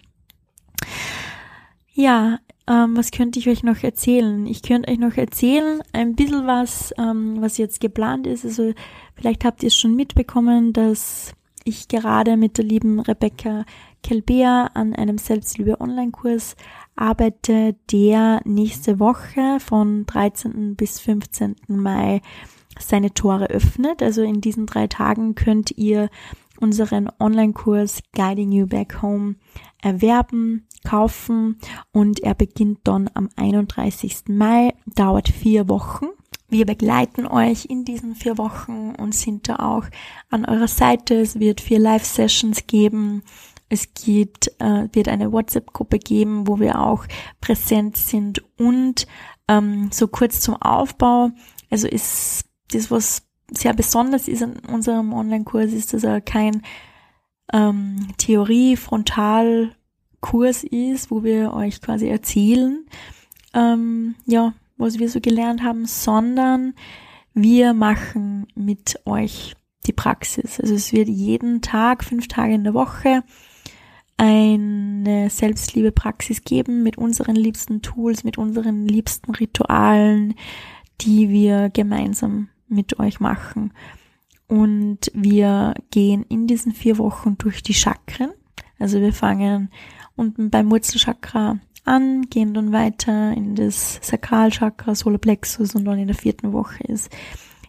Ja, 1.92 2.38
ähm, 2.66 2.96
was 2.96 3.10
könnte 3.10 3.38
ich 3.38 3.50
euch 3.50 3.62
noch 3.62 3.82
erzählen? 3.82 4.46
Ich 4.46 4.62
könnte 4.62 4.90
euch 4.90 4.98
noch 4.98 5.18
erzählen, 5.18 5.82
ein 5.92 6.14
bisschen 6.14 6.46
was, 6.46 6.94
ähm, 6.96 7.36
was 7.40 7.58
jetzt 7.58 7.80
geplant 7.82 8.26
ist. 8.26 8.46
Also 8.46 8.72
vielleicht 9.14 9.44
habt 9.44 9.62
ihr 9.62 9.66
es 9.66 9.76
schon 9.76 9.94
mitbekommen, 9.94 10.72
dass 10.72 11.34
ich 11.64 11.88
gerade 11.88 12.38
mit 12.38 12.56
der 12.56 12.64
lieben 12.64 13.00
Rebecca 13.00 13.66
Kelbea 14.02 14.70
an 14.72 14.94
einem 14.94 15.18
Selbstliebe-Online-Kurs 15.18 16.56
arbeite, 16.96 17.76
der 17.92 18.40
nächste 18.46 19.00
Woche 19.00 19.60
von 19.60 20.06
13. 20.06 20.76
bis 20.76 20.98
15. 20.98 21.56
Mai 21.68 22.22
seine 22.78 23.12
Tore 23.14 23.46
öffnet. 23.50 24.02
Also 24.02 24.22
in 24.22 24.40
diesen 24.40 24.66
drei 24.66 24.86
Tagen 24.86 25.34
könnt 25.34 25.76
ihr 25.76 26.10
unseren 26.60 27.08
Online-Kurs 27.18 28.00
Guiding 28.12 28.52
You 28.52 28.66
Back 28.66 29.02
Home 29.02 29.36
erwerben, 29.82 30.66
kaufen 30.84 31.58
und 31.92 32.20
er 32.20 32.34
beginnt 32.34 32.80
dann 32.84 33.10
am 33.14 33.28
31. 33.36 34.24
Mai, 34.28 34.74
dauert 34.86 35.28
vier 35.28 35.68
Wochen. 35.68 36.06
Wir 36.48 36.64
begleiten 36.64 37.26
euch 37.26 37.66
in 37.66 37.84
diesen 37.84 38.14
vier 38.14 38.38
Wochen 38.38 38.94
und 38.98 39.14
sind 39.14 39.48
da 39.48 39.56
auch 39.56 39.84
an 40.30 40.46
eurer 40.46 40.68
Seite. 40.68 41.20
Es 41.20 41.38
wird 41.38 41.60
vier 41.60 41.78
Live-Sessions 41.78 42.66
geben. 42.66 43.22
Es 43.68 43.92
gibt, 43.92 44.50
äh, 44.58 44.88
wird 44.92 45.08
eine 45.08 45.30
WhatsApp-Gruppe 45.30 45.98
geben, 45.98 46.48
wo 46.48 46.58
wir 46.58 46.80
auch 46.80 47.04
präsent 47.42 47.98
sind 47.98 48.42
und 48.56 49.06
ähm, 49.46 49.90
so 49.92 50.08
kurz 50.08 50.40
zum 50.40 50.56
Aufbau. 50.56 51.30
Also 51.70 51.86
ist 51.86 52.47
das, 52.72 52.90
was 52.90 53.22
sehr 53.50 53.74
besonders 53.74 54.28
ist 54.28 54.42
an 54.42 54.58
unserem 54.70 55.12
Online-Kurs, 55.12 55.72
ist, 55.72 55.92
dass 55.94 56.04
er 56.04 56.20
kein 56.20 56.62
ähm, 57.52 58.06
Theorie-Frontal-Kurs 58.18 60.64
ist, 60.64 61.10
wo 61.10 61.24
wir 61.24 61.54
euch 61.54 61.80
quasi 61.80 62.08
erzählen, 62.08 62.84
ähm, 63.54 64.16
ja, 64.26 64.52
was 64.76 64.98
wir 64.98 65.08
so 65.08 65.20
gelernt 65.20 65.62
haben, 65.62 65.86
sondern 65.86 66.74
wir 67.34 67.72
machen 67.72 68.46
mit 68.54 69.00
euch 69.06 69.56
die 69.86 69.92
Praxis. 69.92 70.60
Also 70.60 70.74
es 70.74 70.92
wird 70.92 71.08
jeden 71.08 71.62
Tag, 71.62 72.04
fünf 72.04 72.28
Tage 72.28 72.52
in 72.54 72.64
der 72.64 72.74
Woche, 72.74 73.24
eine 74.16 75.30
Selbstliebe-Praxis 75.30 76.42
geben 76.42 76.82
mit 76.82 76.98
unseren 76.98 77.36
liebsten 77.36 77.82
Tools, 77.82 78.24
mit 78.24 78.36
unseren 78.36 78.86
liebsten 78.86 79.32
Ritualen, 79.32 80.34
die 81.00 81.28
wir 81.28 81.70
gemeinsam 81.70 82.48
mit 82.68 82.98
euch 82.98 83.20
machen. 83.20 83.72
Und 84.46 85.10
wir 85.14 85.74
gehen 85.90 86.24
in 86.28 86.46
diesen 86.46 86.72
vier 86.72 86.98
Wochen 86.98 87.36
durch 87.36 87.62
die 87.62 87.74
Chakren. 87.74 88.30
Also 88.78 89.00
wir 89.00 89.12
fangen 89.12 89.70
unten 90.16 90.50
beim 90.50 90.70
Wurzelchakra 90.70 91.60
an, 91.84 92.22
gehen 92.28 92.54
dann 92.54 92.72
weiter 92.72 93.32
in 93.32 93.54
das 93.54 93.98
Sakralchakra, 94.02 94.94
Solarplexus 94.94 95.74
und 95.74 95.84
dann 95.84 95.98
in 95.98 96.06
der 96.06 96.16
vierten 96.16 96.52
Woche 96.52 96.82
ist 96.84 97.10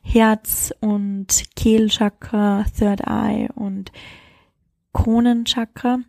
Herz 0.03 0.73
und 0.79 1.43
Kehlchakra, 1.55 2.65
Third 2.77 3.01
Eye 3.01 3.49
und 3.53 3.91
Kronenchakra 4.93 5.99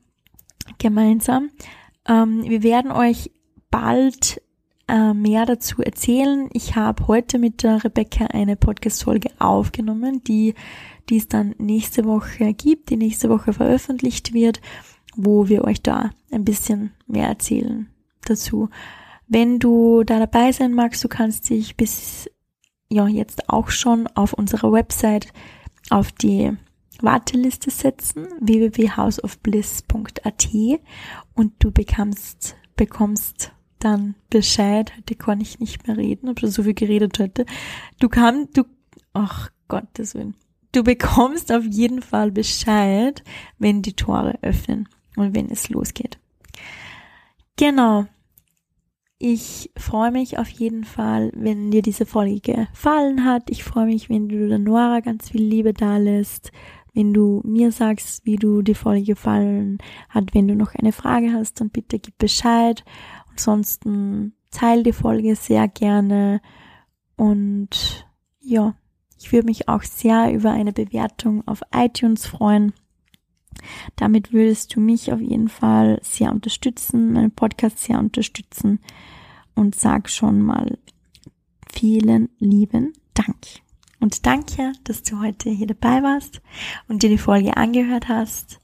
gemeinsam. 0.78 1.50
Ähm, 2.08 2.44
wir 2.44 2.62
werden 2.62 2.92
euch 2.92 3.30
bald 3.70 4.40
äh, 4.90 5.14
mehr 5.14 5.46
dazu 5.46 5.80
erzählen. 5.82 6.50
Ich 6.52 6.74
habe 6.74 7.06
heute 7.06 7.38
mit 7.38 7.62
der 7.62 7.84
Rebecca 7.84 8.26
eine 8.26 8.56
Podcast-Folge 8.56 9.30
aufgenommen, 9.38 10.24
die, 10.24 10.54
die 11.08 11.18
es 11.18 11.28
dann 11.28 11.54
nächste 11.58 12.04
Woche 12.04 12.52
gibt, 12.52 12.90
die 12.90 12.96
nächste 12.96 13.30
Woche 13.30 13.52
veröffentlicht 13.52 14.34
wird, 14.34 14.60
wo 15.14 15.48
wir 15.48 15.62
euch 15.64 15.80
da 15.82 16.10
ein 16.30 16.44
bisschen 16.44 16.92
mehr 17.06 17.28
erzählen 17.28 17.88
dazu. 18.24 18.68
Wenn 19.28 19.60
du 19.60 20.02
da 20.02 20.18
dabei 20.18 20.50
sein 20.50 20.74
magst, 20.74 21.04
du 21.04 21.08
kannst 21.08 21.48
dich 21.50 21.76
bis 21.76 22.28
ja 22.88 23.06
jetzt 23.06 23.48
auch 23.48 23.70
schon 23.70 24.08
auf 24.08 24.32
unserer 24.32 24.72
Website 24.72 25.28
auf 25.88 26.10
die 26.10 26.50
Warteliste 27.00 27.70
setzen, 27.70 28.26
www.houseofbliss.at 28.40 30.48
und 31.34 31.52
du 31.60 31.70
bekommst, 31.70 32.56
bekommst 32.76 33.52
dann 33.84 34.14
Bescheid. 34.28 34.92
Heute 34.96 35.14
kann 35.14 35.40
ich 35.40 35.60
nicht 35.60 35.86
mehr 35.86 35.96
reden, 35.96 36.28
habe 36.28 36.40
schon 36.40 36.50
so 36.50 36.62
viel 36.62 36.74
geredet 36.74 37.18
heute. 37.18 37.46
Du 37.98 38.08
kannst, 38.08 38.56
du, 38.56 38.64
ach 39.12 39.50
Gottes 39.68 40.14
Willen. 40.14 40.34
Du 40.72 40.84
bekommst 40.84 41.50
auf 41.52 41.64
jeden 41.64 42.00
Fall 42.00 42.30
Bescheid, 42.30 43.24
wenn 43.58 43.82
die 43.82 43.94
Tore 43.94 44.38
öffnen 44.42 44.88
und 45.16 45.34
wenn 45.34 45.50
es 45.50 45.68
losgeht. 45.68 46.18
Genau. 47.56 48.06
Ich 49.18 49.70
freue 49.76 50.12
mich 50.12 50.38
auf 50.38 50.48
jeden 50.48 50.84
Fall, 50.84 51.30
wenn 51.34 51.70
dir 51.70 51.82
diese 51.82 52.06
Folge 52.06 52.40
gefallen 52.40 53.24
hat. 53.24 53.50
Ich 53.50 53.64
freue 53.64 53.84
mich, 53.84 54.08
wenn 54.08 54.28
du 54.30 54.48
der 54.48 54.58
Nora 54.58 55.00
ganz 55.00 55.30
viel 55.30 55.42
Liebe 55.42 55.74
da 55.74 55.98
lässt 55.98 56.52
wenn 56.94 57.12
du 57.12 57.40
mir 57.44 57.72
sagst, 57.72 58.24
wie 58.26 58.36
du 58.36 58.62
die 58.62 58.74
Folge 58.74 59.04
gefallen 59.04 59.78
hat, 60.08 60.34
wenn 60.34 60.48
du 60.48 60.54
noch 60.54 60.74
eine 60.74 60.92
Frage 60.92 61.32
hast, 61.32 61.60
dann 61.60 61.70
bitte 61.70 61.98
gib 61.98 62.18
Bescheid. 62.18 62.84
Ansonsten 63.30 64.34
teile 64.50 64.82
die 64.82 64.92
Folge 64.92 65.36
sehr 65.36 65.68
gerne 65.68 66.40
und 67.16 68.06
ja, 68.40 68.74
ich 69.18 69.32
würde 69.32 69.46
mich 69.46 69.68
auch 69.68 69.82
sehr 69.82 70.32
über 70.32 70.50
eine 70.50 70.72
Bewertung 70.72 71.46
auf 71.46 71.60
iTunes 71.74 72.26
freuen. 72.26 72.72
Damit 73.96 74.32
würdest 74.32 74.74
du 74.74 74.80
mich 74.80 75.12
auf 75.12 75.20
jeden 75.20 75.48
Fall 75.48 76.00
sehr 76.02 76.32
unterstützen, 76.32 77.12
meinen 77.12 77.30
Podcast 77.30 77.78
sehr 77.78 77.98
unterstützen 77.98 78.80
und 79.54 79.74
sag 79.74 80.08
schon 80.08 80.40
mal 80.40 80.78
vielen 81.70 82.30
lieben 82.38 82.94
Dank. 83.14 83.36
Und 84.00 84.24
danke, 84.24 84.72
dass 84.84 85.02
du 85.02 85.20
heute 85.20 85.50
hier 85.50 85.66
dabei 85.66 86.02
warst 86.02 86.40
und 86.88 87.02
dir 87.02 87.10
die 87.10 87.18
Folge 87.18 87.56
angehört 87.58 88.08
hast. 88.08 88.60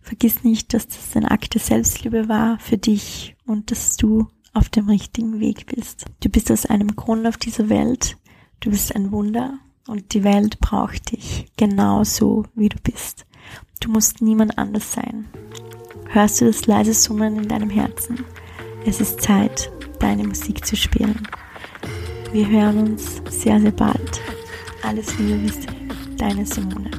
Vergiss 0.00 0.42
nicht, 0.44 0.72
dass 0.72 0.88
das 0.88 1.14
ein 1.14 1.26
Akt 1.26 1.52
der 1.52 1.60
Selbstliebe 1.60 2.28
war 2.30 2.58
für 2.58 2.78
dich 2.78 3.36
und 3.48 3.70
dass 3.70 3.96
du 3.96 4.28
auf 4.52 4.68
dem 4.68 4.88
richtigen 4.88 5.40
Weg 5.40 5.66
bist. 5.66 6.04
Du 6.20 6.28
bist 6.28 6.50
aus 6.50 6.66
einem 6.66 6.94
Grund 6.94 7.26
auf 7.26 7.36
dieser 7.36 7.68
Welt. 7.68 8.16
Du 8.60 8.70
bist 8.70 8.94
ein 8.94 9.10
Wunder 9.10 9.58
und 9.86 10.14
die 10.14 10.24
Welt 10.24 10.60
braucht 10.60 11.12
dich 11.12 11.46
genauso, 11.56 12.44
wie 12.54 12.68
du 12.68 12.76
bist. 12.82 13.26
Du 13.80 13.90
musst 13.90 14.20
niemand 14.20 14.58
anders 14.58 14.92
sein. 14.92 15.26
Hörst 16.10 16.40
du 16.40 16.46
das 16.46 16.66
leise 16.66 16.94
Summen 16.94 17.36
in 17.36 17.48
deinem 17.48 17.70
Herzen? 17.70 18.24
Es 18.84 19.00
ist 19.00 19.20
Zeit, 19.20 19.70
deine 19.98 20.24
Musik 20.24 20.64
zu 20.64 20.76
spielen. 20.76 21.26
Wir 22.32 22.48
hören 22.48 22.90
uns 22.90 23.22
sehr, 23.30 23.60
sehr 23.60 23.72
bald. 23.72 24.20
Alles 24.82 25.18
Liebe, 25.18 25.52
deine 26.16 26.44
Simone. 26.44 26.90